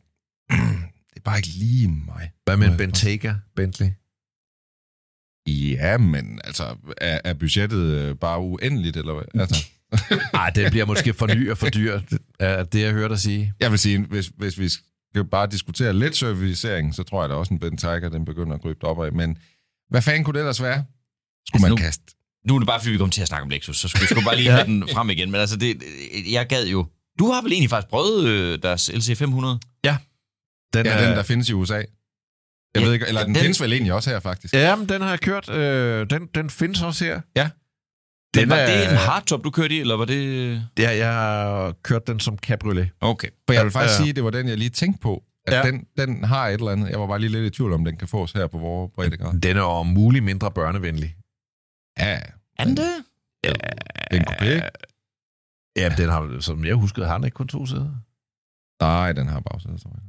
det 1.14 1.16
er 1.16 1.20
bare 1.24 1.36
ikke 1.38 1.48
lige 1.48 1.88
mig. 1.88 2.30
Hvad 2.44 2.56
med 2.56 2.68
en. 2.68 2.76
Bentayga 2.76 3.34
Bentley? 3.56 3.88
Ja, 5.48 5.98
men 5.98 6.40
altså, 6.44 6.76
er, 7.00 7.20
er 7.24 7.34
budgettet 7.34 7.78
øh, 7.78 8.16
bare 8.16 8.40
uendeligt, 8.40 8.96
eller 8.96 9.14
hvad? 9.14 9.40
Altså, 9.42 9.66
Nej, 10.32 10.50
det 10.50 10.70
bliver 10.70 10.86
måske 10.86 11.14
for 11.14 11.26
ny 11.26 11.50
og 11.50 11.58
for 11.58 11.68
dyr, 11.68 12.00
det 12.10 12.18
er 12.38 12.62
det, 12.64 12.80
jeg 12.82 12.92
hører 12.92 13.08
dig 13.08 13.18
sige. 13.18 13.52
jeg 13.60 13.70
vil 13.70 13.78
sige, 13.78 13.98
hvis, 13.98 14.26
hvis 14.36 14.58
vi 14.58 14.68
skal 14.68 15.24
bare 15.30 15.46
diskutere 15.46 15.92
lidt 15.92 16.16
servicering, 16.16 16.94
så 16.94 17.02
tror 17.02 17.22
jeg 17.22 17.30
da 17.30 17.34
også, 17.34 17.54
en 17.54 17.60
Ben 17.60 17.76
Tiger, 17.76 18.08
den 18.08 18.24
begynder 18.24 18.54
at 18.54 18.62
krybe 18.62 18.84
op 18.84 19.04
af. 19.04 19.12
Men 19.12 19.38
hvad 19.90 20.02
fanden 20.02 20.24
kunne 20.24 20.34
det 20.34 20.40
ellers 20.40 20.62
være? 20.62 20.84
Skulle 21.48 21.54
Altså, 21.54 21.62
man 21.64 21.70
nu- 21.70 21.76
kaste? 21.76 22.02
Nu 22.48 22.54
er 22.54 22.58
det 22.58 22.66
bare, 22.66 22.80
fordi 22.80 22.90
vi 22.92 22.98
kommer 22.98 23.12
til 23.12 23.22
at 23.22 23.28
snakke 23.28 23.42
om 23.42 23.50
Lexus, 23.50 23.76
så 23.78 23.88
skulle 23.88 24.00
vi 24.02 24.06
skulle 24.06 24.24
bare 24.24 24.36
lige 24.36 24.50
have 24.56 24.66
den 24.66 24.88
frem 24.92 25.10
igen. 25.10 25.30
Men 25.30 25.40
altså, 25.40 25.56
det, 25.56 25.82
jeg 26.32 26.46
gad 26.46 26.66
jo... 26.66 26.86
Du 27.18 27.30
har 27.30 27.42
vel 27.42 27.52
egentlig 27.52 27.70
faktisk 27.70 27.90
prøvet 27.90 28.24
øh, 28.28 28.58
deres 28.62 28.90
LC500? 28.90 29.46
Den, 30.74 30.86
Ja, 30.86 30.92
er, 30.92 31.06
den, 31.06 31.16
der 31.16 31.22
findes 31.22 31.48
i 31.48 31.52
USA. 31.52 31.74
Jeg 31.74 31.86
Ja, 32.76 32.80
ved 32.86 32.92
ikke, 32.92 33.06
eller 33.08 33.24
den, 33.24 33.34
den- 33.34 33.42
findes 33.42 33.60
vel 33.62 33.72
egentlig 33.72 33.92
også 33.92 34.10
her, 34.10 34.20
faktisk. 34.20 34.54
Ja, 34.54 34.76
men 34.76 34.88
den 34.88 35.00
har 35.02 35.08
jeg 35.10 35.20
kørt. 35.20 35.48
Øh, 35.50 36.10
den, 36.10 36.26
den 36.34 36.50
findes 36.50 36.82
også 36.82 37.04
her. 37.04 37.20
Ja. 37.36 37.50
Den 38.34 38.48
var 38.48 38.56
er- 38.56 38.66
det 38.66 38.90
en 38.90 38.96
hardtop, 38.96 39.44
du 39.44 39.50
kørte 39.50 39.74
i, 39.74 39.80
eller 39.80 39.96
var 39.96 40.04
det... 40.04 40.68
Ja, 40.78 40.90
jeg 40.96 41.12
har 41.12 41.72
kørt 41.82 42.06
den 42.06 42.20
som 42.20 42.38
cabriolet. 42.38 42.90
Okay. 43.00 43.28
For 43.46 43.52
jeg 43.54 43.64
vil 43.64 43.72
faktisk 43.72 43.98
Ja. 43.98 44.02
sige, 44.02 44.10
at 44.10 44.16
det 44.16 44.24
var 44.24 44.30
den, 44.30 44.48
jeg 44.48 44.58
lige 44.58 44.70
tænkte 44.70 45.00
på. 45.00 45.24
At 45.46 45.52
Ja. 45.54 45.62
den, 45.62 45.86
den 45.98 46.24
har 46.24 46.48
et 46.48 46.52
eller 46.54 46.70
andet. 46.70 46.90
Jeg 46.90 47.00
var 47.00 47.06
bare 47.06 47.18
lige 47.18 47.30
lidt 47.30 47.44
i 47.54 47.56
tvivl 47.56 47.72
om, 47.72 47.84
den 47.84 47.96
kan 47.96 48.08
fås 48.08 48.32
her 48.32 48.46
på 48.46 48.58
vores 48.58 48.92
breddegrad. 48.94 49.40
Den 49.40 49.56
er 49.56 49.60
om 49.62 49.86
muligt 49.86 50.24
mindre 50.24 50.50
børnevenlig. 50.50 51.16
Ja, 51.98 52.20
Er 52.58 52.64
den 52.64 52.76
det? 52.76 53.04
det 53.44 53.52
er 54.10 54.16
en 54.16 54.24
coupé. 54.28 54.68
Ja, 55.76 55.88
den 55.96 56.08
har, 56.08 56.40
som 56.40 56.64
jeg 56.64 56.74
husker, 56.74 57.06
har 57.06 57.14
den 57.18 57.24
ikke 57.24 57.34
kun 57.34 57.48
to 57.48 57.66
sæder. 57.66 57.94
Nej, 58.82 59.12
den 59.12 59.28
har 59.28 59.40
bagsæde, 59.40 59.78
tror 59.78 59.90
jeg. 59.94 60.02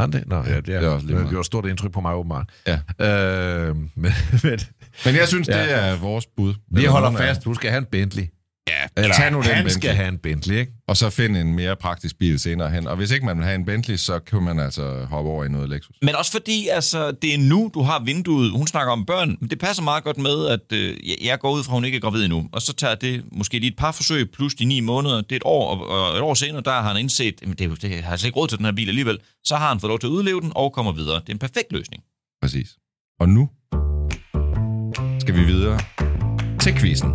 Har 0.00 0.06
den 0.06 0.12
det? 0.12 0.28
Nå, 0.28 0.36
ja, 0.46 0.56
det, 0.56 0.66
det 0.66 0.74
er 0.76 0.88
også 0.88 1.06
lige 1.06 1.18
det 1.18 1.28
gjorde 1.28 1.44
stort 1.44 1.66
indtryk 1.66 1.92
på 1.92 2.00
mig, 2.00 2.14
åbenbart. 2.14 2.48
Ja. 2.66 2.78
Øh, 3.06 3.76
men, 3.76 3.88
men 4.44 4.58
Men 5.04 5.14
jeg 5.14 5.28
synes, 5.28 5.48
Ja. 5.48 5.62
det 5.62 5.72
er 5.78 5.96
vores 5.96 6.26
bud. 6.36 6.54
vi 6.70 6.84
holder 6.84 7.10
fast, 7.10 7.44
du 7.44 7.54
skal 7.54 7.70
have 7.70 7.78
en 7.78 7.86
Bentley. 7.92 8.24
Ja, 8.68 9.02
Eller 9.02 9.14
tag 9.14 9.30
nu 9.32 9.36
den 9.38 9.44
han 9.46 9.54
Bentley. 9.64 9.80
skal 9.80 9.94
have 9.94 10.08
en 10.08 10.18
Bentley, 10.18 10.56
ikke? 10.56 10.72
Og 10.88 10.96
så 10.96 11.10
find 11.10 11.36
en 11.36 11.54
mere 11.54 11.76
praktisk 11.76 12.18
bil 12.18 12.38
senere 12.40 12.70
hen. 12.70 12.86
Og 12.86 12.96
hvis 12.96 13.10
ikke 13.10 13.26
man 13.26 13.36
vil 13.36 13.44
have 13.44 13.54
en 13.54 13.64
Bentley, 13.64 13.96
så 13.96 14.18
kan 14.18 14.42
man 14.42 14.58
altså 14.58 15.04
hoppe 15.10 15.30
over 15.30 15.44
i 15.44 15.48
noget 15.48 15.68
Lexus. 15.68 15.96
Men 16.02 16.14
også 16.14 16.32
fordi, 16.32 16.68
altså, 16.68 17.10
det 17.10 17.34
er 17.34 17.38
nu, 17.38 17.70
du 17.74 17.82
har 17.82 18.02
vinduet. 18.04 18.50
Hun 18.50 18.66
snakker 18.66 18.92
om 18.92 19.06
børn, 19.06 19.36
men 19.40 19.50
det 19.50 19.58
passer 19.58 19.82
meget 19.82 20.04
godt 20.04 20.18
med, 20.18 20.46
at 20.46 20.72
øh, 20.72 20.96
jeg- 21.26 21.38
går 21.40 21.52
ud 21.52 21.64
fra, 21.64 21.72
at 21.72 21.76
hun 21.76 21.84
ikke 21.84 21.96
er 21.96 22.00
gravid 22.00 22.24
endnu. 22.24 22.48
Og 22.52 22.62
så 22.62 22.72
tager 22.72 22.94
det 22.94 23.24
måske 23.32 23.58
lige 23.58 23.70
et 23.70 23.76
par 23.76 23.92
forsøg, 23.92 24.30
plus 24.30 24.54
de 24.54 24.64
ni 24.64 24.80
måneder. 24.80 25.16
Det 25.20 25.32
er 25.32 25.36
et 25.36 25.42
år, 25.44 25.76
og, 25.76 25.88
og 26.10 26.16
et 26.16 26.20
år 26.22 26.34
senere, 26.34 26.62
der 26.64 26.70
har 26.70 26.82
han 26.92 26.96
indset, 26.96 27.42
at 27.42 27.48
det, 27.48 27.60
er 27.60 27.64
jo- 27.68 27.74
det 27.74 28.02
har 28.04 28.16
slet 28.16 28.26
ikke 28.28 28.38
råd 28.38 28.48
til 28.48 28.58
den 28.58 28.64
her 28.66 28.72
bil 28.72 28.88
alligevel. 28.88 29.18
Så 29.44 29.56
har 29.56 29.68
han 29.68 29.80
fået 29.80 29.88
lov 29.88 29.98
til 29.98 30.06
at 30.06 30.10
udleve 30.10 30.40
den 30.40 30.52
og 30.54 30.72
kommer 30.72 30.92
videre. 30.92 31.14
Det 31.20 31.28
er 31.28 31.32
en 31.32 31.38
perfekt 31.38 31.72
løsning. 31.72 32.02
Præcis. 32.42 32.68
Og 33.20 33.28
nu 33.28 33.48
skal 35.20 35.34
vi 35.34 35.44
videre 35.44 35.80
til 36.60 36.74
quizzen. 36.78 37.12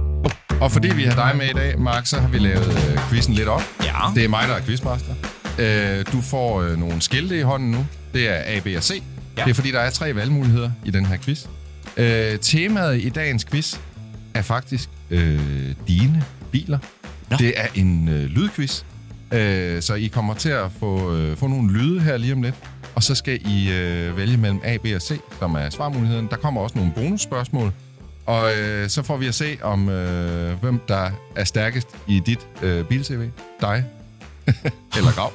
Og 0.62 0.72
fordi 0.72 0.96
vi 0.96 1.04
har 1.04 1.16
dig 1.28 1.38
med 1.38 1.50
i 1.50 1.54
dag, 1.54 1.80
Mark, 1.80 2.06
så 2.06 2.20
har 2.20 2.28
vi 2.28 2.38
lavet 2.38 2.68
øh, 2.68 3.10
quizzen 3.10 3.34
lidt 3.34 3.48
op. 3.48 3.62
Ja. 3.84 3.94
Det 4.16 4.24
er 4.26 4.30
mig, 4.30 4.48
der 4.48 4.54
er 4.54 4.62
quizmaster. 4.62 5.14
Øh, 5.60 6.06
du 6.12 6.22
får 6.22 6.62
øh, 6.62 6.80
nogle 6.80 7.02
skilte 7.02 7.40
i 7.40 7.42
hånden 7.42 7.72
nu. 7.72 7.86
Det 8.14 8.30
er 8.30 8.58
A, 8.58 8.60
B 8.60 8.68
og 8.78 8.84
C. 8.84 9.04
Ja. 9.38 9.44
Det 9.44 9.50
er 9.50 9.54
fordi, 9.54 9.72
der 9.72 9.80
er 9.80 9.90
tre 9.90 10.16
valgmuligheder 10.16 10.72
i 10.86 10.92
den 10.92 11.06
her 11.06 11.18
quiz. 11.18 11.46
Øh, 11.98 12.40
temaet 12.40 13.02
i 13.02 13.10
dagens 13.10 13.46
quiz 13.46 13.78
er 14.34 14.42
faktisk 14.42 14.90
øh, 15.10 15.40
dine 15.88 16.24
biler. 16.52 16.78
Nå. 17.30 17.38
Det 17.40 17.54
er 17.58 17.68
en 17.76 18.10
øh, 18.10 18.24
lydquiz. 18.26 18.84
Øh, 19.32 19.82
så 19.82 19.94
I 19.94 20.08
kommer 20.08 20.34
til 20.34 20.50
at 20.50 20.72
få, 20.80 21.16
øh, 21.16 21.38
få 21.38 21.48
nogle 21.48 21.74
lyde 21.74 22.00
her 22.02 22.18
lige 22.18 22.34
om 22.34 22.42
lidt. 22.42 22.56
Og 22.96 23.04
så 23.04 23.16
skal 23.16 23.40
I 23.48 23.72
øh, 23.72 24.18
vælge 24.18 24.38
mellem 24.38 24.60
A, 24.64 24.78
B 24.78 24.86
og 24.96 25.02
C, 25.02 25.20
som 25.40 25.56
er 25.56 25.70
svarmuligheden. 25.70 26.28
Der 26.30 26.36
kommer 26.36 26.62
også 26.62 26.78
nogle 26.78 26.92
bonusspørgsmål. 26.96 27.72
Og 28.26 28.58
øh, 28.58 28.90
så 28.90 29.04
får 29.04 29.18
vi 29.18 29.28
at 29.28 29.36
se, 29.36 29.58
om 29.62 29.90
øh, 29.90 30.60
hvem 30.62 30.80
der 30.88 31.12
er 31.36 31.44
stærkest 31.44 31.88
i 32.08 32.22
dit 32.26 32.48
øh, 32.62 32.86
bil-CV. 32.86 33.30
Dig. 33.62 33.86
Eller 34.98 35.12
Grav. 35.16 35.32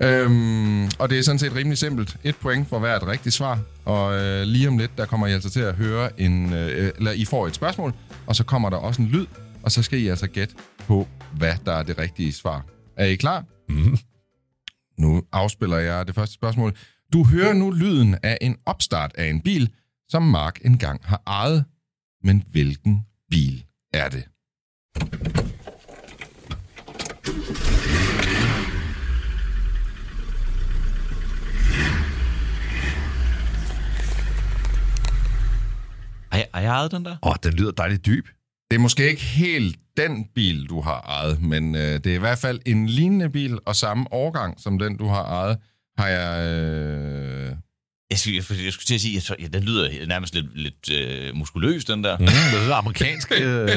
øhm, 0.08 0.84
og 0.98 1.10
det 1.10 1.18
er 1.18 1.22
sådan 1.22 1.38
set 1.38 1.54
rimelig 1.54 1.78
simpelt. 1.78 2.16
Et 2.24 2.36
point 2.36 2.68
for 2.68 2.78
hvert 2.78 3.06
rigtigt 3.06 3.34
svar. 3.34 3.58
Og 3.84 4.14
øh, 4.14 4.42
lige 4.42 4.68
om 4.68 4.78
lidt, 4.78 4.98
der 4.98 5.06
kommer 5.06 5.26
I 5.26 5.32
altså 5.32 5.50
til 5.50 5.60
at 5.60 5.74
høre 5.74 6.20
en... 6.20 6.52
Øh, 6.52 6.92
eller 6.96 7.12
I 7.12 7.24
får 7.24 7.46
et 7.46 7.54
spørgsmål, 7.54 7.92
og 8.26 8.36
så 8.36 8.44
kommer 8.44 8.70
der 8.70 8.76
også 8.76 9.02
en 9.02 9.08
lyd. 9.08 9.26
Og 9.62 9.72
så 9.72 9.82
skal 9.82 9.98
I 9.98 10.08
altså 10.08 10.26
gætte 10.26 10.54
på, 10.86 11.08
hvad 11.32 11.54
der 11.66 11.72
er 11.72 11.82
det 11.82 11.98
rigtige 11.98 12.32
svar. 12.32 12.64
Er 12.96 13.04
I 13.04 13.14
klar? 13.14 13.44
Mhm. 13.68 13.98
Nu 14.98 15.22
afspiller 15.32 15.78
jeg 15.78 16.06
det 16.06 16.14
første 16.14 16.34
spørgsmål. 16.34 16.76
Du 17.12 17.24
hører 17.24 17.52
nu 17.52 17.70
lyden 17.70 18.16
af 18.22 18.38
en 18.40 18.56
opstart 18.66 19.12
af 19.14 19.26
en 19.26 19.40
bil, 19.40 19.70
som 20.08 20.22
Mark 20.22 20.58
engang 20.64 21.00
har 21.04 21.22
ejet. 21.26 21.64
Men 22.22 22.44
hvilken 22.50 23.06
bil 23.30 23.64
er 23.92 24.08
det? 24.08 24.24
Har 36.32 36.38
jeg, 36.38 36.48
har 36.54 36.60
jeg 36.60 36.70
ejet 36.70 36.90
den 36.92 37.04
der? 37.04 37.16
Åh, 37.22 37.34
den 37.42 37.52
lyder 37.52 37.70
dejligt 37.70 38.06
dyb. 38.06 38.26
Det 38.70 38.76
er 38.76 38.80
måske 38.80 39.10
ikke 39.10 39.22
helt 39.22 39.78
den 39.96 40.24
bil, 40.34 40.68
du 40.68 40.80
har 40.80 41.00
ejet, 41.00 41.42
men 41.42 41.74
øh, 41.74 41.80
det 41.80 42.06
er 42.06 42.14
i 42.14 42.18
hvert 42.18 42.38
fald 42.38 42.60
en 42.66 42.86
lignende 42.86 43.30
bil, 43.30 43.58
og 43.66 43.76
samme 43.76 44.12
årgang 44.12 44.60
som 44.60 44.78
den, 44.78 44.96
du 44.96 45.06
har 45.06 45.22
ejet, 45.22 45.58
har 45.98 46.08
jeg... 46.08 46.46
Øh... 46.46 47.56
Jeg 48.10 48.18
skulle, 48.18 48.36
jeg, 48.50 48.64
jeg 48.64 48.72
skulle 48.72 48.86
til 48.86 48.94
at 48.94 49.00
sige, 49.00 49.16
at 49.16 49.30
ja, 49.40 49.46
den 49.46 49.62
lyder 49.62 50.06
nærmest 50.06 50.34
lidt, 50.34 50.46
lidt 50.58 50.90
øh, 50.92 51.34
muskuløs, 51.34 51.84
den 51.84 52.04
der. 52.04 52.18
Mm, 52.18 52.26
det 52.52 52.62
lyder 52.64 52.74
amerikansk. 52.74 53.32
Øh, 53.40 53.68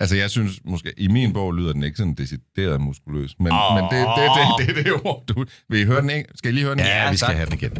Altså, 0.00 0.16
jeg 0.16 0.30
synes 0.30 0.60
måske, 0.64 0.92
i 0.96 1.08
min 1.08 1.32
bog 1.32 1.52
lyder 1.52 1.72
den 1.72 1.82
ikke 1.82 1.96
sådan 1.96 2.14
decideret 2.14 2.80
muskuløs, 2.80 3.34
men, 3.40 3.52
Åh. 3.52 3.74
men 3.74 3.84
det, 3.84 4.06
det, 4.16 4.30
det, 4.36 4.66
det, 4.68 4.76
det, 4.76 4.84
det 4.84 5.00
ord, 5.04 5.24
du... 5.28 5.44
Vil 5.68 5.80
I 5.80 5.84
høre 5.84 6.00
den 6.00 6.10
ikke? 6.10 6.28
Skal 6.34 6.50
I 6.50 6.54
lige 6.54 6.64
høre 6.64 6.74
den? 6.74 6.84
ja, 6.84 7.10
vi 7.10 7.16
skal 7.16 7.26
tak. 7.26 7.36
have 7.36 7.46
den 7.46 7.54
igen. 7.54 7.72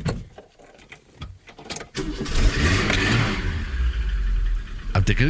Jamen, 4.94 5.06
det 5.06 5.16
kan... 5.16 5.28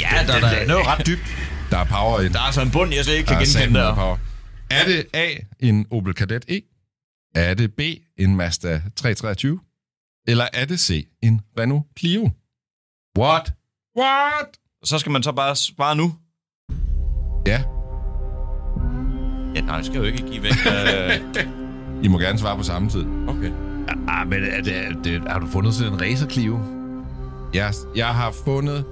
Ja, 0.00 0.10
der, 0.26 0.58
Den 0.58 0.68
der, 0.68 0.74
jo 0.74 0.82
ret 0.82 1.06
dybt. 1.06 1.20
Der 1.70 1.78
er 1.78 1.84
power 1.84 2.20
i 2.20 2.24
den. 2.24 2.32
der 2.32 2.38
er 2.38 2.42
altså 2.42 2.62
en 2.62 2.70
bund, 2.70 2.94
jeg 2.94 3.04
slet 3.04 3.14
ikke 3.14 3.26
kan 3.26 3.36
er 3.36 3.44
genkende 3.44 3.80
der. 3.80 3.94
power. 3.94 4.16
Er 4.70 4.84
det 4.84 5.06
A, 5.12 5.28
en 5.60 5.86
Opel 5.90 6.14
Kadett 6.14 6.44
E? 6.48 6.60
Er 7.34 7.54
det 7.54 7.74
B, 7.74 7.80
en 8.18 8.36
Mazda 8.36 8.82
323? 8.96 9.60
Eller 10.28 10.48
er 10.52 10.64
det 10.64 10.80
C, 10.80 11.08
en 11.22 11.40
Renault 11.58 11.84
Clio? 11.98 12.30
What? 13.18 13.52
What? 13.98 14.46
Så 14.84 14.98
skal 14.98 15.12
man 15.12 15.22
så 15.22 15.32
bare 15.32 15.56
spare 15.56 15.96
nu. 15.96 16.14
Ja, 17.46 17.62
Ja, 19.54 19.60
nej, 19.60 19.76
det 19.76 19.86
skal 19.86 19.94
jeg 20.02 20.02
jo 20.02 20.12
ikke 20.12 20.26
give 20.30 20.42
væk. 20.42 20.52
Øh, 20.66 21.44
I 22.04 22.08
må 22.08 22.18
gerne 22.18 22.38
svare 22.38 22.56
på 22.56 22.62
samme 22.62 22.90
tid. 22.90 23.04
okay. 23.28 23.52
Ah, 24.08 24.28
men 24.28 24.44
er 24.44 24.62
det, 24.62 24.76
er 24.76 24.92
det, 25.04 25.22
har 25.28 25.38
du 25.38 25.46
fundet 25.46 25.74
sådan 25.74 25.92
en 25.92 26.00
racer 26.00 26.28
Clio? 26.28 26.60
Jeg, 27.54 27.74
jeg 27.96 28.14
har 28.14 28.34
fundet 28.44 28.84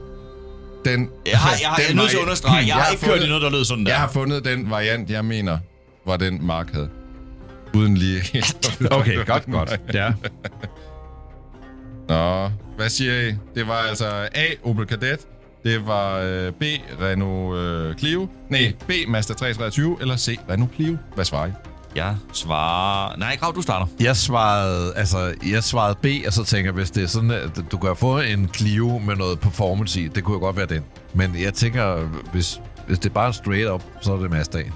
den... 0.85 1.11
Jeg 1.27 1.39
har, 1.39 1.51
jeg 1.61 1.69
har, 1.69 1.77
jeg 1.79 1.85
er 1.85 1.89
den 1.89 1.97
nødt 1.97 2.11
til 2.11 2.17
at 2.17 2.23
understrege, 2.23 2.67
jeg 2.67 2.75
har 2.75 2.91
ikke 2.91 3.05
kørt 3.05 3.11
fundet, 3.11 3.25
i 3.25 3.29
noget, 3.29 3.43
der 3.43 3.51
lød 3.51 3.65
sådan 3.65 3.87
der. 3.87 3.93
Jeg 3.93 4.01
har 4.01 4.09
fundet 4.09 4.45
den 4.45 4.71
variant, 4.71 5.11
jeg 5.11 5.25
mener, 5.25 5.59
var 6.07 6.17
den 6.17 6.47
Mark 6.47 6.73
havde. 6.73 6.91
Uden 7.75 7.97
lige 7.97 8.21
helt... 8.21 8.79
Okay, 8.91 9.27
godt, 9.27 9.47
godt. 9.47 9.81
Ja. 9.95 10.13
Nå, 12.09 12.51
hvad 12.77 12.89
siger 12.89 13.29
I? 13.29 13.35
Det 13.55 13.69
var 13.69 13.75
altså 13.75 14.07
A, 14.35 14.47
Opel 14.65 14.87
Kadett. 14.87 15.27
Det 15.65 15.87
var 15.87 16.19
øh, 16.19 16.53
B, 16.53 16.63
Renault 17.01 17.57
øh, 17.59 17.97
Clio. 17.97 18.29
Nej, 18.49 18.73
B, 18.87 18.91
Mazda 19.09 19.35
323. 19.35 19.97
Eller 20.01 20.17
C, 20.17 20.39
Renault 20.51 20.75
Clio. 20.75 20.97
Hvad 21.15 21.25
svarer 21.25 21.47
I? 21.47 21.51
Jeg 21.97 22.17
svarer... 22.33 23.17
Nej, 23.17 23.37
Grav, 23.37 23.53
du 23.55 23.63
starter. 23.63 23.87
Jeg 24.01 24.17
svarede, 24.17 24.93
altså, 24.97 25.35
jeg 25.51 25.63
svarede 25.65 25.99
B, 26.03 26.07
og 26.27 26.33
så 26.33 26.45
tænker 26.45 26.69
jeg, 26.69 26.75
hvis 26.75 26.91
det 26.91 27.03
er 27.03 27.07
sådan, 27.07 27.31
at 27.31 27.51
du 27.73 27.79
kan 27.79 27.97
få 27.97 28.19
en 28.21 28.51
Clio 28.55 28.99
med 28.99 29.17
noget 29.17 29.41
performance 29.41 30.01
i, 30.01 30.09
det 30.09 30.25
kunne 30.25 30.35
jo 30.35 30.41
godt 30.41 30.57
være 30.57 30.67
den. 30.67 30.85
Men 31.15 31.37
jeg 31.43 31.55
tænker, 31.55 31.97
hvis, 32.33 32.61
hvis 32.87 32.99
det 32.99 33.09
er 33.09 33.15
bare 33.15 33.33
straight 33.33 33.71
up, 33.71 33.83
så 34.01 34.13
er 34.13 34.17
det 34.21 34.31
Mazdaen. 34.31 34.73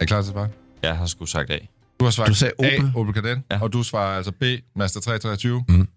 Er 0.00 0.02
I 0.02 0.06
klar 0.06 0.22
til 0.22 0.28
at 0.28 0.32
svare? 0.32 0.48
Jeg 0.82 0.96
har 0.96 1.06
sgu 1.06 1.26
sagt 1.26 1.50
af. 1.50 1.68
Du 2.00 2.04
har 2.04 2.10
svaret 2.10 2.28
Du 2.28 2.34
sagde 2.34 2.54
A, 2.58 2.66
Opel. 2.76 2.92
Opel 2.96 3.14
Kadett. 3.14 3.40
Ja. 3.50 3.62
Og 3.62 3.72
du 3.72 3.82
svarer 3.82 4.16
altså 4.16 4.32
B, 4.32 4.42
Mazda 4.76 5.00
323. 5.00 5.64
Mm. 5.68 5.88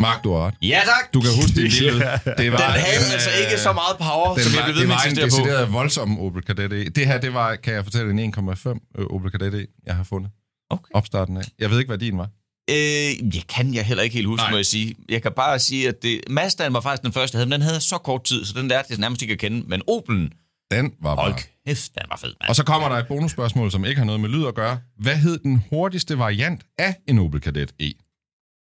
Mark, 0.00 0.24
du 0.24 0.32
har 0.32 0.46
ret. 0.46 0.54
Ja, 0.62 0.80
tak! 0.84 1.14
Du 1.14 1.20
kan 1.20 1.30
huske 1.40 1.54
din 1.60 1.70
bil. 1.78 1.94
Det 2.40 2.52
var 2.52 2.58
Den 2.58 2.66
havde 2.86 3.06
en, 3.06 3.12
altså 3.12 3.30
øh, 3.30 3.40
ikke 3.44 3.58
så 3.60 3.72
meget 3.72 3.96
power, 3.98 4.34
Den 4.34 4.44
som 4.44 4.52
jeg 4.52 4.60
var, 4.60 4.66
blev 4.66 4.74
ved 4.74 4.80
det 4.80 4.88
med 4.88 4.96
var 4.96 5.02
at 5.02 5.06
en 5.06 5.18
insistere 5.18 5.30
på. 5.30 5.46
decideret 5.46 5.72
voldsom 5.72 6.18
Opel 6.20 6.42
Kadett 6.42 6.72
E. 6.72 6.84
Det 6.84 7.06
her, 7.06 7.18
det 7.20 7.34
var, 7.34 7.56
kan 7.56 7.74
jeg 7.74 7.84
fortælle, 7.84 8.22
en 8.22 8.34
1,5 8.34 8.68
øh, 8.98 9.06
Opel 9.14 9.30
Kadett 9.30 9.54
E, 9.54 9.66
jeg 9.86 9.94
har 9.96 10.04
fundet. 10.04 10.30
Okay. 10.70 10.90
Opstarten 10.94 11.36
af. 11.36 11.42
Jeg 11.58 11.70
ved 11.70 11.78
ikke, 11.78 11.88
hvad 11.88 11.98
din 11.98 12.18
var. 12.18 12.28
Øh, 12.70 13.34
jeg 13.36 13.42
kan 13.48 13.74
jeg 13.74 13.84
heller 13.84 14.02
ikke 14.02 14.14
helt 14.14 14.26
huske, 14.26 14.42
Nej. 14.42 14.50
må 14.50 14.56
jeg 14.56 14.66
sige. 14.66 14.94
Jeg 15.08 15.22
kan 15.22 15.32
bare 15.36 15.58
sige, 15.58 15.88
at 15.88 16.02
det, 16.02 16.20
Mazdaen 16.30 16.72
var 16.74 16.80
faktisk 16.80 17.02
den 17.02 17.12
første, 17.12 17.34
jeg 17.34 17.38
havde, 17.38 17.48
men 17.48 17.52
den 17.60 17.62
havde 17.68 17.80
så 17.80 17.98
kort 17.98 18.24
tid, 18.24 18.44
så 18.44 18.52
den 18.56 18.68
lærte 18.68 18.86
jeg 18.90 18.98
nærmest 18.98 19.22
ikke 19.22 19.32
at 19.32 19.38
kende. 19.38 19.62
Men 19.68 19.82
Opelen, 19.88 20.32
Den 20.70 20.92
var 21.02 21.14
bare. 21.16 21.34
Kæft, 21.70 21.94
den 21.94 22.02
var 22.10 22.16
fed, 22.16 22.34
mand. 22.40 22.48
Og 22.48 22.56
så 22.56 22.64
kommer 22.64 22.88
der 22.88 22.96
et 22.96 23.06
bonusspørgsmål, 23.08 23.70
som 23.70 23.84
ikke 23.84 23.98
har 23.98 24.04
noget 24.06 24.20
med 24.20 24.28
lyd 24.28 24.46
at 24.46 24.54
gøre. 24.54 24.78
Hvad 24.96 25.16
hed 25.16 25.38
den 25.38 25.62
hurtigste 25.70 26.18
variant 26.18 26.62
af 26.78 26.94
en 27.08 27.18
Opel 27.18 27.40
Kadett 27.40 27.72
E? 27.80 27.92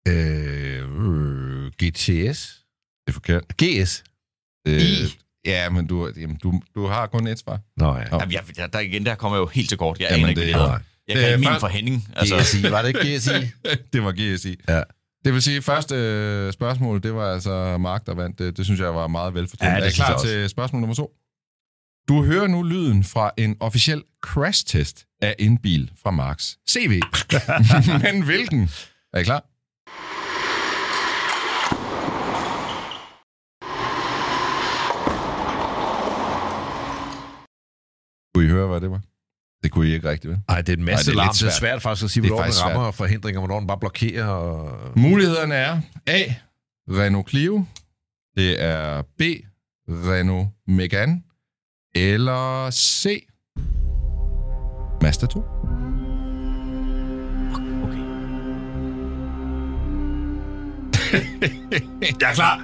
Øh, 0.08 1.72
GTS? 1.84 2.62
Det 3.08 3.08
er 3.08 3.12
forkert. 3.14 3.44
GS? 3.64 4.04
Øh, 4.68 4.82
I? 4.82 5.18
Ja, 5.46 5.70
men 5.70 5.88
du, 5.88 6.12
jamen, 6.18 6.36
du, 6.44 6.62
du 6.76 6.88
har 6.88 7.08
kun 7.08 7.28
et 7.28 7.40
svar. 7.40 7.60
Nå 7.78 7.96
ja. 7.96 8.04
Jamen, 8.20 8.32
jeg, 8.32 8.42
der, 8.56 8.68
der, 8.68 8.80
igen, 8.80 9.06
der 9.06 9.16
kommer 9.16 9.38
jeg 9.38 9.42
jo 9.42 9.48
helt 9.48 9.70
til 9.70 9.78
kort. 9.78 10.00
Jeg 10.00 10.08
Jamen, 10.12 10.24
aner 10.24 10.30
ikke, 10.30 10.42
det- 10.42 10.48
hvad 10.48 10.54
det 10.54 10.62
hedder. 10.62 10.78
nej. 10.78 10.82
Jeg 11.08 11.16
Det 11.16 11.24
kan 11.24 11.34
er 11.34 11.38
min 11.52 11.60
for 11.60 11.68
Henning. 11.68 12.08
Altså, 12.16 12.36
GSI, 12.38 12.72
var 12.72 12.82
det 12.82 12.88
ikke 12.88 13.18
GSI? 13.18 13.30
det 13.94 14.04
var 14.04 14.12
GSI. 14.36 14.56
Ja. 14.70 14.82
Det 15.26 15.34
vil 15.34 15.42
sige, 15.42 15.58
at 15.58 15.64
første 15.64 15.96
øh, 15.96 16.54
spørgsmål, 16.54 17.04
det 17.04 17.14
var 17.16 17.34
altså 17.34 17.78
Mark, 17.78 18.06
der 18.06 18.14
vandt. 18.16 18.40
Det, 18.40 18.58
det 18.58 18.66
synes 18.66 18.80
jeg 18.80 18.96
var 18.96 19.08
meget 19.08 19.34
velfortjent. 19.34 19.70
Ja, 19.72 19.76
det 19.76 19.82
er 19.82 19.86
jeg 19.86 19.94
klar 19.94 20.18
til 20.18 20.50
spørgsmål 20.50 20.80
nummer 20.80 20.96
to? 20.96 21.12
Du 22.08 22.24
hører 22.24 22.48
nu 22.48 22.64
lyden 22.64 23.04
fra 23.04 23.32
en 23.38 23.58
officiel 23.60 24.04
crash-test 24.22 25.06
af 25.22 25.36
en 25.40 25.58
bil 25.58 25.92
fra 26.04 26.12
Marks 26.12 26.58
CV. 26.70 27.02
Men 28.04 28.24
hvilken? 28.24 28.70
Er 29.14 29.20
I 29.20 29.24
klar? 29.24 29.44
Kunne 38.34 38.46
I 38.46 38.50
høre, 38.50 38.68
hvad 38.68 38.82
det 38.82 38.92
var? 38.92 39.02
Det 39.64 39.72
kunne 39.72 39.88
I 39.88 39.94
ikke 39.94 40.10
rigtigt, 40.10 40.32
vel? 40.32 40.40
Nej, 40.48 40.62
det 40.62 40.74
er 40.74 40.78
en 40.78 40.84
masse 40.84 41.12
er 41.12 41.16
larm. 41.16 41.26
lidt 41.28 41.34
Det 41.34 41.48
er 41.48 41.50
svært. 41.50 41.60
svært 41.60 41.82
faktisk 41.82 42.04
at 42.06 42.12
sige, 42.12 42.28
hvornår 42.28 42.44
den 42.44 42.54
rammer 42.64 42.92
forhindringer, 42.92 43.40
hvornår 43.40 43.58
den 43.60 43.68
bare 43.68 43.80
blokerer. 43.80 44.26
Og... 44.28 44.80
Mulighederne 45.00 45.56
er 45.56 45.82
A. 46.08 46.22
Renault 46.90 47.30
Clio. 47.30 47.66
Det 48.38 48.62
er 48.64 49.02
B. 49.02 49.22
Renault 49.90 50.48
Megane. 50.68 51.22
Eller 51.96 52.70
C. 52.72 53.26
Mazda 55.02 55.26
2. 55.26 55.40
okay. 57.84 58.00
Jeg 62.22 62.30
er 62.30 62.34
klar! 62.34 62.62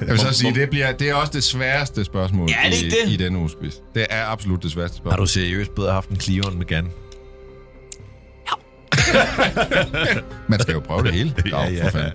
Jeg 0.00 0.08
vil 0.08 0.18
så 0.18 0.32
sige, 0.32 0.54
det, 0.54 0.70
bliver, 0.70 0.92
det 0.92 1.08
er 1.10 1.14
også 1.14 1.32
det 1.32 1.44
sværeste 1.44 2.04
spørgsmål 2.04 2.48
Ja, 2.50 2.56
er 2.66 2.70
det 2.70 2.82
i, 2.82 2.84
ikke 2.84 2.96
det? 3.04 3.12
i 3.12 3.16
denne 3.16 3.38
uges 3.38 3.52
quiz. 3.60 3.74
Det 3.94 4.06
er 4.10 4.26
absolut 4.26 4.62
det 4.62 4.70
sværeste 4.70 4.94
Har 4.96 5.00
spørgsmål. 5.02 5.26
du 5.26 5.30
seriøst 5.30 5.74
bedre 5.74 5.92
haft 5.92 6.08
en 6.08 6.20
Clio 6.20 6.42
end 6.42 6.58
Megane? 6.58 6.88
Man 10.48 10.60
skal 10.60 10.72
jo 10.74 10.80
prøve 10.80 11.02
det 11.02 11.12
hele. 11.12 11.34
Ja, 11.52 11.62
ja. 11.70 11.84
For 11.84 11.90
fanden. 11.90 12.12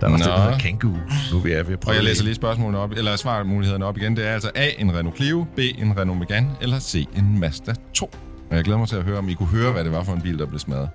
Der 0.00 0.08
er 0.08 0.12
også 0.12 0.24
Nå. 0.30 0.34
den 0.34 0.42
her 0.52 0.58
Kangoo. 0.58 0.90
Nu 1.32 1.38
er 1.38 1.62
vi 1.62 1.72
at 1.72 1.80
prøve 1.80 1.92
Og 1.92 1.94
jeg 1.94 2.04
læser 2.04 2.16
det. 2.20 2.24
lige 2.24 2.34
spørgsmålene 2.34 2.78
op, 2.78 2.90
eller 2.92 3.16
svarmulighederne 3.16 3.84
op 3.84 3.96
igen. 3.96 4.16
Det 4.16 4.26
er 4.26 4.32
altså 4.32 4.50
A, 4.54 4.68
en 4.78 4.96
Renault 4.96 5.16
Clio, 5.16 5.46
B, 5.56 5.58
en 5.58 5.98
Renault 5.98 6.18
Megane, 6.18 6.56
eller 6.60 6.80
C, 6.80 7.06
en 7.16 7.38
Mazda 7.38 7.74
2. 7.94 8.10
Og 8.50 8.56
jeg 8.56 8.64
glæder 8.64 8.78
mig 8.78 8.88
til 8.88 8.96
at 8.96 9.02
høre, 9.04 9.18
om 9.18 9.28
I 9.28 9.34
kunne 9.34 9.48
høre, 9.48 9.72
hvad 9.72 9.84
det 9.84 9.92
var 9.92 10.02
for 10.04 10.12
en 10.12 10.20
bil, 10.22 10.38
der 10.38 10.46
blev 10.46 10.58
smadret. 10.58 10.88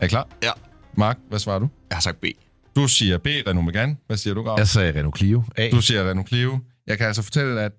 Er 0.00 0.04
I 0.04 0.08
klar? 0.08 0.28
Ja. 0.42 0.50
Mark, 0.94 1.18
hvad 1.28 1.38
svarer 1.38 1.58
du? 1.58 1.68
Jeg 1.90 1.96
har 1.96 2.00
sagt 2.02 2.20
B. 2.20 2.24
Du 2.76 2.88
siger 2.88 3.18
B, 3.18 3.26
Renault 3.26 3.64
Megane. 3.66 3.96
Hvad 4.06 4.16
siger 4.16 4.34
du, 4.34 4.42
Grav? 4.42 4.54
Jeg 4.58 4.68
sagde 4.68 4.98
Renault 4.98 5.16
Clio. 5.18 5.42
A. 5.56 5.68
Du 5.70 5.80
siger 5.82 6.10
Renault 6.10 6.28
Clio. 6.28 6.58
Jeg 6.86 6.98
kan 6.98 7.06
altså 7.06 7.22
fortælle, 7.22 7.60
at 7.60 7.72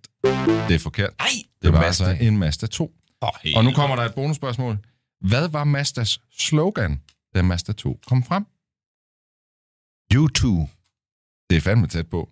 det 0.68 0.76
er 0.76 0.80
forkert. 0.80 1.10
Nej! 1.20 1.28
Det 1.62 1.74
var 1.74 1.80
Mazda. 1.82 2.06
altså 2.06 2.26
en 2.26 2.38
Mazda 2.38 2.68
2. 2.68 2.92
Oh, 3.22 3.30
Og 3.56 3.64
nu 3.64 3.72
kommer 3.72 3.96
der 3.96 4.04
et 4.04 4.14
bonusspørgsmål. 4.16 4.78
Hvad 5.22 5.50
var 5.50 5.64
Mazdas 5.64 6.20
slogan, 6.40 7.02
da 7.36 7.42
Mazda 7.42 7.74
2 7.74 8.00
kom 8.08 8.24
frem? 8.24 8.46
U2. 10.14 10.68
Det 11.50 11.58
er 11.58 11.62
fandme 11.62 11.88
tæt 11.88 12.08
på. 12.08 12.30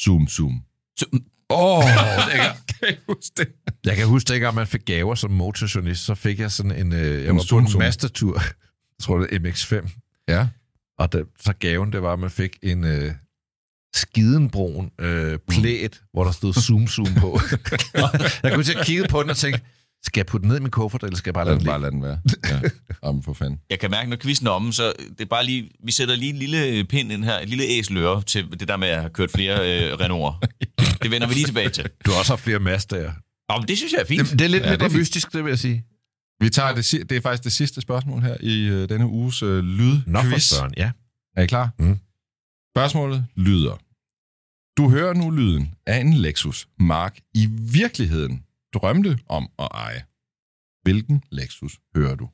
Zoom, 0.00 0.28
zoom. 0.28 0.62
Åh, 1.50 1.78
oh, 1.78 1.84
jeg, 2.34 2.56
Kan 2.82 2.96
huske 3.08 3.32
det? 3.36 3.48
jeg 3.84 3.96
kan 3.96 4.06
huske, 4.06 4.32
dengang 4.32 4.54
man 4.54 4.66
fik 4.66 4.84
gaver 4.84 5.14
som 5.14 5.30
motorjournalist, 5.30 6.04
så 6.04 6.14
fik 6.14 6.38
jeg 6.38 6.52
sådan 6.52 6.72
en... 6.72 6.92
Øh, 6.92 7.22
jeg 7.22 7.30
En 7.30 7.36
var 7.36 7.46
på 7.50 7.58
en. 7.58 7.78
Mazda-tur. 7.78 8.42
Jeg 8.98 9.04
tror, 9.04 9.18
det 9.18 9.28
er 9.32 9.38
MX-5. 9.38 10.24
Ja. 10.28 10.48
Og 10.98 11.12
det, 11.12 11.26
så 11.40 11.52
gaven, 11.52 11.92
det 11.92 12.02
var, 12.02 12.12
at 12.12 12.18
man 12.18 12.30
fik 12.30 12.58
en 12.62 12.84
øh, 12.84 13.12
skidenbrun 13.94 14.90
øh, 14.98 15.38
plæt, 15.48 16.02
hvor 16.12 16.24
der 16.24 16.30
stod 16.30 16.54
zoom 16.54 16.86
zoom 16.86 17.14
på. 17.14 17.40
Jeg 18.42 18.52
kunne 18.54 18.64
til 18.64 18.78
at 18.78 18.86
kigge 18.86 19.08
på 19.08 19.22
den 19.22 19.30
og 19.30 19.36
tænke, 19.36 19.60
skal 20.04 20.18
jeg 20.20 20.26
putte 20.26 20.42
den 20.42 20.48
ned 20.48 20.56
i 20.58 20.60
min 20.62 20.70
kuffert, 20.70 21.02
eller 21.02 21.16
skal 21.16 21.30
jeg 21.30 21.34
bare 21.34 21.44
Lad 21.44 21.52
lade 21.54 21.58
den 21.60 21.66
den 21.66 21.72
bare 21.72 21.80
lade 21.80 21.90
den 21.92 22.02
være. 22.02 22.20
Ja. 22.62 22.68
Jamen 23.08 23.22
for 23.22 23.32
fanden. 23.32 23.60
Jeg 23.70 23.78
kan 23.80 23.90
mærke, 23.90 24.10
når 24.10 24.16
quizzen 24.16 24.46
er 24.46 24.50
omme, 24.50 24.72
så 24.72 24.92
det 25.08 25.20
er 25.20 25.24
bare 25.24 25.44
lige, 25.46 25.70
vi 25.84 25.92
sætter 25.92 26.16
lige 26.16 26.30
en 26.30 26.36
lille 26.38 26.84
pind 26.84 27.12
ind 27.12 27.24
her, 27.24 27.38
et 27.38 27.48
lille 27.48 27.64
æseløre 27.64 28.22
til 28.22 28.60
det 28.60 28.68
der 28.68 28.76
med 28.76 28.88
at 28.88 29.00
have 29.00 29.10
kørt 29.10 29.30
flere 29.30 29.54
øh, 29.90 29.92
Renault'er. 29.92 30.40
Det 31.02 31.10
vender 31.10 31.28
vi 31.28 31.34
lige 31.34 31.46
tilbage 31.46 31.68
til. 31.68 31.88
Du 32.06 32.10
har 32.10 32.18
også 32.18 32.32
haft 32.32 32.40
flere 32.42 32.58
Mazdaer. 32.58 33.12
Nå, 33.52 33.58
men 33.58 33.68
det 33.68 33.76
synes 33.78 33.92
jeg 33.92 34.00
er 34.00 34.04
fint. 34.06 34.30
Det, 34.30 34.38
det 34.38 34.44
er 34.44 34.48
lidt 34.48 34.62
Ja, 34.62 34.68
ja, 34.70 34.76
det 34.76 34.82
er 34.82 34.88
fint. 34.88 34.98
mystisk, 34.98 35.32
det 35.32 35.44
vil 35.44 35.50
jeg 35.50 35.58
sige. 35.58 35.84
Vi 36.40 36.50
tager 36.50 36.74
det, 36.74 37.08
det 37.10 37.16
er 37.16 37.20
faktisk 37.20 37.44
det 37.44 37.52
sidste 37.52 37.80
spørgsmål 37.80 38.22
her 38.22 38.36
i 38.40 38.62
øh, 38.68 38.88
denne 38.88 39.06
uges 39.06 39.42
øh, 39.42 39.64
Nå 39.64 40.18
for 40.18 40.24
lydquiz. 40.24 40.42
søren, 40.42 40.72
ja. 40.76 40.90
Er 41.36 41.42
I 41.42 41.46
klar? 41.46 41.70
Mm. 41.78 41.98
Spørgsmålet 42.76 43.26
lyder. 43.36 43.76
Du 44.76 44.90
hører 44.90 45.14
nu 45.14 45.30
lyden 45.30 45.74
af 45.86 45.98
en 46.00 46.14
Lexus 46.14 46.68
Mark 46.78 47.18
i 47.34 47.48
virkeligheden 47.60 48.42
drømte 48.74 49.18
om 49.28 49.48
at 49.58 49.68
eje. 49.70 50.02
Hvilken 50.82 51.22
Lexus 51.30 51.78
hører 51.96 52.14
du? 52.14 52.28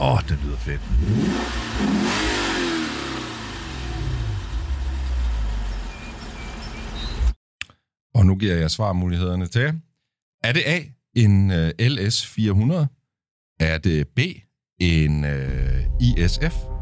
Åh, 0.00 0.12
oh, 0.12 0.20
det 0.28 0.38
lyder 0.44 0.56
fedt. 0.56 0.80
Og 8.14 8.26
nu 8.26 8.36
giver 8.36 8.54
jeg 8.54 8.70
svarmulighederne 8.70 9.46
til. 9.46 9.80
Er 10.42 10.52
det 10.52 10.62
A, 10.66 10.80
en 11.16 11.50
øh, 11.50 11.72
LS 11.78 12.26
400? 12.26 12.88
Er 13.60 13.78
det 13.78 14.08
B, 14.08 14.18
en 14.80 15.24
øh, 15.24 15.84
ISF? 16.00 16.73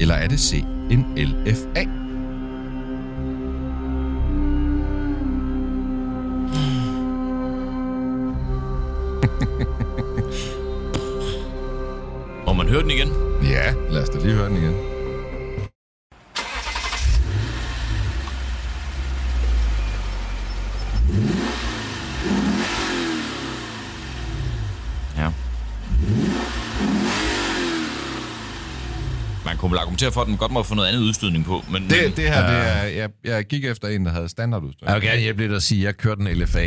Eller 0.00 0.14
er 0.14 0.28
det 0.28 0.40
C, 0.40 0.64
en 0.90 1.06
LFA? 1.16 1.84
Må 12.46 12.52
man 12.52 12.68
høre 12.68 12.82
den 12.82 12.90
igen? 12.90 13.08
Ja, 13.42 13.74
lad 13.90 14.02
os 14.02 14.08
da 14.08 14.18
lige 14.18 14.34
høre 14.34 14.48
den 14.48 14.56
igen. 14.56 14.95
Argumentere 29.96 30.12
for, 30.12 30.20
at 30.20 30.26
den 30.26 30.36
godt 30.36 30.52
må 30.52 30.62
få 30.62 30.74
noget 30.74 30.88
andet 30.88 31.00
udstødning 31.00 31.44
på, 31.44 31.64
men... 31.70 31.82
men 31.82 31.90
Det, 31.90 32.16
det 32.16 32.24
her, 32.24 32.46
det 32.46 32.56
er, 32.56 32.82
jeg, 32.82 33.10
jeg 33.24 33.44
gik 33.44 33.64
efter 33.64 33.88
en, 33.88 34.06
der 34.06 34.12
havde 34.12 34.28
standardudstyr. 34.28 34.86
Jeg 34.86 34.94
vil 34.94 35.02
gerne 35.02 35.20
hjælpe 35.20 35.42
lidt 35.42 35.52
at 35.52 35.62
sige, 35.62 35.80
at 35.80 35.84
jeg 35.86 35.96
kørte 35.96 36.20
en 36.20 36.28
LFA. 36.38 36.58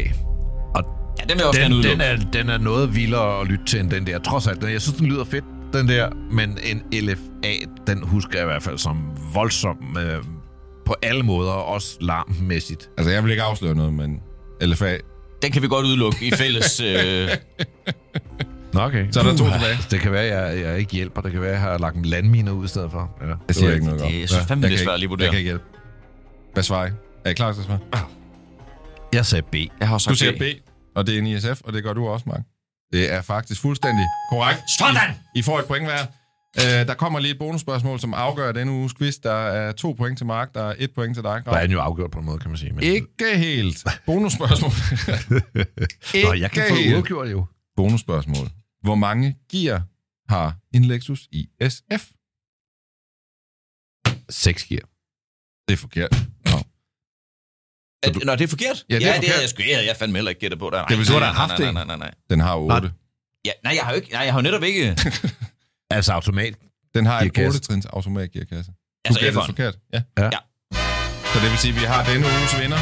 Og 0.75 0.83
ja, 1.19 1.23
den 1.23 1.29
vil 1.29 1.37
jeg 1.37 1.45
også 1.45 1.61
den, 1.61 1.83
den, 1.83 2.01
er, 2.01 2.15
den 2.33 2.49
er 2.49 2.57
noget 2.57 2.95
vildere 2.95 3.41
at 3.41 3.47
lytte 3.47 3.65
til 3.65 3.79
end 3.79 3.89
den 3.91 4.07
der. 4.07 4.19
Trods 4.19 4.47
alt, 4.47 4.61
den- 4.61 4.71
jeg 4.71 4.81
synes, 4.81 4.97
den 4.97 5.07
lyder 5.07 5.23
fedt, 5.25 5.43
den 5.73 5.87
der. 5.87 6.09
Men 6.31 6.57
en 6.63 6.83
LFA, 6.93 7.51
den 7.87 8.03
husker 8.03 8.31
jeg 8.39 8.43
i 8.43 8.49
hvert 8.49 8.63
fald 8.63 8.77
som 8.77 8.97
voldsom 9.33 9.97
øh, 9.99 10.23
på 10.85 10.95
alle 11.01 11.23
måder, 11.23 11.51
også 11.51 11.97
larmmæssigt. 12.01 12.89
Altså, 12.97 13.11
jeg 13.11 13.23
vil 13.23 13.31
ikke 13.31 13.43
afsløre 13.43 13.75
noget, 13.75 13.93
men 13.93 14.19
LFA. 14.61 14.97
Den 15.41 15.51
kan 15.51 15.61
vi 15.61 15.67
godt 15.67 15.85
udelukke 15.85 16.25
i 16.25 16.31
fælles... 16.31 16.79
Øh, 16.81 17.29
Nå, 18.73 18.81
okay. 18.81 19.07
Så 19.11 19.19
er 19.19 19.23
der 19.23 19.31
to 19.31 19.37
tilbage. 19.37 19.77
Det 19.91 19.99
kan 19.99 20.11
være, 20.11 20.23
at 20.23 20.57
jeg, 20.57 20.65
jeg 20.65 20.79
ikke 20.79 20.91
hjælper. 20.91 21.21
Det 21.21 21.31
kan 21.31 21.41
være, 21.41 21.49
at 21.49 21.53
jeg 21.55 21.61
har 21.61 21.77
lagt 21.77 21.95
en 21.95 22.05
landmine 22.05 22.53
ud 22.53 22.65
i 22.65 22.67
stedet 22.67 22.91
for. 22.91 23.17
Ja, 23.21 23.25
Jeg 23.47 23.55
siger 23.55 23.73
ikke 23.73 23.85
noget 23.85 23.99
det- 23.99 24.07
om. 24.07 24.19
jeg 24.19 24.29
synes 24.29 24.45
fandme, 24.45 24.67
det 24.67 24.73
er 24.73 24.77
kan 24.77 24.85
svært 24.85 24.93
at 24.93 24.99
lige 24.99 25.05
ikke- 25.05 25.09
vurdere. 25.09 25.25
Jeg 25.25 25.31
kan 25.31 25.39
ikke 25.39 25.47
hjælpe. 25.49 25.63
Hvad 26.53 26.63
svarer 26.63 26.87
I? 26.87 26.89
Er 27.25 27.29
I 27.29 27.33
klar 27.33 27.51
til 27.53 27.59
at 27.59 27.65
svare? 27.65 27.79
Jeg 29.13 29.25
sagde 29.25 29.41
B. 29.41 29.55
jeg 29.79 29.87
har 29.87 29.93
også 29.95 30.09
Du 30.09 30.15
sagt 30.15 30.37
siger 30.39 30.53
B, 30.55 30.57
og 30.95 31.07
det 31.07 31.13
er 31.15 31.19
en 31.19 31.27
ISF, 31.27 31.61
og 31.63 31.73
det 31.73 31.83
gør 31.83 31.93
du 31.93 32.07
også, 32.07 32.23
Mark. 32.29 32.41
Det 32.93 33.13
er 33.13 33.21
faktisk 33.21 33.61
fuldstændig 33.61 34.05
korrekt. 34.31 34.61
Sådan! 34.79 34.95
I, 35.35 35.39
I 35.39 35.41
får 35.41 35.59
et 35.59 35.65
point 35.65 35.85
hver. 35.85 36.05
Uh, 36.57 36.87
der 36.87 36.93
kommer 36.93 37.19
lige 37.19 37.31
et 37.31 37.39
bonusspørgsmål, 37.39 37.99
som 37.99 38.13
afgør 38.13 38.51
denne 38.51 38.71
uges 38.71 38.93
quiz. 38.93 39.15
Der 39.23 39.31
er 39.33 39.71
to 39.71 39.91
point 39.97 40.17
til 40.17 40.25
Mark, 40.27 40.53
der 40.53 40.63
er 40.69 40.73
et 40.77 40.91
point 40.95 41.15
til 41.15 41.23
dig, 41.23 41.41
Der 41.45 41.51
er 41.51 41.61
den 41.61 41.71
jo 41.71 41.79
afgjort 41.79 42.11
på 42.11 42.19
en 42.19 42.25
måde, 42.25 42.37
kan 42.39 42.49
man 42.51 42.57
sige. 42.57 42.71
Men... 42.73 42.83
Ikke 42.83 43.07
helt. 43.37 43.83
Bonusspørgsmål. 44.05 44.71
Nå, 46.25 46.33
jeg 46.33 46.51
kan 46.51 46.63
få 46.69 46.75
uafgjort 46.95 47.31
jo. 47.31 47.45
Bonusspørgsmål. 47.77 48.47
Hvor 48.81 48.95
mange 48.95 49.37
gear 49.51 49.81
har 50.29 50.55
en 50.73 50.85
Lexus 50.85 51.27
ISF? 51.31 52.11
6 54.29 54.63
gear. 54.63 54.81
Det 55.67 55.73
er 55.73 55.77
forkert. 55.77 56.11
Nå. 56.45 56.57
At, 58.03 58.15
Nå, 58.25 58.31
det 58.35 58.41
er 58.41 58.47
forkert? 58.47 58.85
Ja, 58.89 58.95
det 58.95 59.07
er 59.07 59.13
ja, 59.13 59.21
det 59.21 59.29
er 59.35 59.39
jeg 59.41 59.49
sgu. 59.49 59.63
Jeg, 59.63 59.85
jeg 59.85 59.95
fandme 59.99 60.17
heller 60.17 60.29
ikke 60.29 60.39
gættet 60.41 60.59
på. 60.59 60.69
Der. 60.69 60.85
Det 60.85 60.97
vil 60.97 61.05
sige, 61.05 61.15
du 61.15 61.23
har 61.23 61.33
nej, 61.33 61.33
da 61.33 61.47
haft 61.47 61.59
nej, 61.59 61.67
en. 61.67 61.73
nej, 61.73 61.85
nej, 61.85 61.97
nej. 61.97 62.13
Den 62.29 62.39
har 62.39 62.55
8. 62.55 62.91
Ja, 63.45 63.51
nej, 63.63 63.73
jeg 63.75 63.83
har 63.83 63.91
jo 63.91 63.95
ikke, 63.95 64.11
nej, 64.11 64.21
jeg 64.21 64.33
har 64.33 64.39
jo 64.39 64.43
netop 64.43 64.63
ikke... 64.63 64.95
Altså 65.91 66.13
automat. 66.13 66.53
Den 66.95 67.05
har 67.05 67.21
et 67.21 67.33
Gearkasse. 67.33 67.59
8-trins 67.73 67.85
automatgearkasse. 67.89 68.71
Altså, 69.05 69.19
Du 69.19 69.25
gættede 69.25 69.41
F'eren. 69.43 69.45
forkert. 69.45 69.75
Ja. 69.93 70.01
Ja. 70.17 70.23
Ja. 70.23 70.39
Så 71.33 71.39
det 71.43 71.49
vil 71.51 71.57
sige, 71.57 71.73
at 71.73 71.79
vi 71.81 71.85
har 71.85 72.03
denne 72.05 72.25
uges 72.25 72.53
vinder. 72.61 72.77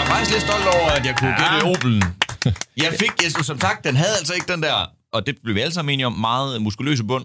Jeg 0.00 0.06
er 0.08 0.10
faktisk 0.14 0.30
lidt 0.32 0.42
stolt 0.50 0.66
over, 0.66 0.90
at 0.98 1.06
jeg 1.06 1.16
kunne 1.18 1.30
Ja. 1.30 1.52
gætte 1.54 1.66
Opelen. 1.66 2.02
Jeg 2.84 2.92
fik, 2.98 3.10
jeg, 3.22 3.30
som 3.44 3.60
sagt, 3.60 3.84
den 3.84 3.96
havde 3.96 4.12
altså 4.18 4.34
ikke 4.34 4.52
den 4.52 4.62
der, 4.62 4.86
og 5.12 5.26
det 5.26 5.34
blev 5.42 5.54
vi 5.54 5.60
alle 5.60 5.74
sammen 5.74 5.92
enige 5.92 6.06
om, 6.06 6.12
meget 6.12 6.62
muskuløse 6.62 7.04
bund. 7.04 7.24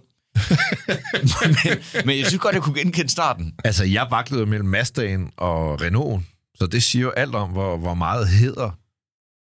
men, 1.41 1.77
men 2.05 2.17
jeg 2.17 2.25
synes 2.27 2.41
godt, 2.41 2.55
jeg 2.55 2.61
kunne 2.63 2.79
genkende 2.79 3.09
starten. 3.09 3.53
Altså, 3.63 3.85
jeg 3.85 4.07
vaklede 4.09 4.45
mellem 4.45 4.69
Mazdaen 4.69 5.31
og 5.37 5.81
Renault, 5.81 6.25
så 6.55 6.67
det 6.67 6.83
siger 6.83 7.03
jo 7.03 7.09
alt 7.09 7.35
om, 7.35 7.49
hvor, 7.49 7.77
hvor 7.77 7.93
meget 7.93 8.27
hedder 8.27 8.71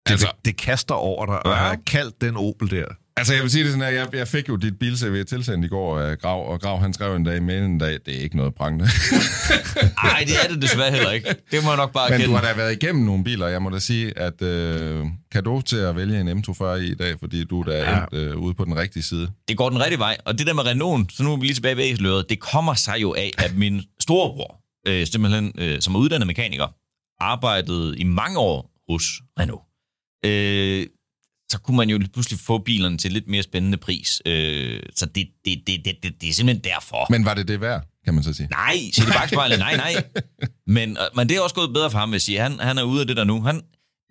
det, 0.06 0.12
Altså- 0.12 0.26
det, 0.36 0.44
det 0.44 0.56
kaster 0.56 0.94
over 0.94 1.26
dig, 1.26 1.46
og 1.46 1.52
Ja. 1.52 1.56
har 1.58 1.76
kaldt 1.86 2.20
den 2.20 2.36
Opel 2.36 2.70
der. 2.70 2.86
Altså, 3.16 3.34
jeg 3.34 3.42
vil 3.42 3.50
sige 3.50 3.64
det 3.64 3.72
sådan, 3.72 3.88
at 3.88 3.94
jeg, 3.94 4.14
jeg 4.14 4.28
fik 4.28 4.48
jo 4.48 4.56
dit 4.56 4.78
bil-CV 4.78 5.24
tilsendt 5.24 5.64
i 5.64 5.68
går 5.68 5.98
af 5.98 6.18
Grav, 6.18 6.48
og 6.52 6.60
Grav 6.60 6.80
han 6.80 6.92
skrev 6.92 7.16
en 7.16 7.24
dag 7.24 7.36
i 7.36 7.40
mailen 7.40 7.70
en 7.70 7.78
dag, 7.78 7.92
det 8.06 8.16
er 8.16 8.20
ikke 8.20 8.36
noget 8.36 8.54
prangende. 8.54 8.84
Nej, 10.04 10.24
det 10.26 10.34
er 10.44 10.48
det 10.52 10.62
desværre 10.62 10.90
heller 10.90 11.10
ikke. 11.10 11.28
Det 11.50 11.64
må 11.64 11.68
jeg 11.70 11.76
nok 11.76 11.92
bare 11.92 12.10
Men 12.10 12.20
du 12.20 12.26
kende. 12.26 12.38
har 12.38 12.46
da 12.48 12.56
været 12.56 12.72
igennem 12.82 13.04
nogle 13.04 13.24
biler, 13.24 13.46
jeg 13.46 13.62
må 13.62 13.70
da 13.70 13.78
sige, 13.78 14.18
at 14.18 14.42
øh, 14.42 15.06
kado 15.32 15.60
til 15.60 15.76
at 15.76 15.96
vælge 15.96 16.20
en 16.20 16.28
M240 16.28 16.64
i 16.74 16.86
i 16.90 16.94
dag, 16.94 17.18
fordi 17.20 17.44
du 17.44 17.60
er 17.60 17.64
da 17.64 17.72
Ja. 17.78 17.98
endt 18.00 18.14
øh, 18.14 18.36
ude 18.36 18.54
på 18.54 18.64
den 18.64 18.76
rigtige 18.76 19.02
side. 19.02 19.30
Det 19.48 19.56
går 19.56 19.68
den 19.70 19.80
rigtige 19.80 19.98
vej. 19.98 20.16
Og 20.24 20.38
det 20.38 20.46
der 20.46 20.54
med 20.54 20.66
Renault, 20.66 21.12
så 21.12 21.22
nu 21.22 21.32
er 21.32 21.36
vi 21.36 21.46
lige 21.46 21.54
tilbage 21.54 21.76
ved 21.76 21.84
æseløret, 21.84 22.30
det 22.30 22.40
kommer 22.40 22.74
sig 22.74 22.96
jo 23.02 23.14
af, 23.14 23.30
at 23.38 23.56
min 23.56 23.82
storebror, 24.00 24.56
øh, 24.88 25.06
simpelthen, 25.06 25.52
øh, 25.58 25.80
som 25.80 25.94
er 25.94 25.98
uddannet 25.98 26.26
mekaniker, 26.26 26.66
arbejdede 27.20 27.98
i 27.98 28.04
mange 28.04 28.38
år 28.38 28.70
hos 28.92 29.04
Renault. 29.40 29.62
Øh, 30.24 30.86
så 31.52 31.58
kunne 31.58 31.76
man 31.76 31.90
jo 31.90 32.00
pludselig 32.12 32.38
få 32.38 32.58
bilerne 32.58 32.98
til 32.98 33.12
lidt 33.12 33.28
mere 33.28 33.42
spændende 33.42 33.78
pris. 33.78 34.22
Øh, 34.26 34.82
så 34.96 35.06
det, 35.06 35.28
det, 35.44 35.62
det, 35.66 35.84
det, 35.84 35.96
det, 36.02 36.20
det 36.20 36.28
er 36.28 36.32
simpelthen 36.32 36.64
derfor. 36.64 37.06
Men 37.10 37.24
var 37.24 37.34
det 37.34 37.48
det 37.48 37.60
værd, 37.60 37.86
kan 38.04 38.14
man 38.14 38.24
så 38.24 38.32
sige? 38.32 38.48
Nej, 38.50 38.76
se 38.92 39.00
det 39.00 39.12
bagspejlet, 39.14 39.58
nej, 39.58 39.76
nej. 39.76 40.04
Men, 40.66 40.90
øh, 40.90 40.96
men 41.16 41.28
det 41.28 41.36
er 41.36 41.40
også 41.40 41.54
gået 41.54 41.72
bedre 41.72 41.90
for 41.90 41.98
ham, 41.98 42.10
vil 42.10 42.14
jeg 42.14 42.22
sige. 42.22 42.40
Han, 42.40 42.60
han 42.60 42.78
er 42.78 42.82
ude 42.82 43.00
af 43.00 43.06
det 43.06 43.16
der 43.16 43.24
nu. 43.24 43.42
Han, 43.42 43.62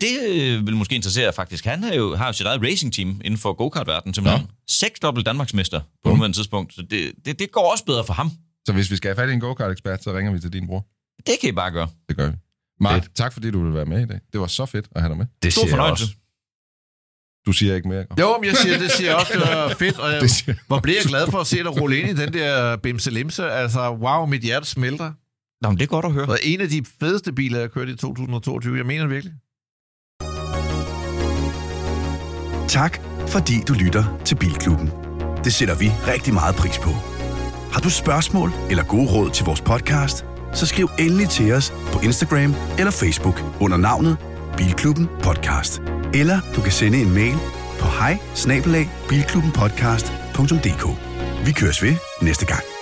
det 0.01 0.13
øh, 0.29 0.65
vil 0.65 0.75
måske 0.75 0.95
interessere 0.95 1.33
faktisk. 1.33 1.65
Han 1.65 1.83
har 1.83 1.93
jo, 1.93 2.15
har 2.15 2.27
jo 2.27 2.33
sit 2.33 2.45
eget 2.45 2.61
racing-team 2.61 3.21
inden 3.23 3.37
for 3.37 3.53
go-kart-verdenen, 3.53 4.13
simpelthen. 4.13 4.47
Seks 4.69 4.99
dobbelt 4.99 5.25
Danmarksmester 5.25 5.79
på 5.79 5.85
Bum. 6.03 6.17
nuværende 6.17 6.37
tidspunkt. 6.37 6.73
Så 6.75 6.81
det, 6.81 7.11
det, 7.25 7.39
det 7.39 7.51
går 7.51 7.71
også 7.71 7.85
bedre 7.85 8.05
for 8.05 8.13
ham. 8.13 8.31
Så 8.65 8.73
hvis 8.73 8.91
vi 8.91 8.95
skal 8.95 9.07
have 9.09 9.15
fat 9.15 9.29
i 9.29 9.33
en 9.33 9.39
go-kart-ekspert, 9.39 10.03
så 10.03 10.17
ringer 10.17 10.31
vi 10.33 10.39
til 10.39 10.53
din 10.53 10.67
bror. 10.67 10.85
Det 11.27 11.35
kan 11.41 11.49
I 11.49 11.51
bare 11.51 11.71
gøre. 11.71 11.87
Det 12.09 12.17
gør 12.17 12.29
vi. 12.29 12.37
Mark, 12.79 13.15
tak 13.15 13.33
fordi 13.33 13.51
du 13.51 13.59
ville 13.63 13.75
være 13.75 13.85
med 13.85 14.01
i 14.01 14.05
dag. 14.05 14.19
Det 14.33 14.41
var 14.41 14.47
så 14.47 14.65
fedt 14.65 14.87
at 14.95 15.01
have 15.01 15.09
dig 15.09 15.17
med. 15.17 15.25
Det 15.43 15.53
Stor 15.53 15.61
siger 15.61 15.67
jeg 15.67 15.71
fornøjelse. 15.71 16.05
Du 17.45 17.51
siger 17.51 17.75
ikke 17.75 17.87
mere. 17.87 18.05
Jo, 18.19 18.37
men 18.37 18.49
jeg 18.49 18.57
siger, 18.57 18.77
det 18.77 18.91
siger 18.91 19.09
jeg 19.09 19.17
også, 19.19 19.33
det 19.33 19.41
var 19.41 19.69
fedt, 19.79 19.99
og 19.99 20.11
jeg, 20.11 20.21
Det 20.25 20.31
siger- 20.31 20.55
hvor 20.67 20.79
bliver 20.79 20.97
jeg 20.97 21.05
glad 21.05 21.27
for 21.31 21.37
at 21.39 21.47
se 21.47 21.57
dig 21.57 21.81
rulle 21.81 21.99
ind 21.99 22.09
i 22.19 22.21
den 22.25 22.33
der 22.33 22.77
bimselimse. 22.77 23.51
Altså, 23.51 23.89
wow, 23.91 24.25
mit 24.25 24.41
hjerte 24.41 24.65
smelter. 24.67 25.11
Nå, 25.61 25.69
men 25.69 25.77
det 25.77 25.83
er 25.83 25.87
godt 25.87 26.05
at 26.05 26.11
høre. 26.11 26.25
Og 26.25 26.39
en 26.43 26.61
af 26.61 26.69
de 26.69 26.83
fedeste 26.99 27.33
biler, 27.33 27.57
jeg 27.57 27.63
har 27.63 27.67
kørt 27.67 27.89
i 27.89 27.95
2022. 27.95 28.77
Jeg 28.77 28.85
mener 28.85 29.01
det 29.01 29.09
virkelig. 29.11 29.33
Tak, 32.67 32.99
fordi 33.27 33.53
du 33.67 33.73
lytter 33.73 34.21
til 34.25 34.35
Bilklubben. 34.35 34.89
Det 35.43 35.53
sætter 35.53 35.75
vi 35.75 35.91
rigtig 36.07 36.33
meget 36.33 36.55
pris 36.55 36.77
på. 36.79 36.89
Har 37.73 37.79
du 37.83 37.89
spørgsmål 37.89 38.51
eller 38.69 38.83
gode 38.83 39.11
råd 39.11 39.29
til 39.29 39.45
vores 39.45 39.61
podcast, 39.61 40.25
så 40.53 40.65
skriv 40.65 40.89
endelig 40.99 41.29
til 41.29 41.51
os 41.53 41.73
på 41.93 41.99
Instagram 41.99 42.55
eller 42.79 42.91
Facebook 42.91 43.43
under 43.59 43.77
navnet 43.77 44.17
Bilklubben 44.57 45.07
Podcast. 45.23 45.81
Eller 46.13 46.39
du 46.55 46.61
kan 46.61 46.71
sende 46.71 47.01
en 47.01 47.13
mail 47.13 47.37
på 47.79 47.87
hej 47.87 48.17
Vi 51.45 51.51
køres 51.51 51.83
ved 51.83 51.95
næste 52.21 52.45
gang. 52.45 52.80